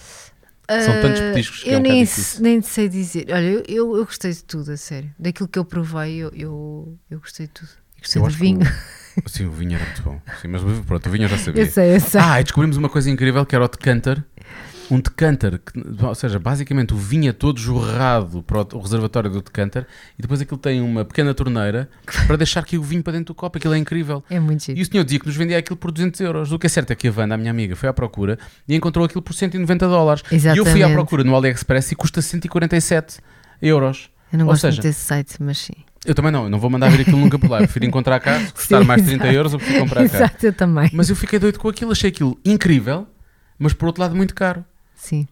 São 0.69 1.01
tantos 1.01 1.21
Ah, 1.21 1.25
petiscos 1.33 1.63
que 1.63 1.71
é 1.71 1.75
eu 1.75 1.79
um 1.79 1.83
bocado 1.83 1.99
nem, 2.41 2.53
nem 2.53 2.63
sei 2.63 2.89
dizer. 2.89 3.27
Olha, 3.31 3.41
eu, 3.47 3.63
eu, 3.69 3.97
eu 3.99 4.05
gostei 4.05 4.33
de 4.33 4.43
tudo, 4.45 4.73
a 4.73 4.77
sério. 4.77 5.11
Daquilo 5.19 5.49
que 5.49 5.59
eu 5.59 5.65
provei, 5.65 6.17
eu, 6.17 6.31
eu, 6.35 6.99
eu 7.11 7.21
gostei 7.21 7.47
de 7.47 7.53
tudo. 7.53 7.71
E 7.97 8.01
Gostei 8.01 8.21
Eu 8.21 8.27
do 8.27 8.31
que 8.33 8.37
vinho. 8.39 8.61
o- 8.61 8.98
Sim, 9.27 9.47
o 9.47 9.51
vinho 9.51 9.75
era 9.75 9.85
muito 9.85 10.03
bom. 10.03 10.21
Sim, 10.41 10.49
mas 10.49 10.63
pronto, 10.87 11.09
o 11.09 11.13
vinho 11.13 11.25
eu 11.25 11.29
já 11.29 11.39
sabia. 11.39 11.63
Eu 11.63 11.71
sei, 11.71 11.97
eu 11.97 12.01
sei. 12.01 12.21
Ah, 12.21 12.41
e 12.41 12.45
descobrimos 12.45 12.77
uma 12.77 12.89
coisa 12.89 13.11
incrível 13.11 13.45
que 13.45 13.55
era 13.55 13.65
o 13.65 13.69
decanter. 13.69 14.23
Um 14.91 14.99
decanter, 15.01 15.59
que, 15.59 16.05
ou 16.05 16.15
seja, 16.15 16.39
basicamente 16.39 16.95
o 16.95 16.97
vinho 16.97 17.29
é 17.29 17.33
todo 17.33 17.61
jorrado 17.61 18.43
para 18.43 18.63
o, 18.75 18.81
reservatório 18.81 19.29
do 19.31 19.43
decanter 19.43 19.87
e 20.19 20.23
depois 20.23 20.41
aquilo 20.41 20.57
tem 20.57 20.81
uma 20.81 21.05
pequena 21.05 21.35
torneira 21.35 21.91
para 22.27 22.37
deixar 22.37 22.61
aqui 22.61 22.79
o 22.79 22.83
vinho 22.83 23.03
para 23.03 23.13
dentro 23.13 23.27
do 23.27 23.35
copo. 23.35 23.59
Aquilo 23.59 23.75
é 23.75 23.79
incrível. 23.79 24.25
É 24.31 24.41
muito 24.41 24.65
giro. 24.65 24.79
E 24.79 24.83
o 24.83 24.87
senhor 24.87 25.05
dizia 25.05 25.21
que 25.21 25.27
nos 25.27 25.37
vendia 25.37 25.59
aquilo 25.59 25.77
por 25.77 25.93
200 25.93 26.19
euros. 26.23 26.53
O 26.53 26.59
que 26.59 26.67
é 26.67 26.71
certo 26.71 26.91
é 26.91 26.97
que 26.97 27.07
a 27.07 27.13
Wanda, 27.15 27.35
a 27.35 27.39
minha 27.39 27.51
amiga, 27.51 27.77
foi 27.77 27.87
à 27.87 27.93
procura 27.93 28.39
e 28.67 28.75
encontrou 28.75 29.05
aquilo 29.05 29.21
por 29.21 29.35
190 29.35 29.87
dólares. 29.87 30.23
E 30.33 30.37
eu 30.37 30.41
fui 30.41 30.47
à 30.47 30.57
Exatamente. 30.57 30.95
procura 30.95 31.23
no 31.23 31.37
AliExpress 31.37 31.93
e 31.93 31.95
custa 31.95 32.23
147 32.23 33.19
euros. 33.61 34.09
Eu 34.33 34.39
não 34.39 34.47
Ou 34.47 34.53
gosto 34.53 34.63
seja, 34.63 34.77
muito 34.77 34.83
desse 34.85 35.01
site, 35.01 35.37
mas 35.41 35.59
sim. 35.59 35.75
Eu 36.09 36.15
também 36.15 36.33
não, 36.33 36.45
eu 36.45 36.51
não 36.51 36.59
vou 36.59 36.71
mandar 36.71 36.91
vir 36.91 37.03
aquilo 37.03 37.19
nunca 37.19 37.39
por 37.39 37.51
lá. 37.51 37.59
Eu 37.59 37.65
prefiro 37.65 37.85
encontrar 37.85 38.19
cá, 38.19 38.41
custar 38.55 38.81
Sim, 38.81 38.87
mais 38.87 39.03
30 39.03 39.15
exato. 39.25 39.33
euros, 39.37 39.53
eu 39.53 39.59
prefiro 39.59 39.81
comprar 39.81 39.97
cá. 40.09 40.17
Exato, 40.17 40.47
eu 40.47 40.53
também. 40.53 40.91
Mas 40.93 41.11
eu 41.11 41.15
fiquei 41.17 41.39
doido 41.39 41.59
com 41.59 41.69
aquilo, 41.69 41.93
achei 41.93 42.09
aquilo 42.09 42.39
incrível, 42.45 43.07
mas 43.59 43.73
por 43.75 43.87
outro 43.87 44.03
lado 44.03 44.17
muito 44.17 44.35
caro. 44.35 44.65
Sim. 44.97 45.29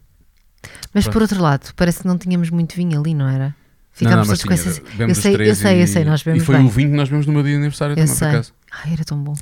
Mas 0.92 1.04
Pronto. 1.04 1.12
por 1.14 1.22
outro 1.22 1.40
lado, 1.42 1.72
parece 1.76 2.00
que 2.00 2.06
não 2.06 2.18
tínhamos 2.18 2.50
muito 2.50 2.74
vinho 2.76 2.98
ali, 3.00 3.14
não 3.14 3.28
era? 3.28 3.54
Ficámos 3.92 4.26
todos 4.28 4.44
com 4.44 4.52
essa. 4.52 4.68
Eu 4.98 5.14
sei, 5.14 5.34
eu 5.48 5.54
sei, 5.54 5.78
e, 5.78 5.80
eu 5.80 5.86
sei, 5.86 6.04
nós 6.04 6.20
E 6.20 6.24
bebemos 6.26 6.44
foi 6.44 6.56
bem. 6.56 6.66
o 6.66 6.68
vinho 6.68 6.90
que 6.90 6.96
nós 6.96 7.08
bebemos 7.08 7.26
no 7.26 7.32
meu 7.32 7.42
dia 7.42 7.52
de 7.52 7.56
aniversário 7.58 7.92
Eu 7.92 7.96
também, 7.96 8.08
por 8.10 8.18
sei. 8.18 8.28
acaso. 8.28 8.52
Ai, 8.84 8.92
era 8.92 9.04
tão 9.04 9.18
bom. 9.22 9.32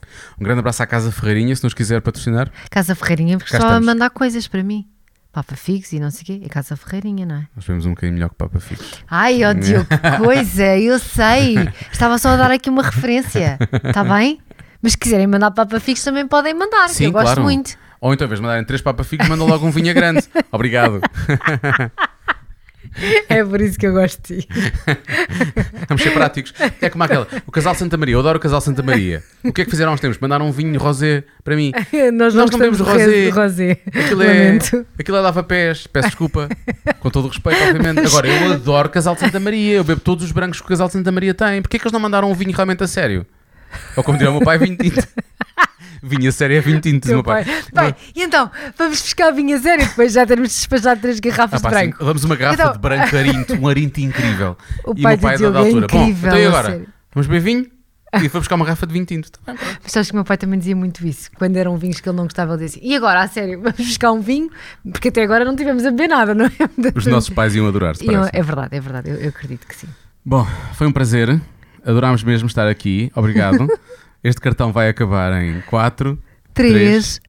Um 0.40 0.44
grande 0.44 0.60
abraço 0.60 0.80
à 0.82 0.86
Casa 0.86 1.10
Ferreirinha, 1.10 1.56
se 1.56 1.64
nos 1.64 1.74
quiser 1.74 2.00
patrocinar. 2.00 2.52
Casa 2.70 2.94
Ferreirinha, 2.94 3.38
porque 3.38 3.56
só 3.56 3.66
a 3.68 3.80
mandar 3.80 4.10
coisas 4.10 4.46
para 4.46 4.62
mim. 4.62 4.86
Papa 5.34 5.56
Figos 5.56 5.92
e 5.92 5.98
não 5.98 6.12
sei 6.12 6.22
o 6.22 6.24
quê. 6.26 6.42
É 6.46 6.48
Casa 6.48 6.76
Ferreirinha, 6.76 7.26
não 7.26 7.34
é? 7.34 7.46
Nós 7.56 7.64
bebemos 7.64 7.86
um 7.86 7.90
bocadinho 7.90 8.14
melhor 8.14 8.30
que 8.30 8.36
Papa 8.36 8.60
Fixos. 8.60 9.04
Ai, 9.10 9.44
ó 9.44 9.52
Diogo, 9.52 9.84
que 9.86 9.98
coisa, 10.24 10.78
eu 10.78 10.96
sei. 11.00 11.56
Estava 11.90 12.16
só 12.18 12.30
a 12.30 12.36
dar 12.36 12.52
aqui 12.52 12.70
uma 12.70 12.84
referência. 12.84 13.58
Está 13.82 14.04
bem? 14.04 14.38
Mas 14.80 14.92
se 14.92 14.98
quiserem 14.98 15.26
mandar 15.26 15.50
Papa 15.50 15.80
Figos 15.80 16.04
também 16.04 16.26
podem 16.28 16.54
mandar, 16.54 16.86
que 16.86 16.94
Sim, 16.94 17.06
eu 17.06 17.12
gosto 17.12 17.24
claro. 17.26 17.42
muito. 17.42 17.76
Ou 18.00 18.14
então, 18.14 18.26
em 18.26 18.28
vez 18.28 18.38
de 18.38 18.42
mandarem 18.42 18.64
três 18.64 18.80
Papa 18.80 19.02
Fixos, 19.02 19.28
mandam 19.28 19.46
logo 19.46 19.66
um 19.66 19.70
vinho 19.70 19.92
grande. 19.92 20.22
Obrigado. 20.52 21.00
É 23.28 23.44
por 23.44 23.60
isso 23.60 23.78
que 23.78 23.86
eu 23.86 23.92
gosto 23.92 24.20
de 24.22 24.42
ti. 24.42 24.48
Vamos 25.88 26.02
ser 26.02 26.12
práticos. 26.12 26.54
É 26.80 26.88
como 26.88 27.04
aquela. 27.04 27.26
O 27.46 27.52
Casal 27.52 27.74
Santa 27.74 27.96
Maria, 27.96 28.14
eu 28.14 28.20
adoro 28.20 28.38
o 28.38 28.40
Casal 28.40 28.60
Santa 28.60 28.82
Maria. 28.82 29.22
O 29.42 29.52
que 29.52 29.62
é 29.62 29.64
que 29.64 29.70
fizeram 29.70 29.92
há 29.92 29.94
uns 29.94 30.00
tempos? 30.00 30.18
Mandaram 30.18 30.46
um 30.46 30.52
vinho 30.52 30.78
rosé 30.78 31.24
para 31.42 31.56
mim. 31.56 31.72
Nós 32.14 32.34
não 32.34 32.46
de 32.46 32.82
rosé. 32.82 33.30
rosé. 33.30 33.78
Aquilo 33.86 34.22
é, 34.22 34.58
aquilo 34.98 35.16
é 35.16 35.20
lava-pés, 35.20 35.86
peço 35.86 36.08
desculpa, 36.08 36.48
com 37.00 37.10
todo 37.10 37.26
o 37.26 37.28
respeito, 37.28 37.62
obviamente. 37.62 38.06
Agora, 38.06 38.28
eu 38.28 38.52
adoro 38.52 38.88
Casal 38.88 39.16
Santa 39.16 39.40
Maria, 39.40 39.74
eu 39.76 39.84
bebo 39.84 40.00
todos 40.00 40.24
os 40.24 40.32
brancos 40.32 40.60
que 40.60 40.66
o 40.66 40.68
Casal 40.68 40.88
Santa 40.88 41.10
Maria 41.12 41.34
tem. 41.34 41.62
Porquê 41.62 41.76
é 41.76 41.80
que 41.80 41.84
eles 41.84 41.92
não 41.92 42.00
mandaram 42.00 42.30
um 42.30 42.34
vinho 42.34 42.52
realmente 42.52 42.82
a 42.82 42.86
sério? 42.86 43.26
Ou 43.96 44.02
como 44.04 44.16
diria 44.18 44.30
o 44.30 44.34
meu 44.34 44.42
pai, 44.44 44.58
vinho 44.58 44.76
tinto. 44.76 45.06
Vinho 46.06 46.28
a 46.28 46.32
sério 46.32 46.58
é 46.58 46.60
vinho 46.60 46.80
tinto, 46.82 47.08
meu 47.08 47.22
pai. 47.22 47.46
pai. 47.72 47.86
Bem, 47.86 47.94
e 48.14 48.22
então, 48.24 48.50
vamos 48.76 49.00
buscar 49.00 49.30
vinho 49.30 49.56
a 49.56 49.60
sério 49.60 49.86
depois 49.86 50.12
já 50.12 50.26
termos 50.26 50.48
despachado 50.50 51.00
três 51.00 51.16
Ah, 51.16 51.20
garrafas 51.30 51.62
pá, 51.62 51.70
de 51.70 51.74
assim, 51.76 51.86
branco. 51.88 52.04
damos 52.04 52.24
uma 52.24 52.36
garrafa 52.36 52.62
Então- 52.62 52.72
de 52.74 52.78
branco 52.78 53.16
arinto, 53.16 53.54
um 53.54 53.68
arinto 53.68 54.00
incrível. 54.02 54.54
O 54.84 54.92
e 54.94 55.00
pai 55.02 55.14
o 55.14 55.18
meu 55.18 55.18
pai 55.18 55.38
do 55.38 55.46
a 55.46 55.50
dada 55.50 55.52
Diogo 55.52 55.56
é 55.56 55.60
altura. 55.60 55.86
Bom, 55.90 56.02
incrível, 56.02 56.28
então 56.28 56.38
e 56.42 56.46
agora? 56.46 56.68
sério. 56.70 56.88
Vamos 57.14 57.26
beber 57.26 57.40
vinho? 57.40 57.66
E 58.22 58.28
foi 58.28 58.40
buscar 58.40 58.54
uma 58.56 58.66
garrafa 58.66 58.86
de 58.86 58.92
vinho 58.92 59.06
tinto. 59.06 59.30
Tá. 59.32 59.40
Mas 59.82 59.92
sabes 59.92 60.08
que 60.10 60.12
o 60.12 60.16
meu 60.16 60.24
pai 60.26 60.36
também 60.36 60.58
dizia 60.58 60.76
muito 60.76 61.06
isso. 61.06 61.30
Quando 61.36 61.56
eram 61.56 61.74
vinhos 61.78 62.00
que 62.00 62.08
ele 62.08 62.16
não 62.18 62.24
gostava, 62.24 62.52
ele 62.52 62.64
dizia 62.64 62.80
assim, 62.82 62.86
e 62.92 62.94
agora, 62.94 63.22
a 63.22 63.26
sério, 63.28 63.60
vamos 63.62 63.78
buscar 63.78 64.12
um 64.12 64.20
vinho? 64.20 64.50
Porque 64.92 65.08
até 65.08 65.22
agora 65.22 65.42
não 65.46 65.56
tivemos 65.56 65.86
a 65.86 65.90
beber 65.90 66.08
nada, 66.08 66.34
não 66.34 66.44
é? 66.44 66.50
Os 66.94 67.06
nossos 67.06 67.30
pais 67.30 67.54
iam 67.56 67.66
adorar-se, 67.66 68.04
E 68.04 68.08
eu- 68.08 68.12
parece. 68.12 68.30
É 68.36 68.42
verdade, 68.42 68.76
é 68.76 68.80
verdade, 68.80 69.08
eu, 69.10 69.16
eu 69.16 69.28
acredito 69.30 69.66
que 69.66 69.74
sim. 69.74 69.88
Bom, 70.22 70.46
foi 70.74 70.86
um 70.86 70.92
prazer. 70.92 71.40
Adorámos 71.84 72.22
mesmo 72.22 72.46
estar 72.46 72.66
aqui. 72.68 73.10
Obrigado. 73.14 73.66
este 74.22 74.40
cartão 74.40 74.72
vai 74.72 74.88
acabar 74.88 75.32
em 75.42 75.60
4, 75.62 76.18
Três, 76.54 77.20